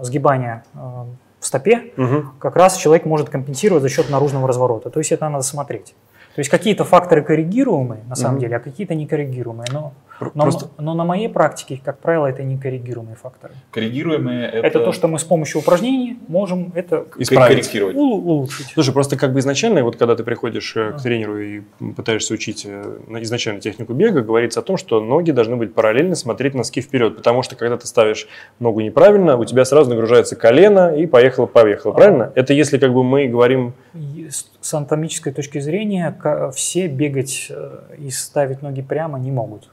сгибания 0.01 0.65
в 0.75 1.47
стопе 1.47 1.93
Мгм. 1.97 2.33
как 2.41 2.57
раз 2.57 2.77
человек 2.77 3.05
может 3.05 3.29
компенсировать 3.29 3.83
за 3.83 3.89
счет 3.89 4.11
наружного 4.11 4.49
разворота. 4.49 4.91
То 4.91 4.99
есть 4.99 5.13
это 5.13 5.29
надо 5.29 5.45
смотреть. 5.45 5.95
То 6.35 6.41
есть 6.41 6.51
какие-то 6.51 6.85
факторы 6.85 7.23
коррегируемые 7.23 8.03
на 8.09 8.17
самом 8.17 8.35
Мгм. 8.35 8.41
деле, 8.41 8.57
а 8.57 8.61
какие-то 8.61 8.97
не 8.97 9.07
коррегируемые. 9.07 9.69
Но, 9.73 9.93
но, 10.21 10.43
просто- 10.45 10.71
но 10.79 10.95
на 10.95 11.05
моей 11.05 11.29
практике, 11.29 11.81
как 11.85 11.99
правило, 11.99 12.27
это 12.27 12.43
не 12.43 12.57
коррегируемые 12.59 13.17
факторы. 13.17 13.55
Коррегируемые 13.71 14.47
это... 14.49 14.67
Это 14.67 14.81
то, 14.81 14.93
что 14.93 15.09
мы 15.09 15.19
с 15.19 15.25
помощью 15.25 15.61
упражнений 15.61 16.19
можем 16.29 16.73
это 16.75 17.07
Исправить. 17.19 17.49
корректировать. 17.57 17.97
улучшить. 17.97 18.67
Слушай, 18.75 18.93
просто 18.93 19.17
как 19.17 19.33
бы 19.33 19.41
изначально, 19.41 19.83
вот 19.83 19.97
когда 19.97 20.15
ты 20.17 20.25
приходишь 20.25 20.77
э, 20.77 20.93
к 20.93 21.03
тренеру 21.03 21.39
и 21.41 21.61
пытаешься 21.97 22.35
учить 22.35 22.65
э, 22.67 22.99
на- 23.09 23.23
изначально 23.23 23.61
технику 23.61 23.93
бега, 23.93 24.23
говорится 24.23 24.61
о 24.61 24.63
том, 24.63 24.77
что 24.77 25.01
ноги 25.01 25.31
должны 25.33 25.57
быть 25.57 25.75
параллельно 25.75 26.15
смотреть 26.15 26.55
носки 26.55 26.81
вперед, 26.81 27.17
потому 27.17 27.43
что 27.43 27.57
когда 27.57 27.77
ты 27.77 27.87
ставишь 27.87 28.29
ногу 28.61 28.81
неправильно, 28.81 29.37
у 29.37 29.45
тебя 29.45 29.65
сразу 29.65 29.91
нагружается 29.91 30.37
колено 30.37 30.95
и 30.95 31.07
поехало-поехало, 31.07 31.93
А. 31.93 31.97
правильно? 31.97 32.33
Это 32.35 32.53
если 32.53 32.79
как 32.79 32.93
бы 32.93 33.03
мы 33.05 33.27
говорим... 33.27 33.75
С 34.61 34.75
анатомической 34.75 35.33
точки 35.33 35.59
зрения 35.59 36.17
все 36.55 36.87
бегать 36.89 37.49
э, 37.51 37.79
и 37.99 38.11
ставить 38.11 38.63
ноги 38.63 38.83
прямо 38.83 39.19
не 39.19 39.31
могут. 39.31 39.69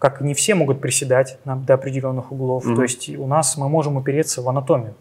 Как 0.00 0.20
не 0.22 0.34
все 0.34 0.54
могут 0.56 0.80
приседать 0.80 1.38
на- 1.44 1.54
до 1.56 1.74
определенных 1.74 2.32
углов. 2.32 2.64
Мгм. 2.64 2.74
То 2.74 2.82
есть 2.82 3.08
у 3.16 3.26
нас 3.28 3.56
мы 3.56 3.68
можем 3.68 3.96
упереться 3.96 4.42
в 4.42 4.48
анатомию, 4.48 4.94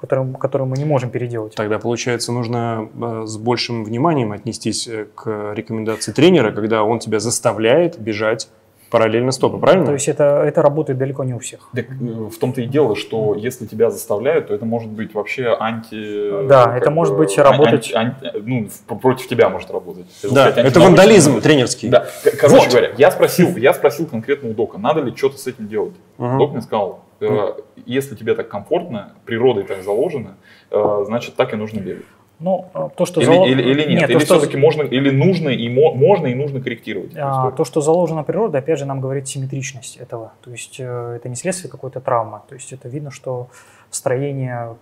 которую, 0.00 0.32
которую 0.34 0.66
мы 0.66 0.76
не 0.78 0.84
можем 0.84 1.10
переделать. 1.10 1.54
Тогда, 1.54 1.78
получается, 1.78 2.32
нужно 2.32 2.88
э, 3.00 3.22
с 3.26 3.36
большим 3.36 3.84
вниманием 3.84 4.32
отнестись 4.32 4.88
э, 4.88 5.06
к 5.14 5.52
рекомендации 5.54 6.10
тренера, 6.12 6.50
когда 6.52 6.82
он 6.82 6.98
тебя 6.98 7.20
заставляет 7.20 8.00
бежать 8.00 8.48
параллельно 8.96 9.30
стопы, 9.32 9.58
правильно? 9.58 9.84
То 9.86 9.92
есть 9.92 10.08
это, 10.08 10.42
это 10.44 10.62
работает 10.62 10.98
далеко 10.98 11.22
не 11.24 11.34
у 11.34 11.38
всех. 11.38 11.68
Так, 11.74 11.86
э, 11.90 11.94
в 11.94 12.38
том-то 12.38 12.62
и 12.62 12.66
дело, 12.66 12.96
что 12.96 13.34
если 13.34 13.66
тебя 13.66 13.90
заставляют, 13.90 14.48
то 14.48 14.54
это 14.54 14.64
может 14.64 14.90
быть 14.90 15.12
вообще 15.14 15.54
анти... 15.58 16.46
Да, 16.48 16.64
как 16.64 16.76
это 16.82 16.90
бы, 16.90 16.96
может 16.96 17.16
быть 17.16 17.36
ан- 17.38 17.44
работать- 17.44 17.92
анти- 17.94 18.24
анти- 18.24 18.42
ну, 18.44 18.68
в- 18.68 18.98
против 18.98 19.28
тебя 19.28 19.48
может 19.50 19.70
работать. 19.70 20.06
Да, 20.22 20.28
Сказать, 20.50 20.58
это 20.58 20.80
вандализм 20.80 21.40
тренерский. 21.40 21.88
Да, 21.90 22.06
короче 22.40 22.56
Вот. 22.64 22.68
говоря, 22.70 22.90
я 22.96 23.10
спросил, 23.10 23.54
я 23.56 23.74
спросил 23.74 24.06
конкретно 24.06 24.50
у 24.50 24.54
Дока, 24.54 24.78
надо 24.78 25.02
ли 25.02 25.14
что-то 25.14 25.36
с 25.38 25.46
этим 25.46 25.68
делать. 25.68 25.94
Мгм. 26.16 26.38
Док 26.38 26.52
мне 26.52 26.62
сказал, 26.62 27.00
э, 27.20 27.52
если 27.84 28.14
тебе 28.14 28.34
так 28.34 28.48
комфортно, 28.48 29.12
природой 29.26 29.64
так 29.64 29.82
заложено, 29.82 30.36
э, 30.70 31.02
значит 31.06 31.36
так 31.36 31.52
и 31.52 31.56
нужно 31.56 31.80
бегать. 31.80 32.04
Ну, 32.38 32.66
а, 32.74 32.90
то, 32.90 33.06
что 33.06 33.20
Или, 33.22 33.30
зало- 33.30 33.46
или, 33.46 33.62
или 33.62 33.92
нет, 33.94 34.06
то, 34.06 34.12
или 34.12 34.18
что- 34.18 34.36
все-таки 34.38 34.58
можно, 34.58 34.82
или 34.82 35.10
нужно 35.10 35.48
и 35.48 35.68
мо- 35.70 35.94
можно 35.94 36.26
и 36.26 36.34
нужно 36.34 36.60
корректировать. 36.60 37.12
А, 37.16 37.50
то, 37.52 37.64
что 37.64 37.80
заложено 37.80 38.24
природой, 38.24 38.60
опять 38.60 38.78
же, 38.78 38.84
нам 38.84 39.00
говорит 39.00 39.26
симметричность 39.26 39.96
этого. 39.96 40.32
То 40.42 40.50
есть 40.50 40.76
э, 40.78 41.14
это 41.16 41.28
не 41.30 41.34
следствие 41.36 41.70
какой-то 41.70 42.00
травмы. 42.00 42.40
То 42.48 42.54
есть 42.54 42.74
это 42.74 42.88
видно, 42.88 43.10
что 43.10 43.48
строение, 43.90 44.76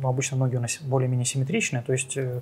ну, 0.00 0.08
обычно 0.08 0.38
ноги 0.38 0.56
у 0.56 0.60
нас 0.60 0.78
более-менее 0.80 1.26
симметричные. 1.26 1.82
То 1.82 1.92
есть 1.92 2.16
э, 2.16 2.40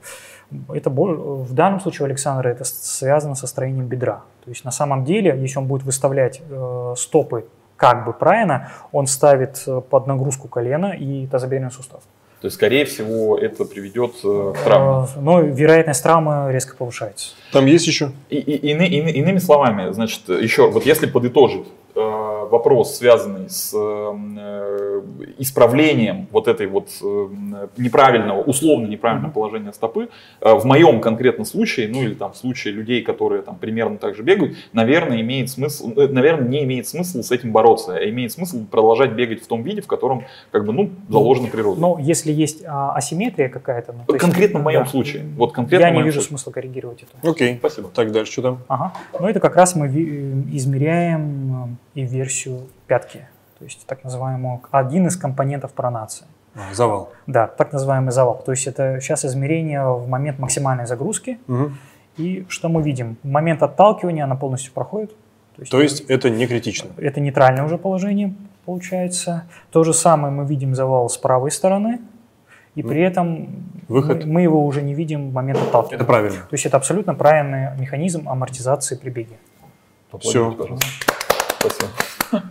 это 0.72 0.90
бол- 0.90 1.42
в 1.42 1.52
данном 1.54 1.80
случае 1.80 2.04
у 2.04 2.06
Александра 2.06 2.48
это 2.48 2.62
связано 2.64 3.34
со 3.34 3.46
строением 3.48 3.86
бедра. 3.86 4.22
То 4.44 4.50
есть 4.50 4.64
на 4.64 4.70
самом 4.70 5.04
деле, 5.04 5.36
если 5.40 5.58
он 5.58 5.66
будет 5.66 5.82
выставлять 5.82 6.40
э, 6.48 6.94
стопы 6.96 7.46
как 7.76 8.04
бы 8.06 8.12
правильно, 8.12 8.68
он 8.92 9.06
ставит 9.08 9.64
э, 9.66 9.80
под 9.90 10.06
нагрузку 10.06 10.46
колено 10.46 10.92
и 10.92 11.26
тазобедренный 11.26 11.72
сустав. 11.72 12.02
То 12.42 12.46
есть, 12.46 12.56
скорее 12.56 12.84
всего, 12.86 13.38
это 13.38 13.64
приведет 13.64 14.14
э, 14.24 14.52
к 14.56 14.64
травме. 14.64 15.06
Э, 15.14 15.20
Но 15.20 15.40
вероятность 15.42 16.02
травмы 16.02 16.52
резко 16.52 16.74
повышается. 16.76 17.34
Там 17.52 17.66
есть 17.66 17.86
еще? 17.86 18.10
И, 18.30 18.36
и- 18.36 18.72
ины- 18.74 18.88
ины- 18.88 19.12
иными 19.12 19.38
словами, 19.38 19.92
значит, 19.92 20.28
еще, 20.28 20.68
вот 20.68 20.84
если 20.84 21.06
подытожить 21.06 21.66
э, 21.94 22.41
вопрос, 22.52 22.98
связанный 22.98 23.48
с 23.48 23.72
э, 23.74 25.02
исправлением 25.38 26.28
вот 26.30 26.48
этой 26.48 26.66
вот 26.66 26.90
э, 27.02 27.28
неправильного, 27.78 28.42
условно 28.42 28.86
неправильного 28.86 29.32
положения 29.32 29.72
стопы, 29.72 30.10
э, 30.40 30.54
в 30.54 30.66
моем 30.66 31.00
конкретном 31.00 31.46
случае, 31.46 31.88
ну 31.88 32.02
или 32.02 32.12
там 32.12 32.32
в 32.32 32.36
случае 32.36 32.74
людей, 32.74 33.02
которые 33.02 33.40
там 33.40 33.56
примерно 33.56 33.96
так 33.96 34.14
же 34.14 34.22
бегают, 34.22 34.54
наверное, 34.74 35.22
имеет 35.22 35.48
смысл, 35.48 35.92
э, 35.96 36.08
наверное, 36.08 36.46
не 36.46 36.62
имеет 36.64 36.86
смысла 36.86 37.22
с 37.22 37.30
этим 37.30 37.52
бороться, 37.52 37.96
а 37.96 38.08
имеет 38.10 38.32
смысл 38.32 38.66
продолжать 38.70 39.12
бегать 39.12 39.42
в 39.42 39.46
том 39.46 39.62
виде, 39.62 39.80
в 39.80 39.86
котором, 39.86 40.24
как 40.50 40.66
бы, 40.66 40.74
ну, 40.74 40.90
заложено 41.08 41.48
природой. 41.48 41.80
Но 41.80 41.98
если 41.98 42.32
есть 42.32 42.62
а, 42.66 42.92
асимметрия 42.92 43.48
какая-то... 43.48 43.94
ну, 43.94 44.04
то 44.06 44.14
есть- 44.14 44.24
конкретно 44.24 44.60
в 44.60 44.62
моем 44.62 44.82
да. 44.82 44.90
случае. 44.90 45.24
Вот 45.36 45.52
конкретно 45.52 45.86
Я 45.86 45.90
не 45.90 46.02
вижу 46.02 46.20
случае. 46.20 46.28
смысла 46.28 46.50
коррегировать 46.50 47.02
это. 47.02 47.30
Окей. 47.30 47.56
Спасибо. 47.58 47.88
Так, 47.94 48.12
дальше 48.12 48.32
что 48.32 48.42
там? 48.42 48.58
Ага. 48.68 48.92
Ну, 49.18 49.26
это 49.26 49.40
как 49.40 49.56
раз 49.56 49.74
мы 49.74 49.86
измеряем 50.52 51.78
э, 51.94 52.00
и 52.00 52.04
версию 52.04 52.41
пятки. 52.86 53.26
То 53.58 53.64
есть 53.64 53.86
так 53.86 54.04
называемую, 54.04 54.60
один 54.70 55.06
из 55.06 55.16
компонентов 55.16 55.72
пронации. 55.72 56.26
А, 56.54 56.74
завал. 56.74 57.10
Да, 57.26 57.46
так 57.46 57.72
называемый 57.72 58.12
завал. 58.12 58.42
То 58.44 58.52
есть 58.52 58.66
это 58.66 59.00
сейчас 59.00 59.24
измерение 59.24 59.84
в 59.84 60.08
момент 60.08 60.38
максимальной 60.38 60.86
загрузки. 60.86 61.38
Мгм. 61.46 61.78
И 62.16 62.44
что 62.48 62.68
мы 62.68 62.82
видим? 62.82 63.16
Момент 63.22 63.62
отталкивания 63.62 64.24
она 64.24 64.36
полностью 64.36 64.72
проходит. 64.72 65.12
То 65.70 65.80
есть 65.80 66.00
это 66.08 66.30
не 66.30 66.46
критично. 66.46 66.90
это 66.96 67.20
нейтральное 67.20 67.64
уже 67.64 67.78
положение 67.78 68.34
получается. 68.64 69.44
То 69.70 69.84
же 69.84 69.92
самое 69.92 70.32
мы 70.32 70.46
видим 70.46 70.74
завал 70.74 71.08
с 71.08 71.16
правой 71.16 71.50
стороны. 71.50 72.00
И 72.74 72.82
при 72.82 73.02
этом 73.02 73.66
Выход. 73.88 74.24
Мы, 74.24 74.32
мы 74.32 74.42
его 74.42 74.64
уже 74.64 74.80
не 74.80 74.94
видим 74.94 75.30
в 75.30 75.32
момент 75.34 75.58
отталкивания. 75.58 75.96
Это 75.96 76.04
правильно. 76.04 76.38
То 76.38 76.54
есть 76.54 76.64
это 76.64 76.78
абсолютно 76.78 77.14
правильный 77.14 77.76
механизм 77.78 78.28
амортизации 78.28 78.96
при 78.96 79.10
беге. 79.10 79.36
Все. 80.20 80.50
Пожалуйста. 80.50 81.11
Спасибо. 81.62 82.42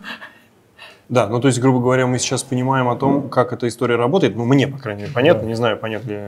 Да, 1.10 1.28
ну 1.28 1.42
то 1.42 1.50
есть, 1.50 1.60
грубо 1.60 1.82
говоря, 1.82 2.08
мы 2.08 2.20
сейчас 2.20 2.42
понимаем 2.42 2.88
о 2.88 2.96
том, 2.96 3.28
как 3.28 3.52
эта 3.52 3.68
история 3.68 3.98
работает. 3.98 4.38
Ну, 4.38 4.46
мне, 4.46 4.66
по 4.66 4.78
крайней 4.78 5.02
мере, 5.02 5.14
понятно. 5.14 5.46
Не 5.46 5.56
знаю, 5.56 5.76
понятно 5.78 6.10
ли 6.10 6.20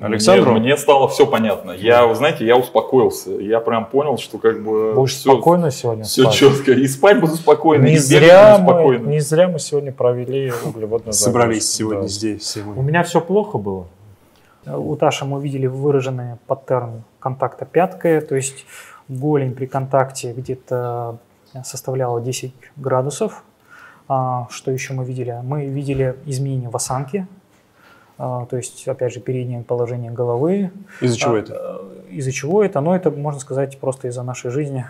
Александру. 0.00 0.52
Мне, 0.52 0.60
мне 0.62 0.76
стало 0.78 1.08
все 1.08 1.26
понятно. 1.26 1.72
Я, 1.72 2.06
вы 2.06 2.14
знаете, 2.14 2.46
я 2.46 2.56
успокоился. 2.56 3.32
Я 3.32 3.60
прям 3.60 3.84
понял, 3.84 4.16
что 4.16 4.38
как 4.38 4.62
бы 4.64 4.94
Будешь 4.94 5.12
все, 5.12 5.32
спокойно 5.34 5.70
сегодня 5.70 6.04
все 6.04 6.22
спать. 6.22 6.34
четко. 6.36 6.72
И 6.72 6.86
спать 6.88 7.20
буду 7.20 7.34
спокойно, 7.34 7.84
Не 7.84 7.96
и 7.96 7.98
зря, 7.98 8.56
буду 8.56 8.64
мы, 8.64 8.72
спокойно. 8.78 9.08
не 9.10 9.20
зря 9.20 9.48
мы 9.48 9.58
сегодня 9.58 9.92
провели 9.92 10.50
углеводную 10.64 11.12
Собрались 11.12 11.64
загрузку, 11.70 11.76
сегодня 11.76 12.02
да. 12.02 12.08
здесь. 12.08 12.56
мы. 12.64 12.74
У 12.76 12.82
меня 12.82 13.02
все 13.02 13.20
плохо 13.20 13.58
было. 13.58 13.88
У 14.64 14.96
Таши 14.96 15.26
мы 15.26 15.42
видели 15.42 15.66
выраженный 15.66 16.36
паттерн 16.46 17.02
контакта 17.18 17.66
пяткой, 17.66 18.22
то 18.22 18.36
есть 18.36 18.64
голень 19.08 19.52
при 19.54 19.66
контакте 19.66 20.32
где-то 20.32 21.18
составляла 21.64 22.20
10 22.20 22.54
градусов. 22.76 23.44
А, 24.08 24.46
Что 24.50 24.70
еще 24.70 24.92
мы 24.94 25.04
видели? 25.04 25.38
Мы 25.42 25.66
видели 25.66 26.16
изменения 26.26 26.68
в 26.68 26.76
осанке, 26.76 27.26
а, 28.18 28.46
то 28.46 28.56
есть, 28.56 28.86
опять 28.88 29.12
же, 29.14 29.20
переднее 29.20 29.62
положение 29.62 30.10
головы. 30.10 30.70
Из-за 31.00 31.16
чего 31.16 31.34
А, 31.34 31.38
это? 31.38 31.54
э, 31.54 32.10
Из-за 32.10 32.32
чего 32.32 32.62
это? 32.62 32.80
Ну, 32.80 32.92
это, 32.92 33.10
можно 33.10 33.40
сказать, 33.40 33.78
просто 33.78 34.08
из-за 34.08 34.22
нашей 34.22 34.50
жизни. 34.50 34.84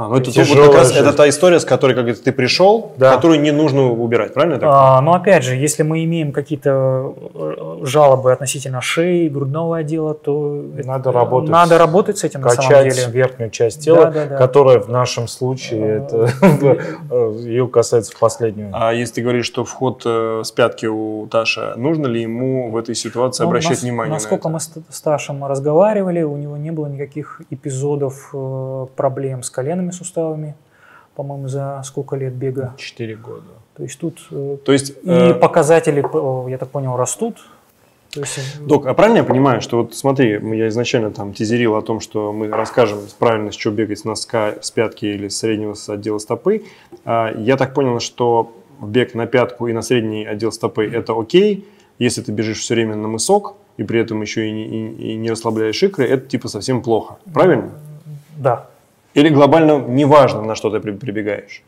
А, 0.00 0.08
ну 0.08 0.16
это, 0.16 0.30
Тяжелая 0.32 0.62
вот 0.68 0.70
как 0.72 0.78
раз 0.80 0.88
жизнь. 0.94 1.00
это 1.06 1.12
та 1.14 1.28
история, 1.28 1.60
с 1.60 1.64
которой, 1.66 1.90
как 1.92 2.04
говорится, 2.04 2.24
ты 2.24 2.32
пришел, 2.32 2.92
Да. 2.96 3.14
которую 3.14 3.40
не 3.42 3.50
нужно 3.50 3.90
убирать, 3.92 4.32
правильно? 4.32 4.58
А, 4.62 5.00
но 5.02 5.12
опять 5.12 5.44
же, 5.44 5.56
если 5.56 5.82
мы 5.82 6.02
имеем 6.04 6.32
какие-то 6.32 7.14
э, 7.34 7.78
жалобы 7.82 8.32
относительно 8.32 8.80
шеи, 8.80 9.28
грудного 9.28 9.76
отдела, 9.78 10.14
то 10.14 10.64
это- 10.78 10.88
Надо 10.88 11.12
работать. 11.12 11.50
Надо 11.50 11.76
работать 11.76 12.16
с 12.16 12.24
этим 12.24 12.40
на 12.40 12.48
самом 12.48 12.68
Качать 12.70 12.94
деле. 12.96 13.12
верхнюю 13.12 13.50
часть 13.50 13.80
тела, 13.84 14.06
Да, 14.06 14.10
да, 14.10 14.26
да. 14.26 14.36
которая 14.38 14.78
в 14.78 14.88
нашем 14.88 15.28
случае, 15.28 15.98
это, 15.98 16.30
э, 17.10 17.36
ее 17.44 17.68
касается 17.68 18.12
в 18.16 18.18
последнюю. 18.18 18.70
А 18.72 18.94
если 18.94 19.16
ты 19.16 19.22
говоришь, 19.22 19.44
что 19.44 19.64
вход 19.64 20.02
э, 20.06 20.40
с 20.44 20.50
пятки 20.50 20.86
у 20.86 21.26
Таша, 21.26 21.74
нужно 21.76 22.06
ли 22.06 22.22
ему 22.22 22.70
в 22.70 22.76
этой 22.78 22.94
ситуации 22.94 23.42
Ну, 23.42 23.50
обращать 23.50 23.72
нас- 23.72 23.82
внимание 23.82 24.14
Насколько 24.14 24.48
на 24.48 24.54
мы 24.54 24.60
с 24.60 24.70
с 24.88 25.00
Ташем 25.02 25.44
разговаривали, 25.44 26.22
у 26.22 26.36
него 26.38 26.56
не 26.56 26.70
было 26.70 26.86
никаких 26.86 27.42
эпизодов 27.50 28.30
э, 28.32 28.86
проблем 28.96 29.42
с 29.42 29.50
коленными 29.90 29.98
суставами, 29.98 30.54
по-моему, 31.14 31.48
за 31.48 31.82
сколько 31.84 32.16
лет 32.16 32.32
бега. 32.32 32.74
Четыре 32.78 33.16
года. 33.16 33.42
То 33.76 33.82
есть 33.82 33.98
тут 33.98 34.18
э? 34.30 34.56
То 34.64 34.72
есть, 34.72 34.90
и 35.02 35.10
э, 35.10 35.34
показатели, 35.34 36.02
э, 36.02 36.50
я 36.50 36.58
так 36.58 36.68
понял, 36.70 36.96
растут. 36.96 37.36
То 38.12 38.20
есть, 38.20 38.38
э, 38.38 38.66
Док, 38.66 38.86
а 38.86 38.94
правильно 38.94 39.18
я 39.18 39.24
понимаю, 39.24 39.60
что 39.60 39.78
вот 39.78 39.94
смотри, 39.94 40.30
я 40.56 40.68
изначально 40.68 41.10
там 41.10 41.32
тизерил 41.32 41.76
о 41.76 41.82
том, 41.82 42.00
что 42.00 42.32
мы 42.32 42.48
расскажем 42.48 42.98
правильно, 43.18 43.52
с 43.52 43.54
чего 43.56 43.72
бегать 43.74 43.98
с 44.00 44.04
носка, 44.04 44.54
с 44.60 44.70
пятки 44.70 45.06
или 45.06 45.28
с 45.28 45.38
среднего 45.38 45.74
с 45.74 45.88
отдела 45.88 46.18
стопы. 46.18 46.64
А, 47.04 47.32
Я 47.38 47.56
так 47.56 47.72
понял, 47.74 48.00
что 48.00 48.52
бег 48.80 49.14
на 49.14 49.26
пятку 49.26 49.68
и 49.68 49.72
на 49.72 49.82
средний 49.82 50.24
отдел 50.26 50.50
стопы– 50.52 50.84
это 50.92 51.12
окей, 51.18 51.64
если 51.98 52.22
ты 52.22 52.32
бежишь 52.32 52.60
все 52.60 52.74
время 52.74 52.96
на 52.96 53.08
мысок, 53.08 53.54
и 53.76 53.84
при 53.84 54.00
этом 54.00 54.20
еще 54.22 54.48
и 54.48 54.52
не, 54.52 54.64
и- 54.66 55.12
и 55.12 55.16
не 55.16 55.30
расслабляешь 55.30 55.82
икры, 55.82 56.04
это 56.06 56.26
типа 56.26 56.48
совсем 56.48 56.82
плохо. 56.82 57.16
Правильно? 57.32 57.70
да. 58.36 58.66
Или 59.14 59.28
глобально 59.28 59.78
неважно, 59.78 60.42
на 60.42 60.54
что 60.54 60.70
ты 60.70 60.80
при- 60.80 60.92
прибегаешь? 60.92 61.62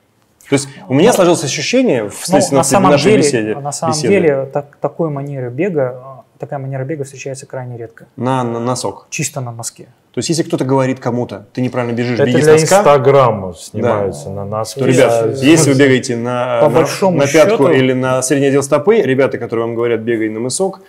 То 0.48 0.54
есть 0.54 0.68
у 0.88 0.94
меня 0.94 1.12
сложилось 1.12 1.44
ощущение, 1.44 2.04
Ну, 2.04 2.08
вследствие 2.10 2.58
на 2.58 2.64
самом 2.64 2.90
нашей 2.90 3.04
деле, 3.12 3.18
беседе, 3.18 3.54
на 3.56 3.72
самом 3.72 3.92
беседы, 3.94 4.08
деле 4.14 4.44
так- 4.52 4.76
такой 4.80 5.08
манеры 5.08 5.50
бега, 5.50 6.22
э, 6.28 6.38
такая 6.38 6.58
манера 6.58 6.84
бега 6.84 7.04
встречается 7.04 7.46
крайне 7.46 7.76
редко. 7.78 8.06
на, 8.16 8.42
на 8.44 8.58
носок. 8.60 9.06
Чисто 9.08 9.40
на 9.40 9.50
носке. 9.52 9.84
То 10.12 10.18
есть 10.18 10.28
если 10.28 10.42
кто-то 10.42 10.64
говорит 10.64 11.00
кому-то, 11.00 11.46
ты 11.54 11.62
неправильно 11.62 11.94
бежишь, 11.96 12.18
Это 12.18 12.26
беги 12.26 12.42
с 12.42 12.44
для 12.44 12.52
носка, 12.54 12.76
Инстаграма 12.78 13.54
снимаются 13.54 14.28
на 14.30 14.44
нас. 14.44 14.74
то, 14.74 14.84
ребят, 14.84 15.36
Я- 15.40 15.52
если 15.52 15.72
вы 15.72 15.78
бегаете 15.78 16.16
на, 16.16 16.60
По 16.60 16.68
на, 16.68 16.74
большому 16.74 17.16
на 17.18 17.26
пятку 17.26 17.64
счету- 17.64 17.70
или 17.70 17.92
на 17.94 18.20
средний 18.20 18.48
отдел 18.48 18.62
стопы, 18.62 18.96
ребята, 18.96 19.38
которые 19.38 19.66
вам 19.66 19.74
говорят, 19.74 20.00
бегай 20.00 20.28
на 20.28 20.40
мысок, 20.40 20.80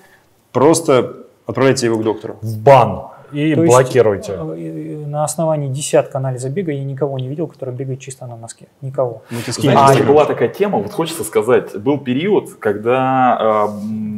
просто 0.52 1.14
отправляйте 1.46 1.86
его 1.86 1.98
к 1.98 2.04
доктору. 2.04 2.38
в 2.42 2.58
бан 2.58 3.08
и 3.34 3.56
То 3.56 3.62
есть, 3.64 3.74
блокируйте. 3.74 4.34
э, 4.34 4.56
э, 4.58 5.06
На 5.08 5.24
основании 5.24 5.70
десятка 5.70 6.18
анализа 6.20 6.50
бега 6.50 6.72
я 6.72 6.84
никого 6.84 7.18
не 7.20 7.28
видел, 7.28 7.48
который 7.48 7.74
бегает 7.74 8.00
чисто 8.00 8.26
на 8.28 8.36
носке. 8.38 8.68
Никого. 8.82 9.24
В 9.30 9.40
кстати, 9.46 9.68
Инстаграм. 9.68 10.08
была 10.08 10.26
такая 10.26 10.50
тема, 10.50 10.78
вот 10.80 10.92
хочется 10.92 11.24
сказать, 11.24 11.76
был 11.78 11.98
период, 11.98 12.54
когда 12.60 13.68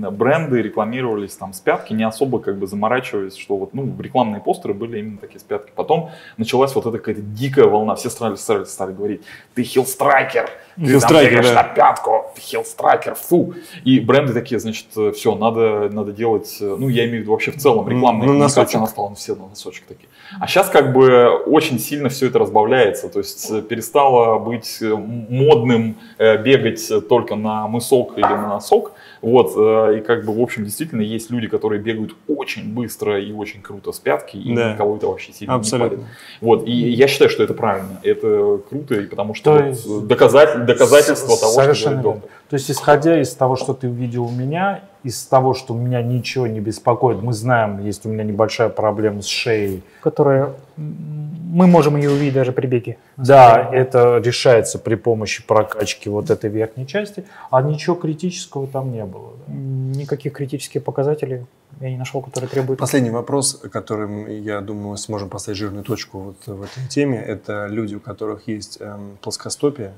э, 0.03 0.09
бренды 0.11 0.61
рекламировались 0.61 1.35
там 1.35 1.53
с 1.53 1.59
пятки, 1.59 1.93
не 1.93 2.03
особо 2.03 2.39
как 2.39 2.57
бы 2.57 2.67
заморачиваясь, 2.67 3.35
что 3.35 3.57
вот, 3.57 3.73
ну, 3.73 3.93
рекламные 3.99 4.41
постеры 4.41 4.73
были 4.73 4.99
именно 4.99 5.17
такие 5.17 5.39
с 5.39 5.43
пятки. 5.43 5.71
Потом 5.75 6.09
началась 6.37 6.75
вот 6.75 6.85
эта 6.85 6.97
какая-то 6.97 7.21
дикая 7.21 7.65
волна, 7.65 7.95
все 7.95 8.09
стали, 8.09 8.35
стали, 8.35 8.63
стали 8.65 8.93
говорить, 8.93 9.21
ты 9.53 9.63
heel 9.63 9.92
striker, 9.92 10.49
ты 10.75 10.85
heel 10.87 11.06
striker, 11.06 11.43
да. 11.43 11.53
на 11.53 11.63
пятку, 11.63 12.25
ты 12.35 12.41
heel 12.41 12.66
striker, 12.66 13.15
фу. 13.15 13.53
И 13.83 13.99
бренды 13.99 14.33
такие, 14.33 14.59
значит, 14.59 14.87
все, 15.15 15.35
надо, 15.35 15.89
надо 15.91 16.11
делать, 16.11 16.57
э, 16.61 16.75
ну, 16.77 16.89
я 16.89 17.05
имею 17.05 17.19
в 17.19 17.21
виду 17.21 17.31
вообще 17.31 17.51
в 17.51 17.57
целом 17.57 17.87
рекламная 17.87 18.21
Ну, 18.27 18.33
коммуникация, 18.33 18.61
носочек. 18.63 18.77
она 18.77 18.87
стала 18.87 19.04
ну, 19.09 19.15
все 19.15 19.35
на 19.35 19.47
носочек 19.47 19.85
такие. 19.87 20.07
А 20.39 20.47
сейчас 20.47 20.69
как 20.69 20.93
бы 20.93 21.27
очень 21.45 21.79
сильно 21.79 22.09
все 22.09 22.27
это 22.27 22.39
разбавляется, 22.39 23.09
то 23.09 23.19
есть 23.19 23.49
э, 23.51 23.61
перестало 23.61 24.39
быть 24.39 24.77
э, 24.81 24.93
модным 24.95 25.97
э, 26.17 26.37
бегать 26.41 26.91
только 27.07 27.35
на 27.35 27.67
мысок 27.67 28.13
или 28.17 28.23
на 28.23 28.47
носок. 28.47 28.93
Вот, 29.21 29.51
и 29.95 30.01
как 30.01 30.23
бы, 30.25 30.33
в 30.33 30.39
общем, 30.41 30.65
действительно, 30.65 31.01
есть 31.01 31.31
люди, 31.31 31.47
которые 31.47 31.81
бегают 31.81 32.15
очень 32.27 32.71
быстро 32.75 33.19
и 33.19 33.31
очень 33.31 33.61
круто 33.63 33.91
с 33.91 33.97
пятки, 33.99 34.37
и 34.37 34.53
Да. 34.53 34.73
никого 34.73 34.97
это 34.97 35.07
вообще 35.07 35.33
сильно 35.33 35.55
Абсолютно. 35.55 35.95
не 35.95 36.01
парит. 36.03 36.11
Вот, 36.41 36.67
и 36.67 36.71
я 36.71 37.07
считаю, 37.07 37.31
что 37.31 37.41
это 37.43 37.55
правильно, 37.55 37.99
это 38.03 38.59
круто, 38.69 38.93
и 38.95 39.07
потому 39.07 39.33
что 39.33 39.57
То 39.57 39.71
вот, 39.87 40.03
доказатель- 40.07 40.65
доказательство 40.65 41.35
того, 41.37 41.73
что 41.73 41.89
говорит 41.89 42.01
доктор. 42.03 42.29
То 42.49 42.55
есть, 42.55 42.69
исходя 42.69 43.19
из 43.19 43.33
того, 43.33 43.55
что 43.55 43.73
ты 43.73 43.89
увидел 43.89 44.25
у 44.25 44.31
меня, 44.31 44.81
из 45.03 45.23
того, 45.25 45.53
что 45.53 45.73
меня 45.73 46.01
ничего 46.01 46.47
не 46.47 46.59
беспокоит, 46.59 47.21
мы 47.21 47.33
знаем, 47.33 47.83
есть 47.83 48.05
у 48.05 48.09
меня 48.09 48.23
небольшая 48.23 48.69
проблема 48.69 49.21
с 49.21 49.27
шеей. 49.27 49.83
Которые 50.01 50.53
м, 50.77 51.35
мы 51.51 51.67
можем 51.67 51.95
ее 51.95 52.11
увидеть 52.11 52.33
даже 52.33 52.51
при 52.51 52.67
беге. 52.67 52.97
Да, 53.17 53.69
это 53.71 54.17
решается 54.23 54.77
при 54.77 54.95
помощи 54.95 55.45
прокачки 55.45 56.09
вот 56.09 56.29
этой 56.29 56.49
верхней 56.49 56.85
части, 56.85 57.25
а 57.49 57.61
ничего 57.61 57.95
критического 57.95 58.67
там 58.67 58.91
не 58.91 59.05
было. 59.05 59.33
да. 59.47 59.53
Никаких 59.53 60.33
критических 60.33 60.83
показателей 60.83 61.45
я 61.79 61.89
не 61.89 61.97
нашел, 61.97 62.21
которые 62.21 62.49
требуют. 62.49 62.79
Последний 62.79 63.09
вопрос, 63.09 63.61
которым, 63.71 64.27
я 64.27 64.61
думаю, 64.61 64.89
мы 64.89 64.97
сможем 64.97 65.29
поставить 65.29 65.57
жирную 65.57 65.83
точку 65.83 66.19
вот 66.19 66.37
в 66.45 66.61
этой 66.63 66.87
теме, 66.89 67.17
это 67.17 67.67
люди, 67.67 67.95
у 67.95 67.99
которых 67.99 68.47
есть 68.47 68.77
эм, 68.79 69.17
плоскостопие. 69.21 69.93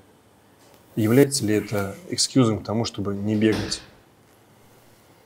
Является 0.97 1.45
ли 1.45 1.55
это 1.55 1.95
экскьюзом 2.09 2.59
к 2.59 2.63
тому, 2.63 2.83
чтобы 2.83 3.15
не 3.15 3.35
бегать? 3.35 3.81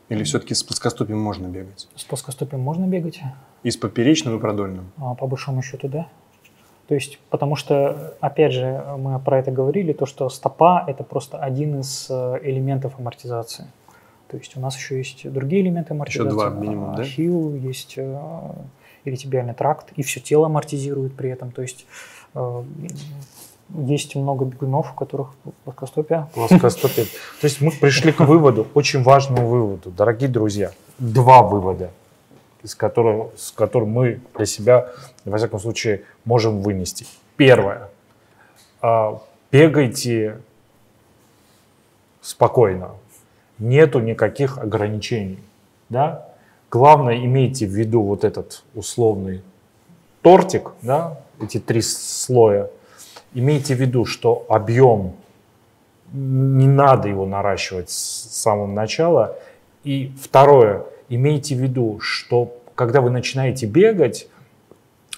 Или 0.09 0.23
все-таки 0.25 0.53
с 0.53 0.61
плоскостопием 0.63 1.19
можно 1.19 1.47
бегать? 1.47 1.87
С 1.95 2.03
плоскостопием 2.03 2.61
можно 2.61 2.85
бегать? 2.85 3.21
И 3.63 3.71
с 3.71 3.77
поперечным, 3.77 4.37
и 4.37 4.39
продольным? 4.39 4.91
А, 4.97 5.15
По 5.15 5.25
большому 5.27 5.61
счету, 5.61 5.87
да. 5.87 6.07
То 6.87 6.95
есть, 6.95 7.19
потому 7.29 7.55
что, 7.55 8.17
опять 8.19 8.51
же, 8.51 8.83
мы 8.97 9.17
про 9.19 9.39
это 9.39 9.51
говорили, 9.51 9.93
то, 9.93 10.05
что 10.05 10.27
стопа– 10.29 10.83
это 10.87 11.05
просто 11.05 11.37
один 11.37 11.79
из 11.79 12.07
э, 12.09 12.39
элементов 12.43 12.99
амортизации. 12.99 13.67
То 14.27 14.35
есть 14.35 14.57
у 14.57 14.59
нас 14.59 14.75
еще 14.75 14.97
есть 14.97 15.31
другие 15.31 15.61
элементы 15.61 15.93
амортизации. 15.93 16.29
два 16.29 16.49
минимум, 16.49 16.91
А, 16.91 16.97
да? 16.97 17.03
Хил, 17.05 17.55
есть 17.55 17.93
э, 17.95 18.51
иритибиальный 19.05 19.53
тракт, 19.53 19.93
и 19.95 20.03
все 20.03 20.19
тело 20.19 20.47
амортизирует 20.47 21.15
при 21.15 21.29
этом. 21.29 21.51
То 21.51 21.61
есть 21.61 21.85
э, 22.33 22.63
есть 23.75 24.15
много 24.15 24.45
бегунов, 24.45 24.91
у 24.93 24.95
которых 24.95 25.29
плоскостопие. 25.63 26.27
Плоскостопие. 26.33 27.05
То 27.05 27.45
есть 27.45 27.61
мы 27.61 27.71
пришли 27.71 28.11
к 28.11 28.19
выводу, 28.21 28.67
очень 28.73 29.03
важному 29.03 29.47
выводу, 29.47 29.91
дорогие 29.91 30.29
друзья. 30.29 30.71
Два 30.99 31.41
вывода, 31.41 31.91
из 32.63 32.75
которых, 32.75 33.31
с 33.37 33.51
которым 33.51 33.89
мы 33.89 34.21
для 34.35 34.45
себя, 34.45 34.89
во 35.25 35.37
всяком 35.37 35.59
случае, 35.59 36.03
можем 36.25 36.61
вынести. 36.61 37.05
Первое. 37.37 37.89
А, 38.81 39.21
Бегайте 39.51 40.39
спокойно. 42.21 42.91
Нету 43.59 43.99
никаких 43.99 44.57
ограничений. 44.57 45.39
Да? 45.89 46.29
Главное, 46.69 47.17
имейте 47.17 47.67
в 47.67 47.71
виду 47.71 48.01
вот 48.01 48.23
этот 48.23 48.63
условный 48.73 49.43
тортик, 50.21 50.71
да, 50.81 51.19
эти 51.41 51.59
три 51.59 51.81
слоя. 51.81 52.69
Имейте 53.33 53.75
в 53.75 53.79
виду, 53.79 54.05
что 54.05 54.45
объем 54.49 55.13
не 56.13 56.67
надо 56.67 57.07
его 57.07 57.25
наращивать 57.25 57.89
с 57.89 57.95
самого 57.95 58.67
начала. 58.67 59.37
И 59.83 60.11
второе, 60.21 60.83
имейте 61.09 61.55
в 61.55 61.59
виду, 61.59 61.99
что 62.01 62.57
когда 62.75 63.01
вы 63.01 63.09
начинаете 63.09 63.65
бегать, 63.65 64.27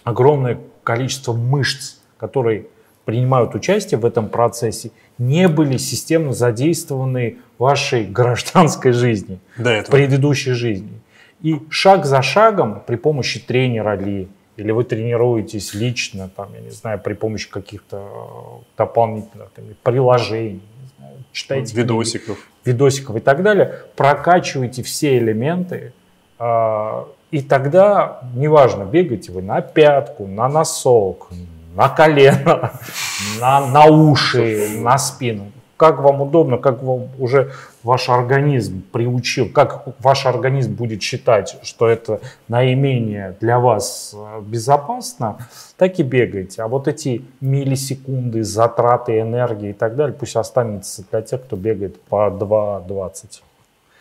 огромное 0.03 0.59
количество 0.83 1.33
мышц, 1.33 1.97
которые 2.17 2.67
принимают 3.05 3.55
участие 3.55 3.99
в 3.99 4.05
этом 4.05 4.29
процессе, 4.29 4.91
не 5.17 5.47
были 5.47 5.77
системно 5.77 6.33
задействованы 6.33 7.37
в 7.57 7.63
вашей 7.63 8.05
гражданской 8.05 8.91
жизни, 8.91 9.39
в 9.57 9.91
предыдущей 9.91 10.51
жизни. 10.51 10.99
И 11.41 11.59
шаг 11.69 12.05
за 12.05 12.21
шагом 12.21 12.81
при 12.85 12.95
помощи 12.95 13.39
тренера 13.39 13.95
ли, 13.97 14.29
или 14.57 14.71
вы 14.71 14.83
тренируетесь 14.83 15.73
лично, 15.73 16.29
там, 16.29 16.53
я 16.53 16.61
не 16.61 16.69
знаю, 16.69 16.99
при 16.99 17.13
помощи 17.13 17.49
каких-то 17.49 17.97
э, 17.97 18.63
дополнительных 18.77 19.49
там, 19.51 19.65
приложений, 19.83 20.61
не 20.81 20.89
знаю, 20.97 21.17
читаете 21.31 21.73
книги, 21.73 21.81
Видосиков. 21.81 22.37
видосиков 22.65 23.15
и 23.15 23.19
так 23.19 23.41
далее, 23.43 23.83
прокачиваете 23.95 24.83
все 24.83 25.17
элементы, 25.17 25.93
а, 26.37 27.07
и 27.31 27.41
тогда, 27.41 28.21
неважно, 28.35 28.83
бегаете 28.83 29.31
вы 29.31 29.41
на 29.41 29.61
пятку, 29.61 30.27
на 30.27 30.47
носок, 30.47 31.29
на 31.75 31.89
колено, 31.89 32.73
на, 33.39 33.65
на 33.67 33.85
уши, 33.85 34.69
на 34.77 34.97
спину. 34.97 35.51
Как 35.83 35.99
вам 35.99 36.21
удобно, 36.21 36.57
как 36.57 36.81
вам 36.81 37.09
уже 37.19 37.51
ваш 37.83 38.07
организм 38.07 38.83
приучил, 38.93 39.49
как 39.49 39.85
ваш 39.99 40.25
организм 40.25 40.75
будет 40.75 41.01
считать, 41.01 41.57
что 41.61 41.89
это 41.89 42.21
наименее 42.47 43.35
для 43.41 43.59
вас 43.59 44.15
э, 44.15 44.41
безопасно, 44.43 45.45
так 45.75 45.99
и 45.99 46.03
бегайте. 46.03 46.61
А 46.61 46.69
вот 46.69 46.87
эти 46.87 47.25
миллисекунды, 47.41 48.45
затраты 48.45 49.19
энергии 49.19 49.71
и 49.71 49.73
так 49.73 49.97
далее, 49.97 50.15
пусть 50.17 50.37
останется 50.37 51.03
для 51.11 51.21
тех, 51.21 51.43
кто 51.43 51.57
бегает 51.57 52.01
по 52.03 52.29
2.20. 52.29 53.41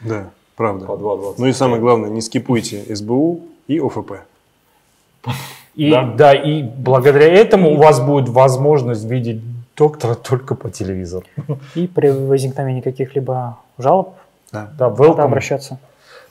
Да, 0.03 0.31
правда. 0.55 0.87
По 0.87 0.93
2.20. 0.93 1.35
Ну 1.39 1.47
и 1.47 1.53
самое 1.53 1.81
главное, 1.81 2.11
не 2.11 2.21
скипуйте 2.21 2.95
СБУ 2.95 3.41
и 3.67 3.81
ОФП. 3.81 4.13
И, 5.75 5.91
Да. 5.91 6.05
да. 6.17 6.33
и 6.33 6.63
благодаря 6.63 7.27
этому 7.27 7.73
у 7.73 7.77
вас 7.77 7.99
будет 7.99 8.29
возможность 8.29 9.05
видеть 9.05 9.43
доктора 9.77 10.15
только 10.15 10.55
по 10.55 10.71
телевизору. 10.71 11.27
И 11.75 11.87
при 11.87 12.09
возникновении 12.11 12.81
каких-либо 12.81 13.59
жалоб 13.79 14.15
Да, 14.53 14.71
надо 14.79 15.03
welcome. 15.03 15.21
обращаться. 15.23 15.79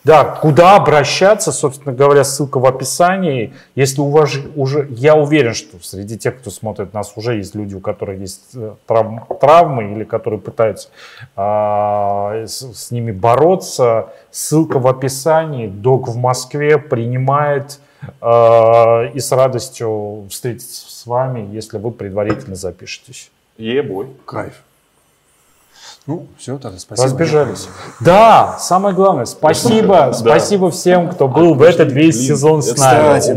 Да, 0.04 0.24
куда 0.24 0.78
обращаться, 0.78 1.52
собственно 1.52 1.94
говоря, 1.94 2.24
ссылка 2.24 2.60
в 2.60 2.66
описании. 2.66 3.54
Если 3.76 4.02
у 4.02 4.10
вас 4.10 4.32
же 4.32 4.50
уже, 4.56 4.88
я 4.90 5.16
уверен, 5.16 5.54
что 5.54 5.78
среди 5.80 6.18
тех, 6.18 6.40
кто 6.40 6.50
смотрит 6.50 6.92
нас, 6.92 7.14
уже 7.18 7.36
есть 7.36 7.54
люди, 7.54 7.76
у 7.76 7.82
которых 7.82 8.20
есть 8.20 8.42
э, 8.56 8.74
травм- 8.88 9.38
травмы 9.40 9.92
или 9.92 10.04
которые 10.04 10.40
пытаются 10.40 10.90
а, 11.36 12.46
с, 12.48 12.74
с 12.74 12.90
ними 12.90 13.12
бороться. 13.12 14.08
Ссылка 14.32 14.80
в 14.80 14.88
описании. 14.88 15.68
Док 15.68 16.08
в 16.08 16.18
Москве 16.18 16.80
принимает 16.80 17.80
а, 18.22 19.04
и 19.14 19.20
с 19.20 19.32
радостью 19.32 20.26
встретится 20.32 20.91
с 21.02 21.08
вами, 21.08 21.50
если 21.52 21.80
вы 21.80 21.90
предварительно 21.90 22.56
запишетесь. 22.56 23.32
Ебой. 23.58 24.08
Кайф. 24.26 24.54
Ну, 26.06 26.28
все, 26.38 26.60
тогда 26.60 26.78
спасибо. 26.78 27.08
Разбежались. 27.08 27.70
Да, 28.00 28.58
самое 28.60 28.94
главное, 28.94 29.26
спасибо, 29.26 29.96
Да. 29.96 30.14
спасибо 30.14 30.70
всем, 30.70 31.10
кто 31.10 31.28
был 31.28 31.56
в 31.56 31.64
этот 31.64 31.92
весь 31.92 32.18
Блин, 32.18 32.28
сезон 32.28 32.62
с 32.62 32.78
нами. 32.78 33.34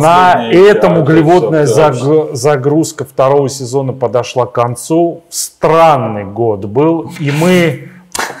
На 0.00 0.52
этом 0.52 0.98
углеводная 0.98 1.66
загрузка 1.66 3.04
второго 3.04 3.48
сезона 3.48 3.92
подошла 3.92 4.46
к 4.46 4.52
концу. 4.52 5.22
Странный 5.28 6.24
год 6.24 6.64
был, 6.66 7.10
и 7.18 7.32
мы 7.32 7.90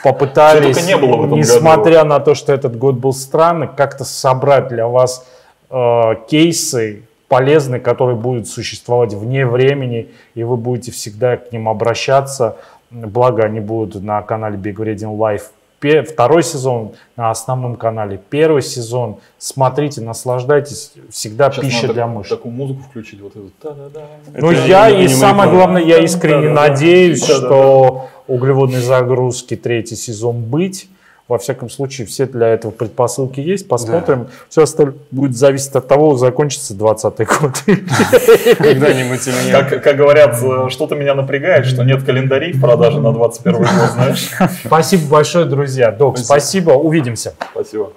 попытались, 0.04 0.86
не 0.86 0.96
было 0.96 1.26
несмотря 1.26 2.04
на 2.04 2.20
то, 2.20 2.36
что 2.36 2.52
этот 2.52 2.78
год 2.78 2.94
был 2.94 3.12
странный, 3.12 3.68
как-то 3.68 4.04
собрать 4.04 4.68
для 4.68 4.86
вас 4.86 5.26
э, 5.70 6.12
кейсы 6.28 7.02
полезные, 7.28 7.80
которые 7.80 8.16
будут 8.16 8.48
существовать 8.48 9.14
вне 9.14 9.46
времени, 9.46 10.08
и 10.34 10.44
вы 10.44 10.56
будете 10.56 10.92
всегда 10.92 11.36
к 11.36 11.52
ним 11.52 11.68
обращаться. 11.68 12.56
Благо, 12.90 13.42
они 13.44 13.60
будут 13.60 14.02
на 14.02 14.22
канале 14.22 14.56
Big 14.56 14.76
Reading 14.76 15.16
Live 15.18 15.42
Пе- 15.78 16.02
второй 16.02 16.42
сезон 16.42 16.92
на 17.16 17.30
основном 17.30 17.76
канале, 17.76 18.18
первый 18.30 18.62
сезон. 18.62 19.18
Смотрите, 19.36 20.00
наслаждайтесь. 20.00 20.92
Всегда 21.10 21.50
Сейчас 21.50 21.64
пища 21.66 21.82
надо 21.82 21.92
для 21.94 22.06
мышц. 22.06 22.30
Такую 22.30 22.54
музыку 22.54 22.80
включить, 22.88 23.20
вот 23.20 23.32
эту. 23.36 23.50
та-да-да. 23.60 24.06
Ну, 24.34 24.52
Это 24.52 24.66
я 24.66 24.88
и 24.88 25.06
самое 25.06 25.50
главное, 25.50 25.82
я 25.82 25.98
искренне 25.98 26.48
Да-да-да. 26.48 26.68
надеюсь, 26.70 27.20
Да-да-да. 27.26 27.46
что 27.46 28.06
углеводной 28.26 28.80
загрузки 28.80 29.54
третий 29.54 29.96
сезон 29.96 30.42
быть. 30.44 30.88
Во 31.28 31.38
всяком 31.38 31.68
случае, 31.68 32.06
все 32.06 32.26
для 32.26 32.48
этого 32.48 32.70
предпосылки 32.70 33.40
есть. 33.40 33.66
Посмотрим. 33.66 34.28
Все 34.48 34.62
остальное 34.62 34.94
будет 35.10 35.36
зависеть 35.36 35.74
от 35.74 35.88
того, 35.88 36.16
закончится 36.16 36.72
20 36.74 37.18
год. 37.18 37.64
Когда-нибудь 38.58 39.26
или 39.26 39.46
нет. 39.46 39.68
Как, 39.68 39.82
как 39.82 39.96
говорят, 39.96 40.36
что-то 40.70 40.94
меня 40.94 41.14
напрягает, 41.14 41.66
что 41.66 41.82
нет 41.82 42.04
календарей 42.04 42.52
в 42.52 42.60
продаже 42.60 43.00
на 43.00 43.12
21 43.12 43.58
год, 43.58 43.66
знаешь. 43.92 44.30
Спасибо 44.64 45.08
большое, 45.08 45.46
друзья. 45.46 45.90
Док, 45.90 46.18
спасибо. 46.18 46.70
Увидимся. 46.70 47.34
Спасибо. 47.50 47.92